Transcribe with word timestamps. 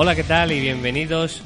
Hola, 0.00 0.14
¿qué 0.14 0.22
tal? 0.22 0.52
Y 0.52 0.60
bienvenidos 0.60 1.42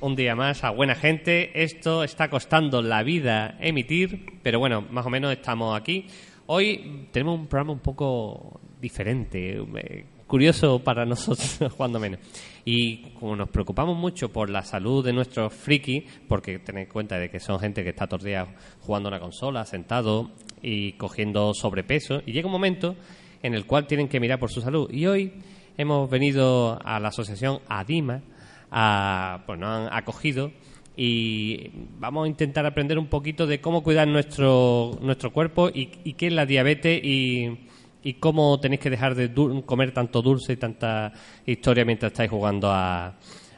un 0.00 0.16
día 0.16 0.34
más 0.34 0.64
a 0.64 0.70
Buena 0.70 0.94
Gente. 0.94 1.62
Esto 1.62 2.04
está 2.04 2.30
costando 2.30 2.80
la 2.80 3.02
vida 3.02 3.58
emitir, 3.60 4.40
pero 4.42 4.58
bueno, 4.58 4.80
más 4.90 5.04
o 5.04 5.10
menos 5.10 5.30
estamos 5.30 5.78
aquí. 5.78 6.06
Hoy 6.46 7.08
tenemos 7.12 7.38
un 7.38 7.48
programa 7.48 7.72
un 7.72 7.80
poco 7.80 8.62
diferente, 8.80 9.58
eh, 9.58 10.06
curioso 10.26 10.78
para 10.78 11.04
nosotros, 11.04 11.74
cuando 11.76 12.00
menos. 12.00 12.20
Y 12.64 13.10
como 13.10 13.36
nos 13.36 13.50
preocupamos 13.50 13.94
mucho 13.94 14.30
por 14.32 14.48
la 14.48 14.62
salud 14.62 15.04
de 15.04 15.12
nuestros 15.12 15.52
frikis, 15.52 16.04
porque 16.26 16.60
tened 16.60 16.84
en 16.84 16.88
cuenta 16.88 17.18
de 17.18 17.28
que 17.28 17.40
son 17.40 17.60
gente 17.60 17.84
que 17.84 17.90
está 17.90 18.06
todos 18.06 18.22
los 18.22 18.26
días 18.26 18.48
jugando 18.80 19.10
a 19.10 19.12
una 19.12 19.20
consola, 19.20 19.66
sentado 19.66 20.30
y 20.62 20.92
cogiendo 20.92 21.52
sobrepeso, 21.52 22.22
y 22.24 22.32
llega 22.32 22.46
un 22.46 22.52
momento 22.52 22.96
en 23.42 23.52
el 23.52 23.66
cual 23.66 23.86
tienen 23.86 24.08
que 24.08 24.18
mirar 24.18 24.38
por 24.38 24.50
su 24.50 24.62
salud. 24.62 24.90
Y 24.90 25.04
hoy 25.04 25.34
hemos 25.76 26.08
venido 26.10 26.78
a 26.84 27.00
la 27.00 27.08
asociación 27.08 27.60
ADIMA, 27.68 28.22
a, 28.70 29.42
pues 29.46 29.58
nos 29.58 29.68
han 29.68 29.88
acogido 29.92 30.50
y 30.96 31.70
vamos 31.98 32.24
a 32.24 32.28
intentar 32.28 32.66
aprender 32.66 32.98
un 32.98 33.06
poquito 33.06 33.46
de 33.46 33.60
cómo 33.60 33.82
cuidar 33.82 34.06
nuestro, 34.08 34.98
nuestro 35.00 35.32
cuerpo 35.32 35.68
y, 35.68 35.90
y 36.04 36.14
qué 36.14 36.26
es 36.28 36.32
la 36.32 36.46
diabetes 36.46 37.02
y, 37.02 37.66
y 38.02 38.14
cómo 38.14 38.58
tenéis 38.60 38.80
que 38.80 38.90
dejar 38.90 39.14
de 39.14 39.32
comer 39.64 39.92
tanto 39.92 40.20
dulce 40.22 40.52
y 40.52 40.56
tanta 40.56 41.12
historia 41.46 41.84
mientras 41.84 42.12
estáis 42.12 42.30
jugando 42.30 42.70
a, 42.70 43.14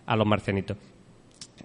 a 0.07 0.17
los 0.17 0.27
marcianitos. 0.27 0.77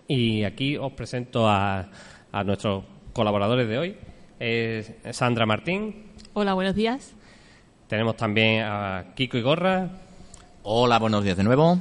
Y 0.07 0.43
aquí 0.43 0.75
os 0.77 0.91
presento 0.93 1.47
a, 1.47 1.87
a 2.31 2.43
nuestros 2.43 2.83
colaboradores 3.13 3.67
de 3.67 3.77
hoy. 3.77 3.97
Es 4.39 4.91
Sandra 5.11 5.45
Martín, 5.45 6.05
Hola, 6.33 6.53
buenos 6.53 6.73
días. 6.75 7.13
tenemos 7.87 8.15
también 8.15 8.63
a 8.63 9.13
Kiko 9.15 9.37
Igorra, 9.37 9.89
Hola, 10.71 10.99
buenos 10.99 11.23
días 11.23 11.35
de 11.35 11.43
nuevo. 11.43 11.79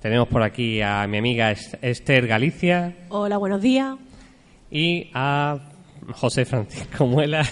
tenemos 0.00 0.26
por 0.26 0.42
aquí 0.42 0.80
a 0.82 1.06
mi 1.06 1.18
amiga 1.18 1.52
Es- 1.52 1.76
Esther 1.82 2.26
Galicia 2.26 2.96
Hola, 3.10 3.36
buenos 3.36 3.62
días. 3.62 3.94
y 4.72 5.08
a 5.14 5.58
José 6.14 6.44
Francisco 6.44 7.06
Muela. 7.06 7.44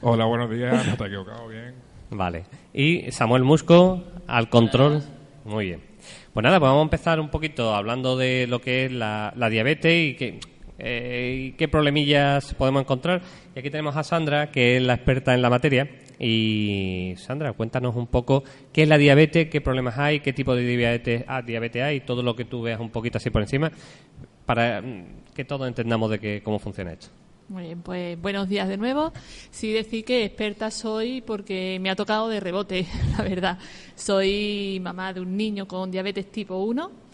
Hola, 0.00 0.24
buenos 0.24 0.50
días. 0.50 0.86
No 0.86 0.96
te 0.96 1.04
he 1.04 1.06
equivocado, 1.08 1.46
bien. 1.48 1.74
Vale. 2.10 2.44
Y 2.72 3.10
Samuel 3.12 3.42
Musco 3.44 4.02
al 4.26 4.48
control. 4.48 5.02
Muy 5.44 5.66
bien. 5.66 5.80
Pues 6.32 6.42
nada, 6.44 6.58
pues 6.58 6.68
vamos 6.70 6.80
a 6.82 6.84
empezar 6.84 7.20
un 7.20 7.28
poquito 7.28 7.74
hablando 7.74 8.16
de 8.16 8.46
lo 8.46 8.60
que 8.60 8.86
es 8.86 8.92
la, 8.92 9.32
la 9.36 9.48
diabetes 9.50 9.92
y 10.10 10.14
qué, 10.14 10.40
eh, 10.78 11.48
y 11.48 11.52
qué 11.52 11.68
problemillas 11.68 12.54
podemos 12.54 12.80
encontrar. 12.82 13.20
Y 13.54 13.58
aquí 13.58 13.68
tenemos 13.70 13.94
a 13.96 14.02
Sandra, 14.04 14.50
que 14.50 14.76
es 14.78 14.82
la 14.82 14.94
experta 14.94 15.34
en 15.34 15.42
la 15.42 15.50
materia. 15.50 15.88
Y 16.18 17.14
Sandra, 17.16 17.52
cuéntanos 17.52 17.96
un 17.96 18.06
poco 18.06 18.44
qué 18.72 18.82
es 18.82 18.88
la 18.88 18.98
diabetes, 18.98 19.48
qué 19.50 19.60
problemas 19.60 19.98
hay, 19.98 20.20
qué 20.20 20.32
tipo 20.32 20.54
de 20.54 20.64
diabetes, 20.64 21.24
ah, 21.26 21.42
diabetes 21.42 21.82
hay, 21.82 22.00
todo 22.00 22.22
lo 22.22 22.36
que 22.36 22.44
tú 22.44 22.62
veas 22.62 22.80
un 22.80 22.90
poquito 22.90 23.18
así 23.18 23.30
por 23.30 23.42
encima, 23.42 23.70
para 24.46 24.80
mm, 24.80 25.32
que 25.34 25.44
todos 25.44 25.66
entendamos 25.66 26.10
de 26.10 26.18
qué, 26.18 26.42
cómo 26.44 26.58
funciona 26.58 26.92
esto. 26.92 27.08
Muy 27.48 27.64
bien, 27.64 27.82
pues 27.82 28.20
buenos 28.20 28.48
días 28.48 28.68
de 28.68 28.78
nuevo. 28.78 29.12
Sí 29.50 29.70
decir 29.70 30.04
que 30.04 30.24
experta 30.24 30.70
soy 30.70 31.20
porque 31.20 31.78
me 31.78 31.90
ha 31.90 31.96
tocado 31.96 32.28
de 32.30 32.40
rebote, 32.40 32.86
la 33.18 33.24
verdad. 33.24 33.58
Soy 33.94 34.80
mamá 34.82 35.12
de 35.12 35.20
un 35.20 35.36
niño 35.36 35.68
con 35.68 35.90
diabetes 35.90 36.32
tipo 36.32 36.56
1. 36.56 37.04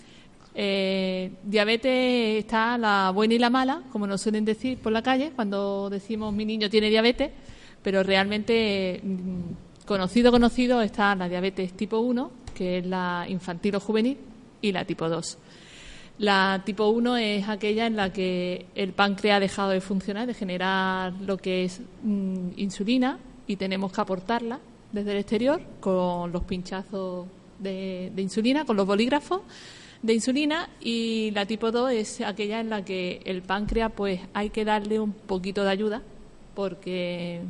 Eh, 0.55 1.33
diabetes 1.43 2.45
está 2.45 2.79
la 2.79 3.11
buena 3.13 3.35
y 3.35 3.39
la 3.39 3.51
mala, 3.51 3.83
como 3.91 4.07
nos 4.07 4.21
suelen 4.21 4.45
decir 4.45 4.79
por 4.79 4.93
la 4.93 5.03
calle 5.03 5.33
cuando 5.35 5.89
decimos 5.91 6.33
mi 6.33 6.45
niño 6.45 6.69
tiene 6.69 6.91
diabetes, 6.91 7.31
pero 7.83 8.03
realmente 8.03 9.01
mm, 9.03 9.87
conocido, 9.87 10.31
conocido 10.31 10.83
está 10.83 11.15
la 11.15 11.29
diabetes 11.29 11.73
tipo 11.73 11.99
1, 11.99 12.31
que 12.55 12.79
es 12.79 12.87
la 12.87 13.27
infantil 13.29 13.77
o 13.77 13.81
juvenil, 13.81 14.19
y 14.63 14.73
la 14.73 14.85
tipo 14.85 15.09
2. 15.09 15.39
La 16.19 16.63
tipo 16.67 16.89
1 16.89 17.17
es 17.17 17.49
aquella 17.49 17.87
en 17.87 17.97
la 17.97 18.13
que 18.13 18.67
el 18.75 18.93
páncreas 18.93 19.39
ha 19.39 19.41
dejado 19.41 19.71
de 19.71 19.81
funcionar, 19.81 20.27
de 20.27 20.35
generar 20.35 21.15
lo 21.15 21.39
que 21.39 21.65
es 21.65 21.81
mm, 22.03 22.51
insulina 22.57 23.19
y 23.47 23.57
tenemos 23.57 23.93
que 23.93 24.01
aportarla 24.01 24.61
desde 24.93 25.13
el 25.13 25.19
exterior 25.19 25.63
con 25.81 26.31
los 26.31 26.45
pinchazos 26.45 27.27
de, 27.59 28.13
insulina, 28.17 28.65
con 28.65 28.77
los 28.77 28.87
bolígrafos 28.87 29.41
de 30.03 30.15
insulina 30.15 30.69
y 30.81 31.31
la 31.33 31.47
tipo 31.47 31.71
2 31.71 31.93
es 31.93 32.21
aquella 32.21 32.61
en 32.61 32.71
la 32.71 32.85
que 32.85 33.21
el 33.25 33.43
páncreas 33.43 33.93
pues 33.95 34.21
hay 34.35 34.51
que 34.51 34.65
darle 34.65 34.99
un 34.99 35.13
poquito 35.13 35.63
de 35.63 35.71
ayuda 35.71 36.03
porque 36.55 37.41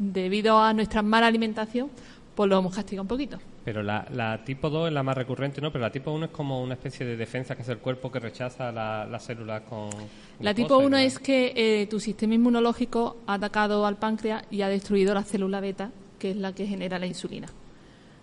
debido 0.00 0.58
a 0.58 0.72
nuestra 0.72 1.02
mala 1.02 1.26
alimentación 1.28 1.90
pues 2.34 2.48
lo 2.48 2.58
hemos 2.58 2.74
castigado 2.74 3.02
un 3.02 3.08
poquito. 3.08 3.38
Pero 3.64 3.82
la, 3.82 4.06
la 4.14 4.42
tipo 4.44 4.70
2 4.70 4.88
es 4.88 4.94
la 4.94 5.02
más 5.02 5.14
recurrente, 5.14 5.60
¿no? 5.60 5.70
Pero 5.70 5.82
la 5.82 5.90
tipo 5.92 6.10
1 6.10 6.26
es 6.26 6.30
como 6.30 6.62
una 6.62 6.72
especie 6.74 7.04
de 7.04 7.16
defensa 7.18 7.54
que 7.54 7.60
es 7.62 7.68
el 7.68 7.78
cuerpo 7.78 8.10
que 8.10 8.18
rechaza 8.18 8.72
la- 8.72 9.04
las 9.04 9.24
células 9.24 9.60
con. 9.68 9.90
La 10.38 10.54
tipo 10.54 10.80
y 10.80 10.86
1 10.86 10.96
demás. 10.96 11.12
es 11.12 11.18
que 11.18 11.52
eh, 11.54 11.86
tu 11.86 12.00
sistema 12.00 12.34
inmunológico 12.34 13.18
ha 13.26 13.34
atacado 13.34 13.84
al 13.84 13.96
páncreas 13.98 14.44
y 14.50 14.62
ha 14.62 14.68
destruido 14.70 15.12
la 15.12 15.22
célula 15.22 15.60
beta, 15.60 15.90
que 16.18 16.30
es 16.30 16.36
la 16.36 16.54
que 16.54 16.66
genera 16.66 16.98
la 16.98 17.06
insulina. 17.06 17.48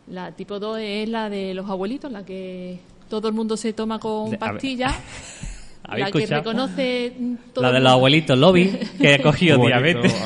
La 0.08 0.32
tipo 0.32 0.58
2 0.60 0.80
es 0.82 1.10
la 1.10 1.30
de 1.30 1.54
los 1.54 1.70
abuelitos, 1.70 2.12
la 2.12 2.26
que 2.26 2.80
todo 3.08 3.28
el 3.28 3.36
mundo 3.36 3.56
se 3.56 3.74
toma 3.74 4.00
con 4.00 4.36
pastillas, 4.38 4.96
¿Habéis 5.84 6.06
la 6.08 6.12
que 6.12 6.18
escuchado? 6.20 6.42
reconoce 6.42 7.14
todo 7.54 7.64
La 7.64 7.72
de 7.72 7.80
los 7.80 7.92
abuelitos, 7.94 8.38
Lobby, 8.38 8.78
que 9.00 9.14
ha 9.14 9.22
cogido 9.22 9.56
Abuelito, 9.56 10.02
diabetes. 10.02 10.22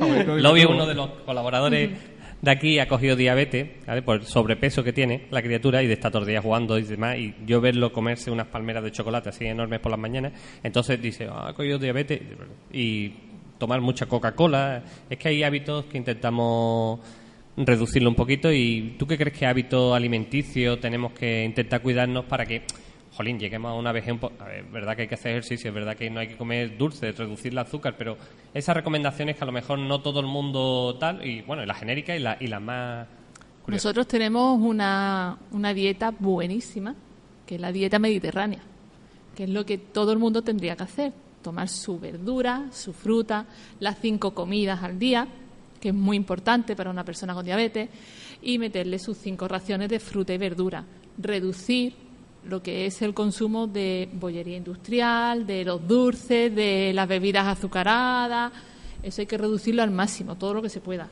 abuelito. 0.00 0.36
Lobby 0.38 0.60
es 0.60 0.66
uno 0.66 0.86
de 0.86 0.94
los 0.94 1.08
colaboradores 1.24 1.90
de 2.42 2.50
aquí, 2.50 2.78
ha 2.78 2.86
cogido 2.88 3.16
diabetes, 3.16 3.68
¿vale? 3.86 4.02
Por 4.02 4.16
el 4.16 4.26
sobrepeso 4.26 4.82
que 4.84 4.92
tiene 4.92 5.26
la 5.30 5.40
criatura 5.42 5.82
y 5.82 5.86
de 5.86 5.94
estar 5.94 6.10
todos 6.10 6.22
los 6.22 6.28
días 6.28 6.42
jugando 6.42 6.76
y 6.78 6.82
demás. 6.82 7.16
Y 7.16 7.34
yo 7.46 7.60
verlo 7.60 7.92
comerse 7.92 8.30
unas 8.30 8.48
palmeras 8.48 8.84
de 8.84 8.90
chocolate 8.92 9.30
así 9.30 9.46
enormes 9.46 9.80
por 9.80 9.90
las 9.90 9.98
mañanas, 10.00 10.32
entonces 10.62 11.00
dice, 11.00 11.26
"Ah, 11.30 11.48
ha 11.48 11.52
cogido 11.54 11.78
diabetes. 11.78 12.20
Y 12.72 13.12
tomar 13.56 13.80
mucha 13.80 14.06
Coca-Cola. 14.06 14.82
Es 15.08 15.16
que 15.16 15.28
hay 15.28 15.42
hábitos 15.42 15.86
que 15.86 15.96
intentamos 15.96 17.00
reducirlo 17.56 18.10
un 18.10 18.16
poquito. 18.16 18.52
¿Y 18.52 18.96
tú 18.98 19.06
qué 19.06 19.16
crees 19.16 19.38
que 19.38 19.46
hábitos 19.46 19.94
alimenticios 19.96 20.80
tenemos 20.80 21.12
que 21.12 21.44
intentar 21.44 21.80
cuidarnos 21.80 22.24
para 22.26 22.44
que, 22.44 22.62
jolín, 23.14 23.38
lleguemos 23.38 23.70
a 23.70 23.74
una 23.74 23.92
vejez. 23.92 24.14
Es 24.14 24.72
verdad 24.72 24.96
que 24.96 25.02
hay 25.02 25.08
que 25.08 25.14
hacer 25.14 25.32
ejercicio, 25.32 25.68
es 25.68 25.74
verdad 25.74 25.96
que 25.96 26.10
no 26.10 26.20
hay 26.20 26.28
que 26.28 26.36
comer 26.36 26.76
dulce, 26.76 27.12
reducir 27.12 27.52
el 27.52 27.58
azúcar, 27.58 27.94
pero 27.96 28.16
esas 28.52 28.74
recomendaciones 28.74 29.36
que 29.36 29.42
a 29.42 29.46
lo 29.46 29.52
mejor 29.52 29.78
no 29.78 30.00
todo 30.00 30.20
el 30.20 30.26
mundo 30.26 30.96
tal, 30.98 31.24
y 31.26 31.42
bueno, 31.42 31.62
y 31.62 31.66
las 31.66 31.78
genéricas 31.78 32.16
y 32.16 32.20
las 32.20 32.42
y 32.42 32.46
las 32.48 32.60
más... 32.60 33.06
curiosas. 33.62 33.84
Nosotros 33.84 34.08
tenemos 34.08 34.58
una, 34.60 35.38
una 35.52 35.72
dieta 35.72 36.10
buenísima, 36.10 36.94
que 37.46 37.54
es 37.54 37.60
la 37.60 37.72
dieta 37.72 37.98
mediterránea, 37.98 38.60
que 39.34 39.44
es 39.44 39.50
lo 39.50 39.64
que 39.64 39.78
todo 39.78 40.12
el 40.12 40.18
mundo 40.18 40.42
tendría 40.42 40.76
que 40.76 40.82
hacer. 40.82 41.12
Tomar 41.42 41.68
su 41.68 42.00
verdura, 42.00 42.68
su 42.72 42.94
fruta, 42.94 43.44
las 43.78 43.98
cinco 44.00 44.32
comidas 44.32 44.82
al 44.82 44.98
día, 44.98 45.28
que 45.78 45.90
es 45.90 45.94
muy 45.94 46.16
importante 46.16 46.74
para 46.74 46.88
una 46.88 47.04
persona 47.04 47.34
con 47.34 47.44
diabetes, 47.44 47.90
y 48.40 48.58
meterle 48.58 48.98
sus 48.98 49.18
cinco 49.18 49.46
raciones 49.46 49.90
de 49.90 50.00
fruta 50.00 50.32
y 50.32 50.38
verdura. 50.38 50.84
Reducir 51.18 51.94
lo 52.48 52.62
que 52.62 52.86
es 52.86 53.00
el 53.02 53.14
consumo 53.14 53.66
de 53.66 54.08
bollería 54.12 54.56
industrial, 54.56 55.46
de 55.46 55.64
los 55.64 55.86
dulces, 55.86 56.54
de 56.54 56.92
las 56.94 57.08
bebidas 57.08 57.46
azucaradas. 57.46 58.52
Eso 59.02 59.20
hay 59.22 59.26
que 59.26 59.38
reducirlo 59.38 59.82
al 59.82 59.90
máximo, 59.90 60.34
todo 60.36 60.54
lo 60.54 60.62
que 60.62 60.68
se 60.68 60.80
pueda. 60.80 61.08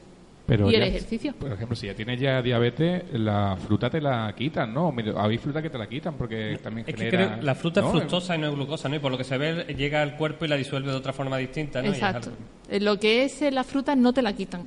Pero 0.46 0.68
y 0.70 0.74
el 0.74 0.80
ya- 0.80 0.86
ejercicio. 0.88 1.34
Por 1.34 1.52
ejemplo, 1.52 1.76
si 1.76 1.86
ya 1.86 1.94
tienes 1.94 2.20
ya 2.20 2.42
diabetes, 2.42 3.04
la 3.12 3.56
fruta 3.56 3.88
te 3.88 4.00
la 4.00 4.34
quitan, 4.36 4.74
¿no? 4.74 4.92
Habéis 5.16 5.40
fruta 5.40 5.62
que 5.62 5.70
te 5.70 5.78
la 5.78 5.86
quitan 5.88 6.14
porque 6.14 6.58
también 6.62 6.84
Es 6.88 6.94
que 6.96 7.04
genera... 7.04 7.34
creo- 7.34 7.42
la 7.44 7.54
fruta 7.54 7.80
¿no? 7.80 7.86
es 7.88 7.92
fructosa 7.92 8.34
y 8.34 8.38
no 8.40 8.48
es 8.48 8.54
glucosa, 8.54 8.88
¿no? 8.88 8.96
Y 8.96 8.98
por 8.98 9.12
lo 9.12 9.18
que 9.18 9.24
se 9.24 9.38
ve, 9.38 9.72
llega 9.76 10.02
al 10.02 10.16
cuerpo 10.16 10.44
y 10.44 10.48
la 10.48 10.56
disuelve 10.56 10.90
de 10.90 10.96
otra 10.96 11.12
forma 11.12 11.36
distinta, 11.38 11.80
¿no? 11.80 11.88
Exacto. 11.88 12.30
Eh, 12.68 12.80
Lo 12.80 12.98
que 12.98 13.24
es 13.24 13.40
eh, 13.40 13.50
la 13.52 13.62
fruta 13.62 13.94
no 13.94 14.12
te 14.12 14.20
la 14.20 14.32
quitan, 14.34 14.66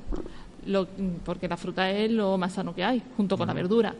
Lo- 0.66 0.88
porque 1.24 1.46
la 1.46 1.56
fruta 1.58 1.90
es 1.90 2.10
lo 2.10 2.38
más 2.38 2.54
sano 2.54 2.74
que 2.74 2.82
hay, 2.82 3.02
junto 3.16 3.36
con 3.36 3.46
la 3.46 3.52
verdura. 3.54 3.94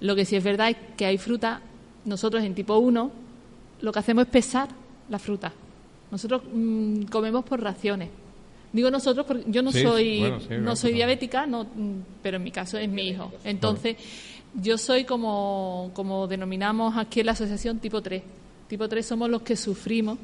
Lo 0.00 0.16
que 0.16 0.24
sí 0.24 0.36
es 0.36 0.42
verdad 0.42 0.70
es 0.70 0.76
que 0.96 1.04
hay 1.04 1.18
fruta, 1.18 1.60
nosotros 2.04 2.42
en 2.44 2.54
tipo 2.54 2.76
1, 2.78 3.10
lo 3.80 3.92
que 3.92 3.98
hacemos 3.98 4.24
es 4.26 4.30
pesar 4.30 4.68
la 5.08 5.18
fruta. 5.18 5.52
Nosotros 6.10 6.42
mm, 6.52 7.02
comemos 7.04 7.44
por 7.44 7.62
raciones. 7.62 8.08
Digo 8.72 8.90
nosotros 8.90 9.26
porque 9.26 9.44
yo 9.48 9.62
no 9.62 9.72
Sí, 9.72 9.82
soy 9.82 10.18
bueno, 10.20 10.40
sí, 10.40 10.46
no 10.60 10.76
soy 10.76 10.92
diabética, 10.92 11.46
no, 11.46 11.64
mm, 11.64 11.92
pero 12.22 12.36
en 12.36 12.44
mi 12.44 12.50
caso 12.52 12.78
es 12.78 12.88
mi 12.88 13.08
hijo. 13.08 13.32
Entonces, 13.44 13.96
Yo 14.52 14.76
soy 14.78 15.04
como, 15.04 15.92
como 15.94 16.26
denominamos 16.26 16.96
aquí 16.96 17.20
en 17.20 17.26
la 17.26 17.32
asociación 17.32 17.78
tipo 17.78 18.02
3. 18.02 18.20
Tipo 18.66 18.88
3 18.88 19.06
somos 19.06 19.30
los 19.30 19.42
que 19.42 19.54
sufrimos, 19.54 20.18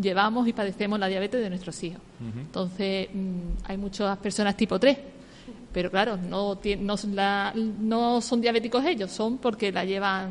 llevamos 0.00 0.48
y 0.48 0.54
padecemos 0.54 0.98
la 0.98 1.08
diabetes 1.08 1.42
de 1.42 1.50
nuestros 1.50 1.82
hijos. 1.84 2.00
Entonces, 2.38 3.08
mm, 3.12 3.38
hay 3.64 3.76
muchas 3.76 4.16
personas 4.18 4.56
tipo 4.56 4.78
3, 4.78 4.96
pero 5.74 5.90
claro, 5.90 6.16
no, 6.16 6.58
no, 6.80 6.94
la- 7.12 7.52
no 7.54 8.22
son 8.22 8.40
diabéticos 8.40 8.82
ellos, 8.86 9.10
son 9.10 9.36
porque 9.36 9.70
la 9.70 9.84
llevan 9.84 10.30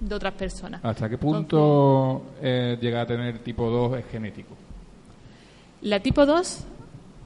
de 0.00 0.14
otras 0.14 0.34
personas. 0.34 0.84
¿Hasta 0.84 1.08
qué 1.08 1.18
punto 1.18 2.22
eh, 2.42 2.78
llega 2.80 3.02
a 3.02 3.06
tener 3.06 3.38
tipo 3.40 3.70
2 3.70 3.98
es 3.98 4.06
genético? 4.06 4.54
La 5.82 6.00
tipo 6.00 6.26
2 6.26 6.64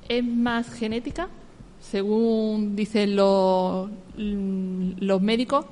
es 0.08 0.25
más 0.25 0.72
genética, 0.72 1.28
según 1.81 2.76
dicen 2.76 3.17
los, 3.17 3.88
los 4.17 5.22
médicos, 5.22 5.67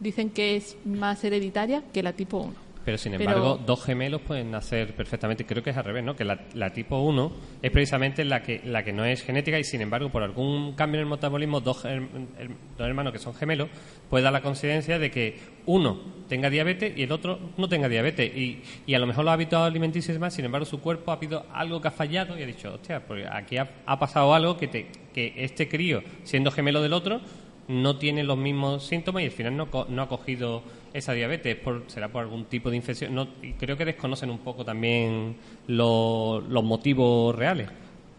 dicen 0.00 0.30
que 0.30 0.56
es 0.56 0.76
más 0.84 1.22
hereditaria 1.24 1.82
que 1.92 2.02
la 2.02 2.12
tipo 2.12 2.38
1. 2.38 2.63
Pero 2.84 2.98
sin 2.98 3.12
Pero- 3.12 3.24
embargo, 3.24 3.60
dos 3.64 3.82
gemelos 3.84 4.20
pueden 4.20 4.50
nacer 4.50 4.94
perfectamente. 4.94 5.46
Creo 5.46 5.62
que 5.62 5.70
es 5.70 5.76
al 5.76 5.84
revés, 5.84 6.04
¿no? 6.04 6.14
Que 6.14 6.24
la, 6.24 6.40
la 6.52 6.70
tipo 6.72 6.98
1 6.98 7.32
es 7.62 7.70
precisamente 7.70 8.24
la 8.24 8.42
que, 8.42 8.60
la 8.64 8.82
que 8.84 8.92
no 8.92 9.04
es 9.06 9.22
genética 9.22 9.58
y 9.58 9.64
sin 9.64 9.80
embargo, 9.80 10.10
por 10.10 10.22
algún 10.22 10.74
cambio 10.74 11.00
en 11.00 11.06
el 11.06 11.10
metabolismo, 11.10 11.60
dos, 11.60 11.84
her- 11.86 12.02
her- 12.38 12.50
dos 12.76 12.86
hermanos 12.86 13.12
que 13.12 13.18
son 13.18 13.34
gemelos 13.34 13.68
puede 14.10 14.22
dar 14.24 14.32
la 14.34 14.42
coincidencia 14.42 14.98
de 14.98 15.10
que 15.10 15.38
uno 15.66 15.98
tenga 16.28 16.50
diabetes 16.50 16.92
y 16.96 17.02
el 17.04 17.12
otro 17.12 17.38
no 17.56 17.68
tenga 17.68 17.88
diabetes. 17.88 18.36
Y, 18.36 18.62
y 18.86 18.94
a 18.94 18.98
lo 18.98 19.06
mejor 19.06 19.24
los 19.24 19.32
hábitos 19.32 19.60
alimenticios 19.60 20.10
y 20.10 20.12
demás, 20.12 20.34
sin 20.34 20.44
embargo, 20.44 20.66
su 20.66 20.80
cuerpo 20.80 21.10
ha 21.10 21.14
habido 21.14 21.46
algo 21.54 21.80
que 21.80 21.88
ha 21.88 21.90
fallado 21.90 22.38
y 22.38 22.42
ha 22.42 22.46
dicho, 22.46 22.74
hostia, 22.74 23.00
pues 23.06 23.26
aquí 23.32 23.56
ha, 23.56 23.68
ha 23.86 23.98
pasado 23.98 24.34
algo 24.34 24.58
que, 24.58 24.68
te, 24.68 24.86
que 25.14 25.32
este 25.38 25.68
crío, 25.68 26.02
siendo 26.22 26.50
gemelo 26.50 26.82
del 26.82 26.92
otro, 26.92 27.20
no 27.68 27.96
tiene 27.96 28.22
los 28.24 28.36
mismos 28.36 28.86
síntomas 28.86 29.22
y 29.22 29.26
al 29.26 29.32
final 29.32 29.56
no, 29.56 29.70
co- 29.70 29.86
no 29.88 30.02
ha 30.02 30.08
cogido 30.08 30.62
esa 30.92 31.12
diabetes. 31.12 31.56
Por, 31.56 31.84
será 31.88 32.08
por 32.08 32.22
algún 32.22 32.44
tipo 32.46 32.70
de 32.70 32.76
infección. 32.76 33.14
No, 33.14 33.28
y 33.42 33.52
creo 33.54 33.76
que 33.76 33.84
desconocen 33.84 34.30
un 34.30 34.38
poco 34.38 34.64
también 34.64 35.36
lo- 35.68 36.40
los 36.48 36.62
motivos 36.64 37.34
reales. 37.34 37.68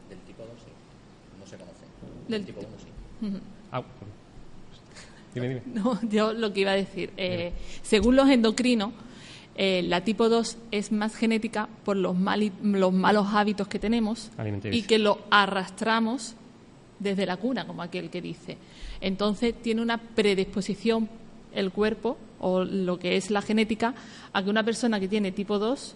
Del 0.10 0.20
tipo 0.20 0.44
2 0.44 0.50
sí. 0.64 0.72
No 1.40 1.46
se 1.46 1.58
conoce. 1.58 1.86
Del 2.28 2.44
Del 2.44 2.46
tipo 2.46 2.60
tipo- 2.60 2.72
1 3.22 3.34
sí. 3.34 3.40
Ah, 3.72 3.84
dime, 5.34 5.50
dime. 5.50 5.62
No, 5.66 6.00
yo 6.10 6.34
lo 6.34 6.54
que 6.54 6.62
iba 6.62 6.72
a 6.72 6.76
decir, 6.76 7.12
eh, 7.18 7.52
según 7.82 8.16
los 8.16 8.30
endocrinos, 8.30 8.92
eh, 9.58 9.84
la 9.84 10.04
tipo 10.04 10.28
2 10.30 10.58
es 10.72 10.92
más 10.92 11.16
genética 11.16 11.70
por 11.86 11.96
los, 11.98 12.16
mali- 12.18 12.52
los 12.62 12.92
malos 12.94 13.28
hábitos 13.34 13.68
que 13.68 13.80
tenemos 13.80 14.32
y 14.72 14.82
que 14.84 14.98
lo 15.00 15.20
arrastramos 15.32 16.36
desde 17.00 17.26
la 17.26 17.38
cuna, 17.38 17.66
como 17.68 17.82
aquel 17.82 18.10
que 18.10 18.22
dice. 18.22 18.58
Entonces 19.02 19.54
tiene 19.62 19.82
una 19.82 19.98
predisposición 19.98 21.10
el 21.54 21.72
cuerpo 21.72 22.18
o 22.40 22.64
lo 22.64 23.00
que 23.00 23.16
es 23.16 23.32
la 23.32 23.42
genética 23.42 23.96
a 24.34 24.44
que 24.44 24.50
una 24.50 24.64
persona 24.64 25.00
que 25.00 25.08
tiene 25.08 25.32
tipo 25.32 25.58
2 25.58 25.96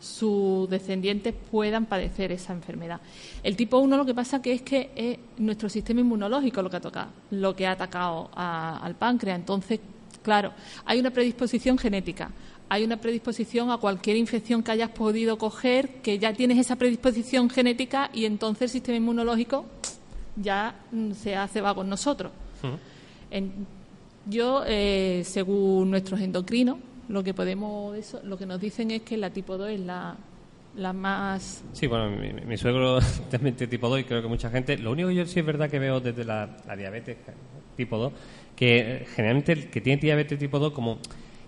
sus 0.00 0.68
descendientes 0.68 1.34
puedan 1.50 1.86
padecer 1.86 2.30
esa 2.30 2.52
enfermedad. 2.52 3.00
El 3.42 3.56
tipo 3.56 3.78
1 3.78 3.96
lo 3.96 4.04
que 4.04 4.14
pasa 4.14 4.42
que 4.42 4.52
es 4.52 4.62
que 4.62 4.90
es 4.94 5.18
nuestro 5.38 5.68
sistema 5.68 6.00
inmunológico 6.00 6.62
lo 6.62 6.68
que 6.68 6.76
ha 6.76 6.80
tocado, 6.80 7.10
lo 7.30 7.56
que 7.56 7.66
ha 7.66 7.72
atacado 7.72 8.28
al 8.34 8.94
páncreas. 8.96 9.38
Entonces, 9.38 9.80
claro, 10.22 10.52
hay 10.84 11.00
una 11.00 11.10
predisposición 11.10 11.78
genética, 11.78 12.30
hay 12.68 12.84
una 12.84 12.98
predisposición 12.98 13.70
a 13.70 13.78
cualquier 13.78 14.16
infección 14.16 14.62
que 14.62 14.72
hayas 14.72 14.90
podido 14.90 15.38
coger, 15.38 16.02
que 16.02 16.18
ya 16.18 16.34
tienes 16.34 16.58
esa 16.58 16.76
predisposición 16.76 17.48
genética 17.48 18.10
y 18.12 18.26
entonces 18.26 18.62
el 18.62 18.70
sistema 18.70 18.98
inmunológico 18.98 19.64
ya 20.36 20.74
mm, 20.90 21.12
se 21.12 21.36
hace 21.36 21.60
va 21.60 21.74
con 21.74 21.88
nosotros. 21.88 22.32
En- 23.30 23.66
yo, 24.26 24.62
eh, 24.66 25.22
según 25.24 25.90
nuestros 25.90 26.20
endocrinos, 26.20 26.78
lo 27.08 27.22
que 27.22 27.34
podemos, 27.34 27.94
eso, 27.96 28.20
lo 28.24 28.38
que 28.38 28.46
nos 28.46 28.58
dicen 28.60 28.90
es 28.90 29.02
que 29.02 29.16
la 29.18 29.28
tipo 29.30 29.58
2 29.58 29.70
es 29.70 29.80
la, 29.80 30.16
la 30.76 30.92
más 30.94 31.62
Sí, 31.74 31.86
bueno, 31.86 32.10
mi, 32.46 32.56
suegro 32.56 32.98
también 33.30 33.54
tiene 33.54 33.70
tipo 33.70 33.88
2 33.88 34.00
y 34.00 34.04
creo 34.04 34.22
que 34.22 34.28
mucha 34.28 34.48
gente. 34.50 34.78
Lo 34.78 34.92
único 34.92 35.08
que 35.10 35.14
yo 35.16 35.26
sí 35.26 35.40
es 35.40 35.46
verdad 35.46 35.68
que 35.68 35.78
veo 35.78 36.00
desde 36.00 36.24
la, 36.24 36.56
la 36.66 36.74
diabetes 36.76 37.18
tipo 37.76 37.98
2, 37.98 38.12
que 38.56 38.78
eh, 38.78 39.06
generalmente 39.14 39.52
el 39.52 39.68
que 39.70 39.80
tiene 39.82 40.00
diabetes 40.00 40.38
tipo 40.38 40.58
2 40.58 40.72
como 40.72 40.98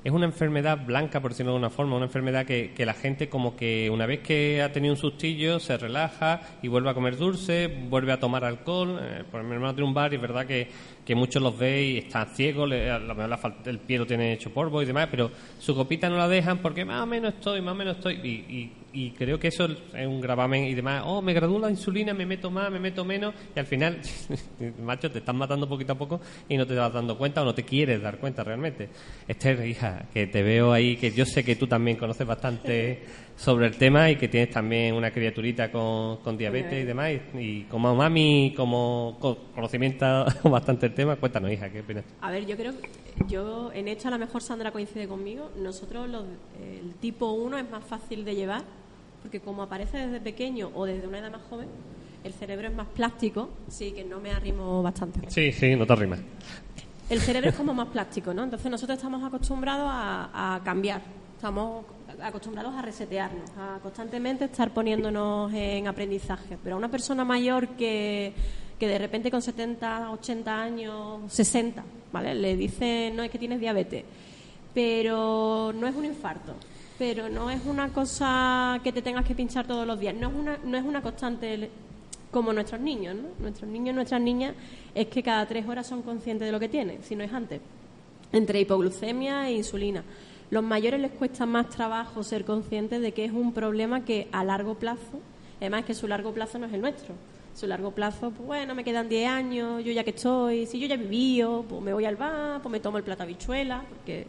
es 0.06 0.12
una 0.12 0.26
enfermedad 0.26 0.86
blanca, 0.86 1.20
por 1.20 1.32
decirlo 1.32 1.50
de 1.50 1.56
alguna 1.56 1.68
forma, 1.68 1.96
una 1.96 2.04
enfermedad 2.04 2.46
que, 2.46 2.72
que 2.72 2.86
la 2.86 2.94
gente 2.94 3.28
como 3.28 3.56
que 3.56 3.90
una 3.90 4.06
vez 4.06 4.20
que 4.20 4.62
ha 4.62 4.70
tenido 4.70 4.94
un 4.94 5.00
sustillo 5.00 5.58
se 5.58 5.76
relaja 5.76 6.42
y 6.62 6.68
vuelve 6.68 6.90
a 6.90 6.94
comer 6.94 7.16
dulce, 7.16 7.66
vuelve 7.66 8.12
a 8.12 8.20
tomar 8.20 8.44
alcohol. 8.44 9.00
Eh, 9.02 9.24
por 9.28 9.42
mi 9.42 9.54
hermano 9.54 9.74
tiene 9.74 9.88
un 9.88 9.94
bar 9.94 10.12
y 10.12 10.14
es 10.14 10.22
verdad 10.22 10.46
que, 10.46 10.68
que 11.06 11.14
muchos 11.14 11.40
los 11.40 11.56
ve 11.56 11.84
y 11.84 11.98
están 11.98 12.26
ciegos, 12.34 12.68
le- 12.68 12.90
a 12.90 12.98
lo 12.98 13.14
mejor 13.14 13.28
la 13.30 13.70
el 13.70 13.78
pie 13.78 13.96
lo 13.98 14.06
tiene 14.06 14.32
hecho 14.32 14.50
polvo 14.52 14.82
y 14.82 14.86
demás, 14.86 15.06
pero 15.10 15.30
su 15.58 15.74
copita 15.74 16.10
no 16.10 16.16
la 16.16 16.26
dejan 16.28 16.58
porque 16.58 16.84
más 16.84 17.00
o 17.02 17.06
menos 17.06 17.34
estoy, 17.34 17.62
más 17.62 17.72
o 17.72 17.76
menos 17.76 17.96
estoy. 17.96 18.14
Y, 18.24 18.28
y- 18.54 18.72
y 18.92 19.10
creo 19.10 19.38
que 19.38 19.48
eso 19.48 19.66
es 19.94 20.06
un 20.06 20.20
gravamen 20.22 20.64
y 20.64 20.74
demás. 20.74 21.02
Oh, 21.04 21.20
me 21.22 21.34
gradúa 21.34 21.60
la 21.60 21.70
insulina, 21.70 22.14
me 22.14 22.24
meto 22.26 22.50
más, 22.50 22.70
me 22.72 22.80
meto 22.80 23.04
menos 23.04 23.34
y 23.54 23.58
al 23.58 23.66
final, 23.66 24.00
macho, 24.82 25.10
te 25.10 25.18
están 25.18 25.36
matando 25.36 25.68
poquito 25.68 25.92
a 25.92 25.96
poco 25.98 26.20
y 26.48 26.56
no 26.56 26.66
te 26.66 26.74
vas 26.74 26.92
dando 26.92 27.16
cuenta 27.16 27.42
o 27.42 27.44
no 27.44 27.54
te 27.54 27.62
quieres 27.62 28.00
dar 28.02 28.18
cuenta 28.18 28.42
realmente. 28.42 28.88
Esther, 29.28 29.66
hija, 29.66 30.06
que 30.12 30.26
te 30.26 30.42
veo 30.42 30.72
ahí, 30.72 30.96
que 30.96 31.12
yo 31.12 31.24
sé 31.26 31.44
que 31.44 31.56
tú 31.56 31.66
también 31.66 31.96
conoces 31.98 32.26
bastante 32.26 33.04
sobre 33.36 33.66
el 33.66 33.76
tema 33.76 34.10
y 34.10 34.16
que 34.16 34.28
tienes 34.28 34.50
también 34.50 34.94
una 34.94 35.10
criaturita 35.10 35.70
con, 35.70 36.16
con 36.18 36.36
diabetes 36.38 36.82
y 36.82 36.86
demás. 36.86 37.10
Y, 37.34 37.38
y 37.38 37.62
como 37.64 37.94
mami, 37.94 38.54
como 38.56 39.16
co- 39.20 39.38
conocimiento 39.54 40.24
bastante 40.44 40.86
el 40.86 40.94
tema, 40.94 41.16
cuéntanos, 41.16 41.50
hija, 41.52 41.68
qué 41.70 41.80
opinas. 41.80 42.04
A 42.22 42.30
ver, 42.30 42.46
yo 42.46 42.56
creo 42.56 42.72
yo 43.28 43.70
en 43.72 43.88
esto 43.88 44.08
a 44.08 44.10
lo 44.12 44.18
mejor 44.18 44.42
Sandra 44.42 44.70
coincide 44.72 45.06
conmigo. 45.06 45.50
Nosotros 45.58 46.08
los- 46.08 46.24
el 46.62 46.94
tipo 46.94 47.32
1 47.32 47.58
es 47.58 47.70
más 47.70 47.84
fácil 47.84 48.24
de 48.24 48.34
llevar 48.34 48.62
porque 49.22 49.40
como 49.40 49.62
aparece 49.62 49.98
desde 49.98 50.20
pequeño 50.20 50.70
o 50.74 50.84
desde 50.86 51.06
una 51.06 51.18
edad 51.18 51.30
más 51.32 51.42
joven, 51.50 51.68
el 52.24 52.32
cerebro 52.32 52.68
es 52.68 52.74
más 52.74 52.86
plástico. 52.88 53.50
Sí, 53.68 53.92
que 53.92 54.04
no 54.04 54.18
me 54.20 54.30
arrimo 54.30 54.82
bastante. 54.82 55.20
Sí, 55.30 55.52
sí, 55.52 55.74
no 55.76 55.86
te 55.86 55.92
arrimas. 55.92 56.20
El 57.10 57.20
cerebro 57.20 57.50
es 57.50 57.56
como 57.56 57.74
más 57.74 57.88
plástico, 57.88 58.32
¿no? 58.34 58.44
Entonces 58.44 58.70
nosotros 58.70 58.96
estamos 58.96 59.22
acostumbrados 59.24 59.86
a, 59.88 60.54
a 60.56 60.62
cambiar, 60.64 61.02
estamos 61.36 61.84
acostumbrados 62.22 62.74
a 62.74 62.80
resetearnos, 62.80 63.50
a 63.58 63.78
constantemente 63.82 64.46
estar 64.46 64.72
poniéndonos 64.72 65.52
en 65.52 65.86
aprendizaje. 65.86 66.56
Pero 66.62 66.76
a 66.76 66.78
una 66.78 66.90
persona 66.90 67.24
mayor 67.24 67.68
que, 67.76 68.32
que 68.78 68.88
de 68.88 68.98
repente 68.98 69.30
con 69.30 69.42
70, 69.42 70.12
80 70.12 70.62
años, 70.62 71.32
60, 71.32 71.84
¿vale? 72.10 72.34
Le 72.34 72.56
dicen, 72.56 73.14
no, 73.14 73.22
es 73.22 73.30
que 73.30 73.38
tienes 73.38 73.60
diabetes, 73.60 74.04
pero 74.72 75.74
no 75.74 75.86
es 75.86 75.94
un 75.94 76.06
infarto, 76.06 76.54
pero 76.98 77.28
no 77.28 77.50
es 77.50 77.60
una 77.66 77.90
cosa 77.90 78.80
que 78.82 78.92
te 78.92 79.02
tengas 79.02 79.26
que 79.26 79.34
pinchar 79.34 79.66
todos 79.66 79.86
los 79.86 80.00
días, 80.00 80.14
no 80.14 80.28
es 80.28 80.34
una, 80.34 80.58
no 80.64 80.78
es 80.78 80.84
una 80.84 81.02
constante 81.02 81.70
como 82.30 82.54
nuestros 82.54 82.80
niños, 82.80 83.14
¿no? 83.14 83.28
Nuestros 83.40 83.70
niños 83.70 83.92
y 83.92 83.94
nuestras 83.94 84.22
niñas 84.22 84.54
es 84.94 85.06
que 85.08 85.22
cada 85.22 85.46
tres 85.46 85.68
horas 85.68 85.86
son 85.86 86.00
conscientes 86.00 86.46
de 86.46 86.52
lo 86.52 86.58
que 86.58 86.70
tienen, 86.70 87.02
si 87.02 87.14
no 87.14 87.24
es 87.24 87.32
antes, 87.32 87.60
entre 88.32 88.58
hipoglucemia 88.60 89.50
e 89.50 89.52
insulina. 89.52 90.02
Los 90.50 90.62
mayores 90.62 91.00
les 91.00 91.10
cuesta 91.12 91.44
más 91.46 91.68
trabajo 91.70 92.22
ser 92.22 92.44
conscientes 92.44 93.00
de 93.00 93.12
que 93.12 93.24
es 93.24 93.32
un 93.32 93.52
problema 93.52 94.04
que 94.04 94.28
a 94.32 94.44
largo 94.44 94.74
plazo, 94.74 95.20
además 95.60 95.84
que 95.84 95.94
su 95.94 96.06
largo 96.06 96.32
plazo 96.32 96.58
no 96.58 96.66
es 96.66 96.72
el 96.72 96.80
nuestro. 96.80 97.14
Su 97.54 97.66
largo 97.66 97.90
plazo, 97.90 98.30
pues 98.30 98.46
bueno, 98.46 98.74
me 98.74 98.84
quedan 98.84 99.08
10 99.08 99.28
años, 99.28 99.82
yo 99.82 99.90
ya 99.90 100.04
que 100.04 100.10
estoy, 100.10 100.66
si 100.66 100.78
yo 100.78 100.86
ya 100.86 100.94
he 100.94 100.98
vivido, 100.98 101.64
pues 101.68 101.80
me 101.82 101.92
voy 101.92 102.04
al 102.04 102.16
bar, 102.16 102.60
pues 102.62 102.70
me 102.70 102.80
tomo 102.80 102.98
el 102.98 103.02
plato 103.04 103.18
de 103.24 103.24
habichuela, 103.32 103.82
porque 103.88 104.26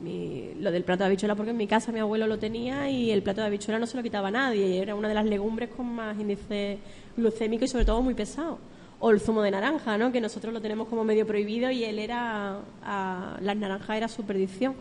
mi- 0.00 0.52
lo 0.60 0.70
del 0.72 0.82
plato 0.84 1.04
de 1.04 1.06
habichuela 1.06 1.34
porque 1.36 1.52
en 1.52 1.56
mi 1.56 1.66
casa 1.66 1.90
mi 1.92 2.00
abuelo 2.00 2.26
lo 2.26 2.38
tenía 2.38 2.90
y 2.90 3.10
el 3.12 3.22
plato 3.22 3.40
de 3.40 3.46
habichuela 3.46 3.78
no 3.78 3.86
se 3.86 3.96
lo 3.96 4.02
quitaba 4.02 4.28
a 4.28 4.30
nadie 4.30 4.78
era 4.82 4.94
una 4.94 5.08
de 5.08 5.14
las 5.14 5.24
legumbres 5.24 5.70
con 5.70 5.86
más 5.86 6.18
índice 6.20 6.76
glucémico 7.16 7.64
y 7.64 7.68
sobre 7.68 7.86
todo 7.86 8.02
muy 8.02 8.12
pesado 8.12 8.58
o 9.00 9.10
el 9.10 9.20
zumo 9.20 9.40
de 9.40 9.52
naranja 9.52 9.96
¿no? 9.96 10.12
que 10.12 10.20
nosotros 10.20 10.52
lo 10.52 10.60
tenemos 10.60 10.88
como 10.88 11.02
medio 11.02 11.26
prohibido 11.26 11.70
y 11.70 11.82
él 11.84 11.98
era 11.98 12.58
a, 12.84 13.38
las 13.40 13.56
naranjas 13.56 13.96
era 13.96 14.08
su 14.08 14.22
perdición 14.24 14.74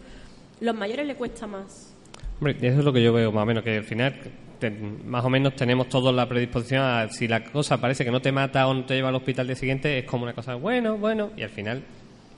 los 0.62 0.76
mayores 0.76 1.06
le 1.08 1.16
cuesta 1.16 1.48
más 1.48 1.94
Hombre, 2.40 2.58
eso 2.62 2.80
es 2.80 2.86
lo 2.86 2.92
que 2.92 3.02
yo 3.02 3.14
veo 3.14 3.32
más 3.32 3.44
o 3.44 3.46
menos, 3.46 3.64
que 3.64 3.78
al 3.78 3.84
final 3.86 4.14
te- 4.60 4.70
más 4.70 5.24
o 5.24 5.30
menos 5.30 5.56
tenemos 5.56 5.88
todos 5.88 6.14
la 6.14 6.28
predisposición 6.28 6.82
a 6.84 7.08
si 7.10 7.28
la 7.30 7.44
cosa 7.46 7.80
parece 7.80 8.04
que 8.04 8.12
no 8.12 8.22
te 8.22 8.32
mata 8.34 8.68
o 8.68 8.74
no 8.74 8.84
te 8.86 8.96
lleva 8.96 9.08
al 9.10 9.16
hospital 9.16 9.42
al 9.44 9.48
día 9.48 9.56
siguiente, 9.56 10.00
es 10.00 10.06
como 10.06 10.24
una 10.24 10.34
cosa, 10.34 10.56
bueno, 10.56 10.98
bueno, 10.98 11.32
y 11.38 11.44
al 11.44 11.50
final 11.50 11.84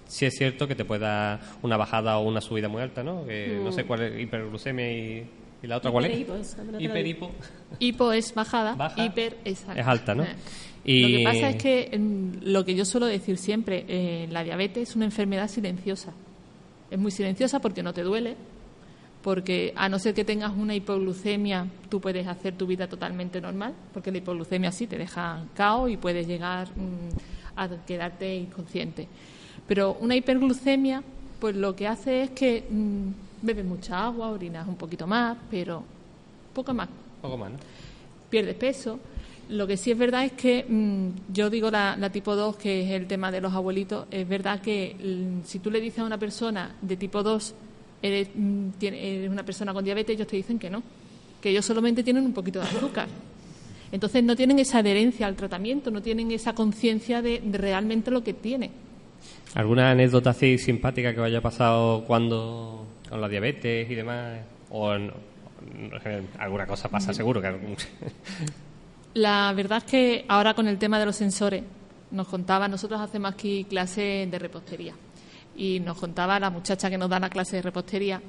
sí 0.08 0.26
es 0.26 0.36
cierto 0.38 0.68
que 0.68 0.76
te 0.76 0.86
puede 0.86 1.02
dar 1.02 1.40
una 1.64 1.78
bajada 1.78 2.18
o 2.20 2.28
una 2.28 2.42
subida 2.42 2.68
muy 2.70 2.82
alta, 2.82 3.04
¿no? 3.04 3.26
Que 3.26 3.60
no 3.64 3.72
sé 3.72 3.86
cuál 3.86 4.04
es, 4.04 4.22
hiperglucemia 4.22 4.92
y, 4.92 5.28
y 5.64 5.68
la 5.68 5.78
otra 5.78 5.90
cuál 5.92 6.06
es. 6.06 6.20
Hiperhipo. 6.80 7.32
Hipo 7.80 8.12
es 8.14 8.34
bajada, 8.36 8.76
Baja. 8.76 9.04
hiper 9.04 9.38
es 9.46 9.68
alta. 9.68 9.82
Es 9.82 9.88
alta, 9.88 10.16
¿no? 10.16 10.24
Eh. 10.24 10.36
Y- 10.86 11.02
Lo 11.02 11.08
que 11.18 11.24
pasa 11.24 11.50
es 11.50 11.56
que 11.56 11.98
mm, 11.98 12.32
lo 12.44 12.64
que 12.64 12.76
yo 12.76 12.86
suelo 12.86 13.08
decir 13.08 13.38
siempre, 13.38 13.84
eh, 13.88 14.28
la 14.32 14.44
diabetes 14.44 14.90
es 14.92 14.96
una 14.96 15.06
enfermedad 15.06 15.48
silenciosa. 15.50 16.14
Es 16.90 16.98
muy 16.98 17.12
silenciosa 17.12 17.60
porque 17.60 17.84
no 17.84 17.94
te 17.94 18.04
duele, 18.04 18.36
porque 19.22 19.74
a 19.76 19.90
no 19.90 20.00
ser 20.00 20.14
que 20.14 20.24
tengas 20.24 20.54
una 20.56 20.76
hipoglucemia, 20.76 21.68
tú 21.90 22.00
puedes 22.00 22.28
hacer 22.28 22.56
tu 22.56 22.66
vida 22.66 22.88
totalmente 22.88 23.42
normal, 23.42 23.74
porque 23.94 24.12
la 24.12 24.20
hipoglucemia 24.20 24.72
sí 24.72 24.88
te 24.88 24.98
deja 24.98 25.44
cao 25.56 25.90
y 25.90 25.98
puedes 25.98 26.28
llegar 26.28 26.70
mm, 26.70 27.58
a 27.58 27.68
quedarte 27.86 28.36
inconsciente. 28.36 29.08
Pero 29.68 29.98
una 30.00 30.16
hiperglucemia, 30.16 31.04
pues 31.40 31.56
lo 31.56 31.76
que 31.76 31.88
hace 31.88 32.24
es 32.24 32.30
que 32.32 32.66
mm, 32.70 33.46
bebes 33.46 33.66
mucha 33.66 34.06
agua, 34.06 34.30
orinas 34.30 34.68
un 34.68 34.76
poquito 34.76 35.06
más, 35.06 35.38
pero 35.52 35.84
poco 36.54 36.74
más. 36.74 36.88
Poco 37.22 37.38
más, 37.38 37.52
¿no? 37.52 37.58
Pierdes 38.30 38.56
peso. 38.56 39.00
Lo 39.50 39.66
que 39.66 39.78
sí 39.78 39.92
es 39.92 39.98
verdad 39.98 40.26
es 40.26 40.34
que 40.34 40.66
mm, 40.68 41.32
yo 41.34 41.50
digo 41.50 41.72
la, 41.72 41.96
la 41.98 42.10
tipo 42.12 42.36
2, 42.36 42.58
que 42.58 42.82
es 42.84 42.92
el 42.92 43.08
tema 43.08 43.32
de 43.32 43.40
los 43.42 43.54
abuelitos, 43.54 44.06
es 44.12 44.28
verdad 44.28 44.60
que 44.62 44.96
mm, 45.02 45.46
si 45.46 45.60
tú 45.60 45.72
le 45.72 45.80
dices 45.80 46.00
a 46.00 46.04
una 46.04 46.18
persona 46.18 46.76
de 46.82 46.98
tipo 46.98 47.24
2, 47.24 47.56
eres, 48.02 48.30
mm, 48.36 48.70
eres 48.82 49.30
una 49.30 49.44
persona 49.44 49.74
con 49.74 49.86
diabetes, 49.86 50.16
ellos 50.16 50.28
te 50.28 50.36
dicen 50.36 50.60
que 50.60 50.70
no, 50.70 50.84
que 51.42 51.50
ellos 51.50 51.66
solamente 51.66 52.04
tienen 52.04 52.26
un 52.26 52.34
poquito 52.34 52.60
de 52.60 52.66
azúcar. 52.66 53.08
Entonces 53.92 54.22
no 54.24 54.36
tienen 54.36 54.60
esa 54.60 54.80
adherencia 54.80 55.28
al 55.28 55.36
tratamiento, 55.36 55.92
no 55.92 56.02
tienen 56.02 56.30
esa 56.32 56.54
conciencia 56.54 57.22
de, 57.22 57.42
realmente 57.54 58.12
lo 58.12 58.22
que 58.24 58.34
tiene. 58.34 58.72
¿Alguna 59.56 59.92
anécdota 59.92 60.32
así 60.32 60.58
simpática 60.58 61.16
que 61.16 61.22
haya 61.22 61.40
pasado 61.40 62.04
cuando 62.04 62.86
con 63.10 63.22
la 63.22 63.30
diabetes 63.30 63.90
y 63.90 63.96
demás? 63.96 64.40
O 64.70 64.94
en- 64.94 65.12
alguna 66.38 66.68
cosa 66.68 66.90
pasa 66.90 67.14
seguro 67.14 67.42
que 67.42 67.48
La 69.14 69.52
verdad 69.56 69.80
es 69.80 69.84
que 69.86 70.26
ahora 70.28 70.54
con 70.54 70.68
el 70.68 70.78
tema 70.78 71.00
de 71.00 71.06
los 71.06 71.16
sensores, 71.16 71.64
nos 72.12 72.28
contaba, 72.28 72.68
nosotros 72.68 73.02
hacemos 73.02 73.34
aquí 73.34 73.66
clase 73.66 74.28
de 74.30 74.40
repostería 74.40 74.94
y 75.58 75.80
nos 75.80 75.98
contaba 75.98 76.40
la 76.40 76.50
muchacha 76.50 76.90
que 76.90 76.98
nos 76.98 77.10
da 77.10 77.20
la 77.20 77.30
clase 77.30 77.58
de 77.58 77.62
repostería 77.64 78.22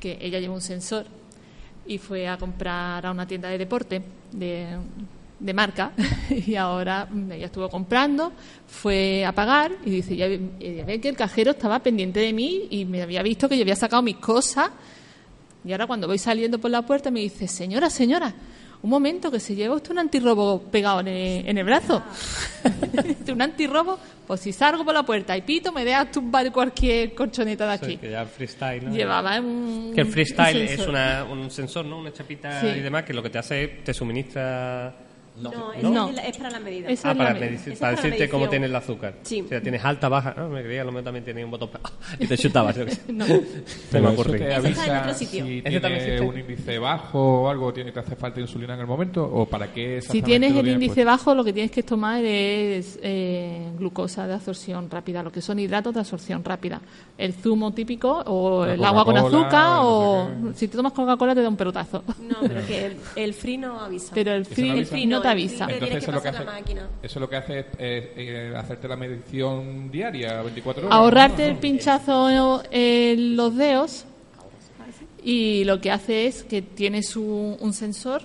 que 0.00 0.18
ella 0.20 0.38
lleva 0.40 0.54
un 0.54 0.60
sensor 0.60 1.06
y 1.86 1.98
fue 1.98 2.28
a 2.28 2.36
comprar 2.36 3.06
a 3.06 3.10
una 3.10 3.26
tienda 3.26 3.48
de 3.48 3.58
deporte 3.58 4.02
de, 4.32 4.76
marca 5.54 5.92
y 6.46 6.54
ahora 6.56 7.08
ella 7.30 7.46
estuvo 7.46 7.68
comprando, 7.70 8.32
fue 8.66 9.24
a 9.24 9.32
pagar 9.32 9.72
y 9.86 9.90
dice, 9.90 10.16
ya, 10.16 10.26
ve- 10.26 10.74
ya 10.76 10.84
ve 10.84 11.00
que 11.00 11.08
el 11.08 11.16
cajero 11.16 11.52
estaba 11.52 11.78
pendiente 11.78 12.20
de 12.20 12.32
mí 12.32 12.66
y 12.70 12.84
me 12.84 13.00
había 13.02 13.22
visto 13.22 13.48
que 13.48 13.56
yo 13.56 13.62
había 13.62 13.76
sacado 13.76 14.02
mis 14.02 14.16
cosas 14.16 14.70
y 15.64 15.72
ahora 15.72 15.86
cuando 15.86 16.06
voy 16.08 16.18
saliendo 16.18 16.58
por 16.58 16.70
la 16.70 16.82
puerta 16.82 17.10
me 17.10 17.20
dice, 17.20 17.48
señora, 17.48 17.88
señora, 17.88 18.34
un 18.80 18.90
momento, 18.90 19.30
que 19.30 19.40
se 19.40 19.54
lleva 19.54 19.74
usted 19.74 19.90
un 19.90 19.98
antirrobo 19.98 20.62
pegado 20.62 21.00
en 21.00 21.08
el, 21.08 21.48
en 21.48 21.58
el 21.58 21.64
brazo. 21.64 22.02
Dice, 23.04 23.32
un 23.32 23.42
antirrobo, 23.42 23.98
pues 24.26 24.40
si 24.40 24.52
salgo 24.52 24.84
por 24.84 24.94
la 24.94 25.02
puerta 25.02 25.36
y 25.36 25.42
pito, 25.42 25.72
me 25.72 25.84
dejas 25.84 26.10
tumbar 26.12 26.52
cualquier 26.52 27.14
colchoneta 27.14 27.66
de 27.66 27.72
aquí. 27.72 27.96
que 27.96 28.10
ya 28.10 28.22
el 28.22 28.28
freestyle, 28.28 28.84
¿no? 28.84 28.94
Llevaba 28.94 29.40
un... 29.40 29.92
Que 29.94 30.02
el 30.02 30.06
freestyle 30.06 30.56
un 30.62 30.68
es 30.68 30.86
una- 30.86 31.24
un 31.24 31.50
sensor, 31.50 31.84
¿no? 31.86 31.98
Una 31.98 32.12
chapita 32.12 32.60
Sí. 32.60 32.66
y 32.68 32.80
demás 32.80 33.02
que 33.04 33.12
lo 33.14 33.22
que 33.22 33.30
te 33.30 33.38
hace 33.38 33.64
es 33.64 33.84
te 33.84 33.92
suministra 33.94 34.94
No, 35.40 35.72
es, 35.72 35.82
No. 35.82 36.08
es- 36.10 36.18
es 36.24 36.36
para 36.36 36.50
la 36.50 36.60
medida. 36.60 36.88
Esa 36.88 37.10
Ah, 37.10 37.14
para, 37.14 37.32
la 37.34 37.40
medici- 37.40 37.52
Esa 37.54 37.62
para 37.62 37.72
es 37.72 37.78
para 37.78 37.92
decirte 38.10 38.28
cómo 38.28 38.48
tienes 38.48 38.70
el 38.70 38.76
azúcar. 38.76 39.14
Sí. 39.22 39.44
Si 39.48 39.54
la 39.54 39.60
tienes 39.60 39.84
alta, 39.84 40.08
baja. 40.08 40.34
Ah, 40.36 40.48
me 40.48 40.62
creía, 40.62 40.84
lo 40.84 40.92
mío 40.92 41.02
también 41.02 41.24
tenía 41.24 41.44
un 41.44 41.50
botón. 41.50 41.70
Y 42.18 42.26
te 42.26 42.36
chutabas. 42.36 42.76
No. 43.08 43.24
Se 43.90 44.00
me 44.00 44.08
ocurre. 44.08 44.38
te 44.38 44.54
avisa 44.54 45.00
otro 45.00 45.14
sitio. 45.14 45.44
si 45.46 45.62
también 45.62 46.04
tiene 46.04 46.20
un 46.20 46.38
índice 46.38 46.78
bajo 46.78 47.42
o 47.42 47.48
algo, 47.48 47.72
tiene, 47.72 47.92
te 47.92 48.00
hace 48.00 48.16
falta 48.16 48.40
insulina 48.40 48.74
en 48.74 48.80
el 48.80 48.86
momento, 48.86 49.24
o 49.24 49.46
para 49.46 49.72
qué 49.72 50.00
Si 50.02 50.22
tienes 50.22 50.54
el 50.56 50.68
índice 50.68 50.94
puesto? 50.94 51.10
bajo, 51.10 51.34
lo 51.34 51.44
que 51.44 51.52
tienes 51.52 51.70
que 51.70 51.82
tomar 51.82 52.24
es 52.24 52.98
eh, 53.02 53.70
glucosa 53.78 54.26
de 54.26 54.34
absorción 54.34 54.90
rápida, 54.90 55.22
lo 55.22 55.30
que 55.32 55.40
son 55.40 55.58
hidratos 55.58 55.94
de 55.94 56.00
absorción 56.00 56.44
rápida. 56.44 56.80
El 57.16 57.32
zumo 57.34 57.72
típico 57.72 58.10
o 58.26 58.64
el 58.64 58.82
agua 58.84 59.04
con 59.04 59.16
azúcar 59.16 59.76
no 59.76 59.88
o 59.88 60.28
sé 60.52 60.58
si 60.58 60.68
te 60.68 60.76
tomas 60.76 60.92
Coca-Cola 60.92 61.34
te 61.34 61.42
da 61.42 61.48
un 61.48 61.56
pelotazo. 61.56 62.04
No, 62.20 62.36
pero 62.46 62.64
que 62.66 62.86
el, 62.86 62.96
el 63.16 63.34
free 63.34 63.58
no 63.58 63.80
avisa. 63.80 64.12
Pero 64.14 64.32
el 64.32 64.44
free, 64.44 64.64
no 64.68 64.72
el 64.72 64.78
avisa. 64.78 64.90
free 64.90 65.06
no 65.06 65.20
te 65.28 65.32
avisa. 65.32 65.66
Entonces 65.70 65.96
eso 65.98 66.06
que 66.06 66.12
lo 66.12 66.22
que 66.22 66.28
hace, 66.28 66.44
la 66.44 66.52
máquina. 66.52 66.80
eso 67.02 67.18
es 67.18 67.20
lo 67.20 67.28
que 67.28 67.36
hace 67.36 67.58
es 67.60 67.66
eh, 67.78 68.12
eh, 68.16 68.52
hacerte 68.56 68.88
la 68.88 68.96
medición 68.96 69.90
diaria, 69.90 70.42
24 70.42 70.86
horas. 70.86 70.96
ahorrarte 70.96 71.42
¿no? 71.44 71.48
el 71.52 71.56
pinchazo 71.60 72.28
en 72.70 73.36
los 73.36 73.56
dedos 73.56 74.04
y 75.22 75.64
lo 75.64 75.80
que 75.80 75.90
hace 75.90 76.26
es 76.26 76.44
que 76.44 76.62
tienes 76.62 77.16
un, 77.16 77.56
un 77.60 77.72
sensor 77.72 78.22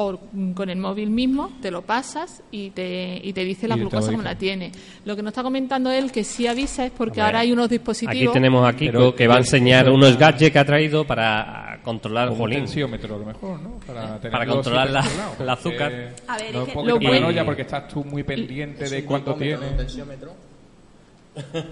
o 0.00 0.16
con 0.54 0.70
el 0.70 0.78
móvil 0.78 1.10
mismo 1.10 1.50
te 1.60 1.72
lo 1.72 1.82
pasas 1.82 2.40
y 2.52 2.70
te, 2.70 3.20
y 3.20 3.32
te 3.32 3.44
dice 3.44 3.66
la 3.66 3.74
glucosa 3.74 4.12
como 4.12 4.22
la 4.22 4.36
tiene. 4.36 4.70
Lo 5.04 5.16
que 5.16 5.22
nos 5.22 5.32
está 5.32 5.42
comentando 5.42 5.90
él 5.90 6.12
que 6.12 6.22
sí 6.22 6.46
avisa 6.46 6.84
es 6.86 6.92
porque 6.92 7.20
ahora 7.20 7.40
hay 7.40 7.50
unos 7.50 7.64
Aquí 7.66 7.78
dispositivos. 7.78 8.32
tenemos 8.32 8.64
a 8.68 8.74
Kiko 8.76 8.92
Pero- 8.92 9.14
que 9.16 9.26
va 9.26 9.34
a 9.34 9.38
enseñar 9.38 9.90
unos 9.90 10.16
gadgets 10.16 10.52
que 10.52 10.58
ha 10.60 10.64
traído 10.64 11.04
para 11.04 11.67
controlar 11.82 12.30
un 12.30 12.50
tensiómetro 12.50 13.14
a 13.14 13.18
lo 13.18 13.24
mejor, 13.24 13.60
¿no? 13.60 13.80
Para, 13.86 14.18
Para 14.20 14.46
controlar 14.46 14.90
la- 14.90 15.06
el 15.40 15.48
azúcar. 15.48 15.90
porque 15.92 16.22
A 16.32 16.36
ver, 16.38 16.54
no 16.54 16.62
es 16.62 16.68
que 16.68 16.74
lo 16.74 16.82
bueno- 16.82 17.00
paranoia 17.10 17.44
porque 17.44 17.62
estás 17.62 17.88
tú 17.88 18.04
muy 18.04 18.22
pendiente 18.22 18.84
Es 18.84 18.90
de 18.90 19.04
cuánto 19.04 19.34
tienes. 19.34 19.70
un 19.70 19.76
tensiómetro. 19.76 20.32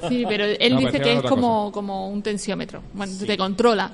Sí, 0.09 0.25
pero 0.29 0.45
él 0.61 0.75
No, 0.75 0.81
dice 0.81 1.01
que 1.01 1.13
es 1.15 1.23
como, 1.23 1.65
cosa. 1.65 1.73
como 1.75 2.09
un 2.11 2.23
tensiómetro. 2.23 2.83
Bueno, 2.95 3.13
te 3.27 3.37
controla. 3.37 3.91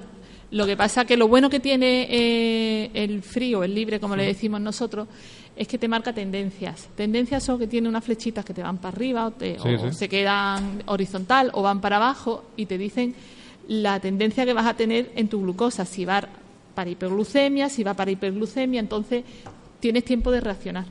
Lo 0.50 0.66
que 0.66 0.76
pasa 0.76 1.07
que 1.07 1.16
lo 1.16 1.28
bueno 1.28 1.49
que 1.49 1.61
tiene 1.61 2.07
eh, 2.11 2.90
el 2.92 3.23
frío, 3.23 3.64
el 3.64 3.75
libre, 3.75 3.99
como 3.99 4.14
le 4.16 4.26
decimos 4.26 4.61
nosotros, 4.61 5.09
es 5.57 5.66
que 5.66 5.78
te 5.78 5.88
marca 5.88 6.12
tendencias. 6.12 6.88
Tendencias 6.95 7.42
son 7.42 7.59
que 7.59 7.66
tiene 7.66 7.88
unas 7.88 8.04
flechitas 8.04 8.45
que 8.45 8.52
te 8.52 8.62
van 8.62 8.76
para 8.76 8.95
arriba 8.95 9.26
o, 9.28 9.31
te- 9.31 9.59
Sí, 9.59 9.75
o 9.75 9.78
sí. 9.90 9.97
se 9.97 10.09
quedan 10.11 10.83
horizontal 10.87 11.50
o 11.54 11.62
van 11.62 11.81
para 11.81 11.97
abajo 11.97 12.45
y 12.57 12.66
te 12.66 12.76
dicen 12.76 13.14
la 13.69 14.00
tendencia 14.00 14.45
que 14.45 14.52
vas 14.52 14.66
a 14.66 14.75
tener 14.75 15.12
en 15.14 15.28
tu 15.28 15.42
glucosa, 15.42 15.85
si 15.85 16.04
va 16.04 16.28
para 16.75 16.90
hiperglucemia, 16.90 17.69
si 17.69 17.83
va 17.83 17.95
para 17.95 18.11
hiperglucemia, 18.11 18.81
entonces 18.81 19.25
tienes 19.81 20.04
tiempo 20.04 20.31
de 20.31 20.40
reaccionar. 20.40 20.87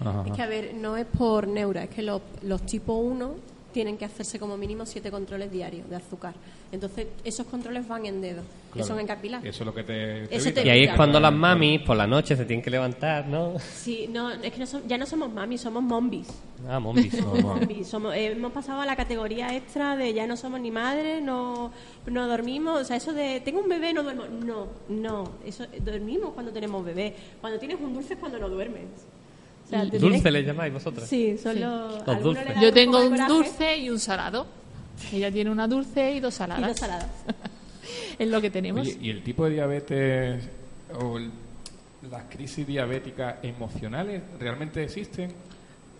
Ajá, 0.00 0.24
Es 0.26 0.32
que, 0.32 0.42
a 0.42 0.46
ver, 0.46 0.74
no 0.74 0.96
es 0.96 1.06
por 1.06 1.48
neura, 1.48 1.84
es 1.84 1.90
que 1.90 2.02
los, 2.02 2.20
los 2.42 2.64
tipo 2.66 2.94
1 2.94 3.34
tienen 3.72 3.96
que 3.96 4.04
hacerse 4.04 4.38
como 4.38 4.56
mínimo 4.56 4.86
siete 4.86 5.10
controles 5.10 5.50
diarios 5.50 5.88
de 5.90 5.96
azúcar. 5.96 6.34
Entonces, 6.70 7.08
esos 7.24 7.46
controles 7.46 7.86
van 7.88 8.06
en 8.06 8.20
dedo, 8.20 8.42
que 8.74 8.80
claro. 8.80 8.88
son 8.88 9.00
en 9.00 9.06
capilar. 9.06 9.46
Eso 9.46 9.62
es 9.62 9.66
lo 9.66 9.74
que 9.74 9.82
te. 9.84 10.26
te 10.26 10.36
Eso 10.36 10.52
te 10.52 10.66
Y 10.66 10.68
ahí 10.68 10.84
es 10.84 10.94
cuando 10.94 11.18
las 11.18 11.32
mamis 11.32 11.80
por 11.80 11.96
la 11.96 12.06
noche 12.06 12.36
se 12.36 12.44
tienen 12.44 12.62
que 12.62 12.70
levantar, 12.70 13.26
¿no? 13.26 13.54
Sí, 13.58 14.06
no, 14.12 14.30
es 14.30 14.52
que 14.52 14.58
no 14.58 14.66
som- 14.66 14.82
ya 14.86 14.98
no 14.98 15.06
somos 15.06 15.32
mami, 15.32 15.56
somos 15.56 15.82
mombis. 15.82 16.28
Ah, 16.68 16.78
mombis. 16.80 17.12
Somos 17.16 17.42
mombis. 17.42 17.86
Somos, 17.88 18.14
eh, 18.14 18.32
hemos 18.32 18.52
pasado 18.52 18.80
a 18.80 18.86
la 18.86 18.96
categoría 18.96 19.54
extra 19.56 19.96
de 19.96 20.12
ya 20.12 20.26
no 20.26 20.36
somos 20.36 20.60
ni 20.60 20.70
madres, 20.70 21.22
no, 21.22 21.70
no 22.06 22.26
dormimos. 22.28 22.80
O 22.80 22.84
sea, 22.84 22.96
eso 22.96 23.12
de 23.12 23.40
tengo 23.40 23.60
un 23.60 23.68
bebé, 23.68 23.92
no 23.94 24.02
duermo. 24.02 24.24
No, 24.26 24.66
no. 24.88 25.30
Eso, 25.44 25.64
dormimos 25.80 26.30
cuando 26.34 26.52
tenemos 26.52 26.84
bebé. 26.84 27.14
Cuando 27.40 27.58
tienes 27.58 27.78
un 27.80 27.94
dulce 27.94 28.14
es 28.14 28.18
cuando 28.20 28.38
no 28.38 28.48
duermes. 28.48 28.84
O 29.66 29.68
sea, 29.68 29.84
¿Dulce 29.84 29.98
tienes- 29.98 30.22
le 30.32 30.42
llamáis 30.44 30.72
vosotras? 30.72 31.08
Sí, 31.08 31.38
son 31.38 31.54
Sí. 31.54 31.60
los. 31.60 32.06
Los 32.06 32.22
dulces. 32.22 32.60
Yo 32.60 32.72
tengo 32.72 33.00
un 33.06 33.16
dulce 33.26 33.78
y 33.78 33.90
un 33.90 33.98
salado. 33.98 34.46
Ella 35.12 35.30
tiene 35.32 35.50
una 35.50 35.66
dulce 35.66 36.12
y 36.12 36.20
dos 36.20 36.34
y 36.34 36.36
saladas. 36.38 36.68
dos 36.68 36.78
saladas. 36.78 37.08
es 38.18 38.28
lo 38.28 38.40
que 38.40 38.50
tenemos. 38.50 38.82
Oye, 38.86 38.98
¿y 39.00 39.10
el 39.10 39.22
tipo 39.22 39.44
de 39.44 39.50
diabetes 39.52 40.44
o 41.00 41.18
el- 41.18 41.30
las 42.10 42.24
crisis 42.24 42.66
diabéticas 42.66 43.36
emocionales 43.42 44.22
realmente 44.38 44.84
existen? 44.84 45.30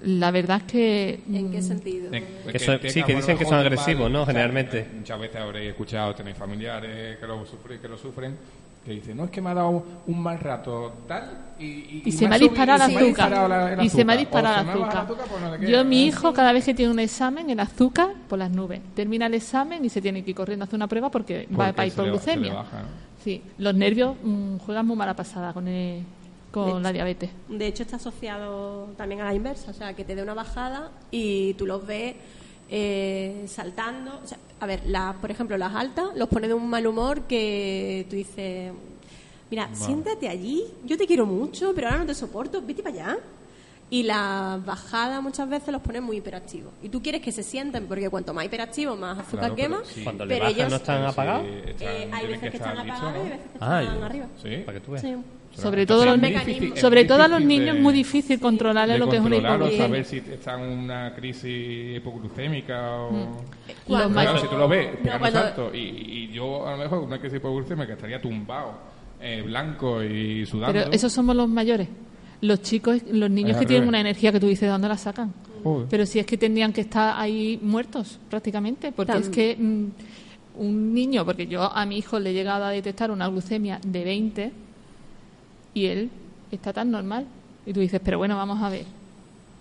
La 0.03 0.31
verdad 0.31 0.59
es 0.59 0.71
que 0.73 1.21
¿En 1.33 1.51
qué 1.51 1.59
mm, 1.59 1.63
sentido? 1.63 2.13
En- 2.13 2.25
Que 2.53 2.59
sí, 2.59 3.03
que 3.03 3.15
dicen 3.15 3.39
que 3.39 3.45
son 3.45 3.55
agresivos, 3.55 4.03
mal- 4.03 4.13
¿no? 4.13 4.27
Generalmente. 4.27 4.87
muchas 4.95 5.19
veces 5.19 5.37
habréis 5.37 5.71
escuchado, 5.71 6.15
tenéis 6.15 6.37
familiares 6.37 7.17
que 7.19 7.27
lo, 7.27 7.47
sufren, 7.47 7.79
que 7.81 7.89
lo 7.89 7.97
sufren, 7.97 8.37
que 8.85 8.93
dicen, 8.93 9.17
no, 9.17 9.25
es 9.25 9.31
que 9.31 9.41
me 9.41 9.51
ha 9.51 9.55
dado 9.55 9.83
un 10.07 10.23
mal 10.23 10.39
rato, 10.39 10.93
tal, 11.09 11.31
y, 11.59 11.65
y, 11.65 12.03
y 12.05 12.13
se 12.13 12.29
me 12.29 12.35
ha 12.35 12.39
disparado 12.39 12.91
y 12.91 12.95
el 12.95 12.99
se 12.99 12.99
me 12.99 13.01
ha 13.01 13.05
disparado 13.07 13.49
la- 13.49 13.65
azúcar. 13.67 13.85
Y 13.85 13.89
se 13.89 14.05
me 14.05 14.13
ha 14.13 14.17
disparado 14.17 14.61
el 14.61 14.69
azúcar. 14.69 15.07
pues. 15.59 15.71
Yo, 15.71 15.85
mi 15.85 16.05
hijo, 16.07 16.33
cada 16.35 16.53
vez 16.53 16.65
que 16.65 16.75
tiene 16.75 16.93
un 16.93 16.99
examen, 16.99 17.49
el 17.49 17.61
azúcar 17.61 18.09
por 18.29 18.39
las 18.39 18.51
nubes. 18.51 18.81
Termina 18.95 19.27
el 19.27 19.35
examen 19.35 19.85
y 19.85 19.89
se 19.89 20.03
tiene 20.03 20.23
que 20.23 20.31
ir 20.31 20.37
corriendo 20.37 20.65
a 20.65 20.67
hacer 20.67 20.77
una 20.77 20.87
prueba 20.89 21.11
porque, 21.11 21.47
va 21.53 21.73
Porque 21.73 21.73
para 21.73 21.91
se 21.91 22.37
le 22.37 22.51
baja, 22.51 22.81
¿no? 22.83 22.89
Sí, 23.23 23.43
los 23.57 23.75
nervios 23.75 24.17
mm, 24.23 24.59
juegan 24.59 24.87
muy 24.87 24.97
mala 24.97 25.15
pasada 25.17 25.55
con, 25.55 25.67
el- 25.67 26.03
con 26.51 26.83
la 26.83 26.93
diabetes. 26.93 27.31
De 27.49 27.67
hecho, 27.67 27.85
está 27.85 27.97
asociado 27.97 28.89
también 28.99 29.23
a 29.23 29.25
la 29.25 29.35
inversa, 29.35 29.71
o 29.71 29.75
sea, 29.75 29.95
que 29.95 30.05
te 30.05 30.15
dé 30.15 30.23
una 30.23 30.35
bajada 30.35 30.91
y 31.11 31.55
tú 31.55 31.65
los 31.67 31.87
ves 31.87 32.17
eh, 32.71 33.45
saltando. 33.49 34.21
O 34.23 34.27
sea, 34.27 34.39
a 34.65 34.67
ver, 34.67 34.83
las, 34.87 35.15
por 35.17 35.31
ejemplo, 35.31 35.57
las 35.57 35.75
altas 35.75 36.07
los 36.17 36.29
pone 36.29 36.49
de 36.49 36.55
un 36.55 36.69
mal 36.69 36.87
humor 36.87 37.23
que 37.23 38.07
tú 38.11 38.17
dices, 38.17 38.73
mira, 39.51 39.69
siéntate 39.75 40.29
allí, 40.29 40.65
yo 40.85 40.97
te 40.97 41.07
quiero 41.07 41.27
mucho, 41.27 41.73
pero 41.75 41.89
ahora 41.89 42.01
no 42.01 42.07
te 42.07 42.15
soporto, 42.15 42.61
vete 42.63 42.83
para 42.83 42.95
allá. 42.95 43.19
Y 43.91 44.03
las 44.03 44.65
bajadas 44.65 45.23
muchas 45.23 45.49
veces 45.49 45.69
los 45.69 45.81
ponen 45.83 46.03
muy 46.03 46.17
hiperactivos. 46.17 46.73
Y 46.83 46.89
tú 46.89 47.03
quieres 47.03 47.21
que 47.21 47.31
se 47.31 47.43
sienten, 47.43 47.87
porque 47.87 48.09
cuanto 48.09 48.33
más 48.35 48.45
hiperactivos, 48.47 48.99
más 48.99 49.19
azúcar 49.19 49.55
Claro, 49.55 49.55
pero 49.57 49.69
quema. 49.69 49.85
sí. 49.85 50.03
Cuando 50.03 50.25
le 50.25 50.35
pero 50.35 50.45
bajan 50.47 50.59
ellos, 50.59 50.71
no 50.71 50.77
están 50.77 51.03
Sí, 51.03 51.09
apagados. 51.13 51.47
están- 51.47 51.89
eh, 51.89 52.11
hay 52.13 52.27
veces 52.27 52.51
que 52.51 52.57
están 52.57 52.79
apagados 52.79 53.15
y 53.15 53.19
¿no? 53.19 53.25
hay 53.25 53.29
veces 53.31 53.41
que 53.53 53.59
Ah, 53.61 53.83
están 53.83 54.03
arriba. 54.03 54.27
Sí. 54.43 54.57
Para 54.65 54.79
que 54.81 54.85
tú 54.85 54.91
veas. 54.93 55.03
Sí. 55.05 55.15
Sobre 55.57 55.87
todo, 55.87 56.03
a 56.03 56.07
los, 56.07 56.15
Es 56.17 56.21
ni- 56.23 56.29
mecanismo. 56.29 56.75
es 56.75 56.81
sobre 56.81 57.05
todo 57.05 57.23
a 57.23 57.29
los 57.29 57.41
niños 57.43 57.67
de- 57.73 57.79
es 57.79 57.83
muy 57.83 57.93
difícil 57.95 58.41
controlar 58.41 58.89
de 58.89 58.99
lo 58.99 59.09
que 59.09 59.17
es 59.17 59.23
una 59.23 59.37
hipoglucemia. 59.37 59.87
saber 59.87 60.05
si 60.05 60.17
están 60.19 60.61
en 60.63 60.79
una 60.79 61.15
crisis 61.15 61.97
hipoglucémica 61.97 62.93
o... 63.03 63.09
Cuando- 63.87 64.11
mayores- 64.11 64.33
Claro, 64.33 64.39
si 64.41 64.47
tú 64.49 64.57
lo 64.59 64.69
ves, 64.69 64.89
No, 65.05 65.19
cuando- 65.19 65.39
salto, 65.41 65.71
y, 65.75 65.79
y 65.79 66.29
yo 66.33 66.67
a 66.67 66.73
lo 66.73 66.79
mejor 66.79 66.99
una 67.01 67.19
crisis 67.19 67.37
hipoglucémica 67.39 67.93
estaría 67.93 68.21
tumbado, 68.21 68.73
eh, 69.21 69.43
blanco 69.43 70.03
y 70.03 70.45
sudando. 70.47 70.73
Pero 70.81 70.93
esos 70.93 71.13
somos 71.13 71.35
los 71.37 71.49
mayores. 71.49 71.89
Los 72.41 72.61
chicos, 72.63 73.01
los 73.11 73.31
niños 73.31 73.53
Es 73.53 73.57
que 73.59 73.67
tienen 73.67 73.89
una 73.89 74.01
energía 74.01 74.33
que 74.33 74.41
tú 74.41 74.49
dices, 74.49 74.63
¿de 74.63 74.69
dónde 74.69 74.89
la 74.89 74.99
sacan? 74.99 75.33
Joder. 75.63 75.87
Pero 75.89 76.05
si 76.05 76.19
es 76.19 76.27
que 76.27 76.37
tendrían 76.37 76.73
que 76.75 76.83
estar 76.83 77.15
ahí 77.19 77.59
muertos 77.63 78.19
prácticamente, 78.29 78.93
porque 78.93 79.13
Tam- 79.13 79.21
es 79.21 79.29
que 79.31 79.57
mm, 79.59 79.85
un 80.57 80.93
niño, 80.93 81.25
porque 81.25 81.47
yo 81.47 81.63
a 81.63 81.87
mi 81.87 81.97
hijo 81.99 82.19
le 82.21 82.31
he 82.31 82.33
llegado 82.35 82.65
a 82.65 82.71
detectar 82.71 83.11
una 83.11 83.29
glucemia 83.29 83.81
de 83.87 84.05
20 84.05 84.53
y 85.75 85.87
él 85.87 86.11
está 86.51 86.73
tan 86.73 86.91
normal. 86.91 87.27
Y 87.67 87.73
tú 87.73 87.81
dices, 87.81 88.01
pero 88.05 88.19
bueno, 88.19 88.37
vamos 88.37 88.63
a 88.63 88.69
ver. 88.69 88.85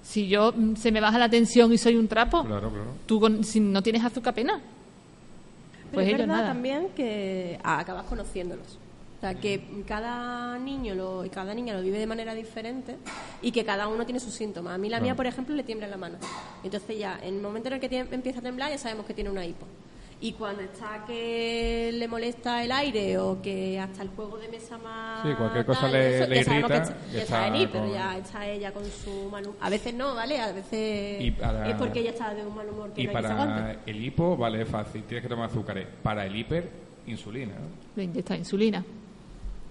Si 0.03 0.27
yo 0.27 0.51
mm, 0.55 0.75
se 0.75 0.91
me 0.91 0.99
baja 1.01 1.17
la 1.17 1.29
tensión 1.29 1.71
y 1.73 1.77
soy 1.77 1.95
un 1.95 2.07
trapo, 2.07 2.43
Claro, 2.43 2.69
claro. 2.69 2.85
tú 3.05 3.19
con- 3.19 3.43
si 3.43 3.59
no 3.59 3.81
tienes 3.81 4.03
azúcar 4.03 4.33
pena. 4.33 4.53
Pero 4.59 5.91
Pues 5.93 6.07
es 6.07 6.13
ellos 6.13 6.19
verdad 6.27 6.35
nada. 6.41 6.47
también 6.53 6.87
que 6.95 7.59
acabas 7.63 8.05
conociéndolos. 8.05 8.77
O 9.17 9.21
sea, 9.25 9.35
que 9.35 9.63
cada 9.87 10.59
niño 10.59 10.95
lo, 10.95 11.23
y 11.23 11.29
cada 11.29 11.53
niña 11.53 11.73
lo 11.73 11.81
vive 11.81 11.97
de 11.97 12.07
manera 12.07 12.33
diferente 12.35 12.97
y 13.41 13.53
que 13.53 13.63
cada 13.63 13.87
uno 13.87 14.03
tiene 14.03 14.19
sus 14.19 14.33
síntomas. 14.33 14.73
A 14.73 14.77
mí 14.77 14.89
la 14.89 14.99
mía, 14.99 15.15
por 15.15 15.25
ejemplo, 15.25 15.55
le 15.55 15.63
tiembla 15.63 15.85
en 15.87 15.91
la 15.91 15.97
mano. 15.97 16.17
Entonces 16.61 16.97
ya, 16.99 17.17
en 17.23 17.35
el 17.35 17.41
momento 17.41 17.69
en 17.69 17.75
el 17.75 17.79
que 17.79 17.97
empieza 18.11 18.39
a 18.39 18.41
temblar, 18.41 18.69
ya 18.71 18.77
sabemos 18.77 19.05
que 19.05 19.13
tiene 19.13 19.29
una 19.29 19.45
hipo. 19.45 19.65
Y 20.23 20.31
cuando 20.31 20.61
está 20.61 21.03
que 21.05 21.91
le 21.93 22.07
molesta 22.07 22.63
el 22.63 22.71
aire 22.71 23.17
o 23.17 23.41
que 23.41 23.77
hasta 23.77 24.03
el 24.03 24.07
juego 24.09 24.37
de 24.37 24.47
mesa 24.47 24.77
más... 24.77 25.21
Sí, 25.21 25.33
cualquier 25.35 25.65
cosa 25.65 25.81
tal, 25.81 25.91
le- 25.91 26.17
eso, 26.21 26.29
le 26.29 26.35
ya 26.37 26.43
sabemos 26.45 26.71
que 26.71 26.77
irrita, 26.77 26.95
está- 27.19 27.39
ya 27.41 27.47
en 27.47 27.55
hiper, 27.57 27.81
con- 27.81 27.91
ya 27.91 28.17
está 28.17 28.47
ella 28.47 28.71
con 28.71 28.83
su 28.85 29.29
mal 29.29 29.43
humor. 29.43 29.57
A 29.59 29.69
veces 29.69 29.93
no, 29.93 30.15
¿vale? 30.15 30.39
A 30.39 30.53
veces 30.53 31.21
Y 31.21 31.31
para- 31.31 31.69
es 31.69 31.75
porque 31.75 31.99
ella 31.99 32.11
está 32.11 32.33
de 32.33 32.45
un 32.45 32.55
mal 32.55 32.69
humor 32.69 32.93
que 32.93 33.01
Y 33.01 33.05
no 33.07 33.09
que 33.09 33.13
para 33.21 33.75
el 33.85 34.05
hipo, 34.05 34.37
vale, 34.37 34.61
es 34.61 34.69
fácil, 34.69 35.03
tienes 35.03 35.23
que 35.23 35.29
tomar 35.29 35.49
azúcares. 35.49 35.87
Para 36.01 36.25
el 36.25 36.33
hiper, 36.33 36.69
insulina. 37.05 37.55
¿no? 37.55 37.67
Le 37.97 38.03
inyecta 38.05 38.37
insulina. 38.37 38.81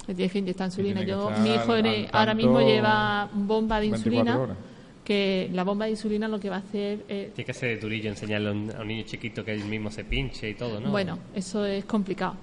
Le 0.06 0.14
tienes 0.14 0.32
que 0.32 0.38
inyectar 0.38 0.66
insulina. 0.66 1.02
Yo, 1.02 1.30
mi 1.42 1.54
hijo 1.54 1.72
ahora 2.12 2.34
mismo 2.34 2.60
lleva 2.60 3.26
bomba 3.32 3.76
de 3.80 3.88
24 3.88 3.96
insulina. 4.20 4.38
horas. 4.38 4.56
Que 5.04 5.50
la 5.52 5.64
bomba 5.64 5.86
de 5.86 5.90
insulina 5.92 6.28
lo 6.28 6.38
que 6.38 6.48
va 6.48 6.56
a 6.56 6.58
hacer 6.60 7.00
es 7.08 7.34
Tiene 7.34 7.46
que 7.46 7.52
ser 7.54 7.80
durillo 7.80 8.08
enseñarle 8.10 8.48
a 8.48 8.52
un, 8.52 8.70
a 8.70 8.80
un 8.82 8.86
niño 8.88 9.02
chiquito 9.04 9.44
que 9.44 9.52
él 9.52 9.64
mismo 9.64 9.90
se 9.90 10.04
pinche 10.04 10.48
y 10.50 10.54
todo, 10.54 10.78
¿no? 10.80 10.90
Bueno, 10.90 11.18
eso 11.34 11.64
es 11.66 11.84
complicado. 11.86 12.36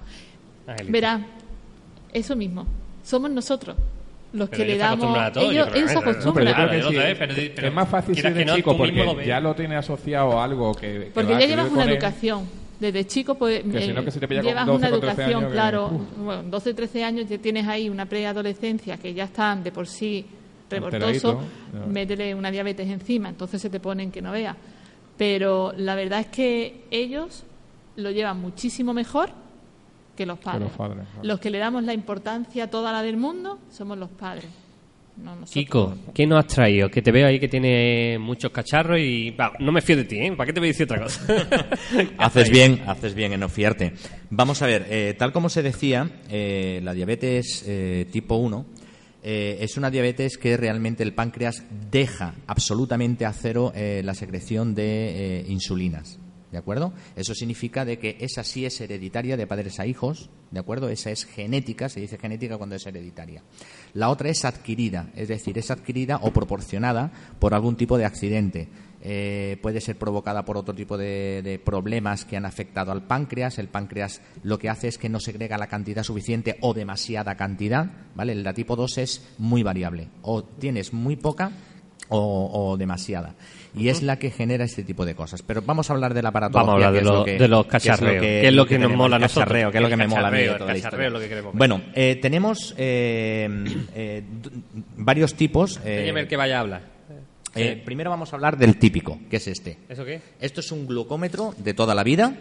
Angelito. 0.66 0.92
Verá, 0.92 1.20
eso 2.12 2.36
mismo. 2.36 2.66
Somos 3.02 3.30
nosotros 3.30 3.76
los 4.34 4.48
Pero 4.50 4.58
que 4.62 4.66
le 4.68 4.72
se 4.74 4.78
damos. 4.78 5.18
a 5.18 5.32
todo, 5.32 5.50
ellos 5.50 5.68
que 5.68 5.78
ellos 5.78 5.88
se 5.90 5.94
no, 5.94 6.00
pero 6.02 6.12
yo 6.12 6.18
acostumbran. 6.20 6.70
que 6.70 6.82
sí. 6.82 7.14
pero- 7.18 7.34
pero 7.56 7.68
es 7.68 7.74
más 7.74 7.88
fácil 7.88 8.14
que 8.14 8.30
de 8.30 8.44
no, 8.44 8.54
chico 8.56 8.76
porque 8.76 8.92
lo 9.04 9.22
ya 9.22 9.40
lo 9.40 9.54
tienes 9.54 9.78
asociado 9.78 10.38
a 10.38 10.44
algo 10.44 10.74
que. 10.74 10.80
que 10.80 11.10
Porque 11.14 11.32
ya 11.32 11.46
llevas 11.46 11.70
una 11.70 11.84
educación. 11.84 12.46
Desde 12.78 13.06
chico, 13.06 13.34
pues. 13.36 13.62
Que 13.62 13.80
si 13.82 13.90
eh, 13.90 13.92
no, 13.94 14.04
que 14.04 14.10
se 14.10 14.20
te 14.20 14.28
pilla 14.28 14.40
con 14.42 14.48
llevas 14.50 14.66
12, 14.66 14.78
una 14.78 14.88
13 14.88 15.06
educación, 15.06 15.38
años 15.38 15.48
que- 15.50 15.54
claro. 15.54 15.86
uf. 15.92 16.18
Bueno, 16.24 16.42
12, 16.44 16.74
13 16.74 17.04
años 17.04 17.28
ya 17.28 17.38
tienes 17.38 17.66
ahí 17.66 17.88
una 17.88 18.06
preadolescencia 18.06 18.96
que 18.98 19.12
ya 19.14 19.24
están 19.24 19.62
de 19.64 19.72
por 19.72 19.86
sí 19.86 20.24
revoltoso. 20.70 21.40
Ya. 21.72 21.86
Métele 21.86 22.34
una 22.34 22.50
diabetes 22.50 22.88
encima, 22.88 23.28
entonces 23.28 23.60
se 23.60 23.68
te 23.68 23.80
ponen 23.80 24.10
que 24.10 24.22
no 24.22 24.32
veas. 24.32 24.56
Pero 25.16 25.72
la 25.76 25.94
verdad 25.94 26.20
es 26.20 26.26
que 26.28 26.84
ellos 26.90 27.44
lo 27.96 28.10
llevan 28.10 28.40
muchísimo 28.40 28.94
mejor 28.94 29.30
que 30.16 30.24
los 30.26 30.38
padres. 30.38 30.68
los 30.68 30.72
padres, 30.72 31.06
claro. 31.12 31.26
Los 31.26 31.40
que 31.40 31.50
le 31.50 31.58
damos 31.58 31.84
la 31.84 31.92
importancia 31.92 32.70
toda 32.70 32.92
la 32.92 33.02
del 33.02 33.16
mundo 33.16 33.58
somos 33.70 33.98
los 33.98 34.10
padres. 34.10 34.46
No 35.16 35.32
nosotros. 35.36 35.50
Kiko, 35.50 35.94
¿qué 36.14 36.26
nos 36.26 36.38
has 36.38 36.46
traído? 36.46 36.88
Que 36.88 37.02
te 37.02 37.12
veo 37.12 37.26
ahí 37.26 37.38
que 37.38 37.48
tiene 37.48 38.18
muchos 38.18 38.50
cacharros 38.50 38.98
y... 38.98 39.30
va, 39.30 39.52
no 39.58 39.72
me 39.72 39.82
fío 39.82 39.96
de 39.96 40.04
ti, 40.04 40.18
¿eh? 40.18 40.32
¿Para 40.32 40.46
qué 40.46 40.52
te 40.54 40.60
voy 40.60 40.68
a 40.68 40.72
decir 40.72 40.84
otra 40.84 41.02
cosa? 41.02 41.26
¿Qué 41.90 42.08
Haces 42.16 42.48
bien, 42.50 42.82
haces 42.86 43.14
bien 43.14 43.32
en 43.34 43.40
no 43.40 43.48
fiarte. 43.48 43.92
Vamos 44.30 44.62
a 44.62 44.66
ver, 44.66 44.86
eh, 44.88 45.14
tal 45.18 45.32
como 45.32 45.50
se 45.50 45.62
decía, 45.62 46.08
eh, 46.30 46.80
la 46.82 46.94
diabetes 46.94 47.64
eh, 47.66 48.06
tipo 48.10 48.36
1 48.36 48.64
eh, 49.22 49.58
es 49.60 49.76
una 49.76 49.90
diabetes 49.90 50.38
que 50.38 50.56
realmente 50.56 51.02
el 51.02 51.14
páncreas 51.14 51.62
deja 51.90 52.34
absolutamente 52.46 53.26
a 53.26 53.32
cero 53.32 53.72
eh, 53.74 54.02
la 54.04 54.14
secreción 54.14 54.74
de 54.74 55.40
eh, 55.40 55.44
insulinas. 55.48 56.18
¿De 56.50 56.58
acuerdo? 56.58 56.92
Eso 57.14 57.32
significa 57.32 57.84
de 57.84 57.98
que 58.00 58.16
esa 58.18 58.42
sí 58.42 58.66
es 58.66 58.80
hereditaria 58.80 59.36
de 59.36 59.46
padres 59.46 59.78
a 59.78 59.86
hijos, 59.86 60.30
¿de 60.50 60.58
acuerdo? 60.58 60.88
Esa 60.88 61.10
es 61.10 61.24
genética, 61.24 61.88
se 61.88 62.00
dice 62.00 62.18
genética 62.18 62.58
cuando 62.58 62.74
es 62.74 62.84
hereditaria. 62.84 63.44
La 63.94 64.08
otra 64.08 64.30
es 64.30 64.44
adquirida, 64.44 65.10
es 65.14 65.28
decir, 65.28 65.58
es 65.58 65.70
adquirida 65.70 66.18
o 66.22 66.32
proporcionada 66.32 67.12
por 67.38 67.54
algún 67.54 67.76
tipo 67.76 67.98
de 67.98 68.04
accidente. 68.04 68.68
Eh, 69.02 69.56
puede 69.62 69.80
ser 69.80 69.96
provocada 69.96 70.44
por 70.44 70.58
otro 70.58 70.74
tipo 70.74 70.98
de, 70.98 71.40
de 71.42 71.58
problemas 71.58 72.24
que 72.26 72.36
han 72.36 72.44
afectado 72.44 72.92
al 72.92 73.02
páncreas. 73.06 73.58
El 73.58 73.68
páncreas 73.68 74.20
lo 74.42 74.58
que 74.58 74.68
hace 74.68 74.88
es 74.88 74.98
que 74.98 75.08
no 75.08 75.20
segrega 75.20 75.56
la 75.56 75.68
cantidad 75.68 76.02
suficiente 76.02 76.58
o 76.60 76.74
demasiada 76.74 77.34
cantidad, 77.36 77.86
¿vale? 78.14 78.34
La 78.34 78.52
tipo 78.52 78.76
2 78.76 78.98
es 78.98 79.34
muy 79.38 79.62
variable. 79.62 80.08
O 80.22 80.44
tienes 80.44 80.92
muy 80.92 81.16
poca 81.16 81.50
o, 82.08 82.50
o 82.52 82.76
demasiada. 82.76 83.34
Y 83.74 83.88
es 83.88 84.02
la 84.02 84.18
que 84.18 84.30
genera 84.32 84.64
este 84.64 84.82
tipo 84.82 85.06
de 85.06 85.14
cosas. 85.14 85.42
Pero 85.42 85.62
vamos 85.62 85.88
a 85.88 85.92
hablar 85.94 86.12
del 86.12 86.26
aparato. 86.26 86.54
Vamos 86.58 86.70
a 86.70 86.74
hablar 86.74 86.92
de, 86.92 87.02
lo- 87.02 87.24
de 87.24 87.48
los 87.48 87.66
cacharreos, 87.66 88.20
que 88.20 88.48
es 88.48 88.52
lo 88.52 88.66
que, 88.66 88.74
nos 88.78 88.88
tenemos, 88.88 89.04
mola 89.04 89.16
a 89.16 89.18
nosotros. 89.20 89.48
que 89.70 89.78
es 89.78 89.82
lo 89.82 89.88
que 89.88 89.96
me 89.96 90.08
mola 90.08 90.28
a 90.28 90.30
mí 90.32 90.38
toda 90.58 90.74
la 90.74 91.08
lo 91.08 91.20
que 91.20 91.28
queremos. 91.28 91.54
Bueno, 91.54 91.80
eh, 91.94 92.18
tenemos 92.20 92.74
eh, 92.76 93.48
eh, 93.94 94.24
varios 94.96 95.34
tipos. 95.34 95.80
eh, 95.84 96.26
que 96.28 96.36
vaya 96.36 96.58
a 96.58 96.60
hablar. 96.60 96.99
Eh, 97.54 97.82
primero 97.84 98.10
vamos 98.10 98.32
a 98.32 98.36
hablar 98.36 98.56
del 98.56 98.78
típico, 98.78 99.18
que 99.28 99.36
es 99.36 99.48
este. 99.48 99.78
¿Eso 99.88 100.04
qué? 100.04 100.20
Esto 100.40 100.60
es 100.60 100.70
un 100.72 100.86
glucómetro 100.86 101.54
de 101.58 101.74
toda 101.74 101.94
la 101.94 102.04
vida. 102.04 102.34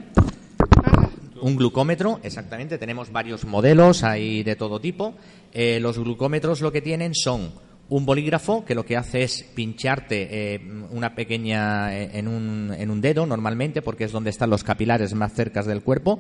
Un 1.42 1.56
glucómetro, 1.56 2.20
exactamente. 2.24 2.78
Tenemos 2.78 3.12
varios 3.12 3.46
modelos 3.46 4.04
ahí 4.04 4.44
de 4.44 4.56
todo 4.56 4.80
tipo. 4.80 5.16
Eh, 5.54 5.80
los 5.80 5.98
glucómetros 5.98 6.62
lo 6.62 6.72
que 6.72 6.82
tienen 6.82 7.16
son 7.16 7.52
un 7.90 8.06
bolígrafo 8.06 8.64
que 8.66 8.76
lo 8.76 8.86
que 8.86 8.96
hace 8.96 9.24
es 9.24 9.44
pincharte 9.56 10.28
eh, 10.54 10.60
una 10.92 11.16
pequeña 11.16 11.98
en 11.98 12.28
un, 12.28 12.72
en 12.78 12.92
un 12.92 13.02
dedo 13.02 13.26
normalmente 13.26 13.82
porque 13.82 14.04
es 14.04 14.12
donde 14.12 14.30
están 14.30 14.52
los 14.52 14.64
capilares 14.64 15.14
más 15.16 15.34
cerca 15.34 15.64
del 15.64 15.82
cuerpo. 15.82 16.20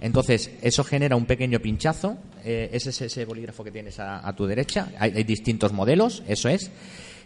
Entonces 0.00 0.50
eso 0.62 0.82
genera 0.82 1.16
un 1.16 1.26
pequeño 1.26 1.60
pinchazo. 1.60 2.16
Eh, 2.44 2.70
ese 2.72 2.90
es 2.90 3.02
ese 3.02 3.24
bolígrafo 3.26 3.62
que 3.62 3.70
tienes 3.70 3.98
a, 4.00 4.26
a 4.26 4.34
tu 4.34 4.46
derecha. 4.46 4.88
Hay, 4.98 5.12
hay 5.14 5.24
distintos 5.24 5.72
modelos, 5.72 6.22
eso 6.26 6.48
es. 6.48 6.70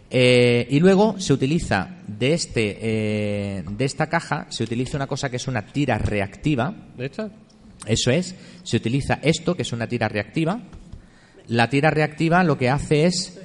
Eh, 0.09 0.67
y 0.69 0.79
luego 0.79 1.19
se 1.19 1.33
utiliza 1.33 1.97
de 2.07 2.33
este 2.33 2.77
eh, 2.79 3.63
de 3.67 3.85
esta 3.85 4.07
caja 4.07 4.45
se 4.49 4.63
utiliza 4.63 4.97
una 4.97 5.07
cosa 5.07 5.29
que 5.29 5.37
es 5.37 5.47
una 5.47 5.65
tira 5.65 5.97
reactiva. 5.97 6.73
¿De 6.97 7.05
esta? 7.05 7.29
Eso 7.85 8.11
es, 8.11 8.35
se 8.63 8.77
utiliza 8.77 9.19
esto 9.21 9.55
que 9.55 9.63
es 9.63 9.73
una 9.73 9.87
tira 9.87 10.07
reactiva. 10.07 10.59
La 11.47 11.69
tira 11.69 11.89
reactiva 11.91 12.43
lo 12.43 12.57
que 12.57 12.69
hace 12.69 13.05
es 13.05 13.39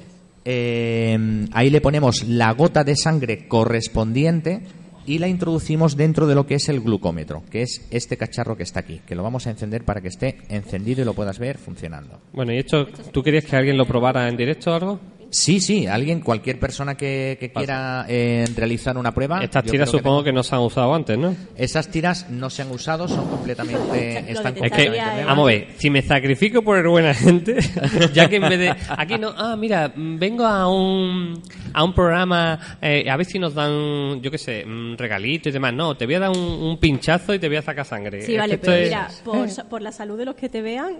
eh, 0.44 1.46
ahí 1.52 1.70
le 1.70 1.80
ponemos 1.80 2.24
la 2.24 2.52
gota 2.52 2.84
de 2.84 2.96
sangre 2.96 3.46
correspondiente 3.46 4.62
y 5.06 5.18
la 5.18 5.28
introducimos 5.28 5.96
dentro 5.96 6.26
de 6.26 6.34
lo 6.34 6.46
que 6.46 6.54
es 6.54 6.68
el 6.68 6.80
glucómetro, 6.80 7.42
que 7.50 7.62
es 7.62 7.86
este 7.90 8.16
cacharro 8.16 8.56
que 8.56 8.62
está 8.62 8.80
aquí, 8.80 9.00
que 9.06 9.14
lo 9.14 9.22
vamos 9.22 9.46
a 9.46 9.50
encender 9.50 9.84
para 9.84 10.00
que 10.00 10.08
esté 10.08 10.38
encendido 10.48 11.02
y 11.02 11.04
lo 11.04 11.14
puedas 11.14 11.38
ver 11.38 11.58
funcionando. 11.58 12.20
Bueno, 12.32 12.52
¿y 12.52 12.58
esto 12.58 12.86
tú 13.12 13.22
querías 13.22 13.44
que 13.44 13.56
alguien 13.56 13.76
lo 13.76 13.86
probara 13.86 14.28
en 14.28 14.36
directo 14.36 14.70
o 14.70 14.74
algo? 14.74 15.00
Sí, 15.30 15.60
sí, 15.60 15.86
alguien, 15.86 16.20
cualquier 16.20 16.58
persona 16.58 16.96
que, 16.96 17.36
que 17.38 17.52
quiera 17.52 18.04
eh, 18.08 18.44
realizar 18.56 18.98
una 18.98 19.12
prueba. 19.14 19.42
Estas 19.44 19.62
tiras 19.64 19.88
supongo 19.88 20.18
tengo- 20.18 20.24
que 20.24 20.32
no 20.32 20.42
se 20.42 20.54
han 20.56 20.60
usado 20.62 20.92
antes, 20.92 21.16
¿no? 21.16 21.36
Esas 21.56 21.88
tiras 21.88 22.28
no 22.30 22.50
se 22.50 22.62
han 22.62 22.70
usado, 22.72 23.06
son 23.06 23.28
completamente. 23.28 24.22
Lo 24.22 24.28
están 24.32 24.56
Es 24.64 24.72
que, 24.72 24.84
eh. 24.86 25.24
vamos 25.24 25.44
a 25.44 25.52
ver, 25.52 25.68
si 25.78 25.88
me 25.88 26.02
sacrifico 26.02 26.62
por 26.62 26.78
el 26.78 26.88
buena 26.88 27.14
gente, 27.14 27.58
ya 28.12 28.28
que 28.28 28.36
en 28.36 28.42
vez 28.48 28.58
de. 28.58 28.74
Aquí 28.88 29.18
no, 29.18 29.32
ah, 29.36 29.54
mira, 29.56 29.92
mm, 29.94 30.18
vengo 30.18 30.44
a 30.44 30.68
un, 30.68 31.40
a 31.72 31.84
un 31.84 31.94
programa, 31.94 32.78
eh, 32.82 33.08
a 33.08 33.16
ver 33.16 33.26
si 33.26 33.38
nos 33.38 33.54
dan, 33.54 34.20
yo 34.20 34.30
qué 34.32 34.38
sé, 34.38 34.64
un 34.66 34.96
regalito 34.98 35.48
y 35.48 35.52
demás. 35.52 35.72
No, 35.72 35.96
te 35.96 36.06
voy 36.06 36.16
a 36.16 36.20
dar 36.20 36.30
un, 36.30 36.38
un 36.38 36.78
pinchazo 36.78 37.34
y 37.34 37.38
te 37.38 37.46
voy 37.46 37.56
a 37.58 37.62
sacar 37.62 37.84
sangre. 37.86 38.22
Sí, 38.22 38.34
esto 38.34 38.58
pero 38.62 38.72
es- 38.72 38.88
mira, 38.88 39.08
por, 39.24 39.68
por 39.68 39.80
la 39.82 39.92
salud 39.92 40.18
de 40.18 40.24
los 40.24 40.34
que 40.34 40.48
te 40.48 40.60
vean, 40.60 40.94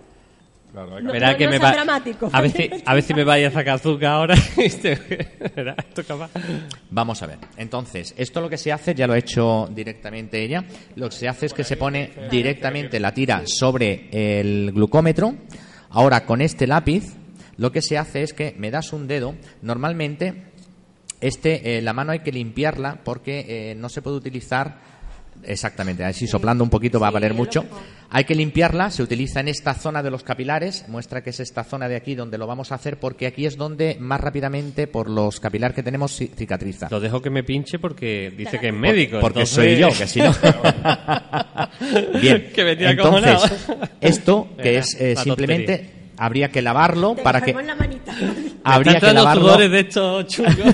Claro, 0.73 0.97
hay 0.97 1.03
No, 1.03 1.13
Verá 1.13 1.37
que 1.37 1.45
no 1.47 1.51
me 1.51 1.59
sea 1.59 1.69
va- 1.69 1.73
dramático. 1.75 2.31
A 2.33 2.41
ver, 2.41 2.51
si, 2.53 2.71
a 2.85 2.95
ver 2.95 3.03
si 3.03 3.15
me 3.15 3.25
vaya 3.25 3.49
a 3.49 3.51
sacar 3.51 3.75
azúcar 3.75 4.11
ahora. 4.11 4.35
Verá. 5.57 5.75
Vamos 6.91 7.23
a 7.23 7.27
ver. 7.27 7.39
Entonces, 7.57 8.15
esto 8.17 8.41
lo 8.41 8.49
que 8.49 8.57
se 8.57 8.73
hace, 8.73 8.95
ya 8.95 9.07
lo 9.07 9.15
ha 9.15 9.19
hecho 9.19 9.69
directamente 9.75 10.43
ella, 10.43 10.65
lo 10.97 11.09
que 11.09 11.17
se 11.17 11.29
hace 11.29 11.47
es 11.47 11.55
que 11.55 11.65
se 11.65 11.77
pone 11.77 12.11
directamente 12.31 13.01
la 13.01 13.13
tira 13.13 13.43
sobre 13.47 14.09
el 14.13 14.73
glucómetro. 14.73 15.35
Ahora, 15.91 16.25
con 16.25 16.41
este 16.41 16.67
lápiz, 16.67 17.15
lo 17.57 17.73
que 17.73 17.83
se 17.83 17.99
hace 17.99 18.23
es 18.23 18.33
que 18.33 18.55
me 18.57 18.71
das 18.71 18.93
un 18.93 19.07
dedo. 19.09 19.35
Normalmente, 19.63 20.45
este, 21.21 21.79
eh, 21.79 21.83
la 21.83 21.93
mano 21.93 22.13
hay 22.13 22.21
que 22.21 22.33
limpiarla 22.33 23.01
porque 23.05 23.45
eh, 23.71 23.75
no 23.75 23.89
se 23.89 24.03
puede 24.03 24.17
utilizar. 24.17 25.00
Exactamente, 25.45 26.05
así 26.05 26.27
soplando 26.27 26.63
un 26.65 26.71
poquito 26.71 27.01
va 27.01 27.09
a 27.09 27.11
valer 27.13 27.35
mucho. 27.35 27.65
Hay 28.13 28.25
que 28.25 28.35
limpiarla, 28.35 28.91
se 28.91 29.03
utiliza 29.05 29.39
en 29.41 29.47
esta 29.49 29.73
zona 29.75 30.03
de 30.03 30.11
los 30.11 30.23
capilares, 30.25 30.85
muestra 30.89 31.23
que 31.23 31.31
es 31.31 31.39
esta 31.41 31.63
zona 31.65 31.89
de 31.89 31.95
aquí 31.97 32.15
donde 32.17 32.39
lo 32.39 32.47
vamos 32.47 32.73
a 32.73 32.75
hacer 32.75 32.99
porque 32.99 33.27
aquí 33.29 33.47
es 33.47 33.57
donde 33.57 33.97
más 34.01 34.21
rápidamente 34.21 34.87
por 34.89 35.09
los 35.09 35.39
capilares 35.39 35.75
que 35.77 35.83
tenemos 35.85 36.21
ci- 36.21 36.31
cicatriza. 36.35 36.89
Lo 36.91 36.99
dejo 37.01 37.23
que 37.23 37.31
me 37.31 37.45
pinche 37.45 37.79
porque 37.79 38.33
dice 38.37 38.59
que 38.59 38.69
es 38.69 38.75
médico. 38.75 39.21
Porque 39.21 39.41
entonces- 39.43 39.55
soy 39.55 39.77
yo, 39.77 39.89
que 39.97 40.07
si 40.09 40.21
no. 40.21 40.35
Bien. 42.21 42.51
Que 42.55 42.65
me 42.65 42.77
tiene 42.77 42.93
Entonces, 42.93 43.67
esto 44.01 44.49
que 44.57 44.63
Venga, 44.65 44.81
es 44.81 44.95
eh, 45.01 45.17
simplemente 45.17 45.91
habría 46.21 46.51
que 46.51 46.61
lavarlo 46.61 47.15
te 47.15 47.23
para 47.23 47.41
que 47.41 47.55
la 47.55 47.75
manita. 47.75 48.15
habría 48.65 49.01
que 49.01 49.13
lavarlo. 49.13 49.57
de 49.57 49.81
estos 49.81 50.27
chungos. 50.27 50.55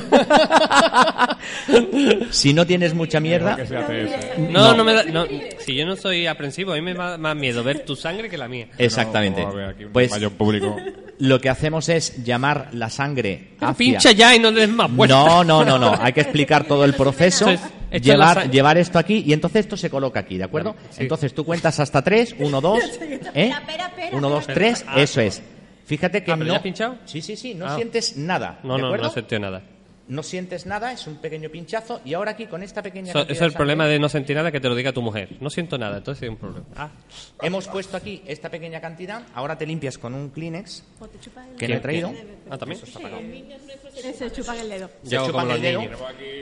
Si 2.31 2.53
no 2.53 2.67
tienes 2.67 2.95
mucha 2.95 3.21
mierda. 3.21 3.57
¿eh? 3.59 4.49
No, 4.51 4.75
no 4.75 4.85
me 4.85 4.93
da. 4.93 5.05
No, 5.05 5.25
si 5.59 5.75
yo 5.75 5.87
no 5.87 5.97
soy 5.97 6.27
aprensivo, 6.27 6.73
a 6.73 6.75
mí 6.75 6.83
me 6.83 6.95
da 6.95 7.17
más 7.17 7.37
miedo 7.37 7.63
ver 7.63 7.85
tu 7.85 7.95
sangre 7.95 8.29
que 8.29 8.37
la 8.37 8.49
mía. 8.49 8.69
exactamente. 8.79 9.41
Vamos 9.41 9.55
a 9.55 9.59
ver 9.59 9.69
aquí 9.71 9.85
un 9.85 9.93
Pues 9.93 10.13
público. 10.37 10.77
lo 11.19 11.41
que 11.41 11.49
hacemos 11.49 11.89
es 11.89 12.25
llamar 12.25 12.69
la 12.73 12.91
sangre 12.91 13.53
Pero 13.59 13.71
hacia... 13.73 13.79
pincha 13.79 14.13
ya 14.13 14.35
y 14.35 14.39
no 14.39 14.51
le 14.51 14.61
des 14.63 14.69
más 14.71 14.91
vueltas. 14.95 15.19
No, 15.19 15.45
no, 15.45 15.65
no, 15.65 15.79
no. 15.79 15.95
Hay 16.01 16.13
que 16.13 16.21
explicar 16.21 16.65
todo 16.65 16.85
el 16.85 16.95
proceso, 16.95 17.49
esto 17.51 17.69
llevar, 18.01 18.51
llevar 18.51 18.77
esto 18.79 18.99
aquí 18.99 19.23
y 19.27 19.33
entonces 19.33 19.61
esto 19.61 19.77
se 19.77 19.89
coloca 19.91 20.21
aquí, 20.21 20.37
¿de 20.39 20.45
acuerdo? 20.45 20.77
Sí. 20.91 21.03
Entonces 21.03 21.35
tú 21.35 21.45
cuentas 21.45 21.81
hasta 21.81 22.03
tres, 22.03 22.35
uno, 22.39 22.61
dos, 22.61 22.81
¿eh? 23.35 23.53
Uno, 24.13 24.29
dos, 24.29 24.47
tres, 24.47 24.85
eso 24.97 25.21
es. 25.21 25.43
Fíjate 25.87 26.25
que 26.25 26.33
Ah, 26.33 26.35
¿pero 26.35 26.47
no. 26.47 26.53
ya 26.53 26.57
has 26.57 26.63
pinchado? 26.63 26.97
Sí, 27.05 27.23
sí, 27.23 27.37
sí. 27.37 27.55
No 27.55 27.67
Ah. 27.67 27.77
sientes 27.77 28.17
nada. 28.17 28.59
No, 28.65 28.75
¿de 28.75 28.81
no, 28.81 28.87
acuerdo? 28.89 29.05
no 29.07 29.13
sentido 29.13 29.41
nada. 29.41 29.63
No 30.09 30.23
sientes 30.23 30.67
nada, 30.67 30.93
es 30.93 31.07
un 31.09 31.17
pequeño 31.17 31.49
pinchazo 31.51 32.01
y 32.05 32.15
ahora 32.15 32.31
aquí 32.33 32.47
con 32.47 32.63
esta 32.63 32.81
pequeña. 32.83 33.11
Eso, 33.11 33.19
cantidad 33.19 33.33
eso 33.37 33.45
es 33.45 33.49
el 33.49 33.53
de 33.53 33.57
problema 33.57 33.87
de 33.87 33.99
no 33.99 34.09
sentir 34.09 34.37
nada 34.37 34.53
que 34.53 34.61
te 34.61 34.69
lo 34.69 34.77
diga 34.77 34.93
tu 34.93 35.03
mujer. 35.03 35.31
No 35.41 35.51
siento 35.51 35.79
nada, 35.79 35.99
entonces 35.99 36.23
hay 36.23 36.29
un 36.29 36.37
problema. 36.37 36.65
Ah, 36.77 36.91
Hemos 37.43 37.67
puesto 37.67 37.97
aquí 37.97 38.23
esta 38.27 38.49
pequeña 38.49 38.81
cantidad. 38.81 39.23
Ahora 39.35 39.59
te 39.59 39.67
limpias 39.67 39.99
con 39.99 40.15
un 40.15 40.31
Kleenex 40.31 40.85
que 41.59 41.67
le 41.67 41.77
he 41.77 41.81
traído. 41.81 42.13
ah 42.51 42.57
también. 42.57 42.81
Se 42.81 44.31
chupan 44.31 44.59
el 44.59 44.69
dedo. 44.69 44.91
Se 45.03 45.17
chupan 45.17 45.51
el 45.51 45.53
los 45.55 45.61
dedo. 45.63 45.81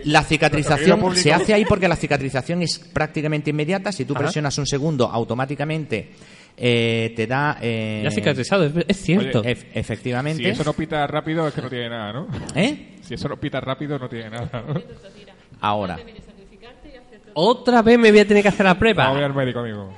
La 0.04 0.22
cicatrización 0.24 1.16
se 1.16 1.32
hace 1.32 1.54
ahí 1.54 1.64
porque 1.64 1.88
la 1.88 1.96
cicatrización 1.96 2.62
es 2.62 2.78
prácticamente 2.78 3.50
inmediata. 3.50 3.92
Si 3.92 4.04
tú 4.04 4.12
Ajá. 4.14 4.24
presionas 4.24 4.58
un 4.58 4.66
segundo, 4.66 5.06
automáticamente 5.10 6.10
eh, 6.56 7.12
te 7.16 7.26
da. 7.26 7.58
eh, 7.60 8.00
Ya 8.04 8.10
cicatrizado, 8.10 8.64
es, 8.64 8.72
es 8.88 8.96
cierto. 8.98 9.40
Oye, 9.40 9.54
ef- 9.56 9.66
efectivamente. 9.74 10.42
Si 10.42 10.48
eso 10.48 10.64
no 10.64 10.72
pita 10.72 11.06
rápido, 11.06 11.46
es 11.48 11.54
que 11.54 11.62
no 11.62 11.68
tiene 11.68 11.88
nada, 11.88 12.12
¿no? 12.12 12.28
¿Eh? 12.54 12.96
Si 13.02 13.14
eso 13.14 13.28
no 13.28 13.36
pita 13.38 13.60
rápido, 13.60 13.98
no 13.98 14.08
tiene 14.08 14.30
nada, 14.30 14.62
¿no? 14.66 14.74
Ahora. 15.60 15.96
Otra 17.34 17.82
vez 17.82 17.98
me 17.98 18.10
voy 18.10 18.20
a 18.20 18.26
tener 18.28 18.42
que 18.42 18.48
hacer 18.48 18.64
la 18.66 18.78
prueba. 18.78 19.04
Vamos 19.08 19.22
al 19.22 19.34
médico, 19.34 19.58
amigo. 19.60 19.92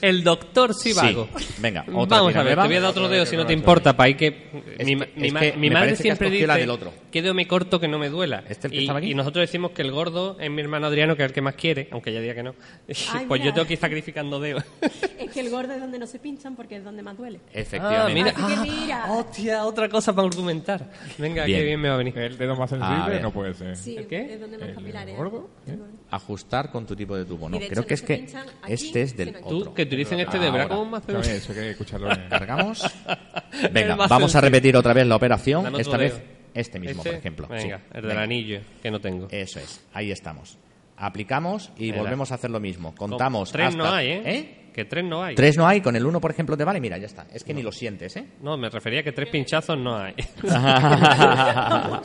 El 0.00 0.24
doctor 0.24 0.74
sí 0.74 0.92
Sí. 0.92 0.96
vago. 0.98 1.28
Venga, 1.58 1.84
otra 1.94 2.18
Vamos 2.18 2.36
a 2.36 2.42
ver, 2.42 2.58
te 2.60 2.66
voy 2.66 2.76
a 2.76 2.80
dar 2.80 2.90
otro 2.90 3.08
dedo 3.08 3.26
si 3.26 3.36
no 3.36 3.46
te 3.46 3.52
importa, 3.52 3.96
para 3.96 4.16
que... 4.16 4.48
Es 4.78 4.86
mi, 4.86 4.96
que- 4.96 5.26
es 5.26 5.32
que 5.34 5.70
madre 5.70 5.90
que 5.90 5.96
siempre 5.96 6.28
cogido 6.28 6.30
dice 6.32 6.46
la 6.46 6.56
del 6.56 6.70
otro. 6.70 6.92
que 7.12 7.22
dedo 7.22 7.34
me 7.34 7.46
corto 7.46 7.78
que 7.80 7.88
no 7.88 7.98
me 7.98 8.08
duela. 8.08 8.44
¿Este 8.48 8.66
el 8.68 8.70
que 8.72 8.76
y, 8.78 8.80
estaba 8.82 8.98
aquí? 8.98 9.10
y 9.10 9.14
nosotros 9.14 9.42
decimos 9.42 9.70
que 9.72 9.82
el 9.82 9.92
gordo 9.92 10.36
es 10.40 10.50
mi 10.50 10.60
hermano 10.62 10.86
Adriano, 10.86 11.16
que 11.16 11.22
es 11.22 11.28
el 11.28 11.34
que 11.34 11.42
más 11.42 11.54
quiere, 11.54 11.88
aunque 11.92 12.10
ella 12.10 12.20
diga 12.20 12.34
que 12.34 12.42
no. 12.42 12.54
Ay, 13.12 13.26
pues 13.26 13.40
yo 13.40 13.44
mira. 13.46 13.54
tengo 13.54 13.66
que 13.66 13.72
ir 13.74 13.78
sacrificando 13.78 14.40
dedos. 14.40 14.64
Es 15.18 15.32
que 15.34 15.40
el 15.40 15.50
gordo 15.50 15.74
es 15.74 15.80
donde 15.80 15.98
no 15.98 16.06
se 16.06 16.18
pinchan 16.18 16.56
porque 16.56 16.76
es 16.76 16.84
donde 16.84 17.02
más 17.02 17.16
duele. 17.16 17.40
Ah, 17.48 17.50
Efectivamente. 17.54 18.14
mira. 18.14 18.30
Así 18.30 18.46
que 18.46 18.52
Ah, 18.54 18.62
mira. 18.82 19.12
hostia, 19.12 19.64
otra 19.66 19.88
cosa 19.88 20.14
para 20.14 20.26
argumentar. 20.28 20.90
Venga, 21.18 21.44
Bien. 21.44 21.58
qué 21.58 21.64
bien 21.66 21.80
me 21.80 21.88
va 21.88 21.96
a 21.96 21.98
venir. 21.98 22.16
El 22.16 22.38
dedo 22.38 22.56
más 22.56 22.70
sensible 22.70 23.20
no 23.20 23.30
puede 23.32 23.52
ser. 23.52 23.76
Sí, 23.76 23.96
¿El 23.96 24.06
qué? 24.06 24.32
es 24.34 24.40
donde 24.40 24.56
más 24.56 24.68
¿El 24.70 24.74
capilares. 24.76 25.16
gordo? 25.16 25.50
¿Eh? 25.66 25.72
gordo. 25.72 25.92
Ajustar 26.10 26.70
con 26.70 26.86
tu 26.86 26.96
tipo 26.96 27.14
de 27.16 27.24
tubo. 27.26 27.48
No, 27.50 27.58
creo 27.58 27.84
que 27.84 27.94
es 27.94 28.02
que 28.02 28.26
este 28.68 29.02
es 29.02 29.16
del 29.16 29.30
aquí. 29.36 29.42
Tú, 29.64 29.74
que 29.74 29.82
utilicen 29.82 30.20
este 30.20 30.38
de 30.38 30.46
Ahora. 30.46 30.62
¿verdad 30.64 30.76
cómo 30.76 30.90
más 30.90 31.02
Escúchame, 31.08 31.36
eso 31.36 31.52
hay 31.52 31.58
que 31.58 31.70
escucharlo 31.70 32.06
bien. 32.08 32.26
Cargamos. 32.28 32.82
Venga, 33.72 33.96
más 33.96 34.08
vamos 34.08 34.34
a 34.36 34.40
repetir 34.40 34.76
otra 34.76 34.92
vez 34.92 35.06
la 35.06 35.16
operación. 35.16 35.64
Dame 35.64 35.78
otro 35.78 35.92
Esta 35.92 35.98
dedo. 35.98 36.14
vez 36.16 36.22
este 36.54 36.78
mismo, 36.80 36.98
¿Este? 37.02 37.10
por 37.10 37.18
ejemplo. 37.18 37.46
Venga, 37.48 37.78
Sí. 37.78 37.84
el 37.94 38.00
del 38.02 38.08
Venga. 38.10 38.22
anillo, 38.22 38.60
que 38.82 38.90
no 38.90 39.00
tengo. 39.00 39.28
Eso 39.30 39.58
es, 39.60 39.84
ahí 39.92 40.10
estamos. 40.10 40.58
Aplicamos 40.96 41.70
y 41.76 41.90
Venga. 41.90 42.02
volvemos 42.02 42.32
a 42.32 42.34
hacer 42.36 42.50
lo 42.50 42.58
mismo. 42.60 42.94
Contamos. 42.94 43.52
Tres 43.52 43.68
hasta- 43.68 43.78
no 43.78 43.88
hay, 43.92 44.08
¿eh? 44.08 44.54
Que 44.74 44.84
tres 44.84 45.04
no 45.04 45.22
hay. 45.24 45.34
Tres 45.34 45.56
no 45.56 45.66
hay, 45.66 45.80
con 45.80 45.96
el 45.96 46.06
uno, 46.06 46.20
por 46.20 46.30
ejemplo, 46.30 46.56
te 46.56 46.62
vale. 46.64 46.80
Mira, 46.80 46.98
ya 46.98 47.06
está. 47.06 47.26
Es 47.32 47.42
que 47.44 47.52
ni 47.54 47.62
lo 47.62 47.72
sientes, 47.72 48.16
¿eh? 48.16 48.24
No, 48.42 48.56
me 48.56 48.68
refería 48.70 49.00
a 49.00 49.02
que 49.02 49.12
tres 49.12 49.28
pinchazos 49.28 49.76
no 49.78 49.96
hay. 49.96 50.14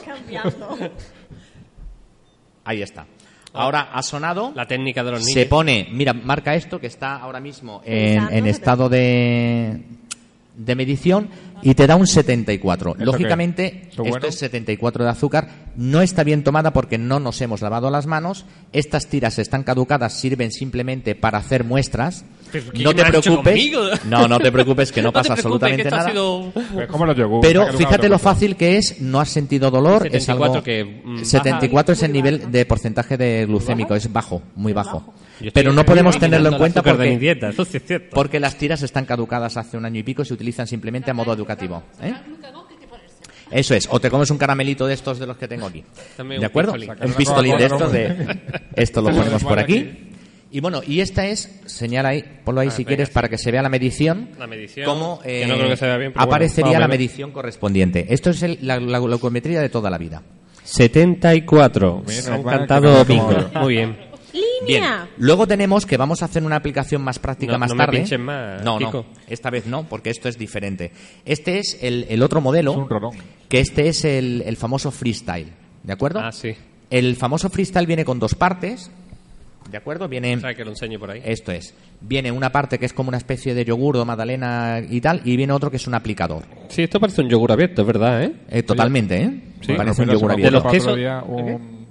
Cambiando. 0.05 0.77
ahí 2.65 2.81
está. 2.81 3.05
Ahora 3.53 3.89
ha 3.93 4.01
sonado. 4.01 4.51
La 4.55 4.67
técnica 4.67 5.03
de 5.03 5.11
los 5.11 5.19
niños. 5.21 5.33
Se 5.33 5.45
pone, 5.45 5.87
mira, 5.91 6.13
marca 6.13 6.55
esto 6.55 6.79
que 6.79 6.87
está 6.87 7.17
ahora 7.17 7.39
mismo 7.39 7.81
en, 7.85 8.27
en 8.31 8.47
estado 8.47 8.89
de, 8.89 9.79
de 10.55 10.75
medición 10.75 11.29
y 11.61 11.73
te 11.75 11.87
da 11.87 11.95
un 11.95 12.07
74. 12.07 12.93
qué? 12.95 13.05
Lógicamente, 13.05 13.87
¿Eso 13.91 14.03
esto 14.03 14.03
bueno? 14.03 14.27
es 14.27 14.35
74 14.35 15.03
de 15.03 15.09
azúcar. 15.09 15.47
No 15.75 16.01
está 16.01 16.23
bien 16.23 16.43
tomada 16.43 16.73
porque 16.73 16.97
no 16.97 17.19
nos 17.19 17.41
hemos 17.41 17.61
lavado 17.61 17.89
las 17.89 18.05
manos. 18.05 18.45
Estas 18.73 19.07
tiras 19.07 19.39
están 19.39 19.63
caducadas, 19.63 20.13
sirven 20.13 20.51
simplemente 20.51 21.15
para 21.15 21.37
hacer 21.37 21.63
muestras. 21.63 22.25
Pero, 22.51 22.71
¿qué 22.71 22.83
No 22.83 22.93
te 22.93 23.03
preocupes. 23.05 23.71
No, 24.05 24.27
no 24.27 24.39
te 24.39 24.51
preocupes 24.51 24.91
que 24.91 25.01
no, 25.01 25.11
pasa 25.13 25.33
absolutamente 25.33 25.89
nada. 25.89 26.09
sido- 26.11 26.51
yogur. 27.15 27.41
Pero 27.41 27.71
fíjate 27.73 28.09
lo 28.09 28.19
fácil 28.19 28.55
que 28.55 28.77
es, 28.77 29.01
no 29.01 29.19
has 29.19 29.29
sentido 29.29 29.71
dolor, 29.71 30.05
es 30.07 30.25
74 30.25 30.53
algo 30.53 30.63
que, 30.63 31.01
mm, 31.03 31.23
74 31.23 31.93
es 31.93 32.03
el 32.03 32.11
nivel 32.13 32.51
de 32.51 32.65
porcentaje 32.65 33.17
de 33.17 33.45
glucémico, 33.45 33.95
es 33.95 34.11
bajo, 34.11 34.41
muy 34.55 34.73
bajo. 34.73 35.13
Pero 35.53 35.73
no 35.73 35.83
podemos 35.85 36.17
tenerlo 36.19 36.49
en 36.49 36.57
cuenta 36.57 36.81
mi 36.81 36.89
porque 36.91 37.17
dieta, 37.17 37.49
eso 37.49 37.65
sí 37.65 37.77
es 37.77 37.83
cierto. 37.85 38.09
porque 38.15 38.39
las 38.39 38.55
tiras 38.57 38.81
están 38.83 39.05
caducadas 39.05 39.57
hace 39.57 39.77
un 39.77 39.85
año 39.85 39.99
y 39.99 40.03
pico 40.03 40.21
y 40.21 40.25
se 40.25 40.33
utilizan 40.33 40.67
simplemente 40.67 41.11
a 41.11 41.13
modo 41.13 41.33
educativo. 41.33 41.83
¿eh? 42.01 42.13
Eso 43.51 43.75
es, 43.75 43.87
o 43.91 43.99
te 43.99 44.09
comes 44.09 44.29
un 44.31 44.37
caramelito 44.37 44.87
de 44.87 44.93
estos 44.95 45.19
de 45.19 45.27
los 45.27 45.37
que 45.37 45.47
tengo 45.47 45.67
aquí. 45.67 45.83
¿De 46.39 46.45
acuerdo? 46.45 46.73
Un 46.73 47.13
pistolín 47.13 47.57
de 47.57 47.65
estos 47.65 47.91
de... 47.91 48.39
Esto 48.75 49.01
lo 49.01 49.09
ponemos 49.15 49.43
por 49.43 49.59
aquí. 49.59 50.09
Y 50.49 50.59
bueno, 50.59 50.81
y 50.85 51.01
esta 51.01 51.25
es, 51.25 51.61
señala 51.65 52.09
ahí, 52.09 52.23
ponlo 52.45 52.61
ahí 52.61 52.67
Ah, 52.67 52.71
si 52.71 52.83
venga, 52.83 52.87
quieres 52.89 53.07
sí. 53.09 53.13
para 53.15 53.27
que 53.27 53.39
se 53.39 53.51
vea 53.51 53.63
la 53.63 53.69
medición. 53.69 54.29
La 54.37 54.45
medición, 54.45 54.85
Cómo 54.85 55.19
que 55.19 55.41
eh, 55.43 55.47
no 55.47 55.55
creo 55.55 55.69
que 55.69 55.77
se 55.77 55.85
vea 55.87 55.97
bien, 55.97 56.13
pero 56.13 56.25
bueno, 56.25 56.35
aparecería 56.35 56.79
la 56.79 56.87
medición 56.87 57.31
correspondiente. 57.31 58.05
Esto 58.09 58.29
es 58.29 58.43
el- 58.43 58.59
la, 58.61 58.79
la 58.79 58.99
glucometría 58.99 59.61
de 59.61 59.69
toda 59.69 59.89
la 59.89 59.97
vida. 59.97 60.21
74. 60.63 62.03
Menos 62.07 62.27
Me 62.27 62.33
ha 62.33 62.37
mal 62.37 62.43
que 62.43 62.49
encantado 62.53 62.81
no 62.91 62.97
me 62.99 63.03
Bingo. 63.03 63.25
como 63.25 63.39
yo. 63.53 63.59
Muy 63.61 63.73
bien. 63.73 63.97
Bien, 64.67 64.83
luego 65.17 65.47
tenemos 65.47 65.85
que 65.85 65.97
vamos 65.97 66.21
a 66.21 66.25
hacer 66.25 66.43
una 66.43 66.55
aplicación 66.55 67.01
más 67.01 67.19
práctica 67.19 67.53
No- 67.53 67.59
más 67.59 67.69
no 67.69 67.75
me 67.75 67.85
tarde. 67.85 67.97
pinches 67.99 68.19
más, 68.19 68.63
no, 68.63 68.77
Kiko. 68.77 68.91
no, 68.91 69.05
esta 69.27 69.49
vez 69.49 69.65
no, 69.65 69.83
porque 69.89 70.09
esto 70.09 70.29
es 70.29 70.37
diferente. 70.37 70.91
Este 71.25 71.59
es 71.59 71.77
el, 71.81 72.05
el 72.09 72.21
otro 72.23 72.41
modelo, 72.41 72.71
Es 72.71 72.77
un 72.77 72.89
rolón. 72.89 73.11
que 73.49 73.59
este 73.59 73.87
es 73.87 74.05
el, 74.05 74.43
el 74.45 74.57
famoso 74.57 74.91
freestyle, 74.91 75.51
¿de 75.83 75.93
acuerdo? 75.93 76.19
Ah, 76.19 76.31
sí. 76.31 76.53
El 76.89 77.15
famoso 77.15 77.49
freestyle 77.49 77.87
viene 77.87 78.05
con 78.05 78.19
dos 78.19 78.35
partes, 78.35 78.91
¿de 79.69 79.77
acuerdo? 79.77 80.07
Viene, 80.07 80.35
O 80.35 80.39
sea, 80.39 80.53
que 80.53 80.63
lo 80.63 80.71
enseño 80.71 80.99
por 80.99 81.09
ahí. 81.11 81.21
esto 81.25 81.51
es, 81.51 81.73
viene 82.01 82.31
una 82.31 82.51
parte 82.51 82.77
que 82.77 82.85
es 82.85 82.93
como 82.93 83.09
una 83.09 83.17
especie 83.17 83.53
de 83.55 83.65
yogur 83.65 83.97
o 83.97 84.05
magdalena 84.05 84.79
y 84.87 85.01
tal, 85.01 85.21
y 85.25 85.35
viene 85.35 85.53
otro 85.53 85.71
que 85.71 85.77
es 85.77 85.87
un 85.87 85.95
aplicador. 85.95 86.43
Sí, 86.69 86.83
esto 86.83 86.99
parece 86.99 87.21
un 87.21 87.29
yogur 87.29 87.51
abierto, 87.51 87.81
es 87.81 87.87
verdad, 87.87 88.23
¿eh? 88.23 88.33
Eh, 88.49 88.63
totalmente, 88.63 89.21
¿eh? 89.21 89.41
Sí. 89.61 89.73
Parece 89.73 90.03
un 90.03 90.09
yogur 90.09 90.27
me 90.27 90.33
abierto. 90.33 90.57
De 90.57 90.63
los 90.63 90.71
quesos- 90.73 90.95
día 90.97 91.19
¿El 91.19 91.45
qué? 91.45 91.51
un- 91.53 91.82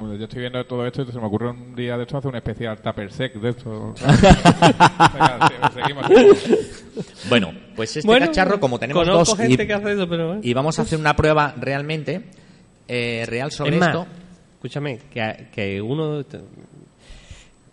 Yo 0.00 0.24
estoy 0.24 0.40
viendo 0.40 0.64
todo 0.64 0.86
esto 0.86 1.02
y 1.02 1.06
se 1.06 1.18
me 1.18 1.26
ocurre 1.26 1.50
un 1.50 1.74
día 1.74 1.96
de 1.96 2.02
esto 2.02 2.18
hacer 2.18 2.30
un 2.30 2.36
especial 2.36 2.80
tupper 2.80 3.12
sec 3.12 3.34
de 3.34 3.50
esto. 3.50 3.94
Seguimos. 5.74 6.06
Bueno, 7.28 7.52
pues 7.74 7.96
este 7.96 8.06
Bueno, 8.06 8.26
cacharro, 8.26 8.60
como 8.60 8.78
tenemos 8.78 9.06
dos, 9.06 9.36
gente 9.36 9.64
y, 9.64 9.66
que 9.66 9.72
hace 9.72 9.92
eso, 9.92 10.08
pero... 10.08 10.34
¿eh? 10.34 10.40
y 10.42 10.54
vamos 10.54 10.78
a 10.78 10.82
hacer 10.82 10.98
una 10.98 11.14
prueba 11.16 11.54
realmente 11.58 12.22
eh, 12.86 13.24
real 13.26 13.50
sobre 13.50 13.74
es 13.74 13.80
más, 13.80 13.88
esto. 13.88 14.06
escúchame, 14.54 14.98
que, 15.10 15.48
que 15.52 15.82
uno... 15.82 16.24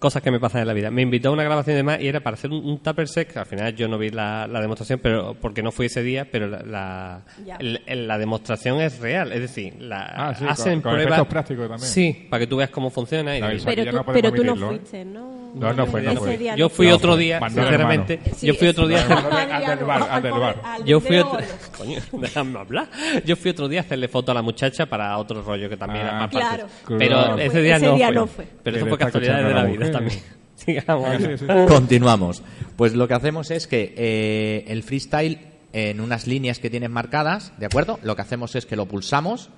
Cosas 0.06 0.22
que 0.22 0.30
me 0.30 0.39
pasan 0.39 0.62
en 0.62 0.68
la 0.68 0.74
vida. 0.74 0.91
Me 0.91 1.02
invitó 1.02 1.30
a 1.30 1.32
una 1.32 1.44
grabación 1.44 1.76
de 1.78 1.82
más 1.82 2.00
y 2.00 2.08
era 2.08 2.20
para 2.20 2.36
hacer 2.36 2.52
un, 2.52 2.63
un 2.63 2.78
tupper 2.78 3.08
sec. 3.08 3.36
Al 3.38 3.48
final 3.48 3.76
yo 3.76 3.88
no 3.88 3.98
vi 3.98 4.12
la, 4.12 4.46
la 4.46 4.62
demostración 4.62 5.00
pero 5.02 5.34
porque 5.41 5.63
no 5.63 5.72
fui 5.72 5.88
ese 5.88 6.04
día, 6.04 6.28
pero 6.32 6.46
la, 6.48 6.60
la, 6.62 7.22
Ya. 7.44 7.56
el- 7.56 7.82
el- 7.88 8.08
la 8.08 8.20
demostración 8.20 8.80
es 8.82 9.00
real. 9.00 9.32
Es 9.32 9.41
decir, 9.41 9.74
la, 9.80 10.04
Ah, 10.15 10.36
sí, 10.36 10.46
hacen 10.48 10.74
con- 10.74 10.82
con 10.84 10.91
pruebas... 10.91 11.13
efectos 11.13 11.28
prácticos 11.28 11.68
también. 11.70 11.89
Sí, 11.89 12.28
para 12.30 12.39
que 12.41 12.46
tú 12.46 12.58
veas 12.58 12.70
cómo 12.70 12.91
funciona. 12.91 13.36
Y 13.36 13.41
No, 13.41 13.48
Pero 13.65 13.86
tú, 13.86 13.91
no 13.96 14.06
pero 14.06 14.32
tú 14.32 14.44
no 14.44 14.56
fuiste, 14.56 15.04
¿no? 15.06 15.36
No, 15.56 15.72
no 15.74 15.86
fue, 15.88 16.02
no 16.02 16.13
yo 16.58 16.68
fui 16.70 16.88
No, 16.89 16.96
otro 16.98 17.15
día, 17.15 17.39
sinceramente, 17.50 18.20
yo 18.41 18.54
fui 18.56 18.68
otro 18.68 18.88
día 18.89 18.98
a 19.00 19.02
hacer- 19.02 19.54
Al 19.65 19.78
del 19.78 19.86
bar, 19.88 20.08
al 20.12 20.22
del 20.22 20.32
bar. 20.34 20.56
Yo 20.86 21.00
fui 21.00 21.18
otro... 21.18 21.39
Coño, 21.78 22.00
déjame 22.22 22.60
hablar. 22.60 22.88
Yo 23.26 23.36
fui 23.38 23.52
otro 23.52 23.68
día 23.70 23.80
a 23.80 23.84
hacerle 23.84 24.08
foto 24.10 24.32
a 24.34 24.36
la 24.36 24.41
muchacha 24.41 24.86
para 24.86 25.18
otro 25.18 25.41
rollo 25.41 25.68
que 25.70 25.78
también 25.78 26.06
Ah, 26.06 26.10
era 26.10 26.20
más 26.20 26.30
Claro. 26.30 26.68
Pero 27.00 27.38
ese 27.39 27.62
día, 27.62 27.78
Ese 27.78 27.86
no, 27.88 27.96
día 27.96 28.08
fue. 28.08 28.15
no 28.15 28.28
fue. 28.28 28.48
Pero 28.63 28.78
eso 28.78 28.86
fue 28.88 28.98
casualidades 28.98 29.48
de 29.48 29.54
la 29.54 29.63
la 29.63 29.70
vida. 29.70 29.86
También. 29.97 30.19
Sigamos. 30.55 31.10
Venga, 31.10 31.38
sí, 31.38 31.45
sí. 31.45 31.53
Continuamos. 31.67 32.43
Pues 32.75 32.93
lo 32.93 33.08
que 33.08 33.13
hacemos 33.13 33.51
es 33.51 33.67
que 33.67 33.93
eh, 33.97 34.65
el 34.67 34.84
freestyle, 34.84 35.39
en 35.73 35.99
unas 35.99 36.27
líneas 36.27 36.60
que 36.60 36.69
tienes 36.69 36.89
marcadas, 36.89 37.51
¿de 37.58 37.65
acuerdo? 37.65 37.99
Lo 38.03 38.15
que 38.15 38.21
hacemos 38.21 38.55
es 38.55 38.65
que 38.65 38.75
lo 38.75 38.86
pulsamos, 38.88 39.49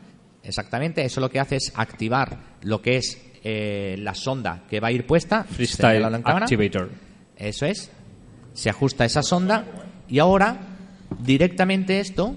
exactamente. 0.44 1.06
Eso 1.06 1.22
lo 1.22 1.30
que 1.30 1.40
hace 1.40 1.58
es 1.58 1.72
activar 1.76 2.40
lo 2.62 2.82
que 2.82 2.98
es 2.98 3.22
eh, 3.44 3.96
la 4.00 4.16
sonda 4.16 4.64
que 4.70 4.80
va 4.80 4.88
a 4.88 4.92
ir 4.92 5.06
puesta. 5.06 5.44
Freestyle 5.44 5.92
Señálalo 5.98 6.16
en 6.18 6.24
cámara. 6.24 6.46
Activator. 6.46 6.90
Eso 7.38 7.66
es. 7.68 7.92
Se 8.54 8.70
ajusta 8.72 9.06
esa 9.06 9.22
sonda 9.22 9.66
y 10.10 10.18
ahora 10.20 10.58
directamente 11.20 12.00
esto. 12.00 12.36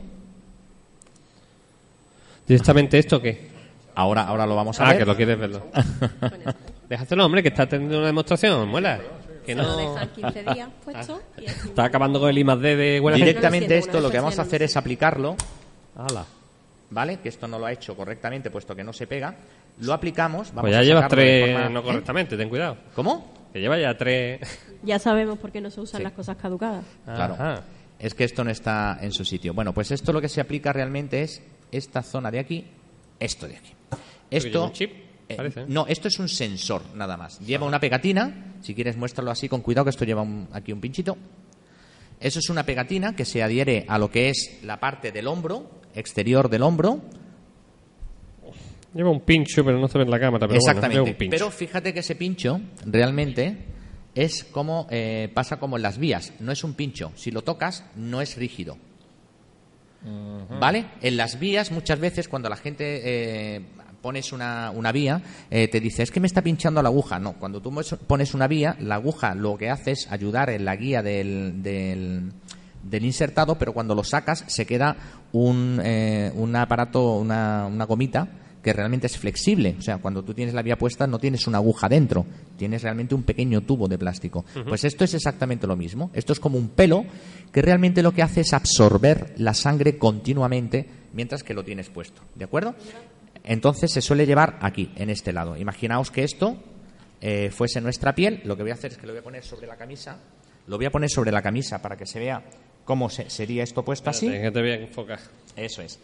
¿Directamente 2.46 2.98
esto 2.98 3.16
o 3.16 3.22
qué? 3.22 3.48
Ahora, 3.94 4.22
ahora 4.24 4.46
lo 4.46 4.54
vamos 4.56 4.78
a 4.80 4.84
Ah, 4.84 4.88
ver. 4.90 4.98
que 4.98 5.04
lo 5.06 5.16
quieres 5.16 5.38
verlo. 5.38 5.66
Déjatelo, 6.90 7.24
hombre, 7.24 7.42
que 7.42 7.48
está 7.48 7.66
teniendo 7.66 7.96
una 7.98 8.09
demostración, 8.09 8.68
muela. 8.68 9.00
Que 9.46 9.55
lo 9.55 9.62
no... 9.62 9.76
dejan 9.76 10.09
15 10.11 10.42
días 10.42 10.68
puesto 10.85 11.22
y 11.38 11.46
así- 11.46 11.68
Está 11.68 11.85
acabando 11.85 12.20
con 12.20 12.29
el 12.29 12.37
I 12.37 12.44
más 12.44 12.61
D 12.61 12.76
de 12.76 13.00
buena 13.00 13.16
gente. 13.16 13.31
Directamente 13.31 13.79
esto 13.79 14.00
lo 14.00 14.11
que 14.11 14.18
vamos 14.18 14.38
a 14.38 14.42
hacer 14.42 14.62
es 14.62 14.76
aplicarlo 14.76 15.35
Ala. 15.96 16.26
¿vale? 16.90 17.16
Que 17.20 17.31
esto 17.31 17.48
no 17.48 17.59
lo 17.59 17.64
ha 17.66 17.72
hecho 17.72 17.96
correctamente, 17.96 18.50
puesto 18.50 18.76
que 18.76 18.85
no 18.85 18.92
se 18.92 19.07
pega. 19.07 19.35
Lo 19.81 19.94
aplicamos. 19.94 20.48
Vamos 20.48 20.62
Pues 20.62 20.72
ya 20.74 20.81
a 20.81 20.83
llevas 20.83 21.05
sacarlo 21.05 21.24
de 21.24 21.31
tres 21.42 21.53
forma- 21.55 21.68
no 21.70 21.81
¿Eh? 21.81 21.83
correctamente, 21.83 22.37
ten 22.37 22.48
cuidado. 22.50 22.76
¿Cómo? 22.94 23.33
Que 23.53 23.61
lleva 23.61 23.79
ya 23.79 23.96
tres. 23.96 24.40
Ya 24.83 24.98
sabemos 24.98 25.38
por 25.38 25.50
qué 25.53 25.61
no 25.61 25.70
se 25.70 25.81
usan 25.81 25.98
Sí. 25.98 26.03
las 26.05 26.12
cosas 26.12 26.37
caducadas. 26.37 26.85
Claro. 27.05 27.35
Ajá. 27.35 27.62
Es 27.98 28.14
que 28.14 28.24
esto 28.24 28.44
no 28.44 28.50
está 28.50 28.98
en 29.00 29.12
su 29.12 29.24
sitio. 29.24 29.55
Bueno, 29.55 29.72
pues 29.72 29.90
esto 29.90 30.12
lo 30.12 30.20
que 30.20 30.29
se 30.29 30.40
aplica 30.40 30.72
realmente 30.72 31.22
es 31.22 31.42
esta 31.70 32.03
zona 32.03 32.31
de 32.31 32.38
aquí, 32.40 32.66
esto 33.18 33.46
de 33.46 33.57
aquí. 33.57 33.68
lleva 34.31 34.46
Esto. 34.46 34.64
un 34.64 34.72
chip, 34.72 34.92
eh, 35.33 35.37
parece. 35.37 35.64
no, 35.69 35.87
esto 35.87 36.09
es 36.09 36.19
un 36.19 36.29
sensor, 36.29 36.83
nada 36.95 37.16
más. 37.16 37.38
Lleva 37.40 37.66
una 37.66 37.81
pegatina. 37.81 38.55
Si 38.62 38.75
quieres, 38.75 38.97
muéstralo 38.97 39.31
así 39.31 39.49
con 39.49 39.61
cuidado, 39.62 39.85
que 39.85 39.90
esto 39.90 40.05
lleva 40.05 40.23
un- 40.23 40.49
aquí 40.53 40.73
un 40.73 40.81
pinchito. 40.81 41.16
Eso 42.21 42.38
es 42.38 42.51
una 42.51 42.64
pegatina 42.64 43.16
que 43.16 43.25
se 43.25 43.43
adhiere 43.43 43.85
a 43.88 43.99
lo 43.99 44.11
que 44.11 44.29
es 44.29 44.59
la 44.62 44.79
parte 44.79 45.11
del 45.12 45.27
hombro, 45.27 45.71
exterior 45.95 46.49
del 46.51 46.62
hombro. 46.62 47.01
Lleva 48.95 49.11
un 49.11 49.21
pincho, 49.21 49.64
pero 49.64 49.79
no 49.79 49.87
se 49.88 49.99
ve 49.99 50.05
en 50.05 50.11
la 50.11 50.19
cámara. 50.19 50.47
Pero 50.49 50.59
bueno, 50.61 50.71
Exactamente. 50.71 50.95
lleva 50.99 51.11
un 51.11 51.16
pincho. 51.16 51.37
pero 51.37 51.51
fíjate 51.51 51.95
que 51.95 52.01
ese 52.01 52.16
pincho 52.16 52.61
realmente 52.85 53.57
es 54.14 54.43
como 54.45 54.87
eh, 54.90 55.31
pasa 55.33 55.59
como 55.61 55.77
en 55.77 55.83
las 55.83 55.97
vías. 55.99 56.33
No 56.40 56.51
es 56.53 56.64
un 56.64 56.75
pincho. 56.75 57.12
Si 57.14 57.31
lo 57.31 57.43
tocas, 57.43 57.85
no 57.97 58.21
es 58.21 58.37
rígido. 58.37 58.77
¿Vale? 60.59 60.87
En 61.03 61.16
las 61.19 61.38
vías, 61.38 61.71
muchas 61.71 62.01
veces, 62.01 62.27
cuando 62.27 62.49
la 62.49 62.57
gente 62.57 63.03
eh, 63.57 63.61
pones 64.00 64.32
una, 64.32 64.70
una 64.70 64.92
vía, 64.92 65.22
eh, 65.50 65.68
te 65.68 65.80
dice, 65.80 66.02
es 66.02 66.10
que 66.10 66.20
me 66.20 66.26
está 66.26 66.42
pinchando 66.42 66.82
la 66.82 66.88
aguja. 66.88 67.18
No, 67.18 67.34
cuando 67.34 67.60
tú 67.60 67.72
pones 68.06 68.34
una 68.34 68.46
vía, 68.46 68.76
la 68.80 68.96
aguja 68.96 69.34
lo 69.34 69.56
que 69.56 69.70
hace 69.70 69.92
es 69.92 70.10
ayudar 70.10 70.50
en 70.50 70.64
la 70.64 70.76
guía 70.76 71.02
del, 71.02 71.62
del, 71.62 72.32
del 72.82 73.04
insertado, 73.04 73.56
pero 73.56 73.72
cuando 73.72 73.94
lo 73.94 74.04
sacas 74.04 74.44
se 74.46 74.66
queda 74.66 74.96
un, 75.32 75.80
eh, 75.84 76.32
un 76.34 76.56
aparato, 76.56 77.16
una, 77.16 77.66
una 77.66 77.84
gomita 77.84 78.28
que 78.62 78.72
realmente 78.72 79.06
es 79.06 79.16
flexible. 79.16 79.76
O 79.78 79.82
sea, 79.82 79.98
cuando 79.98 80.22
tú 80.22 80.34
tienes 80.34 80.54
la 80.54 80.62
vía 80.62 80.76
puesta 80.76 81.06
no 81.06 81.18
tienes 81.18 81.46
una 81.46 81.58
aguja 81.58 81.88
dentro, 81.88 82.26
tienes 82.56 82.82
realmente 82.82 83.14
un 83.14 83.22
pequeño 83.22 83.62
tubo 83.62 83.88
de 83.88 83.98
plástico. 83.98 84.44
Pues 84.68 84.84
esto 84.84 85.04
es 85.04 85.14
exactamente 85.14 85.66
lo 85.66 85.76
mismo. 85.76 86.10
Esto 86.12 86.32
es 86.32 86.40
como 86.40 86.58
un 86.58 86.68
pelo 86.68 87.04
que 87.52 87.62
realmente 87.62 88.02
lo 88.02 88.12
que 88.12 88.22
hace 88.22 88.42
es 88.42 88.52
absorber 88.52 89.34
la 89.38 89.54
sangre 89.54 89.98
continuamente 89.98 90.86
mientras 91.12 91.42
que 91.42 91.54
lo 91.54 91.64
tienes 91.64 91.88
puesto. 91.88 92.22
¿De 92.34 92.44
acuerdo? 92.44 92.74
Entonces 93.44 93.92
se 93.92 94.00
suele 94.03 94.26
llevar 94.26 94.59
aquí, 94.61 94.92
en 94.96 95.11
este 95.11 95.33
lado. 95.33 95.57
Imaginaos 95.57 96.11
que 96.11 96.24
esto 96.24 96.57
eh, 97.20 97.50
fuese 97.50 97.81
nuestra 97.81 98.14
piel. 98.14 98.40
Lo 98.44 98.57
que 98.57 98.62
voy 98.62 98.70
a 98.70 98.74
hacer 98.74 98.92
es 98.92 98.98
que 98.98 99.07
lo 99.07 99.12
voy 99.12 99.20
a 99.20 99.24
poner 99.24 99.42
sobre 99.44 99.66
la 99.66 99.76
camisa. 99.76 100.18
Lo 100.66 100.76
voy 100.76 100.87
a 100.87 100.90
poner 100.90 101.11
sobre 101.11 101.33
la 101.33 101.42
camisa 101.42 101.81
para 101.83 101.96
que 101.96 102.07
se 102.07 102.18
vea 102.20 102.42
cómo 102.85 103.09
se- 103.11 103.29
sería 103.31 103.62
esto 103.62 103.85
puesto 103.85 104.11
así. 104.11 104.29
Que 104.29 104.50
te 104.50 104.61
voy 104.61 104.70
a 104.70 104.74
enfocar. 104.76 105.18
Eso 105.57 105.83
es. 105.83 105.98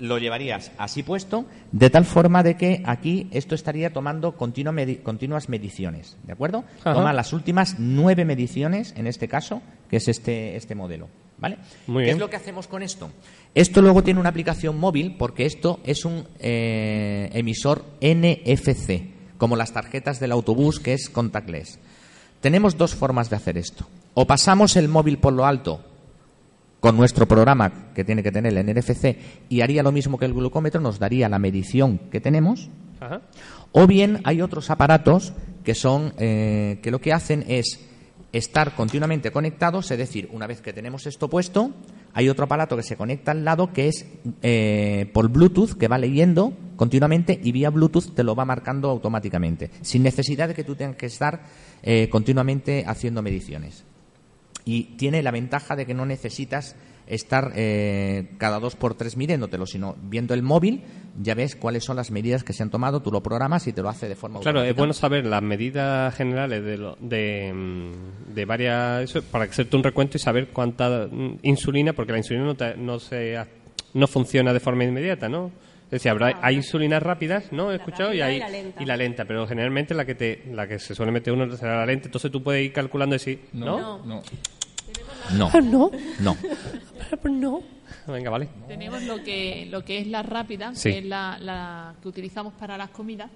Lo 0.00 0.18
llevarías 0.18 0.70
así 0.78 1.02
puesto, 1.02 1.44
de 1.72 1.90
tal 1.90 2.04
forma 2.04 2.42
de 2.42 2.56
que 2.56 2.82
aquí 2.86 3.28
esto 3.32 3.54
estaría 3.54 3.92
tomando 3.92 4.36
continua 4.36 4.72
medi- 4.72 5.02
continuas 5.02 5.48
mediciones, 5.48 6.16
¿de 6.24 6.32
acuerdo? 6.32 6.64
Ajá. 6.80 6.94
Toma 6.94 7.12
las 7.12 7.32
últimas 7.32 7.76
nueve 7.78 8.24
mediciones, 8.24 8.94
en 8.96 9.06
este 9.06 9.26
caso, 9.28 9.60
que 9.90 9.96
es 9.96 10.06
este, 10.08 10.54
este 10.56 10.74
modelo, 10.74 11.08
¿vale? 11.38 11.58
Muy 11.88 12.02
¿Qué 12.02 12.04
bien. 12.04 12.16
es 12.16 12.20
lo 12.20 12.30
que 12.30 12.36
hacemos 12.36 12.68
con 12.68 12.82
esto? 12.82 13.10
Esto 13.54 13.82
luego 13.82 14.02
tiene 14.04 14.20
una 14.20 14.28
aplicación 14.28 14.78
móvil 14.78 15.16
porque 15.18 15.46
esto 15.46 15.80
es 15.84 16.04
un 16.04 16.26
eh, 16.38 17.30
emisor 17.32 17.84
NFC, 18.00 19.02
como 19.36 19.56
las 19.56 19.72
tarjetas 19.72 20.20
del 20.20 20.32
autobús, 20.32 20.78
que 20.80 20.92
es 20.94 21.08
contactless. 21.10 21.78
Tenemos 22.40 22.76
dos 22.76 22.94
formas 22.94 23.30
de 23.30 23.36
hacer 23.36 23.58
esto. 23.58 23.86
O 24.14 24.26
pasamos 24.26 24.76
el 24.76 24.88
móvil 24.88 25.18
por 25.18 25.32
lo 25.32 25.44
alto 25.44 25.84
con 26.80 26.96
nuestro 26.96 27.26
programa 27.26 27.92
que 27.94 28.04
tiene 28.04 28.22
que 28.22 28.32
tener 28.32 28.56
el 28.56 28.66
NFC 28.66 29.16
y 29.48 29.60
haría 29.62 29.82
lo 29.82 29.92
mismo 29.92 30.18
que 30.18 30.26
el 30.26 30.34
glucómetro, 30.34 30.80
nos 30.80 30.98
daría 30.98 31.28
la 31.28 31.38
medición 31.38 31.98
que 32.10 32.20
tenemos. 32.20 32.70
Ajá. 33.00 33.22
O 33.72 33.86
bien 33.86 34.20
hay 34.24 34.40
otros 34.40 34.70
aparatos 34.70 35.32
que 35.64 35.74
son 35.74 36.14
eh, 36.18 36.78
que 36.82 36.90
lo 36.90 37.00
que 37.00 37.12
hacen 37.12 37.44
es 37.48 37.80
estar 38.32 38.74
continuamente 38.74 39.30
conectados, 39.30 39.90
es 39.90 39.98
decir, 39.98 40.28
una 40.32 40.46
vez 40.46 40.60
que 40.60 40.72
tenemos 40.72 41.06
esto 41.06 41.28
puesto, 41.28 41.72
hay 42.12 42.28
otro 42.28 42.44
aparato 42.44 42.76
que 42.76 42.82
se 42.82 42.96
conecta 42.96 43.32
al 43.32 43.44
lado 43.44 43.72
que 43.72 43.88
es 43.88 44.06
eh, 44.42 45.10
por 45.12 45.28
Bluetooth 45.30 45.78
que 45.78 45.88
va 45.88 45.98
leyendo 45.98 46.52
continuamente 46.76 47.38
y 47.42 47.52
vía 47.52 47.70
Bluetooth 47.70 48.14
te 48.14 48.24
lo 48.24 48.34
va 48.34 48.44
marcando 48.44 48.90
automáticamente, 48.90 49.70
sin 49.80 50.02
necesidad 50.02 50.48
de 50.48 50.54
que 50.54 50.64
tú 50.64 50.74
tengas 50.74 50.96
que 50.96 51.06
estar 51.06 51.42
eh, 51.82 52.08
continuamente 52.10 52.84
haciendo 52.86 53.22
mediciones 53.22 53.84
y 54.68 54.82
tiene 54.96 55.22
la 55.22 55.30
ventaja 55.30 55.76
de 55.76 55.86
que 55.86 55.94
no 55.94 56.04
necesitas 56.04 56.76
estar 57.06 57.52
eh, 57.56 58.32
cada 58.36 58.60
dos 58.60 58.76
por 58.76 58.94
tres 58.94 59.16
midiéndotelo, 59.16 59.64
sino 59.64 59.96
viendo 60.02 60.34
el 60.34 60.42
móvil 60.42 60.82
ya 61.22 61.34
ves 61.34 61.56
cuáles 61.56 61.82
son 61.84 61.96
las 61.96 62.10
medidas 62.10 62.44
que 62.44 62.52
se 62.52 62.62
han 62.62 62.68
tomado, 62.70 63.00
tú 63.00 63.10
lo 63.10 63.22
programas 63.22 63.66
y 63.66 63.72
te 63.72 63.80
lo 63.80 63.88
hace 63.88 64.08
de 64.08 64.14
forma 64.14 64.40
Claro, 64.40 64.62
es 64.62 64.76
bueno 64.76 64.92
saber 64.92 65.24
las 65.24 65.42
medidas 65.42 66.14
generales 66.14 66.62
de, 66.62 66.76
lo- 66.76 66.96
de, 67.00 67.50
mm, 67.52 68.34
de 68.34 68.44
varias. 68.44 69.04
Eso, 69.04 69.22
para 69.22 69.44
hacerte 69.44 69.74
un 69.76 69.82
recuento 69.84 70.18
y 70.18 70.20
saber 70.20 70.48
cuánta 70.48 71.08
mm, 71.10 71.38
insulina, 71.44 71.94
porque 71.94 72.12
la 72.12 72.18
insulina 72.18 72.44
no, 72.44 72.54
te- 72.54 72.76
no, 72.76 72.98
se, 73.00 73.36
no 73.94 74.06
funciona 74.06 74.52
de 74.52 74.60
forma 74.60 74.84
inmediata, 74.84 75.28
¿no? 75.30 75.50
Es 75.86 75.92
decir, 75.92 76.10
habrá, 76.10 76.38
hay 76.42 76.56
insulinas 76.56 77.02
rápidas, 77.02 77.50
¿no? 77.50 77.72
He 77.72 77.76
escuchado, 77.76 78.12
y, 78.12 78.20
hay, 78.20 78.36
y 78.36 78.40
la 78.40 78.48
lenta. 78.50 78.82
y 78.82 78.86
la 78.86 78.96
lenta, 78.98 79.24
pero 79.24 79.46
generalmente 79.46 79.94
la 79.94 80.04
que 80.04 80.14
te 80.14 80.42
la 80.52 80.68
que 80.68 80.78
se 80.78 80.94
suele 80.94 81.10
meter 81.10 81.32
uno 81.32 81.50
será 81.56 81.78
la 81.78 81.86
lenta, 81.86 82.08
entonces 82.08 82.30
tú 82.30 82.42
puedes 82.42 82.62
ir 82.66 82.72
calculando 82.74 83.14
y 83.14 83.18
decir, 83.18 83.40
¿no? 83.54 83.78
No, 83.80 84.04
no. 84.04 84.22
No, 85.36 85.50
No. 85.60 85.90
no. 86.20 86.36
no. 87.30 87.62
Venga, 88.06 88.30
vale. 88.30 88.48
Tenemos 88.66 89.02
lo 89.02 89.22
que, 89.22 89.66
lo 89.70 89.84
que 89.84 89.98
es 89.98 90.06
la 90.06 90.22
rápida, 90.22 90.74
Sí. 90.74 90.90
que 90.90 90.98
es 90.98 91.04
la, 91.04 91.38
la 91.40 91.94
que 92.00 92.08
utilizamos 92.08 92.54
para 92.54 92.76
las 92.78 92.90
comidas, 92.90 93.30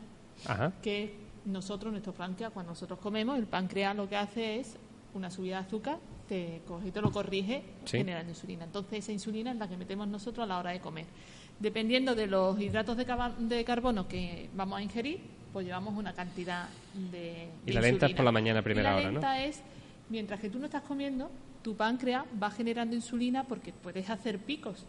Ajá. 0.46 0.72
que 0.82 1.14
nosotros, 1.44 1.92
nuestro 1.92 2.12
páncreas, 2.14 2.52
cuando 2.52 2.72
nosotros 2.72 2.98
comemos, 2.98 3.38
el 3.38 3.46
páncreas 3.46 3.94
lo 3.96 4.08
que 4.08 4.16
hace 4.16 4.60
es 4.60 4.76
una 5.14 5.30
subida 5.30 5.60
de 5.60 5.66
azúcar, 5.66 5.98
te 6.28 6.62
coge 6.66 6.88
y 6.88 6.90
te 6.90 7.00
lo 7.02 7.10
corrige 7.12 7.62
Sí. 7.84 7.98
generando 7.98 8.30
insulina. 8.30 8.64
Entonces 8.64 9.00
esa 9.00 9.12
insulina 9.12 9.50
es 9.52 9.58
la 9.58 9.68
que 9.68 9.76
metemos 9.76 10.08
nosotros 10.08 10.44
a 10.44 10.46
la 10.46 10.58
hora 10.58 10.70
de 10.70 10.80
comer. 10.80 11.06
Dependiendo 11.58 12.14
de 12.14 12.26
los 12.26 12.58
hidratos 12.60 12.96
de, 12.96 13.64
carbono 13.64 14.08
que 14.08 14.48
vamos 14.54 14.78
a 14.78 14.82
ingerir, 14.82 15.20
pues 15.52 15.66
llevamos 15.66 15.94
una 15.96 16.14
cantidad 16.14 16.68
de... 17.12 17.48
Y 17.66 17.66
de 17.66 17.72
la 17.74 17.80
lenta 17.82 18.06
es 18.06 18.10
insulina. 18.12 18.16
por 18.16 18.24
la 18.24 18.32
mañana 18.32 18.60
a 18.60 18.62
primera 18.62 18.90
Y 19.00 19.02
la 19.04 19.10
hora, 19.10 19.20
¿no? 19.20 19.32
es, 19.44 19.62
mientras 20.08 20.40
que 20.40 20.48
tú 20.48 20.58
no 20.58 20.64
estás 20.64 20.82
comiendo, 20.82 21.30
tu 21.62 21.74
páncreas 21.76 22.24
va 22.42 22.50
generando 22.50 22.94
insulina 22.94 23.44
porque 23.44 23.72
puedes 23.72 24.10
hacer 24.10 24.38
picos 24.38 24.84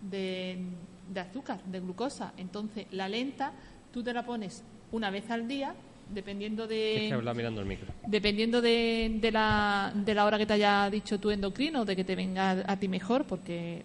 de, 0.00 0.58
de 1.12 1.20
azúcar, 1.20 1.62
de 1.64 1.80
glucosa. 1.80 2.32
Entonces, 2.36 2.86
la 2.90 3.08
lenta 3.08 3.52
tú 3.92 4.02
te 4.02 4.12
la 4.12 4.24
pones 4.24 4.62
una 4.90 5.10
vez 5.10 5.30
al 5.30 5.48
día, 5.48 5.74
dependiendo 6.12 6.66
de... 6.66 7.04
Es 7.04 7.08
que 7.08 7.14
habla 7.14 7.32
mirando 7.32 7.60
el 7.60 7.66
micro. 7.66 7.88
Dependiendo 8.06 8.60
de, 8.60 9.18
de 9.20 9.30
la, 9.30 9.92
de 9.94 10.14
la 10.14 10.24
hora 10.26 10.36
que 10.36 10.46
te 10.46 10.52
haya 10.54 10.90
dicho 10.90 11.18
tu 11.18 11.30
endocrino, 11.30 11.84
de 11.84 11.96
que 11.96 12.04
te 12.04 12.14
venga 12.14 12.62
a, 12.66 12.76
ti 12.76 12.88
mejor, 12.88 13.24
porque 13.24 13.82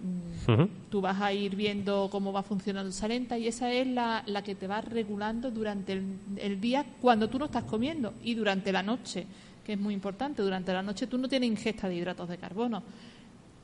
Ujú. 0.47 0.69
tú 0.89 0.99
vas 0.99 1.21
a 1.21 1.31
ir 1.31 1.55
viendo 1.55 2.09
cómo 2.11 2.33
va 2.33 2.43
funcionando 2.43 2.89
esa 2.89 3.07
lenta 3.07 3.37
y 3.37 3.47
esa 3.47 3.71
es 3.71 3.87
la, 3.87 4.23
la 4.25 4.43
que 4.43 4.55
te 4.55 4.67
va 4.67 4.81
regulando 4.81 5.51
durante 5.51 5.93
el, 5.93 6.17
el 6.37 6.59
día 6.59 6.85
cuando 7.01 7.29
tú 7.29 7.39
no 7.39 7.45
estás 7.45 7.63
comiendo 7.63 8.13
y 8.23 8.35
durante 8.35 8.71
la 8.73 8.83
noche, 8.83 9.27
que 9.67 9.73
es 9.73 9.79
muy 9.79 9.93
importante. 9.93 10.41
Durante 10.41 10.71
la 10.71 10.81
noche 10.81 11.07
tú 11.07 11.17
no 11.17 11.27
tienes 11.27 11.49
ingesta 11.49 11.89
de 11.89 11.95
hidratos 11.95 12.29
de 12.29 12.37
carbono, 12.37 12.81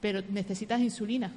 pero 0.01 0.21
necesitas 0.29 0.81
insulina, 0.81 1.31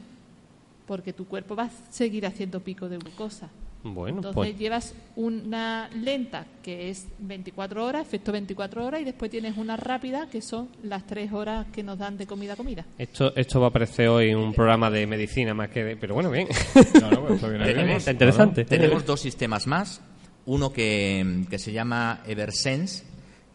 porque 0.89 1.13
tu 1.13 1.27
cuerpo 1.27 1.55
va 1.55 1.65
a 1.65 1.71
seguir 1.91 2.27
haciendo 2.27 2.59
pico 2.59 2.89
de 2.89 2.99
glucosa. 2.99 3.49
Bueno, 3.85 4.17
Entonces 4.17 4.35
pues 4.35 4.59
llevas 4.59 4.95
una 5.15 5.89
lenta 5.91 6.47
que 6.65 6.91
es 6.91 7.07
24 7.21 7.85
horas, 7.85 8.05
efecto 8.05 8.33
24 8.33 8.85
horas, 8.85 9.01
y 9.01 9.05
después 9.05 9.31
tienes 9.31 9.57
una 9.57 9.77
rápida 9.77 10.27
que 10.29 10.43
son 10.43 10.69
las 10.83 11.07
3 11.07 11.33
horas 11.33 11.67
que 11.73 11.85
nos 11.85 11.97
dan 11.97 12.19
de 12.19 12.27
comida 12.27 12.55
a 12.55 12.57
comida. 12.57 12.85
esto, 12.99 13.37
esto 13.37 13.61
va 13.61 13.67
a 13.67 13.69
aparecer 13.69 14.09
hoy 14.09 14.31
en 14.31 14.39
un 14.39 14.53
programa 14.53 14.91
de 14.91 15.07
medicina 15.07 15.55
más 15.55 15.69
que 15.69 15.85
de... 15.85 15.97
Pero 15.97 16.15
bueno, 16.15 16.31
pues 16.31 16.49
bien. 17.53 17.91
Está 17.91 18.11
interesante. 18.11 18.65
Tenemos 18.65 19.07
dos 19.07 19.21
sistemas 19.21 19.69
más. 19.69 20.01
Uno 20.47 20.73
que, 20.73 21.45
que 21.49 21.59
se 21.61 21.73
llama 21.73 22.23
Eversense, 22.27 23.05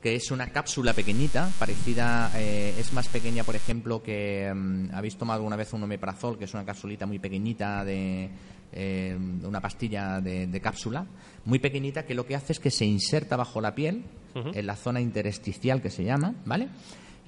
que 0.01 0.15
es 0.15 0.31
una 0.31 0.47
cápsula 0.47 0.93
pequeñita, 0.93 1.49
parecida, 1.59 2.31
eh, 2.35 2.73
es 2.77 2.91
más 2.93 3.07
pequeña, 3.07 3.43
por 3.43 3.55
ejemplo, 3.55 4.01
que 4.01 4.51
mm, 4.53 4.93
habéis 4.93 5.15
tomado 5.15 5.37
alguna 5.37 5.55
vez 5.55 5.71
un 5.73 5.83
omeprazol, 5.83 6.37
que 6.37 6.45
es 6.45 6.53
una 6.53 6.65
cápsulita 6.65 7.05
muy 7.05 7.19
pequeñita 7.19 7.85
de 7.85 8.29
eh, 8.73 9.17
una 9.43 9.61
pastilla 9.61 10.19
de, 10.19 10.47
de 10.47 10.61
cápsula, 10.61 11.05
muy 11.45 11.59
pequeñita, 11.59 12.05
que 12.05 12.15
lo 12.15 12.25
que 12.25 12.35
hace 12.35 12.53
es 12.53 12.59
que 12.59 12.71
se 12.71 12.85
inserta 12.85 13.35
bajo 13.35 13.61
la 13.61 13.75
piel, 13.75 14.03
en 14.33 14.65
la 14.65 14.77
zona 14.77 15.01
intersticial 15.01 15.81
que 15.81 15.89
se 15.89 16.05
llama, 16.05 16.33
¿vale? 16.45 16.69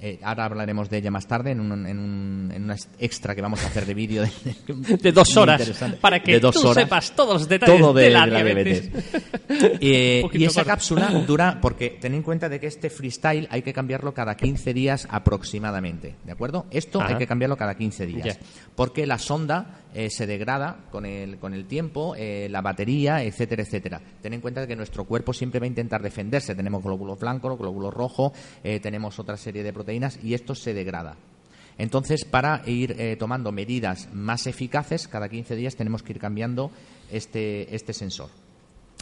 Eh, 0.05 0.19
ahora 0.21 0.43
hablaremos 0.43 0.89
de 0.89 0.97
ella 0.97 1.11
más 1.11 1.25
tarde 1.25 1.51
en 1.51 1.61
un, 1.61 1.87
en, 1.87 1.97
un, 1.97 2.51
en 2.53 2.65
una 2.65 2.75
extra 2.99 3.33
que 3.33 3.41
vamos 3.41 3.63
a 3.63 3.67
hacer 3.67 3.85
de 3.85 3.93
vídeo 3.93 4.21
de, 4.21 4.97
De 4.97 5.13
dos 5.13 5.37
horas, 5.37 5.81
para 6.01 6.21
que 6.21 6.41
tú 6.41 6.47
horas. 6.49 6.73
sepas 6.73 7.15
todos 7.15 7.35
los 7.35 7.47
detalles 7.47 7.79
Todo 7.79 7.93
de, 7.93 8.03
de, 8.03 8.09
la, 8.09 8.25
la 8.25 8.43
diabetes. 8.43 8.89
Eh, 9.79 10.23
y 10.33 10.45
esa 10.45 10.61
corto. 10.61 10.69
cápsula 10.71 11.09
dura, 11.27 11.59
porque 11.61 11.91
ten 12.01 12.15
en 12.15 12.23
cuenta 12.23 12.49
de 12.49 12.59
que 12.59 12.67
este 12.67 12.89
freestyle 12.89 13.47
hay 13.51 13.61
que 13.61 13.71
cambiarlo 13.71 14.13
cada 14.13 14.35
15 14.35 14.73
días 14.73 15.07
aproximadamente, 15.09 16.15
¿de 16.25 16.31
acuerdo? 16.31 16.65
Esto 16.71 16.99
Ajá. 16.99 17.11
hay 17.13 17.17
que 17.17 17.27
cambiarlo 17.27 17.55
cada 17.55 17.75
15 17.75 18.05
días, 18.05 18.39
porque 18.75 19.05
la 19.05 19.19
sonda 19.19 19.81
eh, 19.93 20.09
se 20.09 20.25
degrada 20.25 20.77
con 20.91 21.05
el, 21.05 21.37
con 21.37 21.53
el 21.53 21.65
tiempo, 21.65 22.15
eh, 22.17 22.47
la 22.49 22.61
batería, 22.61 23.23
etcétera, 23.23 23.61
etcétera. 23.61 24.01
Ten 24.21 24.33
en 24.33 24.41
cuenta 24.41 24.61
de 24.61 24.67
que 24.67 24.75
nuestro 24.75 25.05
cuerpo 25.05 25.33
siempre 25.33 25.59
va 25.59 25.65
a 25.65 25.67
intentar 25.67 26.01
defenderse. 26.01 26.55
Tenemos 26.55 26.83
glóbulos 26.83 27.19
blancos, 27.19 27.57
glóbulos 27.57 27.93
rojos, 27.93 28.31
tenemos 28.81 29.19
otra 29.19 29.37
serie 29.37 29.61
de 29.61 29.71
proteínas 29.71 29.92
y 30.21 30.33
esto 30.33 30.55
se 30.55 30.73
degrada. 30.73 31.15
Entonces, 31.77 32.23
para 32.25 32.61
ir 32.67 32.95
eh, 32.99 33.15
tomando 33.17 33.51
medidas 33.51 34.07
más 34.13 34.45
eficaces, 34.47 35.07
cada 35.07 35.27
15 35.29 35.55
días 35.55 35.75
tenemos 35.75 36.03
que 36.03 36.13
ir 36.13 36.19
cambiando 36.19 36.71
este, 37.11 37.73
este 37.75 37.93
sensor. 37.93 38.29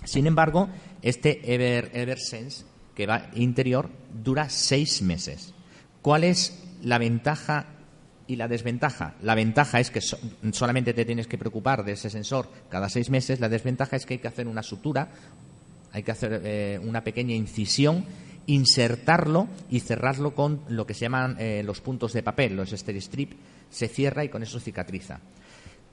Sin 0.06 0.26
embargo, 0.26 0.70
este 1.02 1.54
Ever, 1.54 1.92
Eversense, 1.94 2.64
que 2.96 3.06
va 3.08 3.30
interior, 3.36 3.90
dura 4.24 4.50
seis 4.50 5.02
meses. 5.02 5.54
¿Cuál 6.02 6.24
es 6.24 6.64
la 6.82 6.98
ventaja 6.98 7.68
y 8.26 8.38
la 8.38 8.48
desventaja? 8.48 9.16
La 9.22 9.36
ventaja 9.36 9.80
es 9.80 9.92
que 9.92 10.02
so- 10.02 10.18
solamente 10.54 10.94
te 10.94 11.06
tienes 11.06 11.28
que 11.28 11.38
preocupar 11.38 11.84
de 11.84 11.92
ese 11.92 12.10
sensor 12.10 12.50
cada 12.70 12.90
seis 12.90 13.10
meses. 13.10 13.40
La 13.40 13.50
desventaja 13.50 13.96
es 13.98 14.06
que 14.06 14.16
hay 14.16 14.20
que 14.20 14.28
hacer 14.30 14.48
una 14.48 14.64
sutura, 14.64 15.10
hay 15.92 16.04
que 16.04 16.12
hacer 16.12 16.42
eh, 16.44 16.80
una 16.82 17.04
pequeña 17.04 17.36
incisión, 17.36 18.06
insertarlo 18.48 19.48
y 19.70 19.80
cerrarlo 19.82 20.34
con 20.36 20.62
lo 20.68 20.86
que 20.86 20.94
se 20.94 21.02
llaman 21.02 21.36
eh, 21.40 21.64
los 21.64 21.82
puntos 21.82 22.14
de 22.14 22.24
papel, 22.24 22.56
los 22.56 22.74
strip. 22.74 23.34
Se 23.70 23.88
cierra 23.88 24.24
y 24.26 24.30
con 24.30 24.44
eso 24.44 24.60
cicatriza. 24.60 25.20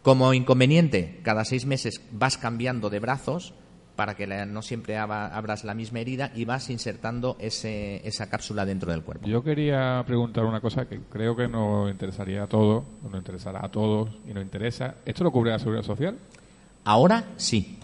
Como 0.02 0.32
inconveniente, 0.34 1.20
cada 1.22 1.44
seis 1.44 1.66
meses 1.66 2.00
vas 2.12 2.38
cambiando 2.38 2.88
de 2.90 2.98
brazos 3.00 3.54
para 3.96 4.14
que 4.14 4.28
la- 4.28 4.46
no 4.46 4.62
siempre 4.62 4.96
abras 4.96 5.64
la 5.64 5.74
misma 5.74 5.98
herida 5.98 6.30
y 6.34 6.44
vas 6.44 6.70
insertando 6.70 7.37
ese- 7.40 8.00
esa 8.06 8.30
cápsula 8.30 8.64
dentro 8.64 8.92
del 8.92 9.02
cuerpo. 9.02 9.26
Yo 9.26 9.42
quería 9.42 10.02
preguntar 10.06 10.44
una 10.44 10.61
cosa 10.61 10.87
que 10.88 11.00
creo 11.11 11.34
que 11.34 11.48
nos 11.48 11.90
interesaría 11.90 12.44
a 12.44 12.46
todos, 12.46 12.84
nos 13.02 13.14
interesará 13.18 13.64
a 13.64 13.68
todos 13.70 14.11
y 14.28 14.32
nos 14.32 14.44
interesa. 14.44 14.94
¿Esto 15.04 15.24
lo 15.24 15.32
cubre 15.32 15.50
la 15.50 15.58
Seguridad 15.58 15.82
Social? 15.82 16.16
Ahora 16.84 17.24
sí. 17.37 17.76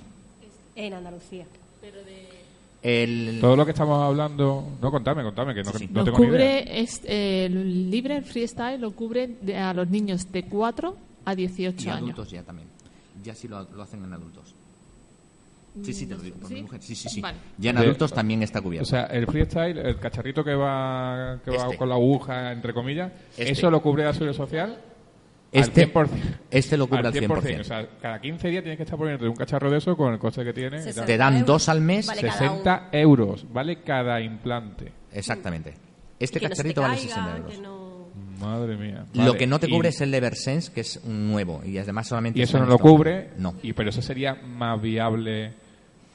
En 0.76 0.94
Andalucía. 0.94 1.46
El, 2.84 3.38
Todo 3.40 3.56
lo 3.56 3.64
que 3.64 3.70
estamos 3.70 3.98
hablando... 4.04 4.62
No, 4.82 4.90
contame, 4.90 5.22
contame, 5.22 5.54
que 5.54 5.62
no, 5.62 5.72
Sí, 5.72 5.78
sí. 5.78 5.88
no 5.90 6.04
tengo 6.04 6.18
ni 6.18 6.26
idea. 6.26 6.60
cubre, 6.60 6.80
es, 6.82 7.00
eh, 7.04 7.46
el 7.46 7.90
libre 7.90 8.14
el 8.18 8.24
freestyle 8.24 8.78
lo 8.78 8.90
cubre 8.90 9.26
de- 9.40 9.56
a 9.56 9.72
los 9.72 9.88
niños 9.88 10.30
de 10.30 10.42
4 10.44 10.94
a 11.24 11.34
18 11.34 11.82
y 11.82 11.88
años. 11.88 11.96
adultos 12.02 12.30
ya 12.30 12.42
también. 12.42 12.68
Ya 13.22 13.34
sí 13.34 13.48
lo, 13.48 13.62
lo 13.72 13.82
hacen 13.82 14.04
en 14.04 14.12
adultos. 14.12 14.54
Sí, 15.82 15.94
sí, 15.94 16.06
te 16.06 16.14
lo 16.14 16.20
digo 16.22 16.36
por 16.36 16.48
¿Sí? 16.48 16.54
mi 16.56 16.62
mujer. 16.62 16.82
Sí, 16.82 16.94
sí, 16.94 17.08
sí. 17.08 17.20
Vale. 17.22 17.38
Ya 17.56 17.70
en 17.70 17.76
De- 17.76 17.82
adultos 17.84 18.12
también 18.12 18.42
está 18.42 18.58
O 18.58 18.62
cubierto. 18.64 18.86
sea, 18.90 19.04
el 19.06 19.26
freestyle, 19.28 19.78
el 19.78 19.98
cacharrito 19.98 20.44
que 20.44 20.54
va, 20.54 21.40
que 21.42 21.50
va 21.52 21.64
Este. 21.64 21.78
con 21.78 21.88
la 21.88 21.94
aguja, 21.94 22.52
entre 22.52 22.74
comillas, 22.74 23.10
Este. 23.30 23.50
¿eso 23.50 23.70
lo 23.70 23.80
cubre 23.80 24.04
la 24.04 24.12
Seguridad 24.12 24.36
Social? 24.36 24.78
Este- 25.60 25.82
al 25.84 25.90
100%. 25.92 26.38
este 26.50 26.76
lo 26.76 26.86
cubre 26.86 27.06
al 27.06 27.12
100%. 27.14 27.60
O 27.60 27.64
sea, 27.64 27.86
cada 28.02 28.20
15 28.20 28.48
días 28.48 28.62
tienes 28.62 28.76
que 28.76 28.82
estar 28.82 28.98
poniendo 28.98 29.26
un 29.28 29.36
cacharro 29.36 29.70
de 29.70 29.78
eso 29.78 29.96
con 29.96 30.12
el 30.12 30.18
coste 30.18 30.44
que 30.44 30.52
tiene. 30.52 30.76
y 30.76 30.80
tal. 30.80 30.92
60 30.92 31.06
Te 31.06 31.16
dan 31.16 31.34
euros. 31.34 31.46
dos 31.46 31.68
al 31.68 31.80
mes. 31.80 32.06
Vale, 32.06 32.20
cada 32.22 32.32
60 32.38 32.88
euros 32.92 33.46
vale 33.52 33.82
cada 33.82 34.20
implante. 34.20 34.92
Exactamente. 35.12 35.74
Este 36.18 36.40
no 36.40 36.48
cacharrito 36.48 36.82
vale 36.82 36.96
caiga, 36.96 37.14
60 37.14 37.36
euros. 37.36 37.58
no- 37.60 37.84
Madre 38.40 38.76
mía. 38.76 39.06
Lo 39.14 39.34
que 39.34 39.46
no 39.46 39.58
te 39.60 39.68
y- 39.68 39.70
cubre 39.70 39.88
es 39.90 40.00
el 40.00 40.12
Eversense, 40.12 40.72
que 40.72 40.80
es 40.80 41.00
un 41.04 41.30
nuevo. 41.30 41.62
Y 41.64 41.78
además 41.78 42.08
solamente 42.08 42.40
Y 42.40 42.42
eso 42.42 42.58
no 42.58 42.66
lo 42.66 42.78
cubre. 42.78 43.30
No. 43.38 43.54
Y, 43.62 43.72
pero 43.72 43.90
eso 43.90 44.02
sería 44.02 44.34
más 44.34 44.80
viable 44.82 45.52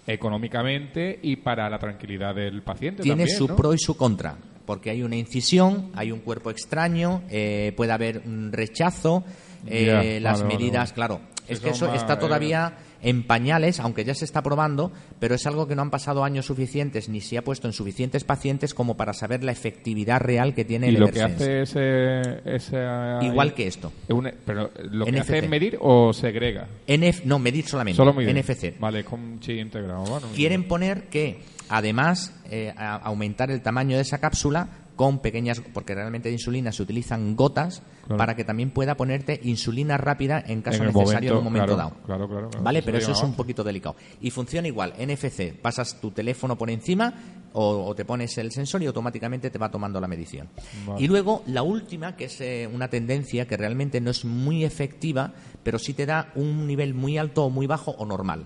económicamente 0.06 1.20
y 1.22 1.38
para 1.38 1.70
la 1.70 1.80
tranquilidad 1.80 2.36
del 2.36 2.62
paciente. 2.62 3.04
Tiene 3.04 3.24
también, 3.24 3.38
su 3.38 3.48
¿no? 3.48 3.56
pro 3.56 3.74
y 3.74 3.78
su 3.80 3.96
contra, 3.96 4.36
porque 4.70 4.92
hay 4.92 5.02
una 5.02 5.16
incisión, 5.16 5.90
hay 5.96 6.12
un 6.12 6.20
cuerpo 6.20 6.52
extraño, 6.52 7.24
eh, 7.32 7.74
puede 7.76 7.92
haber 7.92 8.22
un 8.24 8.52
rechazo, 8.52 9.24
eh, 9.66 10.20
las 10.22 10.44
vale, 10.44 10.56
medidas, 10.56 10.90
vale. 10.90 10.94
claro. 10.94 11.22
Es 11.48 11.60
que 11.60 11.72
eso 11.72 11.88
más, 11.88 11.96
está 11.96 12.14
eh, 12.14 12.18
todavía 12.18 12.78
en 13.02 13.24
pañales, 13.26 13.80
aunque 13.80 14.06
ya 14.06 14.14
se 14.14 14.26
está 14.26 14.44
probando, 14.44 14.92
pero 15.20 15.34
es 15.34 15.48
algo 15.48 15.68
que 15.68 15.76
no 15.76 15.82
han 15.82 15.90
pasado 15.90 16.24
años 16.24 16.46
suficientes 16.46 17.10
ni 17.10 17.20
se 17.20 17.40
ha 17.40 17.44
puesto 17.44 17.66
en 17.66 17.74
suficientes 17.74 18.24
pacientes 18.24 18.76
como 18.76 18.96
para 18.96 19.14
saber 19.14 19.44
la 19.44 19.52
efectividad 19.54 20.20
real 20.22 20.54
que 20.54 20.66
tiene 20.66 20.92
Y 20.92 20.94
el 20.96 21.00
lo 21.02 21.08
que 21.08 21.24
hace 21.24 21.62
ese, 21.64 22.22
ese- 22.46 22.78
Igual 23.24 23.56
que 23.56 23.66
esto. 23.66 23.92
es 24.08 24.14
un- 24.14 24.32
pero 24.46 24.70
lo 24.92 25.06
que 25.06 25.12
NFC. 25.14 25.22
hace 25.22 25.38
es 25.40 25.50
medir 25.50 25.78
o 25.82 26.14
segrega. 26.14 26.68
NF, 26.86 27.26
no, 27.26 27.40
medir 27.40 27.66
solamente. 27.66 27.98
Solo 27.98 28.14
medir. 28.14 28.30
NFC. 28.38 28.76
Vale, 28.80 29.04
con 29.04 29.20
un 29.20 29.40
chip 29.40 29.58
integrado. 29.58 30.04
Bueno, 30.04 30.28
Quieren 30.36 30.66
poner 30.68 31.06
que, 31.10 31.40
además, 31.70 32.34
eh, 32.50 32.74
aumentar 32.78 33.52
el 33.52 33.62
tamaño 33.62 33.96
de 33.96 34.02
esa 34.02 34.18
cápsula 34.20 34.68
con 34.96 35.20
pequeñas, 35.20 35.62
porque 35.74 35.96
realmente 35.96 36.28
de 36.28 36.34
insulina 36.34 36.74
se 36.74 36.84
utilizan 36.84 37.36
gotas 37.38 37.82
Claro. 38.06 38.18
para 38.18 38.36
que 38.36 38.44
también 38.44 38.72
pueda 38.72 38.98
ponerte 38.98 39.40
insulina 39.44 39.96
rápida 39.96 40.44
en 40.48 40.64
caso 40.64 40.84
En 40.84 40.92
necesario 40.92 41.32
en 41.34 41.38
un 41.38 41.44
momento, 41.44 41.76
claro, 41.76 41.78
dado. 41.92 42.06
claro, 42.08 42.28
claro, 42.28 42.50
claro. 42.50 42.64
Vale, 42.64 42.80
Eso 42.80 42.86
pero 42.88 42.98
eso 42.98 43.12
es 43.12 43.22
un 43.22 43.36
poquito 43.36 43.64
delicado. 43.64 43.96
Y 44.20 44.32
funciona 44.32 44.68
igual, 44.68 44.94
NFC, 44.98 45.54
pasas 45.62 46.02
tu 46.02 46.10
teléfono 46.10 46.58
por 46.58 46.72
encima 46.72 47.14
o, 47.54 47.86
o 47.86 47.94
te 47.96 48.06
pones 48.06 48.36
el 48.40 48.52
sensor 48.52 48.82
y 48.82 48.88
automáticamente 48.88 49.52
te 49.52 49.60
va 49.60 49.70
tomando 49.70 50.02
la 50.02 50.08
medición. 50.08 50.50
Vale. 50.88 51.04
Y 51.04 51.08
luego 51.08 51.44
la 51.46 51.62
última, 51.62 52.16
que 52.16 52.26
es 52.26 52.42
eh, 52.42 52.68
una 52.74 52.88
tendencia 52.90 53.48
que 53.48 53.58
realmente 53.58 54.02
no 54.02 54.10
es 54.10 54.26
muy 54.26 54.66
efectiva, 54.66 55.32
pero 55.62 55.78
sí 55.78 55.94
te 55.94 56.08
da 56.08 56.32
un 56.34 56.66
nivel 56.66 56.96
muy 56.96 57.20
alto 57.20 57.46
o 57.46 57.52
muy 57.52 57.68
bajo 57.68 57.92
o 57.92 58.08
normal, 58.08 58.46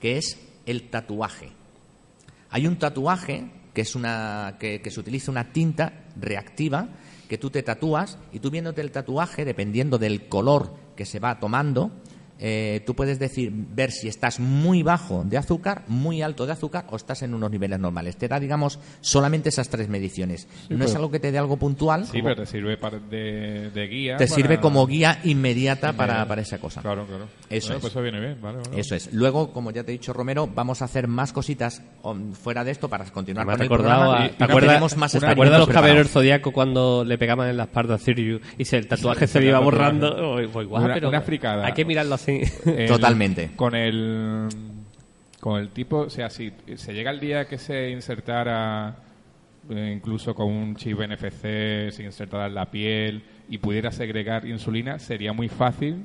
que 0.00 0.18
es 0.18 0.38
el 0.66 0.90
tatuaje. 0.90 1.50
Hay 2.54 2.68
un 2.68 2.76
tatuaje 2.76 3.50
que 3.74 3.80
es 3.80 3.96
una 3.96 4.58
que, 4.60 4.80
se 4.88 5.00
utiliza 5.00 5.32
una 5.32 5.52
tinta 5.52 6.04
reactiva 6.14 6.86
que 7.28 7.36
tú 7.36 7.50
te 7.50 7.64
tatúas 7.64 8.16
y 8.32 8.38
tú 8.38 8.48
viéndote 8.48 8.80
el 8.80 8.92
tatuaje, 8.92 9.44
dependiendo 9.44 9.98
del 9.98 10.28
color 10.28 10.72
que 10.94 11.04
se 11.04 11.18
va 11.18 11.40
tomando, 11.40 11.90
eh, 12.46 12.82
tú 12.84 12.94
puedes 12.94 13.18
decir 13.18 13.50
ver 13.54 13.90
si 13.90 14.06
estás 14.06 14.38
muy 14.38 14.82
bajo 14.82 15.24
de 15.24 15.38
azúcar, 15.38 15.84
muy 15.88 16.20
alto 16.20 16.44
de 16.44 16.52
azúcar 16.52 16.84
o 16.90 16.96
estás 16.96 17.22
en 17.22 17.32
unos 17.32 17.50
niveles 17.50 17.78
normales. 17.80 18.16
Te 18.18 18.28
da, 18.28 18.38
digamos, 18.38 18.78
solamente 19.00 19.48
esas 19.48 19.70
tres 19.70 19.88
mediciones. 19.88 20.46
no 20.68 20.84
es 20.84 20.90
pero- 20.90 20.96
algo 20.98 21.10
que 21.10 21.20
te 21.20 21.32
dé 21.32 21.38
algo 21.38 21.56
puntual. 21.56 22.04
Sí, 22.04 22.20
pero 22.20 22.36
te 22.36 22.44
sirve 22.44 22.76
para- 22.76 22.98
de, 22.98 23.70
de 23.70 23.86
guía. 23.86 24.16
te 24.18 24.26
para- 24.26 24.34
sirve 24.36 24.60
como 24.60 24.86
guía 24.86 25.20
inmediata 25.24 25.94
para, 25.94 26.26
para 26.28 26.42
esa 26.42 26.58
cosa. 26.58 26.82
Claro, 26.82 27.06
claro. 27.06 27.28
Eso 27.48 27.68
Bueno, 27.68 27.76
es. 27.76 27.80
Pues 27.80 27.92
eso 27.94 28.02
viene 28.02 28.20
bien, 28.20 28.38
vale. 28.42 28.58
vale. 28.58 28.78
Eso 28.78 28.94
es. 28.94 29.10
Luego, 29.14 29.50
como 29.52 29.70
ya 29.70 29.82
te 29.82 29.92
he 29.92 29.94
dicho, 29.94 30.12
Romero, 30.12 30.46
vamos 30.46 30.82
a 30.82 30.84
hacer 30.84 31.08
más 31.08 31.32
cositas 31.32 31.82
um, 32.02 32.32
fuera 32.32 32.62
de 32.62 32.72
esto 32.72 32.90
para 32.90 33.04
continuar 33.06 33.46
Me 33.46 33.52
has 33.52 33.56
con 33.58 33.62
el 33.64 33.68
programa. 33.68 34.28
¿te 34.28 34.34
no 34.38 34.44
acuerdas, 34.44 34.96
más 34.98 35.12
¿te 35.12 35.26
acuerdas 35.26 35.54
de 35.60 35.66
los 35.66 35.68
caballeros 35.74 36.10
zodiaco 36.10 36.52
cuando 36.52 37.04
le 37.06 37.16
pegaban 37.16 37.48
en 37.48 37.56
la 37.56 37.64
espalda 37.64 37.94
a 37.94 37.98
Sirius 37.98 38.42
y 38.58 38.64
se, 38.66 38.76
el 38.76 38.86
tatuaje 38.86 39.26
se 39.26 39.40
le 39.40 39.46
iba 39.46 39.60
borrando? 39.60 40.34
Oh, 40.34 40.36
pues 40.52 40.66
guau, 40.66 40.84
Una- 40.84 40.94
pero 40.94 41.08
una 41.08 41.20
fricada. 41.22 41.64
Hay 41.66 41.72
que 41.72 41.84
mirarlo 41.84 42.14
así. 42.16 42.32
El- 42.66 42.88
Totalmente. 42.88 43.50
Con 43.56 43.74
el 43.74 44.48
con 45.40 45.60
el 45.60 45.68
tipo, 45.70 45.98
o 45.98 46.10
sea, 46.10 46.30
si 46.30 46.52
se 46.76 46.94
llega 46.94 47.10
el 47.10 47.20
día 47.20 47.46
que 47.46 47.58
se 47.58 47.90
insertara 47.90 48.96
eh, 49.70 49.92
incluso 49.94 50.34
con 50.34 50.46
un 50.48 50.74
chip 50.76 50.98
NFC, 51.00 51.90
se 51.92 52.02
insertara 52.02 52.46
en 52.46 52.54
la 52.54 52.70
piel 52.70 53.22
y 53.50 53.58
pudiera 53.58 53.90
segregar 53.92 54.46
insulina, 54.46 54.98
sería 54.98 55.32
muy 55.34 55.48
fácil 55.50 56.04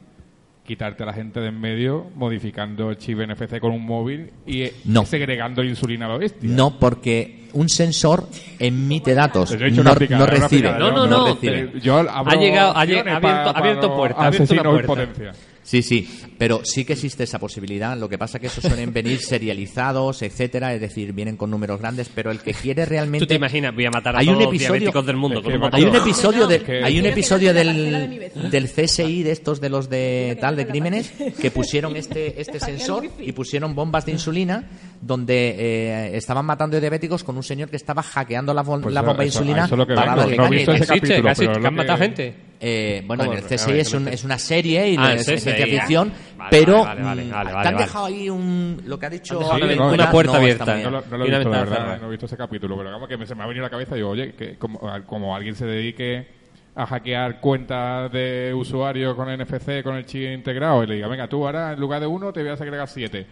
quitarte 0.65 1.04
a 1.04 1.06
la 1.08 1.13
gente 1.13 1.39
de 1.39 1.48
en 1.48 1.60
medio 1.60 2.06
modificando 2.15 2.89
el 2.92 2.98
chip 2.98 3.18
NFC 3.20 3.60
con 3.60 3.72
un 3.72 3.86
móvil 3.86 4.32
y 4.46 4.63
eh, 4.63 4.74
No. 4.86 5.06
segregando 5.06 5.63
insulina 5.63 6.06
a 6.06 6.10
la 6.10 6.18
bestia. 6.18 6.48
No, 6.50 6.78
porque 6.78 7.48
un 7.54 7.70
sensor 7.70 8.28
emite 8.60 9.13
datos, 9.15 9.52
he 9.54 9.72
no, 9.72 9.84
no 9.84 10.26
recibe. 10.28 10.72
No, 10.78 10.92
no, 10.92 11.08
no, 11.08 11.28
recibe. 11.34 11.80
Yo 11.82 11.98
abro 11.98 12.32
Ha 12.32 12.36
llegado- 12.36 12.76
ha 12.76 12.82
abierto- 12.82 13.10
abierto 13.56 13.96
puerta, 13.96 14.28
abierto 14.28 14.54
una 14.54 14.86
puerta. 14.86 15.32
Sí, 15.69 15.84
sí, 15.84 16.10
pero 16.39 16.62
sí 16.63 16.84
que 16.84 16.93
existe 16.93 17.25
esa 17.25 17.38
posibilidad. 17.38 17.95
Lo 17.95 18.10
que 18.10 18.17
pasa 18.17 18.39
que 18.39 18.47
esos 18.47 18.63
suelen 18.63 18.91
venir 18.91 19.19
serializados, 19.21 20.23
etcétera, 20.23 20.73
es 20.73 20.82
decir, 20.82 21.13
vienen 21.13 21.38
con 21.38 21.51
números 21.51 21.79
grandes, 21.79 22.10
pero 22.10 22.32
el 22.32 22.39
que 22.39 22.55
quiere 22.55 22.86
realmente 22.88 23.23
Tú 23.23 23.27
te 23.27 23.36
imaginas, 23.36 23.75
voy 23.75 23.86
a 23.86 23.91
matar 23.91 24.15
a 24.15 24.19
Hay 24.19 24.25
todos 24.25 24.38
un 24.39 24.43
los 24.45 24.51
episodio- 24.53 24.73
diabéticos 24.79 25.05
del 25.05 25.17
mundo. 25.17 25.39
Es 25.41 25.43
con 25.45 25.53
un. 25.53 25.69
Hay 25.75 25.84
un 25.84 25.95
episodio, 25.95 26.47
de, 26.47 26.82
hay 26.84 26.99
un 26.99 27.05
episodio 27.05 27.53
del, 27.53 28.32
del 28.49 28.65
CSI, 28.67 29.21
de 29.21 29.32
estos 29.32 29.62
de 29.62 29.69
los 29.69 29.91
de 29.91 30.39
tal 30.41 30.55
de 30.55 30.65
crímenes, 30.65 31.12
que 31.39 31.51
pusieron 31.51 31.95
este, 31.95 32.41
este 32.41 32.60
sensor 32.60 33.08
y 33.19 33.32
pusieron 33.34 33.75
bombas 33.75 34.08
de 34.08 34.13
insulina 34.13 34.67
donde 35.01 35.56
eh, 35.58 36.17
estaban 36.17 36.45
matando 36.45 36.79
diabéticos 36.79 37.23
con 37.23 37.37
un 37.37 37.43
señor 37.43 37.69
que 37.69 37.77
estaba 37.77 38.04
hackeando 38.04 38.54
la, 38.54 38.63
Pues 38.63 38.93
la 38.93 39.02
bomba 39.02 39.23
de 39.23 39.29
eso- 39.29 39.39
insulina 39.39 39.65
eso 39.65 39.75
es 39.75 39.79
lo 39.79 39.87
que 39.87 39.95
para 39.95 40.08
vengo. 40.15 40.21
darle 40.21 40.35
No 40.37 40.43
he 40.43 40.45
caña. 40.47 40.58
visto 40.58 40.71
ese 40.73 40.83
Existe, 40.83 41.00
capítulo, 41.08 41.29
casi 41.29 41.39
pero 41.41 41.52
que 41.54 41.58
es 41.58 41.62
lo 41.63 41.67
han 41.69 41.75
matado 41.75 41.97
que- 41.97 42.04
gente. 42.04 42.35
Eh, 42.62 43.04
bueno, 43.08 43.23
el 43.23 43.29
ver, 43.29 43.43
CSI 43.43 43.71
es, 43.79 43.89
que 43.89 43.97
me 44.00 44.08
un- 44.08 44.13
es 44.13 44.23
una 44.25 44.37
serie 44.37 44.89
y 44.89 44.97
Ah, 45.00 45.13
es 45.13 45.25
ciencia 45.25 45.54
ficción, 45.65 46.12
Vale, 46.37 46.50
pero 46.52 46.83
vale, 46.83 47.02
vale, 47.02 47.23
mm, 47.23 47.29
vale, 47.31 47.50
te 47.50 47.56
vale, 47.56 47.67
han 47.69 47.73
vale. 47.75 47.85
dejado 47.85 48.06
ahí 48.08 48.29
un, 48.29 48.81
lo 48.85 49.00
que 49.00 49.06
ha 49.06 49.10
dicho 49.10 49.39
Ana 49.54 49.87
una- 49.87 50.12
puerta 50.12 50.33
no 50.33 50.37
abierta. 50.39 50.77
No 50.77 50.89
lo, 50.89 51.04
no 51.10 51.17
lo 51.17 51.25
Y 51.25 51.29
he 51.29 51.37
visto, 51.37 51.50
la 51.50 51.60
verdad, 51.60 52.00
no 52.02 52.08
he 52.08 52.12
visto 52.12 52.25
ese 52.25 52.35
capítulo, 52.35 52.75
pero 52.77 52.91
vamos, 52.91 53.08
que 53.08 53.15
me, 53.15 53.25
se 53.25 53.33
me 53.35 53.43
ha 53.43 53.47
venido 53.47 53.63
a 53.63 53.67
la 53.67 53.71
cabeza 53.71 53.95
y 53.95 54.00
digo, 54.00 54.10
oye, 54.10 54.33
que 54.33 54.58
como, 54.58 54.81
como 55.06 55.33
alguien 55.33 55.56
se 55.56 55.65
dedique 55.65 56.27
a 56.75 56.85
hackear 56.85 57.39
cuentas 57.39 58.12
de 58.12 58.54
usuarios 58.54 59.15
con 59.15 59.29
NFC, 59.29 59.81
con 59.81 59.95
el 59.95 60.06
chip 60.06 60.29
integrado, 60.33 60.83
y 60.83 60.87
le 60.87 60.95
diga, 60.95 61.08
venga, 61.08 61.27
tú 61.29 61.45
ahora 61.45 61.71
en 61.71 61.79
lugar 61.79 62.02
de 62.02 62.08
uno 62.08 62.33
te 62.33 62.41
voy 62.41 62.50
a 62.50 62.54
agregar 62.56 62.87
siete. 62.89 63.25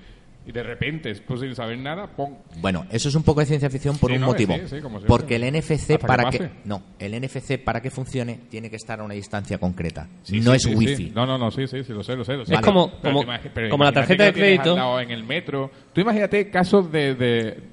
Y 0.48 0.54
de 0.54 0.64
repente, 0.64 1.14
pues 1.28 1.42
sin 1.42 1.54
saber 1.54 1.78
nada, 1.78 2.08
pum, 2.08 2.36
Bueno, 2.62 2.86
eso 2.90 3.10
es 3.10 3.16
un 3.16 3.24
poco 3.24 3.42
de 3.42 3.48
ciencia 3.48 3.70
ficción 3.70 3.98
por 3.98 4.10
Sí, 4.12 4.16
un 4.16 4.22
¿no? 4.22 4.28
motivo. 4.28 4.56
Sí, 4.56 4.62
sí, 4.78 4.82
como. 4.82 5.02
Porque 5.02 5.36
el 5.36 5.44
NFC 5.52 5.72
Hasta 5.72 5.98
que 5.98 6.08
para 6.08 6.24
pase. 6.24 6.38
que 6.38 6.50
no, 6.64 6.82
el 7.00 7.22
NFC 7.22 7.58
para 7.62 7.82
que 7.82 7.92
funcione 7.92 8.40
tiene 8.50 8.70
que 8.70 8.78
estar 8.78 9.00
a 9.00 9.04
una 9.04 9.14
distancia 9.14 9.58
concreta. 9.58 10.08
Sí, 10.24 10.40
no 10.40 10.52
sí, 10.52 10.56
es 10.56 10.64
sí, 10.64 10.74
wifi. 10.76 10.96
sí. 10.96 11.12
No, 11.14 11.26
no, 11.26 11.38
no, 11.38 11.52
sí, 11.52 11.68
sí, 11.68 11.84
sí, 11.84 11.92
lo 11.92 12.02
sé, 12.02 12.16
lo 12.16 12.24
sé. 12.24 12.34
Lo 12.38 12.46
sé. 12.46 12.54
Es 12.54 12.62
como- 12.62 12.90
Pero 13.02 13.14
como- 13.14 13.20
te 13.26 13.28
imagi- 13.28 13.52
pero 13.54 13.70
como 13.70 13.84
la 13.84 13.92
tarjeta 13.92 14.24
que 14.24 14.32
de 14.32 14.32
lo 14.32 14.38
crédito. 14.38 14.70
al 14.72 14.76
lado 14.78 15.00
en 15.02 15.12
el 15.12 15.24
metro. 15.26 15.70
Tú 15.92 16.00
imagínate 16.00 16.50
casos 16.50 16.90
de, 16.94 17.16
de 17.16 17.64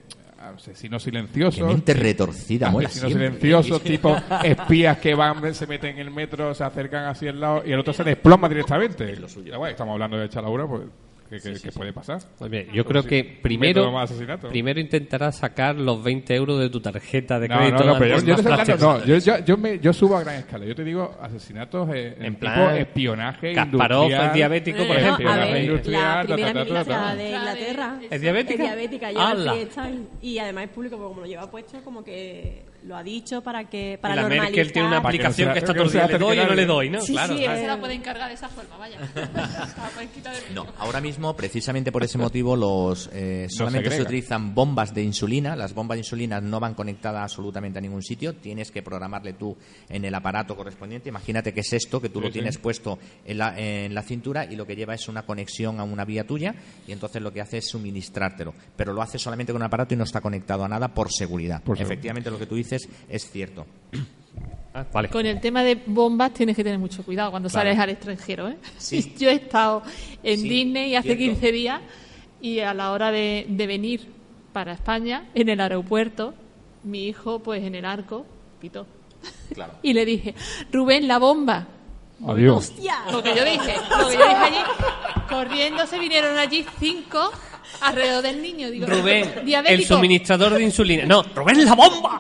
asesinos 0.57 1.03
silenciosos. 1.03 1.67
Mente 1.69 1.95
retorcida, 1.95 2.69
Asesinos 2.71 3.13
silenciosos, 3.13 3.83
tipo 3.83 4.17
espías 4.43 4.99
que 4.99 5.15
van, 5.15 5.55
se 5.55 5.67
meten 5.67 5.91
en 5.95 5.99
el 6.01 6.11
metro, 6.11 6.53
se 6.55 6.65
acercan 6.65 7.05
así 7.05 7.29
al 7.29 7.41
lado 7.41 7.63
y 7.65 7.73
el 7.73 7.79
otro 7.79 7.93
se 7.93 8.05
desploma 8.05 8.49
directamente. 8.49 9.15
Ya, 9.45 9.57
bueno, 9.59 9.71
estamos 9.71 9.93
hablando 9.93 10.19
de 10.19 10.29
Chalaura, 10.29 10.67
pues, 10.67 10.83
¿qué, 11.43 11.53
qué- 11.55 11.61
qué 11.61 11.73
puede 11.73 11.93
pasar? 11.93 12.21
Pues 12.39 12.51
bien, 12.51 12.69
yo 12.73 12.85
creo 12.85 13.03
si- 13.03 13.09
que 13.09 13.39
primero, 13.43 13.93
primero 14.49 14.81
intentarás 14.81 15.39
sacar 15.39 15.77
los 15.77 16.03
20 16.03 16.35
euros 16.35 16.59
de 16.61 16.71
tu 16.71 16.81
tarjeta 16.81 17.39
de 17.41 17.49
crédito. 17.49 17.79
no, 17.85 17.93
no, 17.95 17.99
pero 17.99 18.19
yo, 18.19 18.25
yo 18.27 18.37
te 18.37 18.77
no, 18.79 19.05
yo, 19.05 19.19
yo, 19.19 19.39
yo, 19.45 19.57
me, 19.57 19.79
yo 19.79 19.93
subo 19.93 20.17
a 20.17 20.21
gran 20.21 20.37
escala. 20.37 20.65
Yo 20.65 20.75
te 20.75 20.85
digo 20.85 21.17
asesinatos 21.21 21.89
eh, 21.95 22.15
en, 22.19 22.25
En 22.25 22.35
tipo 22.35 22.41
plan, 22.53 22.77
espionaje 22.77 23.53
Kasparov, 23.55 24.03
industrial. 24.05 24.27
el 24.29 24.35
diabético, 24.35 24.79
por 24.79 24.87
Bueno, 24.89 25.01
ejemplo. 25.03 25.31
a 25.31 25.37
la 25.37 25.45
ver, 25.47 25.65
industrial, 25.65 26.03
la 26.03 26.15
ta, 26.15 26.27
ta, 26.29 26.35
primera 26.35 26.53
ta, 26.53 26.59
ta, 26.59 26.65
ministra 26.65 26.85
ta. 26.85 27.17
de 27.17 27.29
Inglaterra 27.31 27.99
¿Es 28.11 28.21
diabética? 28.21 28.53
es 28.55 28.59
diabética, 28.71 29.13
y 30.23 30.39
además 30.39 30.65
es 30.65 30.71
público 30.71 30.97
porque 30.97 31.09
como 31.09 31.21
lo 31.21 31.27
lleva 31.27 31.51
puesto 31.51 31.79
como 31.85 32.03
que 32.05 32.63
lo 32.87 32.97
ha 32.97 33.03
dicho 33.03 33.41
para 33.43 33.65
que 33.69 33.99
para 34.01 34.13
Y 34.13 34.17
la 34.17 34.23
normalizar 34.23 34.51
Merkel 34.53 34.73
tiene 34.73 34.89
una 34.89 35.03
Para 35.03 35.13
que 35.13 35.19
no 35.19 35.25
aplicación 35.29 35.47
sea- 35.47 35.53
que 35.55 35.59
está 35.61 35.73
todo 35.73 35.85
el 35.85 35.91
día, 35.93 36.07
le 36.07 36.19
doy 36.19 36.39
o 36.39 36.47
no 36.47 36.55
le 36.55 36.67
doy, 36.67 36.91
¿no? 36.91 37.01
Sí, 37.01 37.13
claro. 37.13 37.35
sí, 37.37 37.43
claro. 37.43 37.59
eh. 37.59 37.61
Se 37.63 37.67
la 37.67 37.81
puede 37.81 37.95
encargar 37.95 38.29
de 38.29 38.35
esa 38.35 38.49
forma, 38.51 38.77
vaya. 38.77 38.99
Pueden 39.95 40.11
No, 40.55 40.67
ahora 40.79 41.01
mismo, 41.01 41.35
precisamente 41.35 41.91
por 41.93 42.03
ese 42.05 42.19
motivo, 42.19 42.57
los 42.57 43.09
eh, 43.13 43.47
solamente 43.49 43.91
se 43.91 44.03
utilizan 44.03 44.55
bombas 44.55 44.93
de 44.95 45.03
insulina. 45.03 45.57
Las 45.57 45.75
bombas 45.75 45.97
de 45.97 46.01
insulina 46.01 46.41
no 46.41 46.61
van 46.61 46.75
conectadas 46.75 47.23
absolutamente 47.23 47.79
a 47.79 47.83
ningún 47.83 48.03
sitio. 48.03 48.35
Tienes 48.35 48.71
que 48.71 48.83
programarle 48.83 49.33
tú 49.35 49.57
en 49.89 50.05
el 50.05 50.15
aparato 50.15 50.55
correspondiente. 50.57 51.09
Imagínate 51.09 51.53
que 51.55 51.61
es 51.61 51.73
esto, 51.73 52.01
que 52.01 52.09
tú 52.11 52.19
Sí, 52.19 52.23
lo 52.25 52.29
sí. 52.29 52.33
tienes 52.35 52.59
puesto 52.59 52.99
en 53.25 53.39
la, 53.39 53.59
en 53.59 53.95
la 53.95 54.03
cintura 54.03 54.45
y 54.45 54.57
lo 54.57 54.67
que 54.67 54.77
lleva 54.77 54.95
es 54.95 55.09
una 55.09 55.23
conexión 55.23 55.81
a 55.81 55.85
una 55.85 56.05
vía 56.05 56.27
tuya 56.27 56.55
y 56.87 56.93
entonces 56.93 57.23
lo 57.23 57.33
que 57.33 57.41
hace 57.41 57.59
es 57.59 57.69
suministrártelo. 57.69 58.55
Pero 58.77 58.93
lo 58.93 59.01
hace 59.03 59.19
solamente 59.19 59.53
con 59.53 59.63
un 59.63 59.67
aparato 59.67 59.95
y 59.95 59.97
no 59.97 60.05
está 60.05 60.21
conectado 60.21 60.65
a 60.65 60.69
nada 60.69 60.89
por 60.89 61.11
seguridad. 61.13 61.63
Por 61.63 61.77
seguridad. 61.77 61.93
Efectivamente, 61.93 62.31
lo 62.31 62.39
que 62.39 62.47
tú 62.47 62.55
dices 62.57 62.74
es 63.09 63.31
cierto. 63.31 63.67
Ah, 64.75 64.85
vale. 64.93 65.09
Con 65.09 65.27
el 65.27 65.41
tema 65.41 65.63
de 65.63 65.77
bombas 65.87 66.33
tienes 66.35 66.57
que 66.57 66.65
tener 66.65 66.79
mucho 66.79 67.03
cuidado 67.05 67.31
cuando 67.31 67.49
Claro. 67.49 67.69
sales 67.69 67.79
al 67.79 67.91
extranjero. 67.91 68.49
¿eh? 68.49 68.57
Sí. 68.79 69.15
Yo 69.19 69.31
he 69.31 69.35
estado 69.35 69.83
en 70.23 70.41
Sí, 70.41 70.49
Disney 70.49 70.95
hace 70.97 71.17
cierto. 71.17 71.41
15 71.41 71.53
días 71.53 71.81
y 72.41 72.61
a 72.61 72.75
la 72.75 72.93
hora 72.93 73.11
de, 73.11 73.47
de 73.49 73.67
venir 73.67 74.07
para 74.53 74.73
España, 74.73 75.25
en 75.35 75.49
el 75.49 75.61
aeropuerto, 75.61 76.35
mi 76.85 77.07
hijo, 77.09 77.41
pues 77.41 77.63
en 77.65 77.75
el 77.75 77.85
arco, 77.85 78.27
pitó. 78.61 78.87
Claro. 79.53 79.75
Y 79.83 79.93
le 79.95 80.05
dije, 80.05 80.35
Rubén, 80.71 81.09
la 81.09 81.19
bomba. 81.19 81.67
Adiós. 82.27 82.71
¡Hostia! 82.71 82.97
Lo 83.11 83.23
que 83.23 83.35
yo 83.35 83.45
dije, 83.45 83.75
lo 83.99 84.07
que 84.09 84.15
yo 84.15 84.21
dije 84.29 84.35
allí, 84.37 84.59
corriendo 85.29 85.87
se 85.87 85.99
vinieron 85.99 86.39
allí 86.39 86.65
cinco 86.79 87.33
alrededor 87.81 88.23
del 88.23 88.43
niño. 88.43 88.71
Digo, 88.71 88.87
Rubén, 88.87 89.33
el 89.67 89.85
suministrador 89.85 90.55
de 90.55 90.63
insulina. 90.63 91.05
No, 91.05 91.23
Rubén, 91.23 91.65
la 91.65 91.75
bomba. 91.75 92.19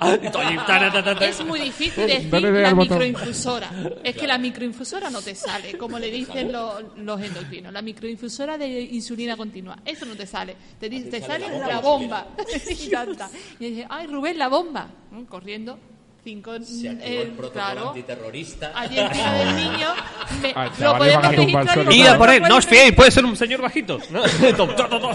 Es 1.21 1.45
muy 1.45 1.61
difícil 1.61 2.07
decir 2.07 2.31
Dale 2.31 2.63
la 2.63 2.75
microinfusora. 2.75 3.71
Es 4.03 4.17
que 4.17 4.27
la 4.27 4.39
microinfusora 4.39 5.11
no 5.11 5.23
te 5.23 5.35
sale, 5.35 5.77
como 5.79 5.99
le 5.99 6.11
dicen 6.11 6.53
los, 6.53 6.83
los 6.97 7.21
endocrinos. 7.21 7.73
La 7.73 7.83
microinfusora 7.83 8.59
de 8.59 8.81
insulina 8.81 9.37
continua. 9.37 9.79
Eso 9.85 10.07
no 10.07 10.15
te 10.17 10.27
sale. 10.27 10.57
Te, 10.79 10.89
dice, 10.89 11.11
te 11.11 11.21
sale 11.21 11.47
la 11.59 11.81
bomba. 11.81 12.29
y 12.71 12.89
ya 12.89 13.05
está. 13.05 13.31
Y 13.59 13.71
dice, 13.71 13.87
ay, 13.89 14.07
Rubén, 14.07 14.39
la 14.39 14.49
bomba. 14.49 14.89
Mm, 15.11 15.25
Corriendo. 15.25 15.79
Cinco. 16.25 16.55
eh, 16.57 17.33
claro. 17.53 17.89
antiterrorista. 17.91 18.73
Allí 18.75 18.99
encima 18.99 19.33
del 19.35 19.57
niño. 19.57 19.89
me- 20.43 20.53
Ah, 20.57 20.71
lo 20.81 20.97
podemos 20.99 21.23
registrar. 21.37 21.79
y 21.79 21.83
lo 21.85 21.91
Mira 21.91 22.19
por 22.19 22.31
él, 22.31 22.43
no 22.43 22.57
os 22.57 22.67
fiéis, 22.67 22.93
puede 22.95 23.11
ser 23.11 23.25
un 23.27 23.37
señor 23.37 23.61
bajito. 23.61 23.99
¿no? 24.11 24.23
To, 24.57 24.67
to, 24.75 24.87
to, 24.89 24.99
to. 25.01 25.11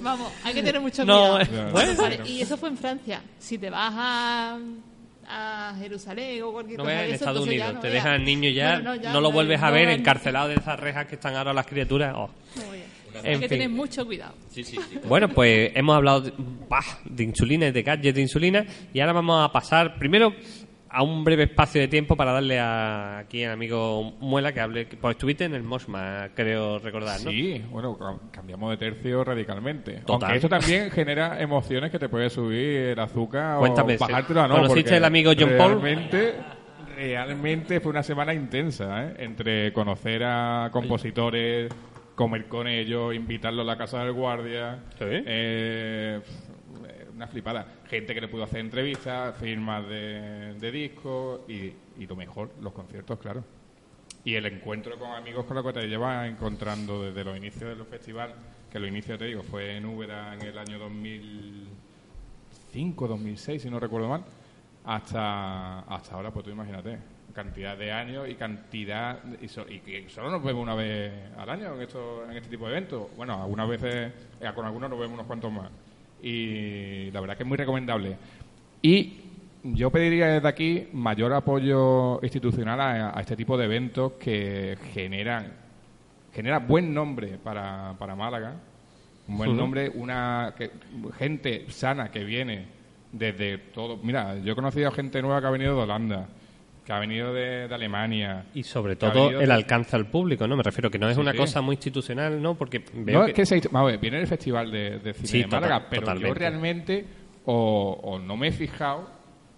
Vamos, 0.00 0.32
hay 0.44 0.54
que 0.54 0.62
tener 0.62 0.80
mucho 0.80 1.04
No, 1.04 1.32
cuidado. 1.32 1.40
eh, 1.40 1.70
bueno. 1.72 2.02
Vale, 2.02 2.20
y 2.26 2.40
eso 2.42 2.56
fue 2.56 2.68
en 2.68 2.76
Francia. 2.78 3.20
Si 3.40 3.58
te 3.58 3.70
vas 3.70 3.92
a, 3.96 4.58
a 5.28 5.74
Jerusalén 5.80 6.42
o 6.44 6.52
cualquier 6.52 6.78
No 6.78 6.84
cosa 6.84 6.94
de 6.96 7.00
en 7.00 7.06
eso, 7.06 7.14
Estados 7.24 7.44
ya 7.44 7.50
Unidos, 7.50 7.74
no 7.74 7.80
te 7.80 7.88
veas. 7.88 8.04
dejan 8.04 8.12
al 8.20 8.24
niño 8.24 8.50
ya, 8.50 8.80
Bueno, 8.80 9.12
no, 9.12 9.20
lo 9.20 9.32
vuelves 9.32 9.60
a 9.62 9.70
ver 9.70 9.88
no, 9.88 9.94
encarcelado 9.94 10.48
de 10.48 10.54
esas 10.54 10.78
rejas 10.78 11.06
que 11.06 11.16
están 11.16 11.34
ahora 11.34 11.52
las 11.52 11.66
criaturas. 11.66 12.14
oh. 12.16 12.30
Bien. 13.12 13.26
En 13.26 13.32
Hay 13.34 13.40
que 13.40 13.48
fin. 13.48 13.58
tener 13.58 13.68
mucho 13.70 14.04
cuidado. 14.06 14.34
Bueno, 15.08 15.28
pues 15.28 15.72
hemos 15.74 15.96
hablado 15.96 16.20
de, 16.22 16.32
bah, 16.68 16.80
de 17.04 17.24
insulina 17.24 17.66
y 17.68 17.72
de 17.72 17.82
gadgets 17.82 18.14
de 18.14 18.20
insulina 18.22 18.64
y 18.92 19.00
ahora 19.00 19.12
vamos 19.12 19.44
a 19.44 19.52
pasar 19.52 19.96
primero 19.98 20.32
a 20.94 21.02
un 21.02 21.24
breve 21.24 21.44
espacio 21.44 21.80
de 21.80 21.88
tiempo 21.88 22.16
para 22.16 22.32
darle 22.32 22.58
a, 22.60 23.18
aquí 23.20 23.42
al 23.44 23.52
amigo 23.52 24.12
Muela 24.20 24.52
que 24.52 24.60
hable, 24.60 24.84
pues 24.84 25.12
estuviste 25.16 25.44
en 25.44 25.54
el 25.54 25.62
Mosma, 25.62 26.28
creo 26.34 26.78
recordar, 26.80 27.18
¿no? 27.22 27.30
Sí, 27.30 27.62
bueno, 27.70 27.96
ca- 27.96 28.18
cambiamos 28.30 28.70
de 28.72 28.76
tercio 28.76 29.24
radicalmente. 29.24 30.00
Total. 30.04 30.24
Aunque 30.32 30.36
eso 30.38 30.48
también 30.50 30.90
genera 30.92 31.40
emociones 31.40 31.90
que 31.90 31.98
te 31.98 32.10
puede 32.10 32.28
subir 32.28 32.58
el 32.90 32.98
azúcar 32.98 33.58
Cuéntame, 33.58 33.94
o 33.94 33.98
bajártelo, 33.98 34.46
¿no? 34.48 34.56
¿conociste 34.56 34.96
al 34.96 35.04
amigo 35.06 35.32
John 35.38 35.52
Paul? 35.56 35.80
realmente, 35.80 36.34
Realmente 36.94 37.80
fue 37.80 37.90
una 37.90 38.02
semana 38.02 38.34
intensa, 38.34 39.04
¿eh? 39.06 39.14
Entre 39.20 39.72
conocer 39.72 40.22
a 40.24 40.68
compositores, 40.70 41.72
comer 42.14 42.46
con 42.46 42.68
ellos, 42.68 43.14
invitarlos 43.14 43.64
a 43.64 43.66
la 43.66 43.76
casa 43.76 44.04
del 44.04 44.12
guardia. 44.12 44.84
Sí. 44.98 45.04
eh, 45.08 46.20
una 47.14 47.26
flipada. 47.26 47.66
Gente 47.88 48.14
que 48.14 48.20
le 48.20 48.28
pudo 48.28 48.44
hacer 48.44 48.60
entrevistas, 48.60 49.36
firmas 49.36 49.86
de, 49.88 50.54
de 50.54 50.70
discos 50.70 51.40
y, 51.48 51.72
y 51.98 52.06
lo 52.06 52.16
mejor, 52.16 52.50
los 52.60 52.72
conciertos, 52.72 53.18
claro. 53.18 53.44
Y 54.24 54.34
el 54.34 54.46
encuentro 54.46 54.98
con 54.98 55.10
amigos 55.10 55.44
con 55.46 55.56
los 55.56 55.66
que 55.66 55.72
te 55.72 55.86
llevas 55.86 56.28
encontrando 56.28 57.02
desde 57.02 57.24
los 57.24 57.36
inicios 57.36 57.76
del 57.76 57.86
festival, 57.86 58.34
que 58.70 58.78
los 58.78 58.88
inicios, 58.88 59.18
te 59.18 59.24
digo, 59.26 59.42
fue 59.42 59.76
en 59.76 59.84
Úbeda 59.84 60.34
en 60.34 60.42
el 60.42 60.56
año 60.58 60.78
2005, 60.78 63.08
2006, 63.08 63.62
si 63.62 63.70
no 63.70 63.80
recuerdo 63.80 64.08
mal, 64.08 64.24
hasta, 64.84 65.80
hasta 65.80 66.14
ahora, 66.14 66.30
pues 66.32 66.44
tú 66.44 66.50
imagínate, 66.50 66.98
cantidad 67.32 67.76
de 67.76 67.92
años 67.92 68.28
y 68.28 68.34
cantidad, 68.34 69.18
y, 69.40 69.48
so- 69.48 69.66
y 69.68 69.78
que 69.80 70.08
solo 70.08 70.30
nos 70.30 70.42
vemos 70.42 70.62
una 70.62 70.74
vez 70.74 71.12
al 71.36 71.48
año 71.48 71.74
en, 71.74 71.82
esto, 71.82 72.24
en 72.30 72.36
este 72.36 72.50
tipo 72.50 72.66
de 72.66 72.72
eventos. 72.72 73.06
Bueno, 73.16 73.42
algunas 73.42 73.68
veces, 73.68 74.12
eh, 74.40 74.50
con 74.54 74.64
algunos 74.66 74.90
nos 74.90 74.98
vemos 74.98 75.14
unos 75.14 75.26
cuantos 75.26 75.50
más. 75.52 75.70
Y 76.22 77.10
la 77.10 77.20
verdad 77.20 77.36
que 77.36 77.42
es 77.42 77.48
muy 77.48 77.56
recomendable. 77.56 78.16
Y 78.80 79.20
yo 79.64 79.90
pediría 79.90 80.26
desde 80.26 80.48
aquí 80.48 80.88
mayor 80.92 81.32
apoyo 81.32 82.20
institucional 82.22 82.80
a, 82.80 83.16
a 83.16 83.20
este 83.20 83.36
tipo 83.36 83.56
de 83.56 83.64
eventos 83.66 84.12
que 84.14 84.76
generan 84.92 85.52
genera 86.34 86.58
buen 86.60 86.94
nombre 86.94 87.38
para, 87.42 87.94
para 87.98 88.16
Málaga, 88.16 88.54
un 89.28 89.36
buen 89.36 89.54
nombre, 89.56 89.90
una 89.94 90.54
que- 90.56 90.70
gente 91.18 91.66
sana 91.70 92.10
que 92.10 92.24
viene 92.24 92.64
desde 93.12 93.58
todo. 93.58 93.98
Mira, 94.02 94.38
yo 94.38 94.52
he 94.52 94.54
conocido 94.56 94.90
gente 94.92 95.20
nueva 95.20 95.40
que 95.42 95.46
ha 95.46 95.50
venido 95.50 95.76
de 95.76 95.82
Holanda, 95.82 96.28
que 96.84 96.92
ha 96.92 96.98
venido 96.98 97.32
de, 97.32 97.68
de 97.68 97.74
Alemania. 97.74 98.44
Y 98.54 98.62
sobre 98.64 98.96
todo 98.96 99.30
el 99.40 99.46
de- 99.46 99.52
alcance 99.52 99.94
al 99.94 100.06
público, 100.06 100.46
¿no? 100.48 100.56
Me 100.56 100.62
refiero 100.62 100.90
que 100.90 100.98
no 100.98 101.08
es 101.08 101.14
Sí, 101.14 101.20
una 101.20 101.32
sí. 101.32 101.38
cosa 101.38 101.60
muy 101.60 101.74
institucional, 101.76 102.42
¿no? 102.42 102.54
Porque 102.56 102.82
veo 102.94 103.20
No, 103.20 103.24
que... 103.26 103.30
es 103.30 103.36
que 103.36 103.46
se, 103.46 103.60
vamos 103.70 103.88
a 103.88 103.92
ver, 103.92 104.00
viene 104.00 104.18
el 104.20 104.26
Festival 104.26 104.70
de, 104.72 104.98
de 104.98 105.14
Cine 105.14 105.28
Sí, 105.28 105.38
de 105.42 105.46
Málaga, 105.46 105.88
total- 105.88 106.16
pero 106.18 106.28
yo 106.28 106.34
realmente 106.34 107.04
o, 107.44 107.98
o 108.02 108.18
no 108.18 108.36
me 108.36 108.48
he 108.48 108.52
fijado 108.52 109.08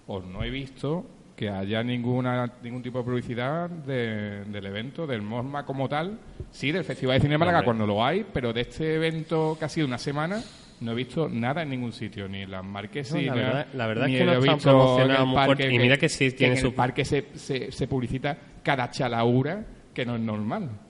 o 0.07 0.21
no 0.21 0.43
he 0.45 0.51
visto 0.51 1.07
que 1.37 1.49
haya 1.49 1.83
ninguna 1.83 2.53
ningún 2.63 2.83
tipo 2.83 2.99
de 2.99 3.05
publicidad 3.05 3.69
de- 3.71 4.45
del 4.45 4.67
evento, 4.67 5.07
del 5.07 5.23
MOSMA 5.23 5.65
como 5.65 5.89
tal. 5.89 6.19
Sí, 6.51 6.71
del 6.73 6.85
Festival 6.85 7.17
de 7.17 7.21
Cine 7.23 7.35
de 7.35 7.39
Málaga 7.39 7.63
cuando 7.65 7.87
lo 7.87 8.05
hay, 8.05 8.25
pero 8.33 8.53
de 8.53 8.61
este 8.61 8.95
evento 8.95 9.57
que 9.59 9.65
ha 9.65 9.69
sido 9.69 9.87
una 9.87 9.99
semana 9.99 10.41
no 10.81 10.93
he 10.93 10.95
visto 10.95 11.29
nada 11.29 11.63
en 11.63 11.71
ningún 11.71 11.93
sitio, 11.93 12.29
ni 12.29 12.43
en 12.43 12.51
las 12.51 12.65
marquesinas, 12.65 13.35
No, 13.37 13.43
la 13.43 13.47
verdad- 13.49 13.67
la 13.75 13.87
verdad 13.87 14.09
es 14.09 14.19
que 14.19 14.25
no 14.25 14.33
he 14.33 14.41
visto 14.41 14.99
en 15.01 15.11
el 15.11 15.35
parque. 15.35 15.71
Y 15.73 15.79
mira 15.79 15.97
que 15.97 16.09
sí 16.09 16.31
tiene 16.33 16.55
en 16.55 16.61
su- 16.61 16.67
el 16.69 16.75
parque 16.75 17.05
se, 17.05 17.27
se, 17.35 17.71
se 17.73 17.87
publicita 17.89 18.37
cada 18.63 18.91
chalaura 18.91 19.65
que 19.93 20.05
no 20.05 20.17
es 20.17 20.21
normal. 20.21 20.71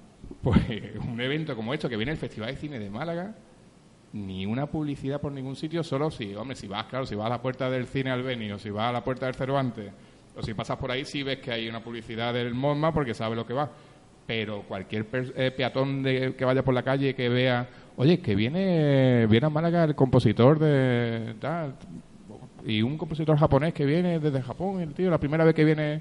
Pues 0.43 0.59
un 1.07 1.21
evento 1.21 1.55
como 1.57 1.73
esto 1.75 1.89
que 1.89 1.97
viene 1.97 2.13
el 2.13 2.19
Festival 2.19 2.51
de 2.51 2.57
Cine 2.57 2.79
de 2.79 2.91
Málaga, 2.91 3.35
ni 4.13 4.47
una 4.47 4.67
publicidad 4.67 5.21
por 5.21 5.33
ningún 5.33 5.57
sitio, 5.57 5.83
solo 5.83 6.11
si, 6.11 6.35
hombre, 6.35 6.55
si 6.57 6.67
vas, 6.67 6.85
claro, 6.87 7.05
si 7.07 7.15
vas 7.15 7.27
a 7.27 7.31
la 7.31 7.43
puerta 7.43 7.69
del 7.71 7.87
cine 7.87 8.11
Albeni 8.11 8.51
o 8.53 8.59
si 8.59 8.71
vas 8.71 8.89
a 8.91 8.93
la 8.93 9.03
puerta 9.03 9.27
del 9.27 9.35
Cervantes 9.35 9.91
O 10.37 10.43
si 10.43 10.53
pasas 10.55 10.77
por 10.77 10.91
ahí, 10.91 11.05
sí 11.05 11.23
ves 11.23 11.39
que 11.39 11.51
hay 11.53 11.69
una 11.69 11.83
publicidad 11.83 12.33
del 12.35 12.55
MoMA 12.55 12.93
porque 12.93 13.15
sabe 13.15 13.37
lo 13.37 13.47
que 13.47 13.55
va. 13.55 13.71
Pero 14.27 14.63
cualquier 14.63 15.07
eh, 15.37 15.51
peatón 15.55 16.03
de, 16.03 16.35
que 16.35 16.45
vaya 16.45 16.63
por 16.63 16.73
la 16.73 16.83
calle 16.83 17.15
que 17.15 17.29
vea, 17.29 17.69
oye, 17.97 18.21
que 18.21 18.35
viene, 18.35 19.27
viene 19.27 19.47
a 19.47 19.51
Málaga 19.51 19.85
el 19.85 19.95
compositor 19.95 20.59
de 20.59 21.35
tal, 21.41 21.75
y 22.65 22.81
un 22.81 22.97
compositor 22.97 23.37
japonés 23.37 23.75
que 23.75 23.85
viene 23.85 24.19
desde 24.19 24.41
Japón, 24.41 24.81
el 24.81 24.95
tío, 24.95 25.11
la 25.11 25.19
primera 25.19 25.45
vez 25.45 25.55
que 25.55 25.65
viene, 25.65 26.01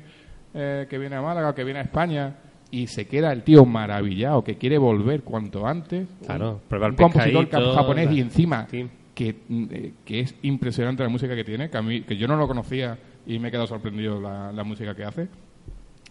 eh, 0.53 0.88
que 0.89 0.97
viene 0.97 1.17
a 1.17 1.21
Málaga, 1.21 1.53
que 1.53 1.65
viene 1.65 1.80
a 1.80 1.84
España, 1.84 2.36
y 2.71 2.88
se 2.88 3.05
queda 3.07 3.34
el 3.34 3.43
tío 3.43 3.65
maravillado, 3.65 4.41
que 4.43 4.55
quiere 4.57 4.78
volver 4.78 5.24
cuanto 5.24 5.67
antes. 5.67 6.07
Claro, 6.26 6.61
un, 6.71 6.84
un 6.84 6.95
compositor 6.95 7.49
japonés 7.76 8.09
y 8.11 8.21
encima 8.21 8.67
Sí. 8.69 8.88
que, 9.13 9.36
eh, 9.49 9.93
que 10.05 10.21
es 10.21 10.34
impresionante 10.43 11.03
la 11.03 11.09
música 11.09 11.36
que 11.36 11.43
tiene, 11.43 11.69
que, 11.69 11.78
a 11.78 11.82
mí, 11.82 12.01
que 12.03 12.15
yo 12.15 12.28
no 12.28 12.38
lo 12.38 12.47
conocía 12.47 12.97
y 13.28 13.38
me 13.38 13.49
he 13.49 13.51
quedado 13.51 13.67
sorprendido 13.67 14.21
la, 14.21 14.53
la 14.53 14.63
música 14.63 14.95
que 14.95 15.03
hace. 15.03 15.28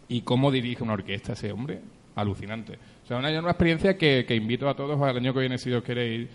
Y 0.08 0.20
cómo 0.22 0.50
dirige 0.50 0.82
una 0.84 0.92
orquesta 0.92 1.32
ese 1.32 1.50
hombre, 1.52 1.80
alucinante. 2.14 2.78
O 3.04 3.06
sea, 3.06 3.16
una, 3.16 3.28
una 3.38 3.50
experiencia 3.50 3.96
que, 3.96 4.24
que 4.26 4.34
invito 4.34 4.68
a 4.68 4.74
todos 4.74 5.00
al 5.00 5.16
año 5.16 5.32
que 5.32 5.40
viene, 5.40 5.58
si 5.58 5.70
Dios 5.70 5.82
quiere, 5.82 6.14
ir 6.14 6.28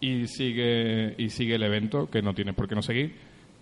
y 0.00 0.26
sigue, 0.26 1.14
y 1.18 1.30
sigue 1.30 1.54
el 1.54 1.62
evento, 1.62 2.08
que 2.10 2.22
no 2.22 2.34
tiene 2.34 2.52
por 2.52 2.68
qué 2.68 2.74
no 2.74 2.82
seguir, 2.82 3.14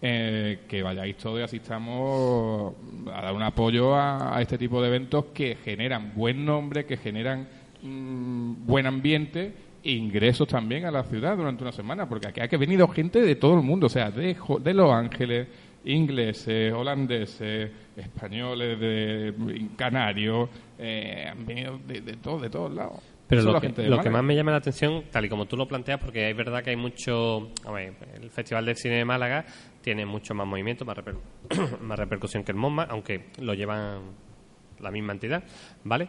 eh, 0.02 0.60
que 0.68 0.82
vayáis 0.82 1.16
todos 1.16 1.40
y 1.40 1.42
asistamos 1.42 2.74
a 3.12 3.22
dar 3.22 3.34
un 3.34 3.42
apoyo 3.42 3.94
a, 3.94 4.36
este 4.40 4.58
tipo 4.58 4.82
de 4.82 4.88
eventos 4.88 5.26
que 5.26 5.56
generan 5.56 6.12
buen 6.14 6.44
nombre, 6.44 6.84
que 6.84 6.96
generan 6.96 7.46
mm, 7.82 8.66
buen 8.66 8.86
ambiente 8.86 9.54
e 9.82 9.92
ingresos 9.92 10.48
también 10.48 10.84
a 10.86 10.90
la 10.90 11.04
ciudad 11.04 11.36
durante 11.36 11.62
una 11.62 11.72
semana, 11.72 12.08
porque 12.08 12.28
aquí 12.28 12.40
ha 12.40 12.58
venido 12.58 12.88
gente 12.88 13.20
de 13.20 13.36
todo 13.36 13.54
el 13.54 13.62
mundo, 13.62 13.86
o 13.86 13.90
sea, 13.90 14.10
de, 14.10 14.36
de 14.60 14.74
Los 14.74 14.90
Ángeles, 14.90 15.48
ingleses, 15.84 16.72
holandeses, 16.72 17.70
españoles, 17.96 18.78
de 18.80 19.34
canarios, 19.76 20.48
eh, 20.78 21.26
han 21.30 21.44
venido 21.46 21.78
de, 21.86 22.00
de, 22.00 22.16
todo, 22.16 22.38
de 22.40 22.50
todos 22.50 22.72
lados. 22.72 23.00
Pero 23.26 23.40
lo, 23.42 23.60
que, 23.60 23.68
lo 23.88 24.00
que 24.02 24.10
más 24.10 24.22
me 24.22 24.34
llama 24.36 24.50
la 24.50 24.58
atención, 24.58 25.04
tal 25.10 25.24
y 25.24 25.28
como 25.30 25.46
tú 25.46 25.56
lo 25.56 25.66
planteas, 25.66 25.98
porque 25.98 26.28
es 26.30 26.36
verdad 26.36 26.62
que 26.62 26.70
hay 26.70 26.76
mucho. 26.76 27.50
a 27.64 27.72
ver, 27.72 27.94
el 28.20 28.30
Festival 28.30 28.66
del 28.66 28.76
Cine 28.76 28.96
de 28.96 29.04
Málaga 29.04 29.44
tiene 29.80 30.04
mucho 30.04 30.34
más 30.34 30.46
movimiento, 30.46 30.84
más, 30.84 30.96
reper- 30.98 31.16
más 31.80 31.98
repercusión 31.98 32.44
que 32.44 32.52
el 32.52 32.58
MOMA, 32.58 32.84
aunque 32.84 33.26
lo 33.40 33.54
llevan 33.54 34.00
la 34.80 34.90
misma 34.90 35.12
entidad, 35.14 35.42
¿vale? 35.84 36.08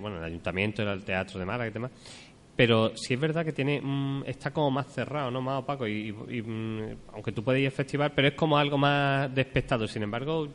Bueno, 0.00 0.18
el 0.18 0.24
Ayuntamiento, 0.24 0.82
el 0.82 1.02
Teatro 1.04 1.38
de 1.38 1.44
Málaga 1.44 1.68
y 1.68 1.72
demás. 1.72 1.90
Pero 2.58 2.96
sí 2.96 3.14
es 3.14 3.20
verdad 3.20 3.44
que 3.44 3.52
tiene 3.52 3.80
mm, 3.80 4.24
está 4.26 4.50
como 4.50 4.68
más 4.68 4.88
cerrado, 4.88 5.30
¿no? 5.30 5.40
Más 5.40 5.60
opaco. 5.60 5.86
Y, 5.86 6.08
y, 6.08 6.42
mm, 6.42 6.96
aunque 7.14 7.30
tú 7.30 7.44
puedes 7.44 7.60
ir 7.60 7.68
al 7.68 7.72
festival, 7.72 8.10
pero 8.16 8.26
es 8.26 8.34
como 8.34 8.58
algo 8.58 8.76
más 8.76 9.32
de 9.32 9.42
espectador. 9.42 9.88
Sin 9.88 10.02
embargo, 10.02 10.48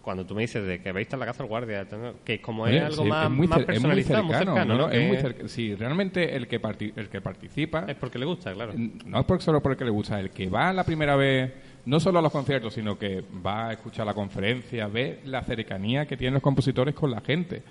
cuando 0.00 0.24
tú 0.24 0.34
me 0.34 0.40
dices 0.40 0.66
de 0.66 0.80
que 0.80 0.90
veis 0.90 1.12
en 1.12 1.20
la 1.20 1.26
casa 1.26 1.42
del 1.42 1.50
guardia, 1.50 1.86
que 2.24 2.40
como 2.40 2.66
es 2.66 2.82
algo 2.82 3.02
sí, 3.02 3.08
más, 3.10 3.26
es 3.26 3.30
muy, 3.30 3.46
más 3.46 3.58
es 3.58 3.66
muy 3.66 3.74
personalizado, 3.74 4.24
muy 4.24 4.34
cercano, 4.36 4.64
¿no? 4.74 4.88
¿no? 4.88 4.90
Es 4.90 5.06
muy 5.06 5.48
Sí, 5.50 5.74
realmente 5.74 6.34
el 6.34 6.48
que, 6.48 6.62
el 6.96 7.10
que 7.10 7.20
participa 7.20 7.84
es 7.86 7.96
porque 7.96 8.18
le 8.18 8.24
gusta, 8.24 8.54
claro. 8.54 8.72
no 8.74 9.20
es 9.20 9.26
por, 9.26 9.42
solo 9.42 9.60
porque 9.60 9.84
le 9.84 9.90
gusta, 9.90 10.18
el 10.18 10.30
que 10.30 10.48
va 10.48 10.72
la 10.72 10.84
primera 10.84 11.14
vez, 11.14 11.52
no 11.84 12.00
solo 12.00 12.20
a 12.20 12.22
los 12.22 12.32
conciertos, 12.32 12.72
sino 12.72 12.98
que 12.98 13.22
va 13.44 13.68
a 13.68 13.72
escuchar 13.74 14.06
la 14.06 14.14
conferencia, 14.14 14.86
ve 14.86 15.20
la 15.26 15.42
cercanía 15.42 16.06
que 16.06 16.16
tienen 16.16 16.32
los 16.32 16.42
compositores 16.42 16.94
con 16.94 17.10
la 17.10 17.20
gente. 17.20 17.62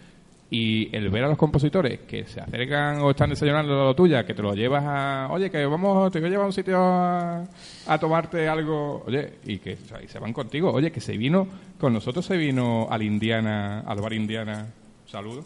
Y 0.51 0.95
el 0.95 1.09
ver 1.09 1.25
a 1.25 1.27
los 1.27 1.37
compositores 1.37 1.99
que 2.07 2.25
se 2.25 2.41
acercan 2.41 3.01
o 3.01 3.11
están 3.11 3.29
desayunando 3.29 3.85
lo 3.85 3.95
tuya, 3.95 4.25
que 4.25 4.33
te 4.33 4.41
lo 4.41 4.55
llevas 4.55 4.83
a, 4.83 5.27
oye, 5.29 5.51
que 5.51 5.63
vamos, 5.65 6.11
te 6.11 6.19
voy 6.19 6.27
a 6.27 6.31
llevar 6.31 6.45
a 6.45 6.47
un 6.47 6.53
sitio 6.53 6.77
a, 6.79 7.43
a 7.85 7.97
tomarte 7.99 8.47
algo, 8.47 9.03
oye, 9.05 9.33
y 9.45 9.59
que 9.59 9.77
se 10.07 10.19
van 10.19 10.33
contigo, 10.33 10.71
oye, 10.71 10.91
que 10.91 11.01
se 11.01 11.15
vino, 11.17 11.47
con 11.79 11.93
nosotros 11.93 12.25
se 12.25 12.35
vino 12.35 12.87
al 12.89 13.03
Indiana, 13.03 13.81
al 13.81 14.01
bar 14.01 14.13
Indiana, 14.13 14.65
saludo, 15.05 15.43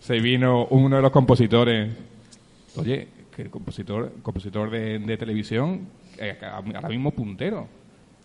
se 0.00 0.20
vino 0.20 0.66
uno 0.66 0.96
de 0.96 1.02
los 1.02 1.12
compositores 1.12 1.88
Oye, 2.76 3.08
que 3.34 3.42
el 3.42 3.50
compositor, 3.50 4.12
compositor 4.22 4.70
de, 4.70 4.98
de 4.98 5.16
televisión, 5.16 5.88
eh, 6.18 6.38
ahora 6.42 6.88
mismo 6.88 7.10
puntero, 7.10 7.68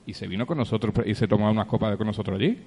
y 0.05 0.13
se 0.13 0.27
vino 0.27 0.45
con 0.45 0.57
nosotros 0.57 0.93
y 1.05 1.15
se 1.15 1.27
tomó 1.27 1.51
unas 1.51 1.67
copas 1.67 1.97
con 1.97 2.07
nosotros 2.07 2.39
allí. 2.39 2.57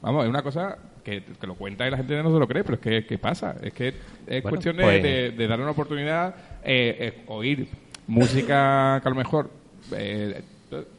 Vamos, 0.00 0.24
es 0.24 0.30
una 0.30 0.42
cosa 0.42 0.78
que, 1.04 1.22
que 1.40 1.46
lo 1.46 1.54
cuenta 1.54 1.86
y 1.86 1.90
la 1.90 1.96
gente 1.96 2.22
no 2.22 2.32
se 2.32 2.38
lo 2.38 2.46
cree, 2.46 2.62
pero 2.64 2.74
es 2.76 2.80
que, 2.80 3.04
que 3.06 3.18
pasa. 3.18 3.56
Es 3.62 3.72
que 3.72 3.88
es 3.88 4.42
Bueno, 4.42 4.48
cuestión 4.50 4.76
de, 4.76 4.82
pues- 4.82 5.02
de- 5.02 5.30
de 5.32 5.46
darle 5.48 5.64
una 5.64 5.72
oportunidad, 5.72 6.34
eh, 6.64 6.96
eh, 7.00 7.22
oír 7.26 7.68
música 8.06 9.00
que 9.02 9.08
a 9.08 9.10
lo 9.10 9.16
mejor 9.16 9.50
eh, 9.92 10.42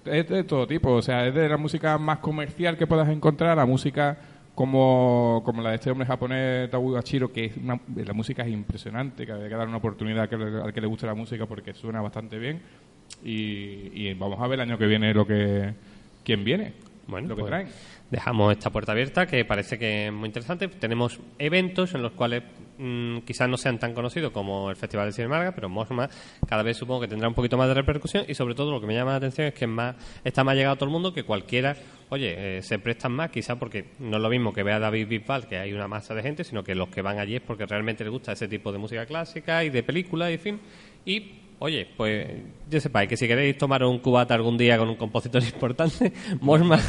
es 0.06 0.28
de 0.30 0.44
todo 0.44 0.66
tipo. 0.68 0.92
O 0.92 1.02
sea, 1.02 1.28
es 1.28 1.34
de 1.34 1.48
la 1.48 1.58
música 1.58 1.98
más 1.98 2.20
comercial 2.20 2.78
que 2.78 2.88
puedas 2.88 3.08
encontrar, 3.10 3.56
la 3.58 3.66
música 3.66 4.18
como, 4.56 5.42
como 5.46 5.62
la 5.62 5.70
de 5.70 5.76
este 5.76 5.90
hombre 5.92 6.06
japonés, 6.06 6.70
Tau 6.70 6.92
Gachiro, 6.92 7.32
que 7.32 7.46
es 7.46 7.58
una- 7.58 7.80
la 7.96 8.14
música 8.14 8.44
es 8.44 8.50
impresionante, 8.50 9.26
que 9.26 9.32
hay 9.32 9.48
que 9.48 9.56
dar 9.56 9.68
una 9.68 9.78
oportunidad 9.78 10.24
a 10.24 10.28
que 10.28 10.38
le- 10.38 10.62
al 10.62 10.74
que 10.74 10.82
le 10.82 10.88
guste 10.88 11.06
la 11.06 11.14
música 11.14 11.46
porque 11.46 11.74
suena 11.74 12.02
bastante 12.02 12.38
bien. 12.38 12.62
Y, 13.24 13.92
y 13.94 14.14
vamos 14.16 14.40
a 14.42 14.48
ver 14.48 14.60
el 14.60 14.70
año 14.70 14.78
que 14.78 14.86
viene 14.88 15.14
lo 15.14 15.26
que 15.26 15.74
quién 16.24 16.44
viene, 16.44 16.74
Bueno, 17.08 17.30
lo 17.30 17.36
que 17.36 17.42
pues, 17.42 17.50
traen. 17.50 17.68
Dejamos 18.10 18.52
esta 18.52 18.72
puerta 18.72 18.92
abierta 18.92 19.28
que 19.28 19.46
parece 19.46 19.78
que 19.78 20.08
es 20.08 20.14
muy 20.14 20.28
interesante. 20.28 20.68
Tenemos 20.68 21.20
eventos 21.38 21.94
en 21.94 22.02
los 22.02 22.14
cuales 22.14 22.42
mm, 22.80 23.20
quizás 23.20 23.48
no 23.48 23.56
sean 23.56 23.78
tan 23.78 23.94
conocidos 23.94 24.32
como 24.32 24.72
el 24.72 24.76
Festival 24.76 25.08
de 25.08 25.12
Cine 25.12 25.28
Málaga, 25.28 25.52
pero 25.54 25.70
Mosma 25.70 26.10
cada 26.48 26.64
vez 26.64 26.78
supongo 26.78 27.02
que 27.02 27.08
tendrá 27.08 27.28
un 27.28 27.36
poquito 27.36 27.56
más 27.56 27.68
de 27.68 27.76
repercusión 27.76 28.26
y 28.28 28.34
sobre 28.34 28.56
todo 28.56 28.72
lo 28.72 28.82
que 28.82 28.88
me 28.88 28.96
llama 28.96 29.12
la 29.12 29.18
atención 29.18 29.48
es 29.48 29.54
que 29.54 29.68
más, 29.68 29.96
está 30.24 30.44
más 30.44 30.56
llegado 30.56 30.76
todo 30.76 30.86
el 30.86 30.92
mundo 30.92 31.14
que 31.14 31.24
cualquiera, 31.24 31.76
oye, 32.10 32.58
eh, 32.58 32.62
se 32.64 32.80
prestan 32.80 33.12
más 33.12 33.30
quizás 33.30 33.58
porque 33.58 33.92
no 34.00 34.18
es 34.18 34.24
lo 34.24 34.30
mismo 34.30 34.54
que 34.54 34.64
vea 34.64 34.78
a 34.78 34.80
David 34.80 35.08
Bisbal, 35.08 35.48
que 35.48 35.58
hay 35.58 35.74
una 35.74 35.88
masa 35.88 36.16
de 36.16 36.24
gente, 36.24 36.44
sino 36.44 36.64
que 36.64 36.74
los 36.74 36.90
que 36.90 37.04
van 37.04 37.20
allí 37.20 37.36
es 37.36 37.42
porque 37.42 37.68
realmente 37.68 38.04
les 38.04 38.12
gusta 38.12 38.32
ese 38.32 38.48
tipo 38.48 38.72
de 38.72 38.80
música 38.80 39.06
clásica 39.06 39.64
y 39.64 39.70
de 39.70 39.84
películas 39.84 40.32
y 40.32 40.38
fin. 40.40 40.60
Y 41.06 41.39
Oye, 41.60 41.88
pues 41.98 42.28
ya 42.70 42.80
sepáis 42.80 43.10
que 43.10 43.18
si 43.18 43.28
queréis 43.28 43.58
tomar 43.58 43.84
un 43.84 44.00
cubata 44.00 44.34
algún 44.34 44.58
día 44.58 44.78
con 44.78 44.90
un 44.90 44.96
compositor 44.96 45.44
importante, 45.44 46.14
Mosma 46.42 46.80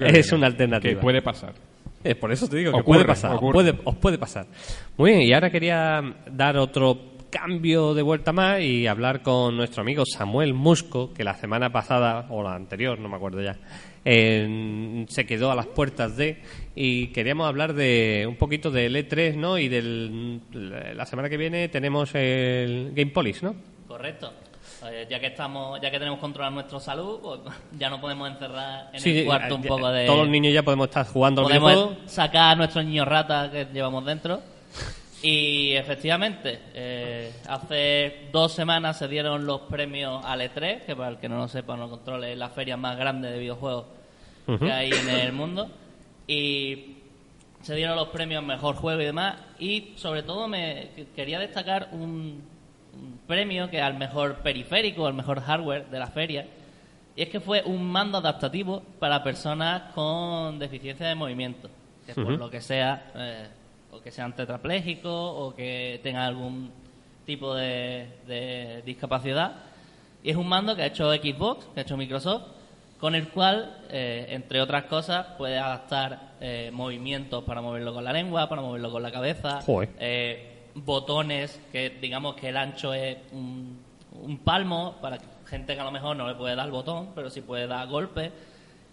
es 0.00 0.32
una 0.32 0.48
alternativa. 0.48 0.94
Que 0.94 1.00
puede 1.00 1.22
pasar. 1.22 1.54
Eh, 2.02 2.14
por 2.14 2.30
eso 2.32 2.48
te 2.48 2.56
digo 2.56 2.72
que 2.72 2.80
Ocurre, 2.80 2.98
puede 2.98 3.06
pasar, 3.06 3.32
os 3.34 3.52
puede, 3.52 3.74
os 3.84 3.96
puede 3.96 4.18
pasar. 4.18 4.46
Muy 4.96 5.12
bien, 5.12 5.22
y 5.22 5.32
ahora 5.32 5.50
quería 5.50 6.00
dar 6.30 6.56
otro 6.56 7.16
cambio 7.30 7.94
de 7.94 8.02
vuelta 8.02 8.32
más 8.32 8.60
y 8.60 8.86
hablar 8.86 9.22
con 9.22 9.56
nuestro 9.56 9.82
amigo 9.82 10.04
Samuel 10.06 10.54
Musco, 10.54 11.12
que 11.12 11.24
la 11.24 11.34
semana 11.34 11.70
pasada, 11.70 12.26
o 12.30 12.42
la 12.42 12.54
anterior, 12.54 12.98
no 12.98 13.08
me 13.08 13.16
acuerdo 13.16 13.42
ya, 13.42 13.58
eh, 14.04 15.04
se 15.08 15.26
quedó 15.26 15.50
a 15.50 15.54
las 15.54 15.66
puertas 15.66 16.16
de, 16.16 16.40
y 16.74 17.08
queríamos 17.08 17.46
hablar 17.46 17.74
de 17.74 18.26
un 18.28 18.36
poquito 18.36 18.70
del 18.70 18.96
E3, 18.96 19.34
¿no? 19.34 19.58
Y 19.58 19.68
del, 19.68 20.40
la 20.52 21.04
semana 21.04 21.28
que 21.28 21.36
viene 21.36 21.68
tenemos 21.68 22.14
el 22.14 22.92
Game 22.94 23.10
Police, 23.10 23.44
¿no? 23.44 23.77
Correcto. 23.98 24.32
Eh, 24.84 25.06
ya 25.10 25.18
que 25.18 25.26
estamos, 25.26 25.80
ya 25.80 25.90
que 25.90 25.98
tenemos 25.98 26.20
controlado 26.20 26.54
nuestra 26.54 26.78
salud, 26.78 27.18
pues 27.20 27.40
ya 27.78 27.90
no 27.90 28.00
podemos 28.00 28.30
encerrar 28.30 28.90
en 28.92 29.00
Sí, 29.00 29.18
el 29.18 29.26
cuarto 29.26 29.56
un 29.56 29.62
poco 29.62 29.90
de. 29.90 30.06
Todos 30.06 30.20
los 30.20 30.28
niños 30.28 30.54
ya 30.54 30.62
podemos 30.62 30.86
estar 30.88 31.04
jugando 31.06 31.42
podemos 31.42 31.70
videojuego. 31.72 32.08
sacar 32.08 32.52
a 32.52 32.54
nuestros 32.54 32.84
niños 32.84 33.08
ratas 33.08 33.50
que 33.50 33.66
llevamos 33.72 34.04
dentro. 34.04 34.40
Y 35.20 35.72
efectivamente, 35.72 36.60
eh, 36.74 37.32
hace 37.48 38.28
dos 38.30 38.52
semanas 38.52 38.96
se 38.98 39.08
dieron 39.08 39.44
los 39.46 39.62
premios 39.62 40.24
al 40.24 40.40
E3, 40.42 40.84
que 40.84 40.94
para 40.94 41.08
el 41.08 41.16
que 41.18 41.28
no 41.28 41.38
lo 41.38 41.48
sepa, 41.48 41.76
no 41.76 41.84
lo 41.86 41.90
controle, 41.90 42.32
es 42.32 42.38
la 42.38 42.50
feria 42.50 42.76
más 42.76 42.96
grande 42.96 43.28
de 43.32 43.38
videojuegos 43.40 43.86
que 44.60 44.70
hay 44.72 44.92
en 44.92 45.08
el 45.10 45.32
mundo. 45.32 45.68
Y 46.28 46.98
se 47.62 47.74
dieron 47.74 47.96
los 47.96 48.08
premios 48.08 48.44
Mejor 48.44 48.76
Juego 48.76 49.00
y 49.02 49.06
demás. 49.06 49.34
Y 49.58 49.94
sobre 49.96 50.22
todo 50.22 50.46
me 50.46 50.90
que- 50.94 51.06
quería 51.16 51.40
destacar 51.40 51.88
un 51.90 52.40
premio 53.26 53.68
que 53.70 53.80
al 53.80 53.98
mejor 53.98 54.36
periférico, 54.36 55.06
al 55.06 55.14
mejor 55.14 55.40
hardware 55.40 55.86
de 55.88 55.98
la 55.98 56.06
feria. 56.08 56.46
Y 57.16 57.22
es 57.22 57.28
que 57.28 57.40
fue 57.40 57.62
un 57.64 57.84
mando 57.84 58.18
adaptativo 58.18 58.82
para 58.98 59.22
personas 59.22 59.92
con 59.94 60.58
deficiencia 60.58 61.06
de 61.06 61.14
movimiento. 61.14 61.68
Que 62.06 62.14
por 62.14 62.30
lo 62.38 62.48
que 62.48 62.60
sea, 62.60 63.10
eh, 63.14 63.48
o 63.90 64.00
que 64.00 64.10
sean 64.10 64.34
tetraplégicos 64.34 65.12
o 65.12 65.54
que 65.54 66.00
tengan 66.02 66.22
algún 66.22 66.70
tipo 67.26 67.54
de, 67.54 68.08
de 68.26 68.82
discapacidad. 68.86 69.56
Y 70.22 70.30
es 70.30 70.36
un 70.36 70.48
mando 70.48 70.74
que 70.74 70.82
ha 70.82 70.86
hecho 70.86 71.12
Xbox, 71.12 71.66
que 71.74 71.80
ha 71.80 71.82
hecho 71.82 71.96
Microsoft, 71.96 72.44
con 72.98 73.14
el 73.14 73.28
cual, 73.28 73.76
eh, 73.90 74.26
entre 74.30 74.60
otras 74.60 74.84
cosas, 74.84 75.26
puedes 75.38 75.60
adaptar 75.60 76.32
eh, 76.40 76.70
movimientos 76.72 77.44
para 77.44 77.60
moverlo 77.60 77.94
con 77.94 78.04
la 78.04 78.12
lengua, 78.12 78.48
para 78.48 78.60
moverlo 78.60 78.90
con 78.90 79.02
la 79.02 79.12
cabeza, 79.12 79.60
eh, 79.98 80.57
botones 80.84 81.60
que 81.72 81.90
digamos 82.00 82.34
que 82.36 82.48
el 82.48 82.56
ancho 82.56 82.92
es 82.94 83.16
un, 83.32 83.78
un 84.12 84.38
palmo 84.38 84.96
para 85.00 85.18
gente 85.46 85.74
que 85.74 85.80
a 85.80 85.84
lo 85.84 85.90
mejor 85.90 86.16
no 86.16 86.28
le 86.28 86.34
puede 86.34 86.54
dar 86.56 86.66
el 86.66 86.72
botón, 86.72 87.10
pero 87.14 87.30
sí 87.30 87.40
puede 87.40 87.66
dar 87.66 87.86
golpes 87.88 88.30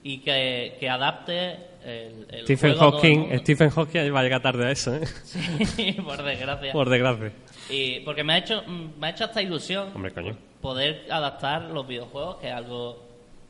y 0.04 0.20
que, 0.20 0.78
que 0.80 0.88
adapte 0.90 1.58
el, 1.84 2.28
el 2.30 2.44
Stephen 2.44 2.76
juego 2.78 2.98
el 2.98 3.02
Hawking. 3.02 3.40
Stephen 3.40 3.70
Hawking 3.72 4.14
va 4.14 4.20
a 4.20 4.24
llegar 4.24 4.42
tarde 4.42 4.66
a 4.68 4.72
eso, 4.72 4.96
¿eh? 4.96 5.02
Sí, 5.66 5.94
por 5.94 6.22
desgracia. 6.24 6.72
Por 6.74 6.90
desgracia. 6.90 7.32
Y 7.70 8.02
porque 8.02 8.24
me 8.24 8.34
ha 8.34 8.38
hecho 8.38 8.64
me 8.68 9.08
ha 9.08 9.10
hecho 9.10 9.26
hasta 9.26 9.42
ilusión 9.42 9.90
Hombre, 9.96 10.12
coño. 10.14 10.38
poder 10.62 11.08
adaptar 11.12 11.64
los 11.64 11.88
videojuegos, 11.88 12.38
que 12.38 12.48
es 12.50 12.54
algo 12.54 13.04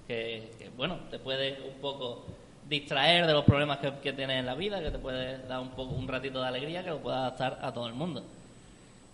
que, 0.07 0.51
que, 0.57 0.69
bueno, 0.69 0.99
te 1.11 1.19
puede 1.19 1.59
un 1.61 1.81
poco 1.81 2.25
distraer 2.67 3.27
de 3.27 3.33
los 3.33 3.43
problemas 3.45 3.77
que, 3.79 3.91
que 4.01 4.13
tienes 4.13 4.39
en 4.39 4.45
la 4.45 4.55
vida, 4.55 4.81
que 4.81 4.91
te 4.91 4.97
puede 4.99 5.39
dar 5.47 5.59
un 5.59 5.69
poco 5.71 5.93
un 5.95 6.07
ratito 6.07 6.41
de 6.41 6.47
alegría, 6.47 6.83
que 6.83 6.89
lo 6.89 6.99
pueda 6.99 7.19
adaptar 7.19 7.59
a 7.61 7.71
todo 7.73 7.87
el 7.87 7.93
mundo. 7.93 8.23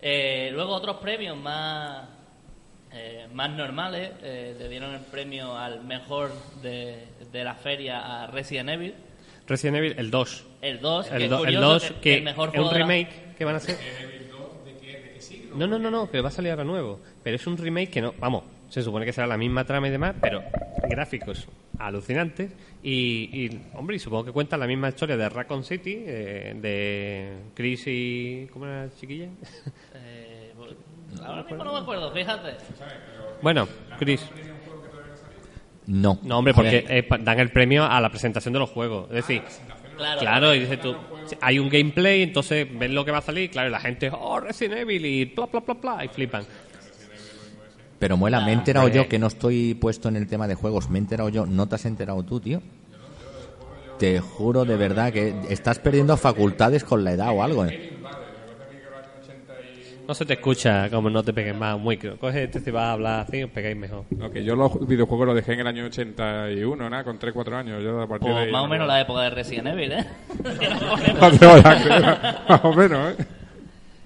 Eh, 0.02 0.50
luego 0.54 0.74
otros 0.74 0.98
premios 0.98 1.38
más 1.38 2.08
eh, 2.94 3.28
más 3.34 3.50
normales 3.52 4.12
eh, 4.24 4.56
le 4.58 4.68
dieron 4.68 4.94
el 4.94 5.02
premio 5.02 5.56
al 5.58 5.84
mejor 5.84 6.32
de, 6.62 7.06
de 7.32 7.44
la 7.44 7.54
feria 7.56 8.24
a 8.24 8.28
Resident 8.28 8.70
Evil, 8.70 8.96
Resident 9.48 9.78
Evil, 9.78 9.96
el 9.98 10.10
2. 10.12 10.46
el 10.62 10.80
2, 10.80 11.08
que 11.08 11.16
El, 11.16 11.22
el 11.24 11.30
curioso 11.38 11.62
2, 11.68 11.92
que 12.02 12.14
el 12.18 12.24
mejor 12.24 12.50
es 12.50 12.56
juego 12.56 12.68
un 12.70 12.74
de 12.74 12.80
la- 12.80 12.86
remake 12.86 13.36
que 13.38 13.46
van 13.46 13.54
a 13.56 13.58
hacer. 13.58 13.78
No, 15.56 15.68
no, 15.68 15.78
no, 15.78 15.92
no, 15.92 16.10
que 16.10 16.22
va 16.22 16.30
a 16.30 16.32
salir 16.32 16.52
ahora 16.52 16.64
nuevo. 16.64 17.00
Pero 17.24 17.36
es 17.36 17.46
un 17.46 17.58
remake 17.58 17.90
que 17.92 18.02
no, 18.02 18.14
vamos, 18.20 18.44
se 18.72 18.82
supone 18.82 19.06
que 19.06 19.14
será 19.14 19.28
la 19.28 19.38
misma 19.38 19.66
trama 19.66 19.88
y 19.88 19.92
demás, 19.92 20.16
pero 20.22 20.42
gráficos 20.90 21.48
alucinantes. 21.78 22.52
Y, 22.82 23.30
y, 23.34 23.62
hombre, 23.76 23.98
y 23.98 24.00
supongo 24.00 24.26
que 24.26 24.32
cuenta 24.32 24.58
la 24.58 24.66
misma 24.68 24.90
historia 24.90 25.18
de 25.18 25.28
Raccoon 25.30 25.64
City, 25.64 26.04
eh, 26.08 26.54
de 26.56 27.34
Chris 27.54 27.84
y. 27.88 28.48
¿Cómo 28.54 28.66
era 28.66 28.86
la 28.86 28.92
chiquilla? 28.94 29.28
Eh, 29.96 30.54
ahora 31.26 31.44
mismo 31.44 31.64
no 31.64 31.74
me 31.74 31.80
acuerdo, 31.80 32.12
fíjate. 32.12 32.52
bueno, 33.42 33.68
Chris. 34.00 34.26
No. 35.88 36.20
No, 36.24 36.38
hombre, 36.40 36.54
porque 36.54 36.86
eh, 36.88 37.04
pa- 37.04 37.18
dan 37.18 37.40
el 37.40 37.50
premio 37.52 37.84
a 37.86 38.00
la 38.00 38.10
presentación 38.10 38.54
de 38.54 38.60
los 38.60 38.70
juegos. 38.70 39.08
Es 39.10 39.16
decir, 39.28 39.42
Claro, 39.98 40.20
claro, 40.20 40.56
y 40.56 40.60
dices 40.62 40.80
tú, 40.82 40.96
hay 41.42 41.60
un 41.60 41.70
gameplay, 41.70 42.24
entonces 42.24 42.68
ves 42.72 42.90
lo 42.90 43.06
que 43.06 43.12
va 43.12 43.20
a 43.20 43.22
salir, 43.22 43.52
claro, 43.52 43.68
y 43.70 43.72
la 43.72 43.80
gente, 43.80 44.10
oh, 44.12 44.40
Resident 44.40 44.80
Evil, 44.80 45.06
y 45.06 45.26
bla, 45.26 45.46
bla, 45.46 45.60
bla, 45.60 45.74
bla, 45.76 46.06
y 46.06 46.08
flipan. 46.08 46.44
Pero 48.02 48.18
muela, 48.18 48.42
me 48.42 48.50
he 48.50 48.54
enterado 48.54 48.88
yo 48.88 49.08
que 49.08 49.20
no 49.20 49.28
estoy 49.28 49.76
puesto 49.76 50.10
en 50.10 50.16
el 50.16 50.28
tema 50.28 50.48
de 50.48 50.56
juegos. 50.56 50.90
Me 50.90 50.98
he 50.98 51.02
enterado 51.02 51.30
yo. 51.30 51.46
¿No 51.46 51.68
te 51.68 51.76
has 51.76 51.86
enterado 51.86 52.24
tú, 52.24 52.40
tío? 52.40 52.60
Te 54.00 54.20
juro 54.20 54.66
de 54.66 54.76
verdad 54.76 55.14
que 55.14 55.36
estás 55.50 55.78
perdiendo 55.78 56.18
facultades 56.18 56.84
con 56.84 57.04
la 57.04 57.12
edad 57.12 57.30
o 57.30 57.44
algo, 57.44 57.64
¿eh? 57.66 57.94
No 60.08 60.16
se 60.16 60.26
te 60.26 60.34
escucha, 60.34 60.90
como 60.90 61.12
no 61.12 61.22
te 61.24 61.32
pegues 61.32 61.56
más 61.56 61.76
un 61.76 61.86
micro. 61.86 62.18
Coge 62.18 62.44
este 62.46 62.60
si 62.60 62.72
vas 62.72 62.86
a 62.86 62.92
hablar 62.94 63.20
así, 63.28 63.44
os 63.44 63.52
pegáis 63.52 63.78
mejor. 63.78 64.04
Que 64.34 64.44
yo 64.44 64.56
los 64.56 64.86
videojuegos 64.88 65.28
los 65.28 65.36
dejé 65.36 65.54
en 65.54 65.60
el 65.60 65.68
año 65.68 65.86
81, 65.86 66.90
¿no? 66.90 67.04
Con 67.04 67.20
3-4 67.20 67.54
años. 67.54 67.84
Yo 67.84 68.02
a 68.02 68.08
partir 68.08 68.30
de 68.30 68.34
Pues 68.34 68.46
ahí 68.48 68.52
más 68.52 68.62
o 68.62 68.66
no- 68.66 68.72
menos 68.72 68.88
la 68.88 69.00
época 69.00 69.22
de 69.22 69.30
Resident 69.30 69.68
Evil, 69.68 69.92
¿eh? 69.92 70.06
más 72.50 72.66
o 72.66 72.74
menos, 72.74 73.12
¿eh? 73.20 73.26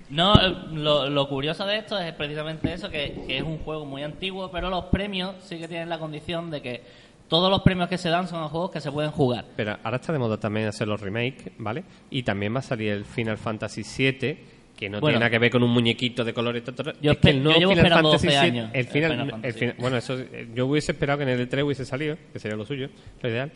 No, 0.10 0.34
lo, 0.72 1.10
lo 1.10 1.28
curioso 1.28 1.66
de 1.66 1.78
esto 1.78 1.98
es 1.98 2.14
precisamente 2.14 2.72
eso, 2.72 2.90
que, 2.90 3.24
que 3.26 3.38
es 3.38 3.44
un 3.44 3.58
juego 3.60 3.86
muy 3.86 4.04
antiguo, 4.04 4.52
pero 4.52 4.70
los 4.70 4.86
premios 4.86 5.36
sí 5.40 5.58
que 5.58 5.68
tienen 5.68 5.90
la 5.90 5.98
condición 5.98 6.52
de 6.52 6.62
que 6.62 6.82
todos 7.28 7.50
los 7.50 7.62
premios 7.64 7.90
que 7.90 7.98
se 7.98 8.10
dan 8.10 8.28
son 8.28 8.44
a 8.44 8.48
juegos 8.50 8.70
que 8.70 8.80
se 8.82 8.92
pueden 8.92 9.10
jugar. 9.12 9.46
Pero 9.56 9.78
ahora 9.84 9.98
está 9.98 10.14
de 10.14 10.20
moda 10.20 10.38
también 10.40 10.68
hacer 10.68 10.88
los 10.88 11.02
remakes, 11.02 11.52
¿vale? 11.58 11.84
Y 12.12 12.22
también 12.22 12.54
va 12.54 12.60
a 12.60 12.62
salir 12.62 12.92
el 12.92 13.04
Final 13.06 13.38
Fantasy 13.40 13.82
VII, 13.82 14.38
que 14.78 14.90
no 14.90 15.00
Bueno. 15.00 15.14
tiene 15.14 15.20
nada 15.22 15.30
que 15.32 15.40
ver 15.40 15.50
con 15.50 15.64
un 15.64 15.72
muñequito 15.72 16.24
de 16.24 16.34
colores. 16.36 16.62
Yo 17.02 17.12
es 17.14 17.18
que 17.18 17.30
el 17.32 17.38
yo 17.38 17.44
nuevo 17.44 17.60
llevo 17.60 17.72
Final 17.72 17.86
esperando 17.86 18.10
Fantasy 18.12 18.28
12 18.28 18.40
VII, 18.42 18.60
años 18.60 18.70
el 18.74 18.80
el 18.82 18.88
final, 18.88 19.40
el 19.44 19.74
bueno, 19.80 19.98
eso 19.98 20.20
eh, 20.20 20.50
yo 20.54 20.68
hubiese 20.68 20.92
esperado 20.92 21.18
que 21.18 21.24
en 21.24 21.30
el 21.30 21.50
E3 21.50 21.66
hubiese 21.66 21.84
salido, 21.86 22.16
que 22.32 22.38
sería 22.38 22.56
lo 22.56 22.66
suyo, 22.66 22.90
lo 23.24 23.30
ideal. 23.30 23.52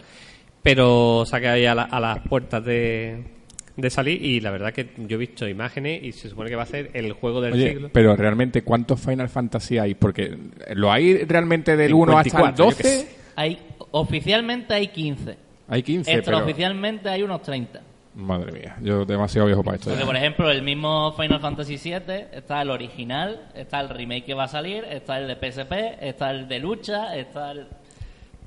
Pero 0.63 1.23
saqué 1.27 1.47
ahí 1.47 1.65
a, 1.67 1.75
la- 1.75 1.83
a 1.83 1.99
las 1.99 2.19
puertas 2.27 2.63
de, 2.65 3.23
de 3.81 3.89
salir 3.89 4.23
y 4.23 4.39
la 4.39 4.51
verdad 4.51 4.73
que 4.73 4.89
yo 4.97 5.15
he 5.15 5.19
visto 5.19 5.47
imágenes 5.47 6.03
y 6.03 6.11
se 6.11 6.29
supone 6.29 6.49
que 6.49 6.55
va 6.55 6.63
a 6.63 6.67
ser 6.67 6.91
el 6.93 7.13
juego 7.13 7.41
del 7.41 7.53
Oye, 7.53 7.69
siglo. 7.73 7.89
pero 7.91 8.15
realmente, 8.15 8.61
¿cuántos 8.63 8.99
Final 8.99 9.29
Fantasy 9.29 9.77
hay? 9.77 9.95
Porque 9.95 10.37
¿lo 10.73 10.91
hay 10.91 11.23
realmente 11.25 11.75
del 11.77 11.93
1 11.93 12.17
hasta 12.17 12.27
el 12.27 12.55
54, 12.55 12.65
yo 12.71 12.77
qué 12.77 12.83
12? 12.83 12.97
sé. 12.99 13.15
Hay 13.35 13.59
Oficialmente 13.91 14.73
hay 14.73 14.87
15. 14.87 15.37
Hay 15.67 15.83
15, 15.83 16.05
pero... 16.11 16.19
Extraoficialmente 16.19 17.09
hay 17.09 17.23
unos 17.23 17.41
30. 17.41 17.81
Madre 18.15 18.51
mía, 18.51 18.75
yo 18.81 19.05
demasiado 19.05 19.47
viejo 19.47 19.63
para 19.63 19.75
esto. 19.77 19.89
Porque, 19.89 20.01
ya. 20.01 20.05
por 20.05 20.15
ejemplo, 20.15 20.51
el 20.51 20.61
mismo 20.61 21.13
Final 21.13 21.39
Fantasy 21.39 21.77
VII 21.77 22.25
está 22.33 22.61
el 22.61 22.69
original, 22.69 23.49
está 23.55 23.79
el 23.79 23.89
remake 23.89 24.25
que 24.25 24.33
va 24.33 24.45
a 24.45 24.47
salir, 24.47 24.83
está 24.83 25.19
el 25.19 25.27
de 25.27 25.35
PSP, 25.35 25.71
está 26.01 26.31
el 26.31 26.47
de 26.47 26.59
lucha, 26.59 27.15
está 27.15 27.51
el... 27.51 27.67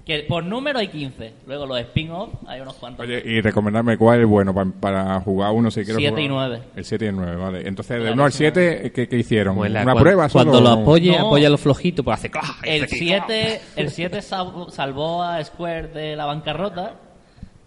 Que 0.04 0.24
por 0.28 0.42
número 0.42 0.80
hay 0.80 0.88
15. 0.88 1.32
Luego 1.46 1.64
los 1.64 1.78
spin-off 1.78 2.30
hay 2.48 2.60
unos 2.60 2.74
cuantos. 2.74 3.06
Oye, 3.06 3.22
y 3.24 3.40
recomendarme 3.40 3.96
cuál 3.96 4.20
es 4.22 4.26
bueno 4.26 4.52
pa- 4.52 4.66
para, 4.80 5.20
jugar 5.20 5.52
uno 5.52 5.70
si 5.70 5.84
quiero 5.84 5.98
Siete 6.00 6.10
jugar. 6.10 6.24
y 6.24 6.28
nueve. 6.28 6.62
El 6.74 6.84
7 6.84 7.04
y 7.04 7.08
el 7.08 7.14
9, 7.16 7.36
vale. 7.36 7.68
Entonces, 7.68 7.96
de 7.98 8.00
Claro, 8.00 8.14
1 8.14 8.24
al 8.24 8.32
sí. 8.32 8.38
7, 8.38 8.92
¿qué, 8.92 9.08
qué 9.08 9.16
hicieron? 9.16 9.54
Pues 9.54 9.70
la- 9.70 9.82
¿Una 9.82 9.92
cuan- 9.92 10.02
prueba? 10.02 10.28
Cuando 10.28 10.54
solo? 10.54 10.74
lo 10.74 10.82
apoye, 10.82 11.16
No. 11.16 11.26
apoya 11.28 11.48
lo 11.48 11.56
flojito, 11.56 12.02
pues 12.02 12.18
hace 12.18 12.30
El 12.64 12.82
hace 12.84 12.96
aquí, 12.96 12.98
7, 12.98 13.60
el 13.76 13.90
7 13.90 14.22
salvó, 14.22 15.22
a 15.22 15.44
Square 15.44 15.88
de 15.88 16.16
la 16.16 16.24
bancarrota. 16.26 16.94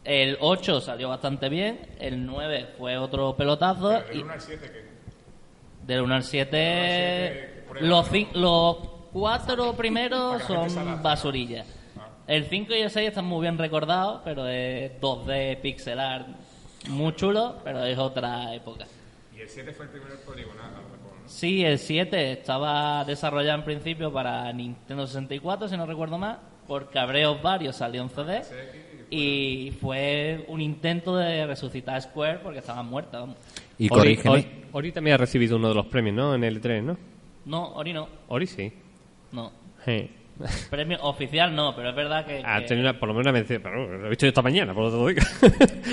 El 0.04 0.38
8 0.42 0.82
salió 0.82 1.08
bastante 1.10 1.48
bien. 1.48 1.80
El 2.00 2.26
9 2.26 2.68
fue 2.78 2.98
otro 2.98 3.36
pelotazo. 3.38 3.94
y 4.14 4.18
Del 5.88 6.02
1 6.02 6.16
al 6.16 6.24
7, 6.24 7.64
los, 7.80 8.12
cin- 8.12 8.32
los 8.34 8.78
cuatro 9.14 9.74
primeros 9.74 10.42
son 10.44 11.02
basurillas. 11.02 11.66
El 12.28 12.46
5 12.46 12.74
y 12.74 12.82
el 12.82 12.90
6 12.90 13.10
están 13.10 13.26
muy 13.26 13.42
bien 13.42 13.58
recordados, 13.58 14.22
pero 14.24 14.48
es 14.48 14.92
2D 15.00 15.62
pixel 15.62 16.00
art 16.00 16.28
muy 16.90 17.14
chulo, 17.16 17.58
pero 17.64 17.84
es 17.84 17.98
otra 17.98 18.54
época. 18.54 18.86
Y 19.36 19.42
el 19.42 19.50
7 19.50 19.72
fue 19.74 19.86
el 19.86 19.92
primer 19.92 20.18
poligonal. 20.22 20.72
Sí, 21.28 21.64
el 21.66 21.80
7 21.80 22.32
estaba 22.34 23.04
desarrollado 23.04 23.58
en 23.60 23.66
principio 23.66 24.14
para 24.14 24.52
Nintendo 24.54 25.08
64, 25.08 25.68
si 25.68 25.76
no 25.78 25.86
recuerdo 25.88 26.18
mal, 26.20 26.38
por 26.68 26.90
cabreos 26.92 27.42
varios 27.42 27.76
salió 27.76 28.02
en 28.04 28.10
CD 28.10 28.42
y 29.10 29.72
fue 29.82 30.46
un 30.48 30.62
intento 30.62 31.16
de 31.18 31.46
resucitar 31.48 31.96
a 31.96 32.02
Square 32.02 32.40
porque 32.44 32.60
estaban 32.60 32.86
muertas. 32.88 33.22
vamos. 33.22 33.38
Y 33.80 33.92
Ori. 33.92 34.16
Ori- 34.18 34.48
Ori 34.72 34.92
también 34.92 35.16
ha 35.16 35.18
recibido 35.18 35.58
uno 35.58 35.70
de 35.70 35.76
los 35.76 35.86
premios, 35.88 36.16
¿no? 36.16 36.36
En 36.36 36.44
el 36.44 36.62
3, 36.62 36.84
¿no? 36.84 36.98
No, 37.46 37.74
Ori 37.74 37.94
no, 37.94 38.08
Ori 38.28 38.46
sí. 38.48 38.72
no. 39.32 39.52
Sí. 39.84 40.10
Premio 40.70 40.98
oficial 41.04 41.56
no, 41.56 41.76
pero 41.76 41.90
es 41.90 41.96
verdad 41.96 42.26
que... 42.26 42.42
Ha 42.44 42.60
que- 42.62 42.68
tenido 42.68 42.90
una- 42.90 43.00
por 43.00 43.08
lo 43.08 43.14
menos 43.14 43.26
una 43.26 43.32
mención. 43.32 43.62
Pero 43.64 43.98
lo 43.98 44.06
he 44.06 44.10
visto 44.10 44.26
yo 44.26 44.30
esta 44.30 44.42
mañana, 44.42 44.74
por 44.74 44.84
lo 44.84 44.90
lo 44.98 45.08
digo. 45.08 45.22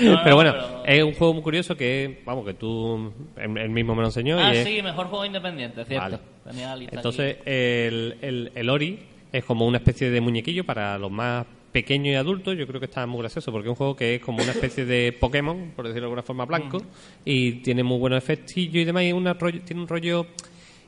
No, 0.01 0.11
no, 0.15 0.23
pero 0.23 0.35
bueno, 0.35 0.51
pero- 0.53 0.85
es 0.85 1.03
un 1.03 1.13
juego 1.13 1.33
muy 1.33 1.43
curioso 1.43 1.75
que, 1.77 2.21
vamos, 2.25 2.45
que 2.45 2.53
tú 2.53 3.11
él, 3.37 3.69
mismo 3.69 3.95
me 3.95 4.01
lo 4.01 4.07
enseñó. 4.07 4.37
Ah, 4.39 4.53
y 4.53 4.57
es- 4.57 4.67
sí, 4.67 4.81
mejor 4.81 5.07
juego 5.07 5.25
independiente, 5.25 5.85
cierto. 5.85 6.03
Vale. 6.03 6.19
Tenía 6.43 6.75
lista 6.75 6.95
Entonces, 6.95 7.37
el, 7.45 8.17
el, 8.21 8.51
el 8.53 8.69
Ori 8.69 8.99
es 9.31 9.43
como 9.45 9.65
una 9.65 9.77
especie 9.77 10.09
de 10.09 10.19
muñequillo 10.21 10.65
para 10.65 10.97
los 10.97 11.09
más 11.09 11.45
pequeños 11.71 12.11
y 12.11 12.15
adultos. 12.15 12.55
Yo 12.57 12.67
creo 12.67 12.79
que 12.79 12.85
está 12.85 13.07
muy 13.07 13.19
gracioso 13.21 13.51
porque 13.51 13.67
es 13.67 13.71
un 13.71 13.75
juego 13.75 13.95
que 13.95 14.15
es 14.15 14.21
como 14.21 14.43
una 14.43 14.51
especie 14.51 14.85
de 14.85 15.11
Pokémon, 15.13 15.71
por 15.75 15.85
decirlo 15.87 16.01
de 16.01 16.05
alguna 16.07 16.21
forma, 16.23 16.45
blanco. 16.45 16.83
Y 17.25 17.53
tiene 17.63 17.81
muy 17.81 17.97
buenos 17.97 18.17
efectillos 18.17 18.75
y 18.75 18.83
demás. 18.85 19.03
Y 19.03 19.13
una 19.13 19.33
rollo, 19.33 19.61
tiene 19.61 19.81
un 19.81 19.87
rollo. 19.87 20.27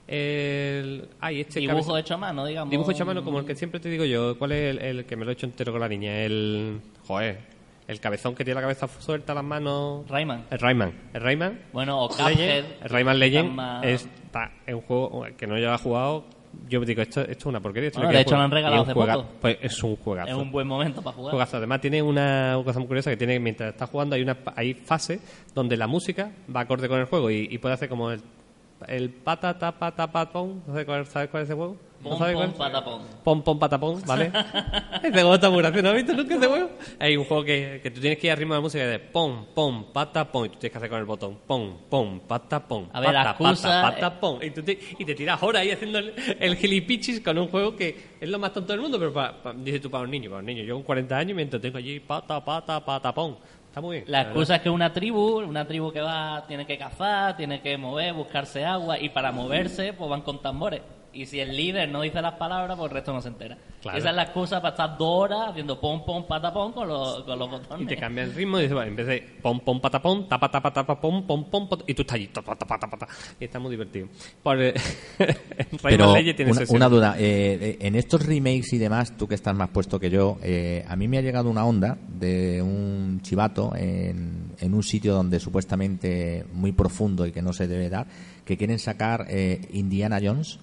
El, 0.07 1.07
ay, 1.19 1.41
este 1.41 1.59
Dibujo 1.59 1.79
cabeza- 1.81 1.99
hecho 1.99 2.13
a 2.13 2.17
mano, 2.17 2.45
digamos. 2.45 2.71
Dibujo 2.71 2.91
hecho 2.91 3.03
a 3.03 3.05
mano, 3.07 3.23
como 3.23 3.39
el 3.39 3.45
que 3.45 3.55
siempre 3.55 3.79
te 3.79 3.89
digo 3.89 4.05
yo. 4.05 4.37
¿Cuál 4.37 4.51
es 4.53 4.75
el, 4.77 4.79
el 4.99 5.05
que 5.05 5.15
me 5.15 5.25
lo 5.25 5.31
he 5.31 5.33
hecho 5.33 5.45
entero 5.45 5.71
con 5.71 5.81
la 5.81 5.89
niña? 5.89 6.19
El. 6.21 6.79
Joder. 7.07 7.55
El 7.87 7.99
cabezón 7.99 8.33
que 8.33 8.43
tiene 8.43 8.55
la 8.55 8.61
cabeza 8.61 8.87
suelta, 8.87 9.33
las 9.35 9.43
manos. 9.43 10.07
Rayman. 10.09 10.45
El 10.49 10.59
Rayman. 10.59 10.93
El 11.13 11.21
Rayman. 11.21 11.59
Bueno, 11.71 12.03
o 12.03 12.09
Legend, 12.09 12.31
Cuphead. 12.33 12.65
el 12.83 12.89
Rayman 12.89 13.19
Legend 13.19 13.59
está 13.85 14.51
en 14.65 14.75
un 14.75 14.81
juego 14.81 15.25
que 15.37 15.45
no 15.45 15.55
haya 15.55 15.77
jugado. 15.77 16.25
Yo 16.69 16.79
digo, 16.79 17.01
esto, 17.01 17.21
esto 17.21 17.31
es 17.33 17.45
una 17.45 17.59
porquería. 17.59 17.87
esto 17.89 17.99
Bueno, 17.99 18.11
no 18.11 18.15
de 18.17 18.21
hecho, 18.23 18.35
lo 18.37 18.41
han 18.41 18.49
regalado 18.51 18.83
hace 18.83 18.93
juega- 18.93 19.13
poco. 19.13 19.27
Pues 19.41 19.57
es 19.61 19.83
un 19.83 19.97
juegazo. 19.97 20.29
Es 20.31 20.35
un 20.35 20.51
buen 20.51 20.67
momento 20.67 21.01
para 21.03 21.15
jugar. 21.15 21.31
Juegazo. 21.31 21.57
Además 21.57 21.81
tiene 21.81 22.01
una 22.01 22.59
cosa 22.63 22.79
muy 22.79 22.87
curiosa 22.87 23.11
que 23.11 23.17
tiene 23.17 23.39
mientras 23.39 23.71
estás 23.73 23.89
jugando 23.89 24.15
hay 24.15 24.21
una 24.23 24.37
hay 24.55 24.73
fases 24.73 25.19
donde 25.53 25.77
la 25.77 25.85
música 25.85 26.31
va 26.55 26.61
acorde 26.61 26.87
con 26.87 26.99
el 26.99 27.05
juego 27.05 27.29
y, 27.29 27.49
y 27.51 27.57
puede 27.59 27.75
hacer 27.75 27.89
como 27.89 28.09
el 28.09 28.21
el 28.87 29.09
pata 29.09 29.57
tapa 29.57 29.91
tapa 29.95 30.31
pom. 30.31 30.61
¿No 30.65 30.73
sabes 30.73 30.85
cuál, 30.85 31.05
¿Sabes 31.05 31.29
cuál 31.29 31.43
es 31.43 31.49
ese 31.49 31.55
juego? 31.55 31.77
¿No 32.01 32.09
Pom, 32.11 32.19
sabes 32.19 32.35
pom, 32.35 32.51
patapón. 32.53 33.01
Pom, 33.23 33.41
pom, 33.43 33.57
patapón, 33.57 34.01
¿vale? 34.05 34.31
ese 35.01 35.11
juego 35.11 35.35
está 35.35 35.49
muy 35.49 35.59
gracioso, 35.63 35.81
¿no 35.83 35.89
has 35.89 35.95
visto 35.95 36.13
nunca 36.13 36.35
ese 36.35 36.45
juego? 36.45 36.69
Hay 36.99 37.17
un 37.17 37.23
juego 37.25 37.43
que, 37.43 37.79
que 37.81 37.89
tú 37.89 37.99
tienes 37.99 38.19
que 38.19 38.27
ir 38.27 38.31
al 38.31 38.37
ritmo 38.37 38.53
de 38.53 38.59
música 38.59 38.85
de 38.85 38.99
pom, 38.99 39.45
pom, 39.55 39.91
pata, 39.91 40.31
pom, 40.31 40.45
y 40.45 40.49
tú 40.49 40.57
tienes 40.59 40.71
que 40.73 40.77
hacer 40.77 40.89
con 40.89 40.99
el 40.99 41.05
botón 41.05 41.39
pom, 41.47 41.77
pom, 41.89 42.19
pata, 42.19 42.67
pom, 42.67 42.89
A 42.93 42.99
ver, 42.99 43.11
la 43.13 43.23
pata, 43.23 43.29
excusa, 43.31 43.81
pata, 43.81 43.91
pata, 43.95 44.19
pom. 44.19 44.39
Y, 44.43 44.51
tú 44.51 44.61
te, 44.61 44.77
y 44.99 45.03
te 45.05 45.15
tiras 45.15 45.41
horas 45.41 45.63
ahí 45.63 45.71
haciendo 45.71 45.97
el, 45.97 46.13
el 46.39 46.55
gilipichis 46.57 47.21
con 47.21 47.37
un 47.39 47.47
juego 47.47 47.75
que 47.75 48.15
es 48.19 48.29
lo 48.29 48.37
más 48.37 48.53
tonto 48.53 48.73
del 48.73 48.81
mundo, 48.81 48.99
pero 48.99 49.11
para, 49.11 49.41
para- 49.41 49.57
dices 49.57 49.81
tú 49.81 49.89
para 49.89 50.03
un 50.03 50.11
niño, 50.11 50.29
para 50.29 50.41
un 50.41 50.45
niño. 50.45 50.63
Yo 50.63 50.75
con 50.75 50.83
40 50.83 51.17
años 51.17 51.35
mientras 51.35 51.59
tengo 51.59 51.77
allí 51.79 51.99
pata, 52.01 52.43
pata, 52.43 52.85
pata, 52.85 53.11
pom. 53.15 53.35
Está 53.75 53.81
muy 53.81 53.97
bien. 53.97 54.05
La 54.07 54.21
excusa 54.21 54.55
es 54.55 54.61
que 54.61 54.69
una 54.69 54.93
tribu, 54.93 55.39
una 55.39 55.67
tribu 55.67 55.91
que 55.91 55.99
va, 55.99 56.45
tiene 56.47 56.65
que 56.65 56.77
cazar, 56.77 57.35
tiene 57.35 57.59
que 57.59 57.77
mover, 57.77 58.13
buscarse 58.13 58.63
agua 58.63 58.97
y 58.97 59.09
para 59.09 59.33
moverse 59.33 59.91
pues 59.91 60.09
van 60.09 60.21
con 60.21 60.41
tambores. 60.41 60.79
Y 61.15 61.25
si 61.25 61.39
el 61.39 61.55
líder 61.55 61.89
no 61.89 62.01
dice 62.01 62.21
las 62.21 62.33
palabras, 62.33 62.77
pues 62.77 62.89
el 62.89 62.95
resto 62.95 63.13
no 63.13 63.21
se 63.21 63.29
entera. 63.29 63.57
Claro. 63.81 63.97
Esa 63.97 64.09
es 64.09 64.15
la 64.15 64.23
excusa 64.23 64.61
para 64.61 64.71
estar 64.71 64.97
dos 64.97 65.23
horas 65.23 65.49
haciendo 65.49 65.79
pom, 65.79 66.03
pom, 66.05 66.27
patapom 66.27 66.73
con 66.73 66.87
los, 66.87 67.23
con 67.23 67.39
los 67.39 67.49
botones. 67.49 67.85
Y 67.85 67.87
te 67.87 67.97
cambia 67.97 68.23
el 68.23 68.33
ritmo 68.33 68.57
y 68.59 68.63
dices, 68.63 68.73
bueno, 68.73 68.89
en 68.89 68.95
vez 68.95 69.07
de 69.07 69.23
pom, 69.41 69.59
pom, 69.61 69.79
patapom, 69.79 70.27
tapa, 70.27 70.51
tapa, 70.51 70.73
tapa, 70.73 70.99
pom, 70.99 71.25
pom, 71.25 71.49
pom, 71.49 71.67
y 71.87 71.93
tú 71.93 72.01
estás 72.01 72.15
allí, 72.15 72.27
tapa, 72.27 72.55
tapa, 72.55 72.77
tapa, 72.77 72.97
tapa. 72.97 73.13
Y 73.39 73.45
está 73.45 73.59
muy 73.59 73.71
divertido. 73.71 74.07
Por, 74.43 74.61
eh, 74.61 74.73
Rayman 75.19 75.79
Pero 75.81 76.13
tiene 76.35 76.51
una, 76.51 76.61
una 76.69 76.89
duda, 76.89 77.15
eh, 77.17 77.57
eh, 77.61 77.77
en 77.79 77.95
estos 77.95 78.25
remakes 78.25 78.73
y 78.73 78.77
demás, 78.77 79.15
tú 79.17 79.27
que 79.27 79.35
estás 79.35 79.55
más 79.55 79.69
puesto 79.69 79.99
que 79.99 80.09
yo, 80.09 80.37
eh, 80.43 80.83
a 80.87 80.95
mí 80.95 81.07
me 81.07 81.17
ha 81.17 81.21
llegado 81.21 81.49
una 81.49 81.65
onda 81.65 81.97
de 82.07 82.61
un 82.61 83.21
chivato 83.21 83.73
en, 83.75 84.51
en 84.59 84.73
un 84.73 84.83
sitio 84.83 85.13
donde 85.13 85.39
supuestamente 85.39 86.45
muy 86.53 86.71
profundo 86.71 87.25
y 87.25 87.31
que 87.31 87.41
no 87.41 87.53
se 87.53 87.67
debe 87.67 87.89
dar, 87.89 88.07
que 88.45 88.57
quieren 88.57 88.79
sacar 88.79 89.25
eh, 89.29 89.61
Indiana 89.71 90.19
Jones 90.21 90.59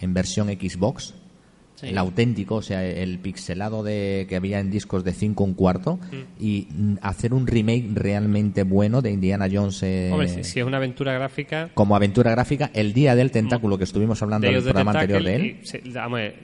en 0.00 0.12
versión 0.14 0.48
Xbox, 0.48 1.14
Sí. 1.76 1.88
el 1.88 1.96
auténtico, 1.96 2.56
o 2.56 2.62
sea, 2.62 2.84
el 2.84 3.18
pixelado 3.20 3.82
de 3.82 4.26
que 4.28 4.36
había 4.36 4.60
en 4.60 4.70
discos 4.70 5.02
de 5.02 5.14
5 5.14 5.42
un 5.44 5.54
cuarto, 5.54 5.98
y 6.38 6.68
mm, 6.70 6.96
hacer 7.00 7.32
un 7.32 7.46
remake 7.46 7.86
realmente 7.94 8.64
bueno 8.64 9.00
de 9.00 9.10
Indiana 9.12 9.46
Jones 9.50 9.82
eh, 9.82 10.10
Hombre, 10.12 10.28
si, 10.28 10.44
si 10.44 10.60
es 10.60 10.66
una 10.66 10.76
aventura 10.76 11.14
gráfica, 11.14 11.70
como 11.72 11.96
aventura 11.96 12.32
gráfica, 12.32 12.70
el 12.74 12.92
día 12.92 13.14
del 13.14 13.30
tentáculo 13.30 13.78
que 13.78 13.84
estuvimos 13.84 14.20
hablando 14.22 14.46
en 14.46 14.56
el 14.56 14.62
programa 14.62 14.90
anterior 14.90 15.22
de 15.22 15.36
él. 15.36 15.56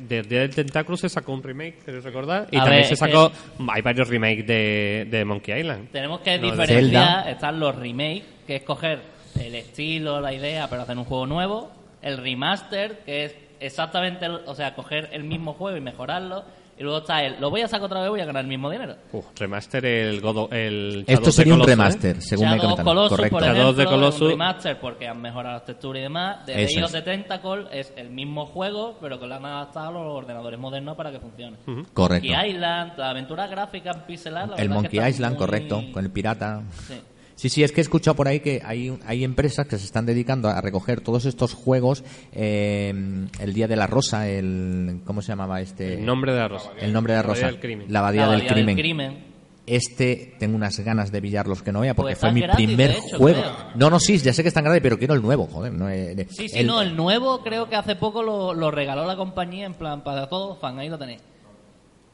del 0.08 0.26
Día 0.26 0.40
del 0.40 0.54
Tentáculo 0.54 0.96
se 0.96 1.10
sacó 1.10 1.34
un 1.34 1.42
remake, 1.42 1.80
¿queréis 1.84 2.04
recordar? 2.04 2.48
Y 2.50 2.56
A 2.56 2.60
también 2.60 2.80
ver, 2.82 2.88
se 2.88 2.96
sacó, 2.96 3.30
hay 3.68 3.82
varios 3.82 4.08
remakes 4.08 4.46
de, 4.46 5.06
de 5.10 5.24
Monkey 5.26 5.60
Island. 5.60 5.90
Tenemos 5.90 6.20
que 6.20 6.38
No, 6.38 6.50
diferenciar, 6.50 6.80
Zelda. 7.24 7.30
están 7.30 7.60
los 7.60 7.76
remakes, 7.76 8.24
que 8.46 8.56
es 8.56 8.62
coger 8.62 9.00
el 9.38 9.54
estilo, 9.54 10.18
la 10.22 10.32
idea, 10.32 10.66
pero 10.70 10.80
hacer 10.80 10.96
un 10.96 11.04
juego 11.04 11.26
nuevo, 11.26 11.70
el 12.00 12.16
remaster, 12.16 13.00
que 13.04 13.26
es 13.26 13.34
exactamente, 13.66 14.26
el- 14.26 14.40
o 14.46 14.54
sea, 14.54 14.74
coger 14.74 15.08
el 15.12 15.24
mismo 15.24 15.52
juego 15.54 15.76
y 15.76 15.80
mejorarlo, 15.80 16.44
y 16.78 16.82
luego 16.82 16.98
está 16.98 17.22
el, 17.24 17.40
lo 17.40 17.48
voy 17.48 17.62
a 17.62 17.68
sacar 17.68 17.86
otra 17.86 18.00
vez, 18.02 18.10
voy 18.10 18.20
a 18.20 18.26
ganar 18.26 18.42
el 18.42 18.48
mismo 18.48 18.70
dinero. 18.70 18.96
Uf, 19.12 19.24
remaster 19.38 19.84
el 19.86 20.20
God, 20.20 20.52
el 20.52 21.04
Esto 21.06 21.30
Shadow 21.30 21.32
sería 21.32 21.54
of 21.54 21.60
un 21.60 21.66
the 21.66 21.72
Colossus, 21.74 21.94
¿eh? 21.94 21.98
remaster, 22.10 22.22
según 22.22 22.44
me 22.44 22.50
Shadow 22.56 22.56
of 22.58 22.70
comentan. 22.72 22.84
Colossus, 22.84 23.16
Correcto. 23.16 23.36
por 23.38 23.42
ejemplo, 23.44 23.82
es 23.82 23.88
Colossus. 23.88 24.20
un 24.22 24.28
remaster 24.30 24.80
porque 24.80 25.08
han 25.08 25.22
mejorado 25.22 25.54
las 25.54 25.64
texturas 25.64 26.00
y 26.00 26.02
demás. 26.02 26.44
De 26.46 26.62
Eso 26.64 26.74
Day 26.74 26.82
of 26.84 26.88
es. 26.90 26.92
the 26.92 27.02
Tentacle 27.10 27.64
es 27.72 27.92
el 27.96 28.10
mismo 28.10 28.44
juego, 28.46 28.98
pero 29.00 29.18
que 29.18 29.26
lo 29.26 29.34
han 29.36 29.46
adaptado 29.46 29.88
a 29.88 29.90
los 29.92 30.02
ordenadores 30.12 30.58
modernos 30.60 30.96
para 30.96 31.10
que 31.10 31.18
funcione. 31.18 31.56
Correcto. 31.94 32.28
Monkey 32.28 32.50
Island, 32.50 32.92
la 32.98 33.08
aventura 33.10 33.46
gráfica 33.46 33.92
en 33.92 34.00
pixelar, 34.02 34.48
la 34.50 34.56
El 34.56 34.68
verdad 34.68 34.84
es 34.84 34.90
que 34.90 34.96
Monkey 34.98 35.10
Island, 35.14 35.32
muy- 35.34 35.38
correcto, 35.38 35.82
con 35.92 36.04
el 36.04 36.10
pirata. 36.10 36.62
Sí. 36.86 37.00
Sí, 37.36 37.50
sí, 37.50 37.62
es 37.62 37.70
que 37.70 37.80
he 37.80 37.82
escuchado 37.82 38.16
por 38.16 38.28
ahí 38.28 38.40
que 38.40 38.62
hay, 38.64 38.98
hay 39.06 39.22
empresas 39.22 39.66
que 39.66 39.76
se 39.78 39.84
están 39.84 40.06
dedicando 40.06 40.48
a 40.48 40.60
recoger 40.62 41.02
todos 41.02 41.26
estos 41.26 41.52
juegos. 41.54 42.02
eh, 42.32 42.92
el 43.40 43.52
Día 43.52 43.68
de 43.68 43.76
la 43.76 43.86
Rosa, 43.86 44.26
el. 44.28 45.00
¿Cómo 45.04 45.20
se 45.22 45.28
llamaba 45.28 45.60
este? 45.60 45.94
El 45.94 46.06
nombre 46.06 46.32
de 46.32 46.38
la 46.38 46.48
rosa. 46.48 46.70
El 46.80 46.92
nombre 46.92 47.12
de 47.12 47.18
la 47.18 47.22
La 47.22 47.28
Abadía 47.28 47.42
Rosa. 47.44 47.46
del 47.52 47.60
Crimen. 47.60 47.86
La 47.92 47.98
Abadía 48.00 48.26
La 48.26 48.32
del 48.32 48.46
Crimen. 48.46 48.76
Crimen. 48.76 49.36
Este 49.66 50.34
tengo 50.38 50.54
unas 50.56 50.78
ganas 50.80 51.10
de 51.10 51.20
pillarlos 51.20 51.60
que 51.62 51.72
no 51.72 51.80
vea 51.80 51.92
porque 51.92 52.12
Pues 52.12 52.20
fue 52.20 52.32
mi 52.32 52.40
gratis, 52.40 52.66
primer 52.66 52.90
hecho, 52.92 53.18
juego. 53.18 53.40
creo. 53.42 53.52
No, 53.74 53.90
no, 53.90 53.98
sí, 53.98 54.16
ya 54.18 54.32
sé 54.32 54.42
que 54.42 54.48
están 54.48 54.62
gratis, 54.64 54.80
pero 54.80 54.96
quiero 54.96 55.12
el 55.14 55.20
nuevo, 55.22 55.46
joder. 55.48 55.72
No, 55.72 55.90
eh, 55.90 56.26
Sí, 56.30 56.48
sí, 56.48 56.58
el- 56.60 56.66
no, 56.68 56.80
el 56.80 56.94
nuevo 56.96 57.42
creo 57.42 57.68
que 57.68 57.74
hace 57.74 57.96
poco 57.96 58.22
lo, 58.22 58.54
lo 58.54 58.70
regaló 58.70 59.04
la 59.04 59.16
compañía 59.16 59.66
en 59.66 59.74
plan 59.74 60.04
para 60.04 60.28
todos 60.28 60.50
los 60.50 60.58
fans, 60.60 60.78
ahí 60.78 60.88
lo 60.88 60.96
tenéis. 60.98 61.20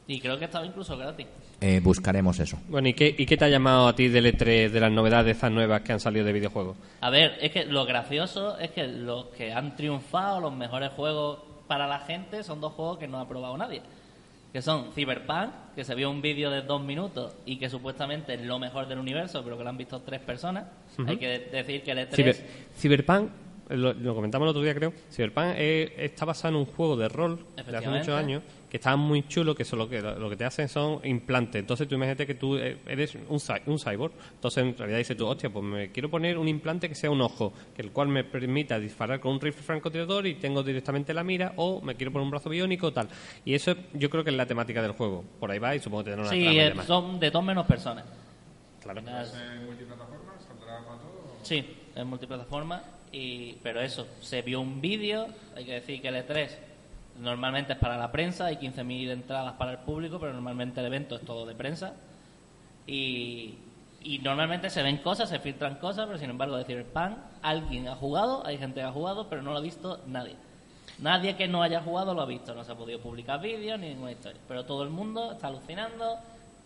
Y 0.07 0.19
creo 0.21 0.39
que 0.39 0.47
estaba 0.47 0.65
incluso 0.65 0.97
gratis. 0.97 1.27
Eh, 1.63 1.81
buscaremos 1.83 2.39
eso. 2.41 2.59
Bueno, 2.69 2.89
¿y 2.89 2.95
qué, 2.95 3.15
¿y 3.17 3.25
qué 3.25 3.37
te 3.37 3.45
ha 3.45 3.49
llamado 3.49 3.87
a 3.89 3.95
ti 3.95 4.09
del 4.09 4.27
E3 4.27 4.69
de 4.71 4.81
las 4.81 4.91
novedades 4.93 5.37
esas 5.37 5.51
nuevas 5.53 5.81
que 5.83 5.93
han 5.93 6.01
salido 6.01 6.25
de 6.27 6.33
videojuegos? 6.33 6.77
A 7.01 7.09
ver, 7.09 7.39
es 7.41 7.51
que 7.53 7.65
lo 7.65 7.85
gracioso 7.87 8.59
es 8.59 8.71
que 8.73 8.87
los 8.87 9.27
que 9.27 9.53
han 9.53 9.77
triunfado, 9.77 10.41
los 10.41 10.53
mejores 10.55 10.91
juegos 10.91 11.39
para 11.69 11.87
la 11.87 12.01
gente, 12.01 12.43
son 12.43 12.61
dos 12.61 12.73
juegos 12.73 12.99
que 12.99 13.07
no 13.09 13.19
ha 13.21 13.29
probado 13.29 13.57
nadie. 13.57 13.81
Que 14.53 14.61
son 14.61 14.93
Cyberpunk, 14.93 15.51
que 15.75 15.83
se 15.83 15.95
vio 15.95 16.11
un 16.11 16.21
vídeo 16.21 16.51
de 16.51 16.61
dos 16.61 16.83
minutos 16.83 17.33
y 17.47 17.57
que 17.57 17.71
supuestamente 17.71 18.35
es 18.35 18.43
lo 18.43 18.59
mejor 18.59 18.87
del 18.87 18.99
universo, 18.99 19.43
pero 19.43 19.57
que 19.57 19.65
lo 19.65 19.71
han 19.71 19.79
visto 19.79 20.01
tres 20.03 20.21
personas. 20.21 20.65
Hay 21.07 21.17
que 21.17 21.27
de- 21.29 21.39
decir 21.47 21.83
que 21.83 21.93
el 21.93 21.99
E3... 22.01 22.11
Ciber- 22.11 22.37
Cyberpunk, 22.77 23.31
lo, 23.71 23.95
lo 23.95 24.15
comentamos 24.15 24.45
el 24.45 24.51
otro 24.51 24.61
día 24.63 24.75
creo, 24.75 24.93
Cyberpunk 25.11 25.55
eh, 25.57 25.95
está 25.97 26.27
basado 26.27 26.49
en 26.55 26.57
un 26.61 26.67
juego 26.67 26.97
de 26.99 27.09
rol 27.09 27.39
de 27.57 27.77
hace 27.79 27.89
muchos 27.89 28.09
años 28.11 28.43
que 28.73 28.79
está 28.79 28.97
muy 28.97 29.29
chulo, 29.29 29.55
que 29.55 29.65
eso 29.65 29.77
lo 29.77 29.87
que, 29.87 30.01
lo 30.01 30.31
que 30.31 30.37
te 30.37 30.47
hacen 30.47 30.67
son 30.67 30.99
implantes. 31.05 31.61
Entonces 31.61 31.87
tú 31.87 31.95
imagínate 31.95 32.27
que 32.27 32.37
tú 32.37 32.57
eh, 32.57 32.79
eres 32.87 33.15
un, 33.17 33.39
un 33.67 33.79
cyborg. 33.79 34.15
Entonces 34.33 34.65
en 34.65 34.75
realidad 34.79 34.97
dices 34.97 35.15
tú, 35.15 35.27
hostia, 35.27 35.51
pues 35.51 35.63
me 35.63 35.91
quiero 35.93 36.09
poner 36.09 36.39
un 36.39 36.49
implante 36.49 36.89
que 36.89 36.95
sea 36.95 37.11
un 37.11 37.21
ojo, 37.21 37.53
que 37.77 37.83
el 37.83 37.93
cual 37.93 38.09
me 38.09 38.25
permita 38.25 38.81
disparar 38.81 39.21
con 39.21 39.33
un 39.33 39.43
rifle 39.43 39.63
francotirador 39.63 40.27
y 40.27 40.37
tengo 40.37 40.63
directamente 40.63 41.13
la 41.13 41.23
mira, 41.23 41.53
o 41.57 41.83
me 41.83 41.97
quiero 41.97 42.13
poner 42.13 42.25
un 42.25 42.31
brazo 42.31 42.49
biónico 42.49 42.95
tal. 42.95 43.11
Y 43.45 43.53
eso 43.53 43.75
yo 43.93 44.09
creo 44.09 44.25
que 44.25 44.31
es 44.31 44.37
la 44.37 44.47
temática 44.47 44.81
del 44.81 44.93
juego. 44.93 45.23
Por 45.39 45.51
ahí 45.51 45.59
va 45.59 45.77
y 45.77 45.79
supongo 45.79 46.05
que 46.05 46.11
tendrá 46.13 46.31
una 46.31 46.33
Sí, 46.35 46.41
trama 46.43 46.55
y 46.55 46.59
eh, 46.61 46.69
demás. 46.71 46.87
son 46.87 47.21
de 47.21 47.31
dos 47.31 47.45
menos 47.45 47.67
personas. 47.67 48.07
Claro. 48.83 49.03
Sí, 51.43 51.77
es 51.95 52.05
multiplataforma, 52.07 52.83
y, 53.13 53.53
pero 53.63 53.83
eso, 53.83 54.07
se 54.21 54.41
vio 54.41 54.61
un 54.63 54.81
vídeo, 54.81 55.27
hay 55.55 55.67
que 55.67 55.73
decir 55.75 56.01
que 56.01 56.09
el 56.09 56.15
E3 56.17 56.49
normalmente 57.19 57.73
es 57.75 57.79
para 57.79 57.97
la 57.97 58.11
prensa, 58.13 58.47
hay 58.47 58.57
15.000 58.57 59.11
entradas 59.11 59.55
para 59.55 59.73
el 59.73 59.79
público, 59.79 60.19
pero 60.19 60.33
normalmente 60.33 60.81
el 60.81 60.87
evento 60.87 61.17
es 61.17 61.23
todo 61.23 61.47
de 61.47 61.55
prensa. 61.55 61.95
Y, 62.87 63.55
y 64.03 64.19
normalmente 64.19 64.71
se 64.71 64.83
ven 64.83 64.99
cosas, 64.99 65.29
se 65.29 65.39
filtran 65.39 65.77
cosas, 65.77 66.07
pero 66.07 66.19
sin 66.19 66.31
embargo 66.31 66.57
de 66.57 66.65
Cyberpunk 66.65 67.13
alguien 67.43 67.89
ha 67.89 67.95
jugado, 67.95 68.45
hay 68.47 68.59
gente 68.59 68.81
que 68.81 68.87
ha 68.87 68.93
jugado, 68.93 69.29
pero 69.29 69.43
no 69.43 69.53
lo 69.53 69.59
ha 69.59 69.63
visto 69.63 70.01
nadie. 70.07 70.35
Nadie 70.99 71.37
que 71.37 71.49
no 71.49 71.63
haya 71.63 71.81
jugado 71.81 72.13
lo 72.15 72.23
ha 72.23 72.27
visto, 72.27 72.55
no 72.55 72.65
se 72.65 72.73
ha 72.73 72.75
podido 72.75 73.01
publicar 73.01 73.41
vídeos 73.41 73.79
ni 73.79 73.89
ninguna 73.91 74.13
historia. 74.13 74.41
Pero 74.49 74.65
todo 74.65 74.83
el 74.83 74.91
mundo 74.91 75.33
está 75.33 75.47
alucinando, 75.49 76.19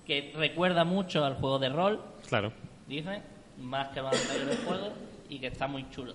que 0.07 0.33
recuerda 0.37 0.85
mucho 0.85 1.25
al 1.25 1.35
juego 1.35 1.59
de 1.59 1.69
rol, 1.69 2.01
Claro. 2.29 2.53
dice, 2.87 3.23
más 3.59 3.89
que 3.89 4.01
los 4.03 4.13
anteriores 4.13 4.61
juegos 4.67 4.91
y 5.29 5.39
que 5.39 5.49
está 5.49 5.67
muy 5.67 5.89
chulo. 5.91 6.15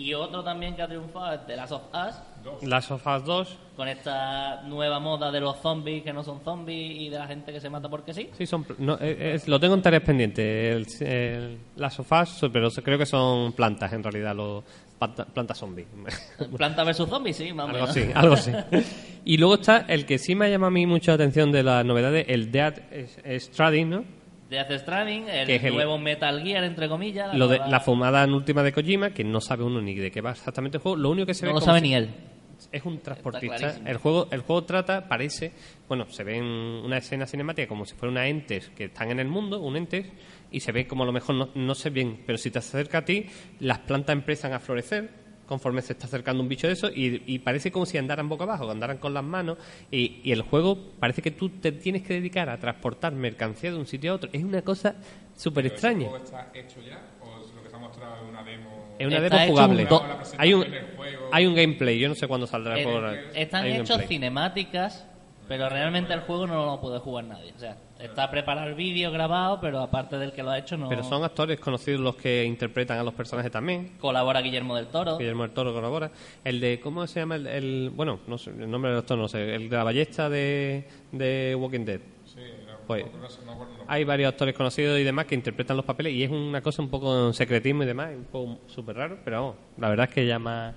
Y 0.00 0.14
otro 0.14 0.42
también 0.42 0.74
que 0.74 0.80
ha 0.82 0.88
triunfado 0.88 1.34
es 1.34 1.46
The 1.46 1.56
Last 1.56 1.72
of 1.72 1.82
Us, 1.92 2.62
Last 2.66 2.90
of 2.90 3.06
Us 3.06 3.24
2 3.24 3.58
con 3.76 3.86
esta 3.88 4.62
nueva 4.62 4.98
moda 4.98 5.30
de 5.30 5.40
los 5.40 5.58
zombies 5.60 6.02
que 6.02 6.12
no 6.12 6.22
son 6.24 6.40
zombies 6.42 7.00
y 7.02 7.08
de 7.10 7.18
la 7.18 7.26
gente 7.26 7.52
que 7.52 7.60
se 7.60 7.68
mata 7.68 7.88
porque 7.90 8.14
sí. 8.14 8.30
Sí, 8.32 8.46
son, 8.46 8.64
no, 8.78 8.94
eh, 9.00 9.34
es- 9.34 9.46
lo 9.46 9.60
tengo 9.60 9.74
en 9.74 9.82
tareas 9.82 10.02
pendientes. 10.02 11.00
El, 11.02 11.06
el- 11.06 11.58
las 11.76 11.92
sofás, 11.94 12.40
pero 12.52 12.70
creo 12.70 12.96
que 12.98 13.04
son 13.04 13.52
plantas 13.52 13.92
en 13.92 14.02
realidad, 14.02 14.34
los 14.34 14.64
planta- 14.98 15.26
plantas 15.26 15.58
zombies. 15.58 15.86
Planta 16.56 16.82
versus 16.84 17.08
zombies, 17.08 17.36
sí, 17.36 17.52
más 17.52 17.68
algo 17.68 17.84
así, 17.84 18.10
algo 18.14 18.34
así. 18.34 18.52
Y 19.24 19.36
luego 19.36 19.56
está 19.56 19.84
el 19.86 20.06
que 20.06 20.16
sí 20.18 20.34
me 20.34 20.50
llama 20.50 20.68
a 20.68 20.70
mí 20.70 20.86
mucha 20.86 21.12
atención 21.12 21.52
de 21.52 21.62
las 21.62 21.84
novedades, 21.84 22.24
el 22.28 22.50
Dead 22.50 22.74
Strading, 23.38 23.90
¿no? 23.90 24.04
Death 24.50 24.72
Stranding, 24.80 25.28
el, 25.28 25.46
Que 25.46 25.56
es 25.56 25.64
el- 25.64 25.74
nuevo 25.74 25.96
Metal 25.96 26.42
Gear, 26.42 26.64
entre 26.64 26.88
comillas. 26.88 27.34
Lo 27.36 27.46
de 27.48 27.58
la 27.58 27.78
fumada 27.80 28.26
última 28.26 28.62
de 28.62 28.72
Kojima, 28.72 29.10
que 29.10 29.22
no 29.24 29.40
sabe 29.40 29.62
uno 29.64 29.80
ni 29.80 29.94
de 29.94 30.10
qué 30.10 30.20
va 30.20 30.32
exactamente 30.32 30.78
el 30.78 30.82
juego. 30.82 30.96
Lo 30.98 31.10
único 31.10 31.26
que 31.26 31.34
se 31.34 31.46
No 31.46 31.52
ve 31.52 31.60
lo 31.60 31.64
sabe 31.64 31.78
si- 31.80 31.86
ni 31.88 31.94
él. 31.94 32.10
es 32.72 32.84
un 32.84 32.98
transportista. 32.98 33.76
El 33.86 33.96
juego, 33.98 34.28
el 34.32 34.40
juego 34.40 34.64
trata, 34.64 35.08
parece, 35.08 35.52
bueno, 35.88 36.06
se 36.10 36.24
ve 36.24 36.36
en 36.38 36.44
una 36.44 36.98
escena 36.98 37.26
cinemática 37.26 37.68
como 37.68 37.84
si 37.86 37.94
fuera 37.94 38.10
una 38.12 38.26
entes 38.26 38.68
que 38.76 38.84
están 38.84 39.10
en 39.10 39.20
el 39.20 39.28
mundo, 39.28 39.60
un 39.60 39.76
entes, 39.76 40.06
y 40.50 40.60
se 40.60 40.72
ve 40.72 40.86
como 40.86 41.04
a 41.04 41.06
lo 41.06 41.12
mejor 41.12 41.36
no, 41.36 41.48
no 41.54 41.74
se 41.76 41.90
ven, 41.90 42.20
pero 42.26 42.36
si 42.36 42.50
te 42.50 42.58
acerca 42.58 42.98
a 42.98 43.04
ti, 43.04 43.26
las 43.60 43.78
plantas 43.78 44.14
empiezan 44.14 44.52
a 44.52 44.58
florecer 44.58 45.19
conforme 45.50 45.82
se 45.82 45.92
está 45.94 46.06
acercando 46.06 46.42
un 46.42 46.48
bicho 46.48 46.68
de 46.68 46.72
eso 46.74 46.88
y, 46.94 47.22
y 47.26 47.40
parece 47.40 47.70
como 47.72 47.84
si 47.84 47.98
andaran 47.98 48.28
boca 48.28 48.44
abajo, 48.44 48.64
que 48.66 48.70
andaran 48.70 48.98
con 48.98 49.12
las 49.12 49.24
manos 49.24 49.58
y, 49.90 50.20
y 50.22 50.30
el 50.32 50.42
juego 50.42 50.78
parece 50.98 51.20
que 51.20 51.32
tú 51.32 51.48
te 51.50 51.72
tienes 51.72 52.02
que 52.02 52.14
dedicar 52.14 52.48
a 52.48 52.58
transportar 52.58 53.12
mercancía 53.12 53.72
de 53.72 53.76
un 53.76 53.86
sitio 53.86 54.12
a 54.12 54.14
otro. 54.14 54.30
Es 54.32 54.44
una 54.44 54.62
cosa 54.62 54.94
súper 55.36 55.66
extraña. 55.66 56.04
¿El 56.04 56.08
juego 56.10 56.24
está 56.24 56.50
hecho 56.54 56.80
ya 56.80 57.00
o 57.20 57.44
es 57.44 57.52
lo 57.54 57.62
que 57.64 57.68
se 57.68 57.74
ha 57.76 57.78
mostrado 57.80 58.14
es 58.16 58.30
una 58.30 58.42
demo? 58.44 58.94
Es 58.98 59.06
una 59.08 59.16
Está 59.16 59.28
demo 59.28 59.42
hecho 59.42 59.52
jugable. 59.52 59.82
un 59.82 60.38
Hay 60.38 60.54
un, 60.54 60.66
hay 61.32 61.46
un 61.46 61.54
gameplay, 61.56 61.98
yo 61.98 62.08
no 62.08 62.14
sé 62.14 62.28
cuándo 62.28 62.46
saldrá 62.46 62.74
el 62.74 62.80
Eh, 62.80 62.84
juego. 62.84 63.06
Están 63.34 63.66
hechos 63.66 64.00
cinemáticas, 64.06 65.06
pero 65.50 65.68
realmente 65.68 66.14
el 66.14 66.20
juego 66.20 66.46
no 66.46 66.64
lo 66.64 66.80
puede 66.80 67.00
jugar 67.00 67.24
nadie. 67.24 67.52
O 67.56 67.58
sea, 67.58 67.76
está 67.98 68.30
preparado 68.30 68.68
el 68.68 68.76
vídeo 68.76 69.10
grabado, 69.10 69.60
pero 69.60 69.80
aparte 69.80 70.16
del 70.16 70.30
que 70.30 70.44
lo 70.44 70.50
ha 70.50 70.58
hecho, 70.58 70.76
no. 70.76 70.88
Pero 70.88 71.02
son 71.02 71.24
actores 71.24 71.58
conocidos 71.58 72.00
los 72.00 72.14
que 72.14 72.44
interpretan 72.44 72.98
a 73.00 73.02
los 73.02 73.14
personajes 73.14 73.50
también. 73.50 73.96
Colabora 73.98 74.42
Guillermo 74.42 74.76
del 74.76 74.86
Toro. 74.86 75.18
Guillermo 75.18 75.42
del 75.42 75.50
Toro 75.50 75.74
colabora. 75.74 76.12
El 76.44 76.60
de, 76.60 76.78
¿cómo 76.78 77.04
se 77.08 77.18
llama? 77.18 77.34
El, 77.34 77.48
el- 77.48 77.90
bueno, 77.92 78.20
no 78.28 78.38
sé, 78.38 78.50
el 78.50 78.70
nombre 78.70 78.92
del 78.92 79.00
actor 79.00 79.18
no 79.18 79.26
sé. 79.26 79.52
El 79.56 79.68
de 79.68 79.76
la 79.76 79.82
ballesta 79.82 80.28
de, 80.30 80.86
de 81.10 81.56
Walking 81.58 81.84
Dead. 81.84 82.00
Pues, 82.86 83.04
hay 83.88 84.04
varios 84.04 84.28
actores 84.32 84.54
conocidos 84.54 85.00
y 85.00 85.02
demás 85.04 85.26
que 85.26 85.34
interpretan 85.34 85.76
los 85.76 85.84
papeles 85.84 86.12
y 86.12 86.22
es 86.22 86.30
una 86.30 86.60
cosa 86.60 86.80
un 86.80 86.90
poco 86.90 87.26
en 87.26 87.34
secretismo 87.34 87.82
y 87.82 87.86
demás, 87.86 88.10
un 88.16 88.24
poco 88.24 88.58
súper 88.68 88.96
raro, 88.96 89.18
pero 89.24 89.36
vamos, 89.40 89.56
la 89.78 89.88
verdad 89.88 90.08
es 90.08 90.14
que 90.14 90.26
llama 90.26 90.74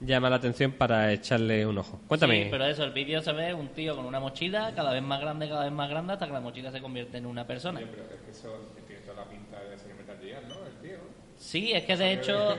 llama 0.00 0.30
la 0.30 0.36
atención 0.36 0.72
para 0.72 1.12
echarle 1.12 1.66
un 1.66 1.78
ojo. 1.78 2.00
Cuéntame. 2.08 2.44
Sí, 2.44 2.48
pero 2.50 2.66
eso, 2.66 2.84
el 2.84 2.92
vídeo 2.92 3.20
se 3.22 3.32
ve 3.32 3.54
un 3.54 3.68
tío 3.68 3.96
con 3.96 4.06
una 4.06 4.20
mochila 4.20 4.72
cada 4.74 4.92
vez 4.92 5.02
más 5.02 5.20
grande, 5.20 5.48
cada 5.48 5.64
vez 5.64 5.72
más 5.72 5.90
grande, 5.90 6.14
hasta 6.14 6.26
que 6.26 6.32
la 6.32 6.40
mochila 6.40 6.70
se 6.70 6.80
convierte 6.80 7.18
en 7.18 7.26
una 7.26 7.46
persona. 7.46 7.80
Pero 7.80 8.02
es 8.04 8.20
que 8.20 8.30
eso 8.30 8.72
tiene 8.86 9.02
toda 9.02 9.24
la 9.24 9.24
pinta 9.24 9.60
de 9.62 9.78
ser 9.78 9.94
Metal 9.94 10.18
Gear, 10.20 10.42
¿no? 10.44 10.54
El 10.66 10.88
tío. 10.88 10.98
Sí, 11.36 11.72
es 11.72 11.84
que 11.84 11.96
de 11.96 12.12
hecho 12.12 12.56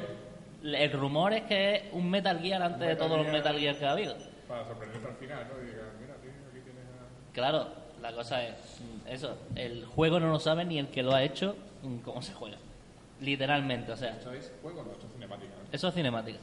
El 0.63 0.91
rumor 0.91 1.33
es 1.33 1.43
que 1.43 1.75
es 1.75 1.83
un 1.91 2.09
Metal 2.09 2.39
Gear 2.39 2.61
antes 2.61 2.87
de 2.87 2.95
todos 2.95 3.17
los 3.17 3.27
Metal 3.31 3.57
Gear 3.57 3.75
que 3.77 3.85
ha 3.85 3.91
habido. 3.91 4.15
Para 4.47 4.65
sorprenderte 4.65 5.07
al 5.07 5.15
final, 5.15 5.47
¿no? 5.47 5.63
Y 5.63 5.65
digas, 5.67 5.85
mira, 5.99 6.15
tío, 6.15 6.31
aquí 6.49 6.59
tienes 6.63 6.83
a... 6.85 7.33
Claro, 7.33 7.67
la 8.01 8.11
cosa 8.13 8.43
es 8.45 8.81
mm, 8.81 9.07
eso. 9.07 9.37
El 9.55 9.85
juego 9.85 10.19
no 10.19 10.29
lo 10.29 10.39
sabe 10.39 10.65
ni 10.65 10.77
el 10.77 10.87
que 10.89 11.03
lo 11.03 11.13
ha 11.13 11.23
hecho 11.23 11.55
mm, 11.83 11.97
cómo 11.99 12.21
se 12.21 12.33
juega. 12.33 12.57
Literalmente, 13.21 13.91
o 13.91 13.97
sea, 13.97 14.11
¿Esto 14.11 14.33
es 14.33 14.51
juego 14.61 14.81
o 14.81 14.83
no? 14.83 14.91
Esto 14.91 15.05
es 15.05 15.13
cinemática, 15.13 15.53
¿no? 15.55 15.69
eso 15.71 15.87
es 15.87 15.93
cinemática. 15.93 16.39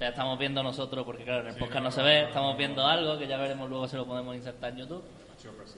Sí. 0.00 0.04
Sea, 0.04 0.08
estamos 0.08 0.38
viendo 0.38 0.62
nosotros, 0.62 1.04
porque 1.04 1.24
claro, 1.24 1.42
en 1.42 1.48
el 1.48 1.56
podcast 1.56 1.84
no 1.84 1.90
se 1.90 2.02
ve, 2.02 2.22
estamos 2.22 2.56
viendo 2.56 2.86
algo 2.86 3.18
que 3.18 3.26
ya 3.26 3.36
veremos 3.36 3.68
luego 3.68 3.86
si 3.86 3.96
lo 3.96 4.06
podemos 4.06 4.34
insertar 4.34 4.72
en 4.72 4.78
YouTube. 4.78 5.04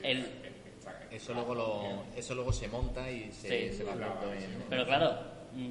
El, 0.02 0.26
Eso 1.10 1.34
luego, 1.34 1.54
lo, 1.54 2.04
eso 2.16 2.34
luego 2.34 2.52
se 2.52 2.68
monta 2.68 3.10
y 3.10 3.32
se, 3.32 3.70
Sí. 3.70 3.76
se 3.78 3.84
va 3.84 3.94
viendo 3.94 4.32
en... 4.32 4.64
Pero 4.70 4.86
claro, 4.86 5.18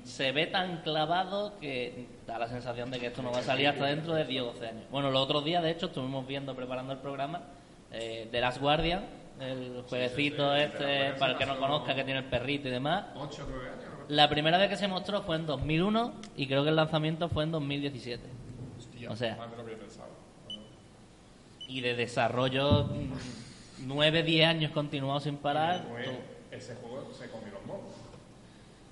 se 0.03 0.31
ve 0.33 0.47
tan 0.47 0.81
clavado 0.81 1.57
que 1.59 2.07
da 2.27 2.37
la 2.37 2.47
sensación 2.49 2.91
de 2.91 2.99
que 2.99 3.07
esto 3.07 3.21
no 3.21 3.31
va 3.31 3.39
a 3.39 3.43
salir 3.43 3.67
hasta 3.69 3.85
dentro 3.85 4.13
de 4.13 4.25
10 4.25 4.41
o 4.43 4.45
12 4.47 4.67
años. 4.67 4.83
Bueno, 4.91 5.09
los 5.11 5.21
otros 5.23 5.45
días, 5.45 5.63
de 5.63 5.71
hecho, 5.71 5.85
estuvimos 5.87 6.27
viendo, 6.27 6.53
preparando 6.53 6.91
el 6.93 6.99
programa, 6.99 7.41
eh, 7.91 8.27
The 8.31 8.41
Last 8.41 8.59
Guardian, 8.59 9.05
el 9.39 9.81
jueguecito 9.87 10.53
este, 10.55 11.13
para 11.13 11.31
el 11.31 11.37
que 11.37 11.45
no 11.45 11.57
conozca, 11.57 11.95
que 11.95 12.03
tiene 12.03 12.19
el 12.19 12.25
perrito 12.25 12.67
y 12.67 12.71
demás. 12.71 13.05
¿Ocho 13.15 13.45
o 13.45 13.47
nueve 13.49 13.69
años? 13.69 13.85
La 14.09 14.27
primera 14.29 14.57
vez 14.57 14.69
que 14.69 14.75
se 14.75 14.87
mostró 14.89 15.21
fue 15.23 15.37
en 15.37 15.45
2001 15.45 16.13
y 16.35 16.45
creo 16.47 16.63
que 16.63 16.69
el 16.69 16.75
lanzamiento 16.75 17.29
fue 17.29 17.45
en 17.45 17.51
2017. 17.51 18.40
O 19.11 19.15
sea, 19.15 19.35
Más 19.35 19.51
de 19.51 19.57
lo 19.57 19.65
que 19.65 19.71
yo 19.71 19.77
pensaba. 19.79 20.07
y 21.67 21.81
de 21.81 21.95
desarrollo 21.95 22.87
9-10 23.85 24.45
años 24.45 24.71
continuado 24.71 25.19
sin 25.19 25.35
parar. 25.37 25.83
Pues, 25.89 26.05
tú- 26.05 26.11
ese 26.51 26.75
juego 26.75 27.09
se 27.17 27.29
comió 27.29 27.51
los 27.53 27.65
mocos. 27.65 27.91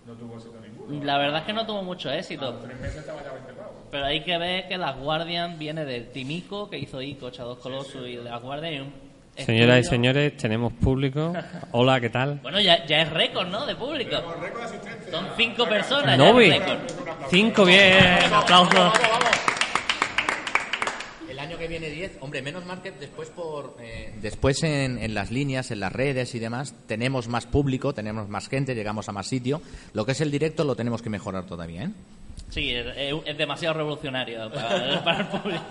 No 0.05 0.13
tuvo 0.15 0.36
éxito 0.36 0.55
ninguno. 0.61 1.05
La 1.05 1.17
verdad 1.17 1.39
es 1.39 1.45
que 1.45 1.53
no 1.53 1.65
tuvo 1.65 1.84
mucho 1.84 2.11
éxito. 2.11 2.53
Tres 2.55 2.80
meses 2.80 2.97
estaba 2.97 3.24
ya 3.24 3.32
20 3.32 3.53
pavos. 3.53 3.74
Pero 3.91 4.05
hay 4.05 4.22
que 4.24 4.38
ver 4.38 4.67
que 4.67 4.78
las 4.78 4.97
Guardian 4.97 5.57
viene 5.59 5.86
del 5.86 6.09
Timico, 6.11 6.70
que 6.70 6.78
hizo 6.80 7.01
Ico, 7.01 7.30
Shadow 7.30 7.57
Colossus 7.59 8.07
y 8.07 8.15
de 8.17 8.24
las 8.24 8.41
Guardian. 8.41 8.74
y 8.74 8.80
un 8.80 8.93
Señoras 9.38 9.80
y 9.80 9.84
señores, 9.86 10.36
tenemos 10.36 10.74
público. 10.74 11.32
Hola, 11.72 12.01
¿qué 12.01 12.09
tal? 12.09 12.39
Bueno, 12.41 12.59
ya, 12.59 12.86
ya 12.86 13.01
es 13.03 13.09
récord, 13.09 13.47
¿no? 13.47 13.65
De 13.65 13.76
público. 13.76 14.17
Son 15.11 15.28
cinco 15.38 15.65
personas, 15.65 16.17
Novi. 16.17 16.49
ya 16.49 16.55
es 16.55 16.59
récord. 16.65 16.80
Cinco, 17.30 17.63
bien, 17.65 18.34
aplausos. 18.34 18.91
Viene 21.70 21.89
10, 21.89 22.17
hombre, 22.22 22.41
menos 22.41 22.63
que 22.82 22.91
después 22.91 23.30
por 23.30 23.78
eh, 23.80 24.13
después 24.22 24.63
en, 24.63 24.97
en 24.97 25.13
las 25.13 25.32
líneas, 25.32 25.72
en 25.72 25.80
las 25.80 25.93
redes 25.93 26.36
y 26.36 26.39
demás, 26.39 26.74
tenemos 26.88 27.28
más 27.28 27.45
público, 27.45 27.93
tenemos 27.93 28.28
más 28.28 28.49
gente, 28.49 28.76
llegamos 28.76 29.07
a 29.07 29.11
más 29.13 29.28
sitio. 29.28 29.61
Lo 29.93 30.05
que 30.05 30.11
es 30.13 30.22
el 30.22 30.32
directo 30.32 30.63
lo 30.63 30.76
tenemos 30.76 31.01
que 31.01 31.09
mejorar 31.09 31.45
todavía, 31.45 31.84
¿eh? 31.84 31.89
Sí, 32.49 32.72
es, 32.74 32.86
es- 32.97 33.13
es 33.26 33.38
demasiado 33.38 33.76
revolucionario 33.78 34.51
para, 34.51 35.03
para 35.03 35.20
el 35.22 35.28
público. 35.28 35.63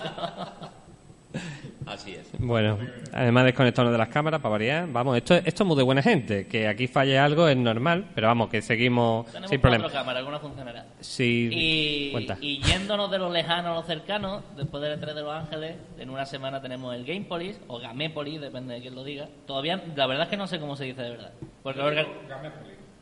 Así 1.87 2.15
es. 2.15 2.29
Bueno, 2.39 2.79
además 3.13 3.45
desconectarnos 3.45 3.93
de 3.93 3.99
las 3.99 4.09
cámaras 4.09 4.41
para 4.41 4.51
variar. 4.53 4.89
Vamos, 4.91 5.17
esto, 5.17 5.35
esto 5.35 5.63
es 5.63 5.67
muy 5.67 5.77
de 5.77 5.83
buena 5.83 6.03
gente. 6.03 6.47
Que 6.47 6.69
aquí 6.69 6.87
falle 6.87 7.19
algo 7.19 7.49
es 7.49 7.57
normal, 7.57 8.07
pero 8.15 8.27
vamos, 8.29 8.49
que 8.51 8.61
seguimos 8.63 9.27
Tenemos 9.27 9.51
sin 9.51 9.61
problema. 9.61 9.89
cámaras, 9.91 10.19
alguna 10.21 10.39
funcionará. 10.39 10.87
Sí, 11.01 11.49
Y, 11.53 12.13
cuenta. 12.13 12.39
y 12.41 12.63
yéndonos 12.63 13.11
de 13.11 13.19
lo 13.19 13.31
lejano 13.31 13.73
a 13.73 13.75
lo 13.75 13.83
cercano, 13.83 14.43
después 14.57 14.83
del 14.83 14.99
E3 15.01 15.15
de 15.15 15.23
Los 15.23 15.33
Ángeles, 15.35 15.77
en 15.99 16.11
una 16.11 16.27
semana 16.27 16.61
tenemos 16.63 16.95
el 16.95 17.05
Gamepolis, 17.05 17.59
o 17.69 17.79
Gamepolis, 17.79 18.41
depende 18.41 18.75
de 18.75 18.81
quién 18.81 18.95
lo 18.95 19.05
diga. 19.05 19.29
Todavía, 19.47 19.83
la 19.97 20.07
verdad 20.07 20.25
es 20.25 20.31
que 20.31 20.37
no 20.37 20.47
sé 20.47 20.59
cómo 20.59 20.77
se 20.77 20.85
dice 20.85 21.03
de 21.03 21.11
verdad. 21.11 21.33
Porque 21.63 21.79
los 21.81 21.93
orga- 21.93 22.07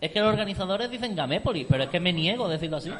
es 0.00 0.10
que 0.10 0.20
los 0.20 0.28
organizadores 0.28 0.90
dicen 0.90 1.16
Gamepolis, 1.16 1.66
pero 1.68 1.84
es 1.84 1.88
que 1.90 2.00
me 2.00 2.12
niego 2.12 2.46
a 2.46 2.50
decirlo 2.50 2.76
así. 2.76 2.90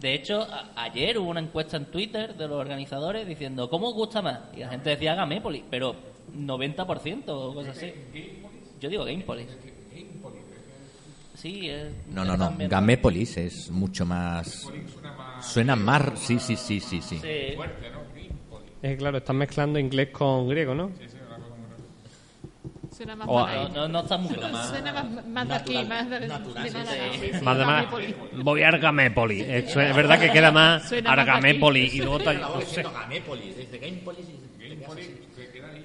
De 0.00 0.14
hecho, 0.14 0.46
ayer 0.76 1.18
hubo 1.18 1.30
una 1.30 1.40
encuesta 1.40 1.76
en 1.76 1.86
Twitter 1.86 2.36
de 2.36 2.46
los 2.46 2.58
organizadores 2.60 3.26
diciendo 3.26 3.68
¿cómo 3.68 3.88
os 3.88 3.94
gusta 3.94 4.22
más? 4.22 4.40
Y 4.56 4.60
la 4.60 4.68
gente 4.68 4.90
decía 4.90 5.14
Gamepolis, 5.14 5.64
pero 5.68 5.94
90% 6.36 7.24
o 7.28 7.54
cosas 7.54 7.76
así. 7.76 7.92
Yo 8.80 8.88
digo 8.88 9.04
Gamepolis. 9.04 9.48
Sí, 11.34 11.68
es, 11.68 11.86
No, 12.08 12.24
no, 12.24 12.36
no. 12.36 12.46
también- 12.46 12.68
Gamépolis 12.70 13.36
es 13.36 13.70
mucho 13.70 14.04
más. 14.04 14.68
Suena 15.40 15.76
más. 15.76 16.18
Sí, 16.18 16.38
sí, 16.40 16.56
sí, 16.56 16.80
sí, 16.80 17.00
sí. 17.00 17.18
Sí. 17.18 17.26
Es 18.82 18.90
que, 18.92 18.96
claro, 18.96 19.18
están 19.18 19.36
mezclando 19.36 19.78
inglés 19.78 20.08
con 20.10 20.48
griego, 20.48 20.74
¿no? 20.74 20.90
Suena 22.98 23.14
más 23.14 23.28
O-. 23.30 23.46
No, 23.46 23.68
no, 23.68 23.88
no 23.88 24.00
está 24.00 24.16
muy 24.18 24.34
claro. 24.34 24.58
Suena 24.68 24.92
más, 24.92 25.26
más 25.26 25.48
de 25.48 25.54
aquí, 25.54 25.84
más 25.84 26.10
de, 26.10 26.18
de 26.18 26.28
Málaga. 26.28 26.64
Sí, 26.64 27.30
sí, 27.32 27.44
Más 27.44 27.58
de 27.58 27.64
más. 27.64 27.84
Gamépolis. 27.90 28.16
Voy 28.44 28.62
a 28.64 28.68
Argamépoli. 28.68 29.40
Es, 29.48 29.74
verdad 29.76 30.18
que 30.18 30.30
queda 30.32 30.50
más 30.50 30.88
Suena 30.88 31.10
más 31.10 31.18
Argamépoli. 31.20 31.86
aquí. 31.86 31.96
Y 31.98 32.00
luego 32.00 32.18
tal- 32.18 32.40
no 32.40 32.60
sé. 32.62 32.82
Gamépolis. 32.82 33.56
Dice 33.56 33.78
Gamepolis 33.78 34.26
y 34.28 34.68
Gamepolis 34.68 35.06
se 35.36 35.48
queda 35.52 35.68
ahí. 35.68 35.84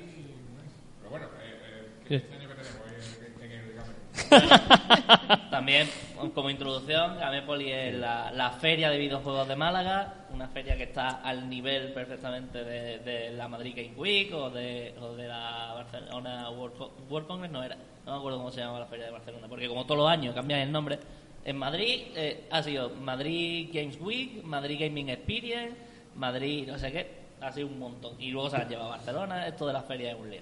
Pero 0.97 1.09
bueno, 1.11 1.27
eh, 1.39 2.09
eh, 2.09 2.15
este 2.15 2.35
año 2.35 2.49
que 2.49 2.55
tenemos 2.55 4.39
Game. 4.39 5.39
También, 5.51 5.87
como 6.31 6.49
introducción, 6.49 7.17
Gamepoli 7.17 7.71
es 7.71 7.95
la, 7.95 8.31
la 8.31 8.51
feria 8.51 8.89
de 8.89 8.97
videojuegos 8.97 9.47
de 9.47 9.55
Málaga, 9.55 10.25
una 10.33 10.47
feria 10.47 10.77
que 10.77 10.83
está 10.83 11.21
al 11.21 11.49
nivel 11.49 11.93
perfectamente 11.93 12.63
de, 12.63 12.99
de 12.99 13.31
la 13.31 13.47
Madrid 13.47 13.73
Game 13.75 13.93
Week 13.95 14.33
o 14.33 14.49
de, 14.49 14.95
o 14.99 15.13
de 15.15 15.27
la 15.27 15.73
Barcelona 15.75 16.49
World, 16.49 16.75
World 17.09 17.27
Congress, 17.27 17.51
no 17.51 17.63
era, 17.63 17.75
no 18.05 18.11
me 18.11 18.17
acuerdo 18.17 18.37
cómo 18.37 18.51
se 18.51 18.61
llama 18.61 18.79
la 18.79 18.85
feria 18.85 19.05
de 19.05 19.11
Barcelona, 19.11 19.47
porque 19.47 19.67
como 19.67 19.85
todos 19.85 19.97
los 19.97 20.09
años 20.09 20.33
cambian 20.33 20.61
el 20.61 20.71
nombre. 20.71 20.99
En 21.45 21.57
Madrid 21.57 22.03
eh, 22.15 22.47
ha 22.51 22.63
sido 22.63 22.89
Madrid 22.91 23.69
Games 23.73 23.99
Week, 23.99 24.43
Madrid 24.43 24.79
Gaming 24.79 25.09
Experience, 25.09 25.75
Madrid 26.15 26.67
no 26.67 26.77
sé 26.77 26.91
qué, 26.91 27.07
ha 27.41 27.51
sido 27.51 27.67
un 27.67 27.79
montón. 27.79 28.13
Y 28.19 28.31
luego 28.31 28.49
se 28.49 28.57
han 28.57 28.69
llevado 28.69 28.93
a 28.93 28.95
Barcelona, 28.97 29.47
esto 29.47 29.67
de 29.67 29.73
la 29.73 29.81
feria 29.81 30.11
es 30.11 30.19
un 30.19 30.29
lío. 30.29 30.41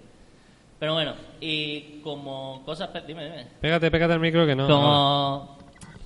Pero 0.81 0.93
bueno, 0.93 1.13
y 1.39 2.01
como 2.01 2.63
cosas... 2.65 2.89
Dime, 3.05 3.23
dime. 3.25 3.47
Pégate, 3.61 3.91
pégate 3.91 4.13
al 4.13 4.19
micro 4.19 4.47
que 4.47 4.55
no. 4.55 4.65
Como, 4.67 5.57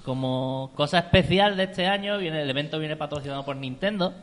como 0.06 0.72
cosa 0.76 1.00
especial 1.00 1.58
de 1.58 1.64
este 1.64 1.88
año, 1.88 2.18
viene 2.18 2.42
el 2.42 2.50
evento 2.50 2.80
viene 2.80 2.96
patrocinado 2.96 3.44
por 3.44 3.56
Nintendo, 3.58 4.14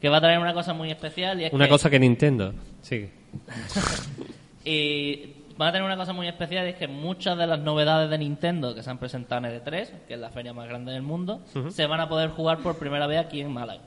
que 0.00 0.08
va 0.08 0.18
a 0.18 0.20
traer 0.20 0.38
una 0.38 0.52
cosa 0.54 0.74
muy 0.74 0.90
especial 0.90 1.40
y 1.40 1.44
es 1.46 1.52
Una 1.52 1.64
que, 1.64 1.70
cosa 1.70 1.90
que 1.90 1.98
Nintendo. 1.98 2.52
Sigue. 2.82 3.10
y 4.64 5.32
va 5.60 5.68
a 5.68 5.72
tener 5.72 5.84
una 5.86 5.96
cosa 5.96 6.12
muy 6.12 6.28
especial 6.28 6.66
y 6.66 6.70
es 6.70 6.76
que 6.76 6.86
muchas 6.86 7.36
de 7.38 7.46
las 7.46 7.58
novedades 7.58 8.10
de 8.10 8.18
Nintendo 8.18 8.74
que 8.74 8.82
se 8.82 8.90
han 8.90 8.98
presentado 8.98 9.46
en 9.46 9.60
E3, 9.62 9.88
que 10.06 10.14
es 10.14 10.20
la 10.20 10.30
feria 10.30 10.52
más 10.52 10.68
grande 10.68 10.92
del 10.92 11.02
mundo, 11.02 11.40
se 11.70 11.86
van 11.86 12.00
a 12.00 12.08
poder 12.08 12.30
jugar 12.30 12.58
por 12.58 12.78
primera 12.78 13.06
vez 13.06 13.18
aquí 13.18 13.40
en 13.40 13.52
Málaga. 13.52 13.80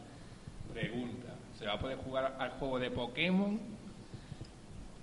Pregunta: 0.74 1.28
¿se 1.58 1.66
va 1.66 1.74
a 1.74 1.80
poder 1.80 1.98
jugar 1.98 2.36
al 2.40 2.50
juego 2.52 2.80
de 2.80 2.90
Pokémon? 2.90 3.60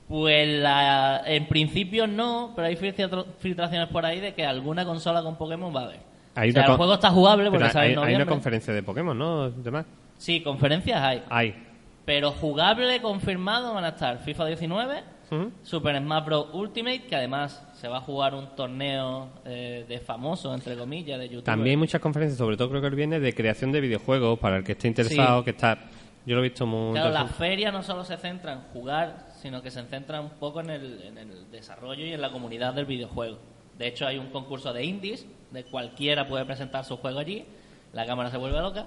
Pues 0.09 0.49
la- 0.61 1.23
en 1.27 1.47
principio 1.49 2.07
no, 2.07 2.53
pero 2.55 2.69
hay 2.69 2.77
filtraciones 2.77 3.89
por 3.89 4.05
ahí 4.07 4.21
de 4.21 4.35
que 4.35 4.47
alguna 4.47 4.85
consola 4.85 5.23
con 5.23 5.37
Pokémon 5.37 5.75
va 5.75 5.81
a 5.81 5.85
haber. 5.85 6.01
Hay 6.37 6.51
O 6.51 6.53
sea, 6.53 6.63
una 6.63 6.71
el 6.73 6.77
juego 6.77 6.95
está 6.95 7.11
jugable 7.11 7.51
porque 7.51 7.69
sale 7.71 7.87
hay, 7.87 7.93
en 7.93 7.99
hay 7.99 8.03
una 8.03 8.03
noviembre. 8.13 8.27
conferencia 8.35 8.73
de 8.75 8.83
Pokémon, 8.83 9.19
¿no? 9.19 9.51
Demás. 9.51 9.87
Sí, 10.19 10.43
conferencias 10.43 11.01
hay. 11.03 11.23
Hay. 11.29 11.63
Pero 12.05 12.31
jugable, 12.31 13.01
confirmado, 13.03 13.75
van 13.75 13.85
a 13.85 13.89
estar 13.89 14.19
FIFA 14.19 14.47
19, 14.47 15.03
Ujú. 15.29 15.51
Super 15.65 15.99
Smash 15.99 16.25
Bros. 16.25 16.47
Ultimate, 16.53 17.03
que 17.07 17.17
además 17.17 17.67
se 17.75 17.89
va 17.89 17.97
a 17.97 18.01
jugar 18.01 18.35
un 18.35 18.55
torneo 18.55 19.29
eh, 19.45 19.85
de 19.89 19.99
famosos, 19.99 20.55
entre 20.55 20.77
comillas, 20.77 21.19
de 21.19 21.29
YouTube. 21.29 21.45
También 21.45 21.71
hay 21.71 21.77
muchas 21.79 22.01
conferencias, 22.01 22.39
sobre 22.39 22.57
todo 22.57 22.69
creo 22.69 22.81
que 22.81 22.87
el 22.87 22.95
viernes, 22.95 23.23
de 23.23 23.35
creación 23.35 23.73
de 23.73 23.81
videojuegos 23.81 24.39
para 24.39 24.59
el 24.59 24.63
que 24.65 24.73
esté 24.73 24.87
interesado, 24.89 25.41
Sí. 25.41 25.45
que 25.47 25.51
está... 25.51 25.79
Yo 26.27 26.35
lo 26.35 26.41
he 26.41 26.49
visto 26.49 26.67
muy 26.67 26.93
Claro, 26.93 27.11
la 27.11 27.21
interesante. 27.23 27.39
feria 27.45 27.73
no 27.73 27.83
solo 27.83 28.05
se 28.05 28.17
centra 28.17 28.53
en 28.53 28.61
jugar, 28.73 29.27
sino 29.41 29.63
que 29.63 29.71
se 29.71 29.83
centra 29.85 30.21
un 30.21 30.31
poco 30.31 30.61
en 30.61 30.71
el, 30.71 31.03
en 31.03 31.19
el 31.19 31.51
desarrollo 31.53 32.05
y 32.05 32.13
en 32.13 32.21
la 32.21 32.31
comunidad 32.33 32.75
del 32.75 32.85
videojuego. 32.87 33.39
De 33.79 33.87
hecho, 33.89 34.07
hay 34.07 34.19
un 34.19 34.29
concurso 34.31 34.73
de 34.73 34.85
indies, 34.85 35.25
de 35.51 35.65
cualquiera 35.65 36.27
puede 36.27 36.45
presentar 36.45 36.85
su 36.85 36.97
juego 36.97 37.19
allí, 37.19 37.45
la 37.93 38.05
cámara 38.07 38.31
se 38.31 38.37
vuelve 38.37 38.61
loca, 38.61 38.87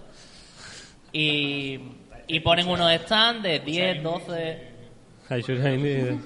y, 1.11 1.79
y 2.27 2.39
ponen 2.41 2.67
unos 2.67 2.91
stands 3.01 3.43
de 3.43 3.59
10, 3.59 4.03
12... 4.03 4.67
Hay 5.29 5.41
shooters 5.41 5.65
indie- 5.65 6.19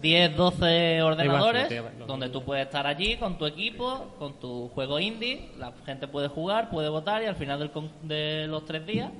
10, 0.00 0.36
12 0.36 1.02
ordenadores 1.02 1.68
donde 2.06 2.28
tú 2.28 2.44
puedes 2.44 2.66
estar 2.66 2.86
allí 2.86 3.16
con 3.16 3.36
tu 3.36 3.46
equipo, 3.46 4.14
con 4.18 4.38
tu 4.38 4.68
juego 4.68 5.00
indie, 5.00 5.50
la 5.58 5.72
gente 5.84 6.06
puede 6.06 6.28
jugar, 6.28 6.70
puede 6.70 6.88
votar 6.88 7.22
y 7.22 7.26
al 7.26 7.34
final 7.36 7.58
del 7.58 7.70
con- 7.72 7.90
de 8.02 8.46
los 8.46 8.64
tres 8.64 8.86
días 8.86 9.10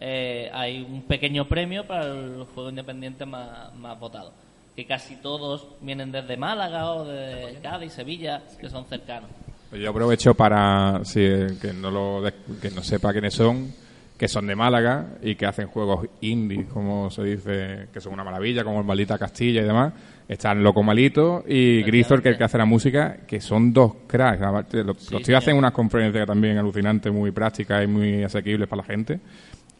eh, 0.00 0.48
hay 0.54 0.80
un 0.82 1.02
pequeño 1.02 1.46
premio 1.48 1.86
para 1.86 2.06
el 2.06 2.44
juego 2.54 2.70
independiente 2.70 3.26
más, 3.26 3.74
más 3.74 3.98
votado. 3.98 4.32
Que 4.76 4.86
casi 4.86 5.16
todos 5.16 5.66
vienen 5.80 6.10
desde 6.12 6.36
Málaga 6.36 6.92
o 6.92 7.04
de 7.04 7.58
Cádiz, 7.62 7.92
Sevilla, 7.92 8.42
que 8.60 8.70
son 8.70 8.84
cercanos. 8.86 9.28
Yo 9.72 9.90
aprovecho 9.90 10.34
para, 10.34 11.00
si 11.04 11.20
el 11.20 11.58
que 11.58 11.72
no 11.72 11.90
lo 11.90 12.22
que 12.60 12.70
no 12.70 12.82
sepa 12.82 13.12
quiénes 13.12 13.34
son, 13.34 13.72
que 14.18 14.28
son 14.28 14.46
de 14.46 14.54
Málaga 14.54 15.16
y 15.22 15.34
que 15.34 15.46
hacen 15.46 15.66
juegos 15.66 16.06
indie, 16.20 16.66
como 16.66 17.10
se 17.10 17.24
dice, 17.24 17.88
que 17.92 18.00
son 18.00 18.12
una 18.12 18.22
maravilla, 18.22 18.64
como 18.64 18.80
el 18.80 18.86
Maldita 18.86 19.18
Castilla 19.18 19.62
y 19.62 19.64
demás. 19.64 19.92
Están 20.28 20.62
Loco 20.62 20.82
Malito 20.82 21.42
y 21.46 21.82
Grisor, 21.82 22.22
que 22.22 22.28
es 22.28 22.32
el 22.34 22.38
que 22.38 22.44
hace 22.44 22.58
la 22.58 22.64
música, 22.64 23.16
que 23.26 23.40
son 23.40 23.72
dos 23.72 23.94
cracks. 24.06 24.40
Los, 24.72 25.10
los 25.10 25.22
tíos 25.22 25.38
hacen 25.38 25.56
unas 25.56 25.72
conferencias 25.72 26.26
también 26.26 26.58
alucinantes, 26.58 27.12
muy 27.12 27.32
prácticas 27.32 27.82
y 27.82 27.86
muy 27.86 28.22
asequibles 28.22 28.68
para 28.68 28.82
la 28.82 28.86
gente. 28.86 29.20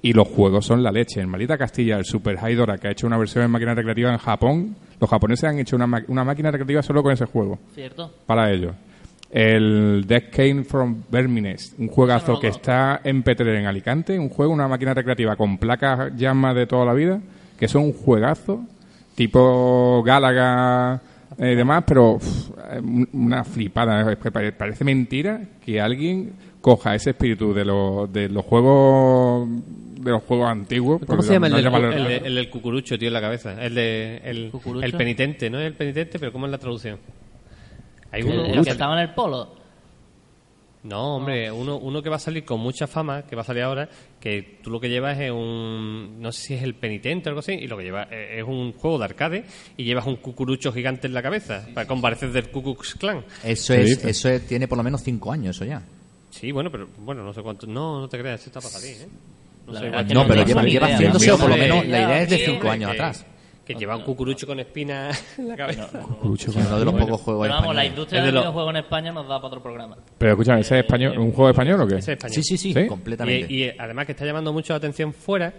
Y 0.02 0.12
los 0.12 0.26
juegos 0.26 0.66
son 0.66 0.82
la 0.82 0.90
leche. 0.90 1.20
En 1.20 1.28
Maldita 1.28 1.56
Castilla, 1.56 1.96
el 1.96 2.04
Super 2.04 2.36
Hydora, 2.42 2.78
que 2.78 2.88
ha 2.88 2.90
hecho 2.90 3.06
una 3.06 3.18
versión 3.18 3.44
en 3.44 3.50
máquina 3.50 3.74
recreativa 3.74 4.10
en 4.10 4.18
Japón, 4.18 4.74
los 4.98 5.08
japoneses 5.08 5.44
han 5.44 5.58
hecho 5.60 5.76
una, 5.76 6.04
una 6.08 6.24
máquina 6.24 6.50
recreativa 6.50 6.82
solo 6.82 7.02
con 7.02 7.12
ese 7.12 7.26
juego 7.26 7.58
¿Cierto? 7.74 8.10
para 8.26 8.50
ellos. 8.50 8.74
El 9.32 10.04
Death 10.06 10.28
Came 10.30 10.62
from 10.64 11.02
Vermines, 11.10 11.74
un 11.78 11.88
juegazo 11.88 12.28
No, 12.28 12.32
no, 12.34 12.40
que 12.40 12.48
está 12.48 13.00
en 13.02 13.22
Peter 13.22 13.48
en 13.48 13.64
Alicante, 13.66 14.18
un 14.18 14.28
juego, 14.28 14.52
una 14.52 14.68
máquina 14.68 14.92
recreativa 14.92 15.36
con 15.36 15.56
placas 15.56 16.14
llama 16.16 16.52
de 16.52 16.66
toda 16.66 16.84
la 16.84 16.92
vida, 16.92 17.18
que 17.58 17.66
son 17.66 17.84
un 17.84 17.92
juegazo, 17.94 18.62
tipo 19.14 20.02
Gálaga 20.04 21.00
eh, 21.38 21.52
y 21.52 21.54
demás, 21.54 21.84
pero 21.86 22.12
uf, 22.16 22.50
eh, 22.70 22.78
un- 22.80 23.08
una 23.14 23.42
flipada. 23.44 24.12
Es 24.12 24.18
que 24.18 24.30
pare- 24.30 24.52
Parece 24.52 24.84
mentira 24.84 25.40
que 25.64 25.80
alguien 25.80 26.32
coja 26.60 26.94
ese 26.94 27.10
espíritu 27.10 27.54
de, 27.54 27.64
los 27.64 28.12
de 28.12 28.28
los 28.28 28.44
juegos 28.44 29.48
de 29.98 30.10
los 30.10 30.22
juegos 30.24 30.48
antiguos. 30.50 31.00
¿Cómo 31.06 31.22
se 31.22 31.32
llama 31.32 31.46
el, 31.46 31.54
del- 31.54 31.94
el, 31.94 32.26
el 32.26 32.34
del 32.34 32.50
cucurucho, 32.50 32.98
tío, 32.98 33.08
en 33.08 33.14
la 33.14 33.20
cabeza? 33.20 33.54
El 33.64 33.74
de 33.76 34.20
el, 34.24 34.50
el 34.82 34.92
penitente, 34.92 35.48
no 35.48 35.58
es 35.58 35.66
el 35.66 35.74
penitente, 35.74 36.18
pero 36.18 36.32
¿cómo 36.32 36.44
es 36.46 36.52
la 36.52 36.58
traducción? 36.58 36.98
Hay 38.12 38.22
uno, 38.22 38.62
que 38.62 38.70
estaba 38.70 38.94
en 38.94 39.08
el 39.08 39.14
polo. 39.14 39.60
No, 40.84 41.14
hombre, 41.16 41.48
uno, 41.52 41.76
uno 41.76 42.02
que 42.02 42.08
va 42.10 42.16
a 42.16 42.18
salir 42.18 42.44
con 42.44 42.58
mucha 42.58 42.88
fama, 42.88 43.22
que 43.22 43.36
va 43.36 43.42
a 43.42 43.44
salir 43.44 43.62
ahora, 43.62 43.88
que 44.18 44.58
tú 44.64 44.68
lo 44.70 44.80
que 44.80 44.88
llevas 44.88 45.16
es 45.20 45.30
un... 45.30 46.20
No 46.20 46.32
sé 46.32 46.42
si 46.42 46.54
es 46.54 46.62
el 46.64 46.74
penitente 46.74 47.28
o 47.28 47.30
algo 47.30 47.38
así, 47.38 47.52
y 47.52 47.68
lo 47.68 47.76
que 47.76 47.84
llevas 47.84 48.08
es 48.10 48.38
es 48.40 48.44
un 48.44 48.72
juego 48.72 48.98
de 48.98 49.04
arcade 49.04 49.44
y 49.76 49.84
llevas 49.84 50.06
un 50.06 50.16
cucurucho 50.16 50.72
gigante 50.72 51.06
en 51.06 51.14
la 51.14 51.22
cabeza, 51.22 51.64
para 51.72 51.86
comparecer 51.86 52.32
del 52.32 52.50
Ku 52.50 52.62
Klux 52.62 52.96
Klan. 52.96 53.24
Eso 53.44 53.74
¿Qué 53.74 53.82
es, 53.82 54.04
eso 54.04 54.28
es- 54.28 54.44
tiene 54.46 54.66
por 54.66 54.76
lo 54.76 54.82
menos 54.82 55.02
cinco 55.04 55.30
años, 55.30 55.54
eso 55.54 55.64
ya. 55.64 55.82
Sí, 56.30 56.50
bueno, 56.50 56.68
pero 56.72 56.88
bueno, 56.98 57.22
no 57.22 57.32
sé 57.32 57.42
cuánto... 57.42 57.66
No, 57.68 58.00
no 58.00 58.08
te 58.08 58.18
creas, 58.18 58.44
esto 58.44 58.58
está 58.58 58.60
para 58.68 58.80
salir, 58.80 59.02
¿eh? 59.02 59.08
No 59.68 59.74
sé 59.78 59.88
No, 59.88 60.02
no 60.22 60.26
pero 60.26 60.44
lleva, 60.44 60.62
lleva 60.64 60.86
haciéndose, 60.88 61.30
o 61.30 61.38
por 61.38 61.50
lo 61.50 61.56
menos 61.56 61.86
la 61.86 62.00
idea 62.02 62.22
es 62.22 62.30
de 62.30 62.38
cinco 62.38 62.68
años 62.68 62.90
que- 62.90 62.96
atrás. 62.96 63.24
Que 63.64 63.74
lleva 63.74 63.96
un 63.96 64.02
cucurucho 64.02 64.46
con 64.46 64.58
espina 64.58 65.10
en 65.38 65.48
la 65.48 65.56
cabeza. 65.56 65.88
Uno 66.22 66.78
de 66.78 66.84
los 66.84 66.94
pocos 66.94 67.20
juegos 67.20 67.42
Pero 67.46 67.54
vamos, 67.54 67.74
la 67.74 67.84
españoles. 67.84 67.86
industria 67.90 68.18
Es 68.18 68.22
de 68.22 68.26
del 68.26 68.34
lo- 68.34 68.40
videojuego 68.40 68.70
en 68.70 68.76
España 68.76 69.12
nos 69.12 69.28
da 69.28 69.36
para 69.36 69.46
otro 69.48 69.62
programa. 69.62 69.96
Pero 70.18 70.32
escúchame, 70.32 70.60
¿ese 70.62 70.78
es 70.78 70.84
español, 70.84 71.16
un 71.18 71.30
juego 71.32 71.50
español 71.50 71.80
o 71.80 71.86
qué? 71.86 71.94
Ese 71.96 72.12
es 72.12 72.18
español. 72.18 72.34
Sí, 72.34 72.42
sí, 72.42 72.58
sí, 72.58 72.74
¿Sí? 72.74 72.86
completamente. 72.88 73.52
Y, 73.52 73.56
y, 73.56 73.62
eh, 73.64 73.76
además 73.78 74.06
que 74.06 74.12
está 74.12 74.24
llamando 74.24 74.52
mucho 74.52 74.72
la 74.72 74.78
atención 74.78 75.12
fuera 75.12 75.52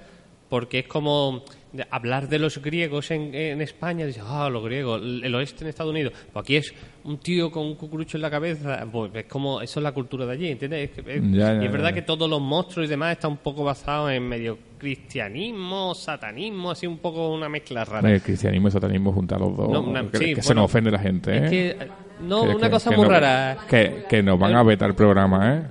porque 0.49 0.79
es 0.79 0.87
como 0.87 1.43
hablar 1.89 2.27
de 2.29 2.37
los 2.39 2.59
griegos 2.61 3.09
en, 3.11 3.33
en 3.33 3.61
España, 3.61 4.05
dices, 4.05 4.23
ah, 4.25 4.49
los 4.49 4.63
griegos, 4.63 5.01
el 5.01 5.33
oeste 5.35 5.63
en 5.63 5.69
Estados 5.69 5.91
Unidos. 5.91 6.13
Pues 6.31 6.43
aquí 6.43 6.55
es 6.57 6.73
un 7.03 7.17
tío 7.17 7.49
con 7.51 7.65
un 7.65 7.75
cucurucho 7.75 8.17
en 8.17 8.21
la 8.21 8.29
cabeza, 8.29 8.85
pues 8.91 9.11
es 9.15 9.25
como, 9.25 9.61
eso 9.61 9.79
es 9.79 9.83
la 9.83 9.91
cultura 9.91 10.25
de 10.25 10.33
allí, 10.33 10.47
¿entiendes? 10.49 10.91
Es 10.95 11.03
que- 11.03 11.15
es- 11.15 11.23
Ya, 11.31 11.53
ya, 11.55 11.63
y 11.63 11.65
es 11.65 11.71
verdad 11.71 11.89
ya. 11.89 11.95
que 11.95 12.01
todos 12.03 12.29
los 12.29 12.39
monstruos 12.41 12.87
y 12.87 12.89
demás 12.89 13.13
están 13.13 13.31
un 13.31 13.37
poco 13.37 13.63
basados 13.63 14.11
en 14.11 14.27
medio 14.27 14.57
cristianismo, 14.77 15.93
satanismo, 15.95 16.71
así 16.71 16.87
un 16.87 16.97
poco 16.97 17.33
una 17.33 17.49
mezcla 17.49 17.85
rara. 17.85 18.09
El 18.11 18.21
cristianismo 18.21 18.67
y 18.67 18.71
satanismo 18.71 19.11
juntar 19.13 19.39
los 19.39 19.55
dos. 19.55 19.69
No, 19.69 19.81
una- 19.81 20.09
que 20.09 20.17
sí, 20.17 20.35
que 20.35 20.41
se 20.41 20.53
nos 20.55 20.65
ofende 20.65 20.91
la 20.91 20.99
gente, 20.99 21.31
¿eh? 21.31 21.43
Es 21.45 21.49
que, 21.49 21.77
no, 22.21 22.43
Que- 22.43 22.55
una 22.55 22.69
cosa 22.69 22.91
muy 22.91 23.05
rara. 23.07 23.57
Que, 23.69 24.05
que 24.09 24.21
nos 24.23 24.37
van 24.39 24.55
a 24.55 24.63
vetar 24.63 24.89
el 24.89 24.95
programa, 24.95 25.55
¿eh? 25.55 25.63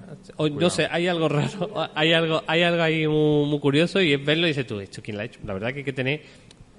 O, 0.42 0.48
no 0.48 0.70
sé, 0.70 0.86
hay 0.90 1.08
algo 1.08 1.28
raro, 1.28 1.72
hay 1.94 2.12
algo, 2.12 2.42
hay 2.46 2.62
algo 2.62 2.82
ahí 2.82 3.06
muy, 3.06 3.46
muy 3.48 3.58
curioso 3.60 4.00
y 4.00 4.12
es 4.12 4.24
verlo 4.24 4.46
y 4.46 4.50
dices 4.50 4.66
tú, 4.66 4.80
¿esto 4.80 5.00
quién 5.02 5.16
lo 5.16 5.22
ha 5.22 5.26
hecho? 5.26 5.40
La 5.44 5.54
verdad 5.54 5.72
que 5.72 5.78
hay 5.78 5.84
que 5.84 5.92
tener, 5.92 6.22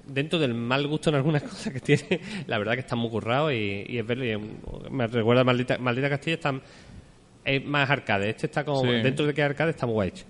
dentro 0.06 0.38
del 0.38 0.54
mal 0.54 0.86
gusto 0.86 1.10
en 1.10 1.16
algunas 1.16 1.42
cosas 1.44 1.72
que 1.72 1.80
tiene, 1.80 2.20
la 2.46 2.58
verdad 2.58 2.74
que 2.74 2.80
está 2.80 2.96
muy 2.96 3.10
currado 3.10 3.52
y, 3.52 3.84
y 3.88 3.98
es 3.98 4.06
verlo 4.06 4.24
y 4.24 4.30
es- 4.30 4.90
me 4.90 5.06
recuerda 5.06 5.42
a 5.42 5.44
Maldita, 5.44 5.78
Maldita 5.78 6.08
Castilla, 6.10 6.34
está, 6.34 6.54
es 7.44 7.64
más 7.64 7.88
arcade, 7.90 8.30
este 8.30 8.46
está 8.46 8.64
como, 8.64 8.82
Sí. 8.82 8.88
dentro 9.02 9.26
de 9.26 9.34
que 9.34 9.42
arcade 9.42 9.70
está 9.70 9.86
muy 9.86 9.94
guay 9.94 10.08
hecho. 10.08 10.24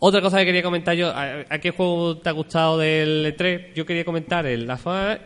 Otra 0.00 0.20
cosa 0.20 0.38
que 0.38 0.44
quería 0.46 0.62
comentar 0.62 0.94
yo, 0.96 1.08
¿a, 1.10 1.44
a 1.48 1.58
qué 1.60 1.70
juego 1.70 2.18
te 2.18 2.28
ha 2.28 2.32
gustado 2.32 2.76
del 2.78 3.24
E3? 3.34 3.72
Yo 3.74 3.86
quería 3.86 4.04
comentar 4.04 4.44
el, 4.44 4.68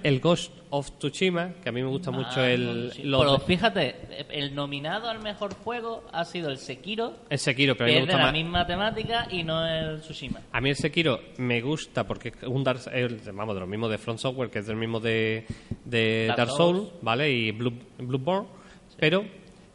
el 0.05 0.21
Ghost 0.21 0.53
of 0.71 0.91
Tsushima, 0.99 1.53
que 1.63 1.69
a 1.69 1.73
mí 1.73 1.83
me 1.83 1.89
gusta 1.89 2.11
mucho 2.11 2.41
Ah, 2.41 2.51
el, 2.51 2.91
sí. 2.95 3.03
los 3.05 3.21
Pero 3.21 3.39
fíjate, 3.41 3.95
el 4.31 4.55
nominado 4.55 5.09
al 5.09 5.21
mejor 5.21 5.55
juego 5.55 6.05
ha 6.13 6.25
sido 6.25 6.51
el 6.51 6.59
Sekiro, 6.59 7.15
el 7.31 7.39
Sekiro, 7.39 7.77
pero 7.77 7.85
a 7.85 7.89
mí 7.89 7.95
me 7.95 8.01
es 8.03 8.07
de 8.07 8.13
gusta 8.13 8.27
la 8.27 8.33
misma 8.33 8.67
temática 8.67 9.29
y 9.31 9.43
no 9.45 9.67
el 9.67 10.01
Tsushima. 10.01 10.41
A 10.53 10.61
mí 10.61 10.71
el 10.71 10.77
Sekiro 10.77 11.21
me 11.39 11.61
gusta 11.61 12.07
porque 12.07 12.29
es 12.29 12.35
un 12.49 12.63
Dark, 12.65 12.81
el- 12.93 13.21
vamos, 13.33 13.55
de 13.55 13.61
los 13.61 13.69
mismos 13.69 13.91
de 13.91 13.99
Front 13.99 14.19
Software, 14.21 14.51
que 14.51 14.59
es 14.59 14.67
del 14.67 14.77
mismo 14.77 15.01
de, 15.01 15.47
de 15.85 16.27
Dark 16.29 16.39
Dark, 16.39 16.51
Souls, 16.51 16.79
Souls. 16.89 16.93
¿vale? 17.03 17.31
Y 17.33 17.51
Blue, 17.53 17.73
Bloodborne, 17.99 18.49
pero, 18.99 19.25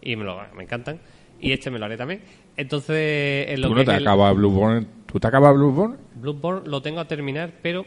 y 0.02 0.16
me, 0.16 0.24
lo, 0.24 0.40
me 0.56 0.64
encantan, 0.64 1.00
y 1.40 1.52
este 1.52 1.72
me 1.72 1.80
lo 1.80 1.86
haré 1.86 1.98
también. 1.98 2.22
Entonces, 2.56 3.50
en 3.50 3.62
lo 3.62 3.68
¿Tú 3.70 3.74
que 3.74 3.80
no 3.80 3.86
te 3.86 3.92
es 3.94 3.98
el- 3.98 4.04
acabas 4.08 4.36
Blueborn? 4.36 4.88
¿Tú 5.12 5.20
te 5.20 5.28
acabas 5.28 5.54
Blueborn? 5.56 5.98
Bloodborne 6.16 6.70
lo 6.70 6.82
tengo 6.82 7.00
a 7.00 7.06
terminar, 7.08 7.52
pero, 7.64 7.84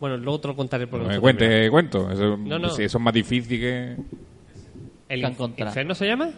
bueno, 0.00 0.16
luego 0.16 0.40
te 0.40 0.48
lo 0.48 0.56
contaré 0.56 0.86
porque 0.86 1.04
No 1.04 1.08
me 1.08 1.14
terminado. 1.20 1.70
cuente, 1.70 1.70
cuento. 1.70 2.10
Eso, 2.12 2.36
No, 2.36 2.58
no. 2.58 2.70
Si 2.70 2.82
eso 2.84 2.98
es 2.98 3.04
más 3.04 3.14
difícil 3.14 3.58
que... 3.60 3.96
¿El 5.08 5.20
Que 5.20 5.26
han 5.26 5.32
Inf- 5.32 5.34
encontrado. 5.34 5.70
Inferno 5.70 5.94
se 5.94 6.06
llama? 6.06 6.30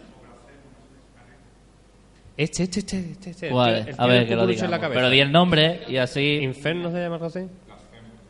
Este, 2.37 2.63
este, 2.63 2.79
este, 2.79 2.99
este, 3.11 3.29
este. 3.31 3.47
el 3.49 3.53
Vale, 3.53 3.83
tío- 3.83 3.93
el 3.93 3.99
a 3.99 4.05
ver 4.07 4.27
que 4.27 4.35
lo 4.35 4.47
digamos. 4.47 4.79
Pero 4.79 5.09
di 5.09 5.19
el 5.19 5.31
nombre 5.31 5.81
y 5.89 5.97
así... 5.97 6.39
¿Inferno 6.41 6.89
se 6.91 6.97
llama 6.99 7.15
algo 7.15 7.27
así? 7.27 7.41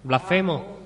Blasfemo. 0.04 0.79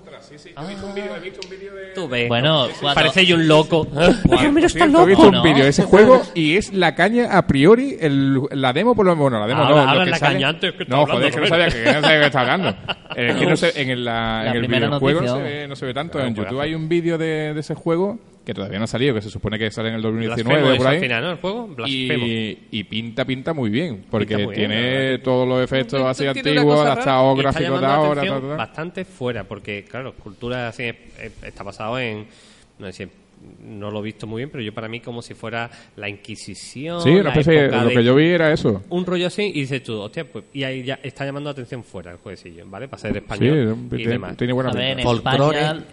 Tú 1.95 2.07
ves. 2.07 2.27
Bueno, 2.27 2.67
cuando- 2.79 2.95
Parece 2.95 3.25
yo 3.25 3.35
un 3.35 3.47
loco. 3.47 3.81
Hombre, 4.25 4.65
está 4.65 4.85
He 4.85 4.89
loco. 4.89 5.05
visto 5.05 5.27
un 5.29 5.43
vídeo 5.43 5.63
de 5.63 5.69
ese 5.69 5.83
juego 5.83 6.21
y 6.33 6.57
es 6.57 6.73
la 6.73 6.95
caña 6.95 7.37
a 7.37 7.45
priori, 7.47 7.97
el, 7.99 8.41
la 8.51 8.73
demo 8.73 8.95
por 8.95 9.05
lo 9.05 9.11
menos, 9.15 9.21
bueno, 9.31 9.39
la 9.39 9.47
demo 9.47 9.61
Ahora- 9.63 9.85
no, 9.85 9.95
lo 9.99 10.05
que 10.05 10.09
la 10.11 10.17
sale- 10.17 10.33
caña 10.35 10.49
antes 10.49 10.73
que 10.73 10.83
está 10.83 10.95
No, 10.95 11.01
hablando, 11.03 11.21
joder, 11.21 11.33
que 11.33 11.39
no 11.41 11.47
sabía 11.47 11.65
Roberto. 11.65 11.77
que, 11.77 11.83
que 11.83 11.93
no 11.93 12.01
sabía 12.01 12.19
que 12.19 12.25
estaba 12.25 12.53
hablando. 12.53 12.77
Eh, 13.15 13.27
Es 13.29 13.35
que 13.35 13.45
no 13.45 13.55
se, 13.55 13.79
en 13.79 13.89
el, 13.91 14.05
la- 14.05 14.43
La 14.43 14.49
en 14.49 14.55
el 14.55 14.59
primera 14.61 14.87
videojuego 14.87 15.21
no 15.21 15.27
se, 15.27 15.33
noticia, 15.35 15.53
ve, 15.61 15.67
no 15.67 15.75
se 15.75 15.85
ve 15.85 15.93
tanto. 15.93 16.11
Claro, 16.13 16.27
en 16.29 16.33
YouTube 16.33 16.47
juegazo. 16.47 16.63
hay 16.67 16.73
un 16.73 16.89
vídeo 16.89 17.17
de, 17.19 17.53
de 17.53 17.59
ese 17.59 17.75
juego 17.75 18.17
que 18.45 18.53
todavía 18.53 18.77
no 18.77 18.83
ha 18.83 18.87
salido, 18.87 19.13
que 19.15 19.21
se 19.21 19.29
supone 19.29 19.57
que 19.57 19.71
sale 19.71 19.89
en 19.89 19.95
el 19.95 20.01
2019 20.01 20.59
Blasfemo 20.61 20.77
por 20.77 20.87
ahí. 20.87 20.95
al 20.97 21.01
final, 21.01 21.23
¿no? 21.23 21.31
El 21.31 21.37
juego. 21.37 21.67
Blasfemo. 21.67 22.25
Y, 22.25 22.57
y 22.71 22.83
pinta, 22.83 23.23
pinta 23.25 23.53
muy 23.53 23.69
bien, 23.69 24.03
porque 24.09 24.37
muy 24.37 24.53
tiene 24.53 25.17
todos 25.19 25.47
los 25.47 25.63
efectos 25.63 26.01
así 26.03 26.25
antiguos, 26.25 26.79
está 26.87 27.21
gráficos 27.35 27.79
de 27.81 27.87
ahora. 27.87 28.21
ta, 28.21 28.27
ta, 28.27 28.41
ta. 28.41 28.55
Bastante 28.55 29.05
fuera, 29.05 29.43
porque, 29.45 29.85
claro, 29.85 30.13
cultura 30.15 30.67
así 30.67 30.83
es- 30.83 30.95
es- 31.21 31.43
está 31.43 31.63
basado 31.63 31.97
en. 31.99 32.25
No 32.79 32.91
sé 32.91 33.05
si 33.05 33.09
no 33.65 33.91
lo 33.91 33.99
he 33.99 34.03
visto 34.03 34.25
muy 34.25 34.39
bien, 34.39 34.49
pero 34.49 34.63
yo 34.63 34.73
para 34.73 34.87
mí 34.87 34.99
como 35.01 35.21
si 35.21 35.33
fuera 35.33 35.69
la 35.97 36.07
Inquisición. 36.09 37.01
Sí, 37.01 37.09
una 37.09 37.23
la 37.23 37.29
especie 37.29 37.67
lo 37.69 37.85
de- 37.87 37.93
que 37.95 38.03
yo 38.03 38.15
vi 38.15 38.27
era 38.27 38.51
eso. 38.53 38.83
Un 38.89 39.05
rollo 39.05 39.27
así 39.27 39.43
y 39.43 39.61
dices 39.61 39.83
tú, 39.83 39.99
hostia, 40.01 40.25
pues. 40.25 40.45
Y 40.53 40.63
ahí 40.63 40.83
ya 40.83 40.99
está 41.03 41.25
llamando 41.25 41.49
la 41.49 41.51
atención 41.51 41.83
fuera 41.83 42.11
el 42.11 42.17
jueguecillo, 42.17 42.65
¿vale? 42.67 42.87
Para 42.87 43.01
ser 43.01 43.11
Sí, 43.13 43.17
español 43.19 43.77
y 43.85 43.95
tiene, 43.95 44.11
demás. 44.13 44.37
tiene 44.37 44.53
buena 44.53 44.69
A 44.69 44.73
ver, 44.73 44.99
en 44.99 45.07
España- 45.07 45.83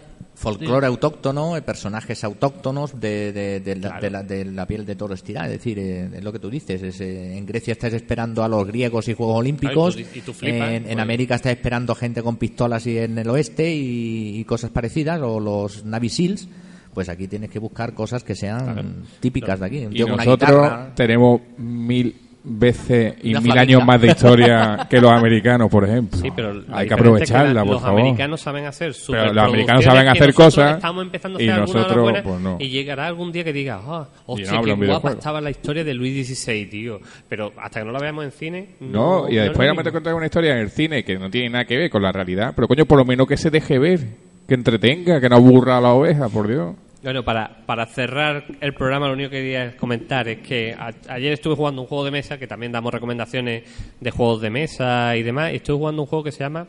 folclore 0.41 0.87
autóctono, 0.87 1.55
eh, 1.55 1.61
personajes 1.61 2.23
autóctonos 2.23 2.99
de, 2.99 3.31
de- 3.31 3.59
de 3.59 3.75
la, 3.75 3.99
de 3.99 4.09
la- 4.09 4.23
de 4.23 4.45
la 4.45 4.65
piel 4.65 4.85
de 4.85 4.95
toro 4.95 5.13
estirada. 5.13 5.45
Es 5.47 5.53
decir, 5.53 5.77
eh, 5.79 6.09
es 6.15 6.23
lo 6.23 6.31
que 6.33 6.39
tú 6.39 6.49
dices. 6.49 6.81
es, 6.81 6.99
eh, 7.01 7.37
en 7.37 7.45
Grecia 7.45 7.73
estás 7.73 7.93
esperando 7.93 8.43
a 8.43 8.47
los 8.47 8.65
griegos 8.65 9.07
y 9.07 9.13
Juegos 9.13 9.37
Olímpicos. 9.37 9.95
Claro, 9.95 10.09
y 10.09 10.11
tú- 10.13 10.19
y 10.19 10.21
tú 10.21 10.33
flipas, 10.33 10.67
en, 10.69 10.73
en 10.75 10.83
pues. 10.83 10.97
América 10.97 11.35
estás 11.35 11.53
esperando 11.53 11.93
gente 11.95 12.21
con 12.23 12.37
pistolas 12.37 12.85
y 12.87 12.97
en 12.97 13.17
el 13.17 13.29
oeste 13.29 13.71
y, 13.73 14.39
y 14.39 14.43
cosas 14.45 14.71
parecidas. 14.71 15.21
O 15.21 15.39
los 15.39 15.85
Navy 15.85 16.09
Seals. 16.09 16.47
Pues 16.93 17.07
aquí 17.07 17.27
tienes 17.29 17.49
que 17.49 17.57
buscar 17.59 17.93
cosas 17.93 18.21
que 18.21 18.35
sean 18.35 19.03
típicas 19.21 19.61
de 19.61 19.65
aquí. 19.65 19.85
Un 19.85 19.93
Y 19.93 19.95
tío 19.95 20.05
con 20.07 20.15
una 20.15 20.25
nosotros 20.25 20.49
guitarra. 20.51 20.91
tenemos 20.93 21.39
mil 21.57 22.13
veces 22.43 23.15
y 23.21 23.31
Una 23.31 23.41
mil 23.41 23.57
años 23.57 23.85
más 23.85 24.01
de 24.01 24.07
historia 24.07 24.87
que 24.89 24.99
los 24.99 25.11
americanos, 25.11 25.69
por 25.69 25.83
ejemplo. 25.87 26.19
Sí, 26.19 26.29
pero 26.35 26.63
Hay 26.71 26.87
que 26.87 26.93
es 26.93 26.99
aprovecharla, 26.99 27.53
la- 27.53 27.61
por 27.63 27.73
los 27.73 27.81
favor. 27.81 27.99
americanos 27.99 28.41
saben 28.41 28.65
hacer 28.65 28.93
Pero 29.07 29.33
los 29.33 29.43
americanos 29.45 29.83
saben 29.83 30.07
hacer 30.07 30.33
cosas 30.33 30.75
Estamos 30.75 31.03
empezando 31.03 31.37
a 31.37 31.41
y 31.41 31.47
hacer 31.49 31.59
las 31.61 31.73
nosotros, 31.73 32.03
buenas, 32.03 32.23
pues, 32.23 32.41
no. 32.41 32.57
Y 32.59 32.69
llegará 32.69 33.05
algún 33.07 33.31
día 33.31 33.43
que 33.43 33.53
diga, 33.53 33.79
ah, 33.85 34.07
hostia, 34.25 34.57
hablan 34.57 34.79
qué 34.79 34.85
guapa 34.87 35.11
estaba 35.11 35.41
la 35.41 35.51
historia 35.51 35.83
de 35.83 35.93
Luis 35.93 36.27
XVI, 36.27 36.65
tío. 36.65 36.99
Pero 37.29 37.51
hasta 37.61 37.79
que 37.81 37.85
no 37.85 37.91
la 37.91 37.99
veamos 37.99 38.25
en 38.25 38.31
cine. 38.31 38.69
No, 38.79 39.29
y 39.29 39.37
es 39.37 39.43
después 39.43 39.67
lo 39.67 39.75
me 39.75 39.83
te 39.83 39.91
contar 39.91 40.13
una 40.15 40.25
historia 40.25 40.51
en 40.53 40.57
el 40.59 40.69
cine 40.71 41.03
que 41.03 41.17
no 41.19 41.29
tiene 41.29 41.49
nada 41.49 41.65
que 41.65 41.77
ver 41.77 41.89
con 41.89 42.01
la 42.01 42.11
realidad, 42.11 42.53
pero 42.55 42.67
coño, 42.67 42.85
por 42.85 42.97
lo 42.97 43.05
menos 43.05 43.27
que 43.27 43.37
se 43.37 43.49
deje 43.49 43.77
ver, 43.79 43.99
que 44.47 44.53
entretenga, 44.55 45.21
que 45.21 45.29
no 45.29 45.35
aburra 45.35 45.77
a 45.77 45.81
la 45.81 45.89
oveja, 45.93 46.27
por 46.29 46.47
Dios. 46.47 46.75
Bueno, 47.03 47.23
para, 47.23 47.65
para 47.65 47.87
cerrar 47.87 48.45
el 48.61 48.73
programa, 48.75 49.07
lo 49.07 49.13
único 49.13 49.31
que 49.31 49.37
quería 49.37 49.75
comentar 49.75 50.27
es 50.27 50.39
que 50.39 50.73
a- 50.77 50.91
ayer 51.09 51.33
estuve 51.33 51.55
jugando 51.55 51.81
un 51.81 51.87
juego 51.87 52.05
de 52.05 52.11
mesa, 52.11 52.37
que 52.37 52.45
también 52.45 52.71
damos 52.71 52.93
recomendaciones 52.93 53.63
de 53.99 54.11
juegos 54.11 54.41
de 54.41 54.51
mesa 54.51 55.15
y 55.15 55.23
demás, 55.23 55.51
y 55.51 55.55
estuve 55.55 55.77
jugando 55.77 56.03
un 56.03 56.07
juego 56.07 56.23
que 56.23 56.31
se 56.31 56.39
llama 56.39 56.67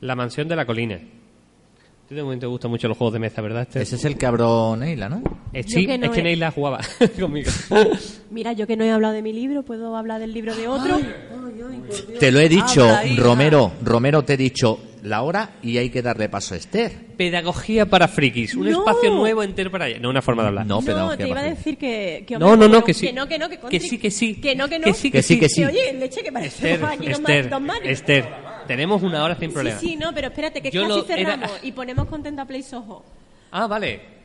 La 0.00 0.14
Mansión 0.16 0.48
de 0.48 0.56
la 0.56 0.64
Colina. 0.64 0.94
A 0.96 2.08
ti 2.08 2.14
de 2.14 2.22
momento 2.22 2.46
te 2.46 2.50
gustan 2.50 2.70
mucho 2.70 2.88
los 2.88 2.96
juegos 2.96 3.12
de 3.14 3.18
mesa, 3.18 3.42
¿verdad? 3.42 3.62
Este? 3.62 3.82
Ese 3.82 3.96
es 3.96 4.04
el 4.06 4.16
que 4.16 4.24
abrió 4.26 4.76
Neila, 4.78 5.08
¿no? 5.10 5.22
Eh, 5.52 5.62
sí, 5.64 5.86
que 5.86 5.98
no 5.98 6.06
es 6.06 6.12
que 6.12 6.22
Neila 6.22 6.52
jugaba 6.52 6.78
conmigo. 7.20 7.50
Mira, 8.30 8.52
yo 8.54 8.66
que 8.66 8.76
no 8.76 8.84
he 8.84 8.90
hablado 8.92 9.12
de 9.12 9.22
mi 9.22 9.32
libro, 9.34 9.62
¿puedo 9.62 9.94
hablar 9.96 10.20
del 10.20 10.32
libro 10.32 10.54
de 10.54 10.68
otro? 10.68 10.94
ay. 10.96 11.82
Te 12.18 12.30
lo 12.32 12.40
he 12.40 12.48
dicho, 12.48 12.84
Habla. 12.88 13.22
Romero. 13.22 13.72
Romero, 13.82 14.22
te 14.24 14.34
he 14.34 14.36
dicho 14.36 14.78
la 15.06 15.22
hora 15.22 15.50
y 15.62 15.78
hay 15.78 15.90
que 15.90 16.02
darle 16.02 16.28
paso 16.28 16.54
a 16.54 16.56
Esther. 16.58 16.92
Pedagogía 17.16 17.86
para 17.86 18.08
frikis. 18.08 18.54
Un 18.54 18.70
No. 18.70 18.80
espacio 18.80 19.10
nuevo 19.10 19.42
entero 19.42 19.70
para 19.70 19.88
ella. 19.88 19.98
No 20.00 20.10
una 20.10 20.20
forma 20.22 20.42
de 20.42 20.48
hablar. 20.48 20.66
No, 20.66 20.80
No, 20.80 20.86
pedagogía 20.86 21.16
te 21.16 21.28
iba 21.28 21.40
a 21.40 21.44
decir 21.44 21.78
que, 21.78 22.24
que 22.26 22.38
No, 22.38 22.56
no, 22.56 22.68
no, 22.68 22.82
que 22.84 22.92
sí. 22.92 23.06
Que 23.06 23.12
no, 23.12 23.26
que 23.26 23.38
no, 23.38 23.48
que, 23.48 23.58
Que 23.58 23.80
sí, 23.80 23.98
que 23.98 24.10
sí. 24.10 24.34
Que 24.40 24.54
no, 24.54 24.68
que 24.68 24.78
no. 24.78 24.84
Que 24.86 24.94
sí, 24.94 25.10
Que 25.10 25.22
sí, 25.22 25.38
que 25.38 25.48
sí. 25.48 25.64
oye, 25.64 25.92
leche, 25.94 26.22
que 26.22 26.32
parece 26.32 26.72
Esther, 26.74 26.84
aquí 26.84 27.06
dos 27.08 27.18
Esther. 27.20 27.52
Esther, 27.84 28.24
tenemos 28.66 29.02
una 29.02 29.22
hora 29.24 29.36
sin 29.38 29.52
problema. 29.52 29.78
Sí, 29.78 29.90
sí, 29.90 29.96
no, 29.96 30.12
pero 30.12 30.28
espérate, 30.28 30.60
que 30.60 30.70
Yo 30.70 30.82
casi 30.82 30.92
lo- 30.92 31.04
era- 31.06 31.16
cerramos 31.36 31.50
y 31.62 31.72
ponemos 31.72 32.06
contenta 32.08 32.44
Play 32.44 32.62
Soho. 32.62 33.04
Ah, 33.52 33.66
vale. 33.66 34.15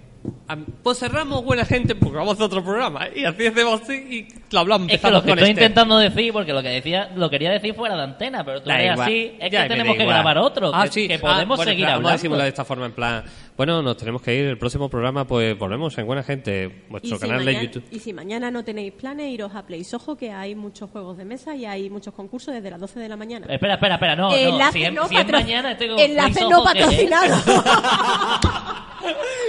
Ah, 0.47 0.57
Pues 0.83 0.99
cerramos, 0.99 1.43
buena 1.43 1.65
gente, 1.65 1.95
porque 1.95 2.17
vamos 2.17 2.39
a 2.39 2.43
otro 2.45 2.63
programa. 2.63 3.07
¿eh? 3.07 3.13
Y 3.21 3.25
así 3.25 3.47
hacemos 3.47 3.81
así 3.81 3.93
y 3.93 4.27
lo 4.53 4.59
hablamos. 4.59 4.91
Es 4.91 4.99
que 5.01 5.09
lo 5.09 5.21
que 5.23 5.29
con 5.29 5.39
estoy 5.39 5.49
Esther. 5.51 5.63
intentando 5.63 5.97
decir, 5.97 6.31
porque 6.33 6.53
lo 6.53 6.61
que 6.61 6.69
decía, 6.69 7.09
lo 7.15 7.29
quería 7.29 7.51
decir 7.51 7.73
fuera 7.73 7.95
de 7.95 8.03
antena, 8.03 8.43
pero 8.43 8.61
tú 8.61 8.69
así, 8.69 9.33
es 9.39 9.51
Ya 9.51 9.63
que 9.63 9.69
tenemos 9.69 9.97
que 9.97 10.05
grabar 10.05 10.37
otro, 10.37 10.71
Ah, 10.73 10.83
que, 10.85 10.91
sí. 10.91 11.07
que 11.07 11.15
Ah, 11.15 11.19
podemos 11.21 11.57
bueno, 11.57 11.71
seguir 11.71 11.85
claro, 11.85 11.97
Vamos 11.99 12.05
a 12.05 12.13
hablando. 12.13 12.17
disimular 12.17 12.43
de 12.43 12.49
esta 12.49 12.65
forma, 12.65 12.85
en 12.85 12.91
plan... 12.91 13.23
Bueno, 13.61 13.83
nos 13.83 13.95
tenemos 13.95 14.23
que 14.23 14.33
ir. 14.33 14.45
El 14.47 14.57
próximo 14.57 14.89
programa, 14.89 15.25
pues 15.25 15.55
volvemos 15.55 15.95
en 15.99 16.07
Buena 16.07 16.23
Gente, 16.23 16.83
vuestro 16.89 17.17
si, 17.17 17.21
canal 17.21 17.45
mañana, 17.45 17.59
de 17.59 17.65
YouTube. 17.67 17.83
y 17.91 17.99
si 17.99 18.11
mañana 18.11 18.49
no 18.49 18.63
tenéis 18.63 18.91
planes, 18.93 19.29
iros 19.31 19.53
a 19.53 19.63
Play 19.67 19.83
Soho, 19.83 20.17
que 20.17 20.31
hay 20.31 20.55
muchos 20.55 20.89
juegos 20.89 21.15
de 21.15 21.25
mesa 21.25 21.55
y 21.55 21.67
hay 21.67 21.87
muchos 21.87 22.11
concursos 22.15 22.55
desde 22.55 22.71
las 22.71 22.79
12 22.79 22.99
de 23.01 23.07
la 23.09 23.17
mañana. 23.17 23.45
Espera, 23.47 23.75
espera, 23.75 23.93
espera, 23.93 24.15
no, 24.15 24.29
no, 24.31 24.35
Enlace 24.35 24.79
si 24.79 24.83
es, 24.85 24.91
no 24.91 25.07
si 25.07 25.15
es 25.15 25.31
mañana 25.31 25.73
estoy 25.73 25.89
con 25.89 25.99
Enlace 25.99 26.33
Play 26.33 26.49
no 26.49 26.63
patrocinado. 26.63 27.35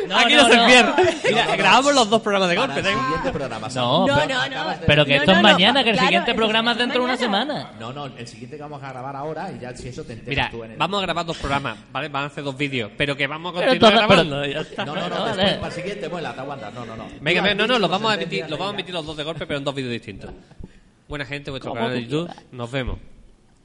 No, 0.08 0.16
Aquí 0.18 0.34
no, 0.34 0.42
no, 0.44 0.48
se 0.48 0.56
no. 0.56 0.66
pierde. 0.66 0.92
Mira, 1.28 1.56
grabamos 1.56 1.94
los 1.94 2.08
dos 2.10 2.22
programas 2.22 2.48
de 2.48 2.56
golpe. 2.56 2.80
el 2.80 2.86
siguiente 2.86 3.30
programa. 3.32 3.68
No, 3.74 4.06
No, 4.06 4.14
pero, 4.16 4.34
no, 4.34 4.48
no. 4.48 4.72
pero 4.86 5.04
que 5.04 5.10
No, 5.16 5.20
esto 5.20 5.30
no, 5.32 5.36
es 5.38 5.42
no. 5.42 5.48
mañana, 5.52 5.84
que 5.84 5.90
el 5.90 5.94
Claro, 5.96 6.08
siguiente 6.08 6.34
programa 6.34 6.72
es 6.72 6.78
dentro 6.78 6.98
de 7.00 7.04
una 7.04 7.16
semana. 7.18 7.70
No, 7.78 7.92
no, 7.92 8.06
el 8.06 8.26
siguiente 8.26 8.56
que 8.56 8.62
vamos 8.62 8.82
a 8.82 8.88
grabar 8.90 9.14
ahora 9.14 9.52
y 9.52 9.60
ya 9.60 9.76
si 9.76 9.88
eso 9.88 10.04
te 10.04 10.14
enteras 10.14 10.28
Mira, 10.30 10.50
tú 10.50 10.64
en 10.64 10.72
el... 10.72 10.76
vamos 10.78 10.98
a 10.98 11.02
grabar 11.02 11.26
dos 11.26 11.36
programas, 11.36 11.78
¿vale? 11.92 12.08
Van 12.08 12.24
a 12.24 12.26
hacer 12.28 12.42
dos 12.44 12.56
vídeos, 12.56 12.90
pero 12.96 13.14
que 13.14 13.26
vamos 13.26 13.52
a 13.54 13.58
Pero 13.58 13.68
continuar 13.72 13.92
todo- 13.94 14.01
grabando. 14.06 14.40
pero- 14.42 14.52
ya 14.52 14.60
está. 14.60 14.84
No, 14.84 14.94
no, 14.94 15.08
no, 15.08 15.24
después, 15.26 15.52
para 15.54 15.66
el 15.66 15.72
siguiente, 15.72 16.08
vuela, 16.08 16.34
te 16.34 16.40
aguantas. 16.40 16.74
No, 16.74 16.84
no, 16.86 16.96
no. 16.96 17.04
Venga, 17.20 17.42
venga, 17.42 17.54
no, 17.54 17.66
no, 17.66 17.78
los 17.78 17.90
vamos 17.90 18.10
a 18.12 18.14
emitir, 18.14 18.48
los 18.48 18.58
vamos 18.58 18.72
a 18.72 18.74
emitir 18.74 18.94
los 18.94 19.06
dos 19.06 19.16
de 19.16 19.24
golpe, 19.24 19.46
pero 19.46 19.58
en 19.58 19.64
dos 19.64 19.74
vídeos 19.74 19.92
distintos. 19.92 20.30
Buena 21.08 21.24
gente, 21.26 21.50
vuestro 21.50 21.74
canal 21.74 21.92
de 21.92 22.04
YouTube. 22.04 22.30
Nos 22.52 22.70
vemos. 22.70 22.98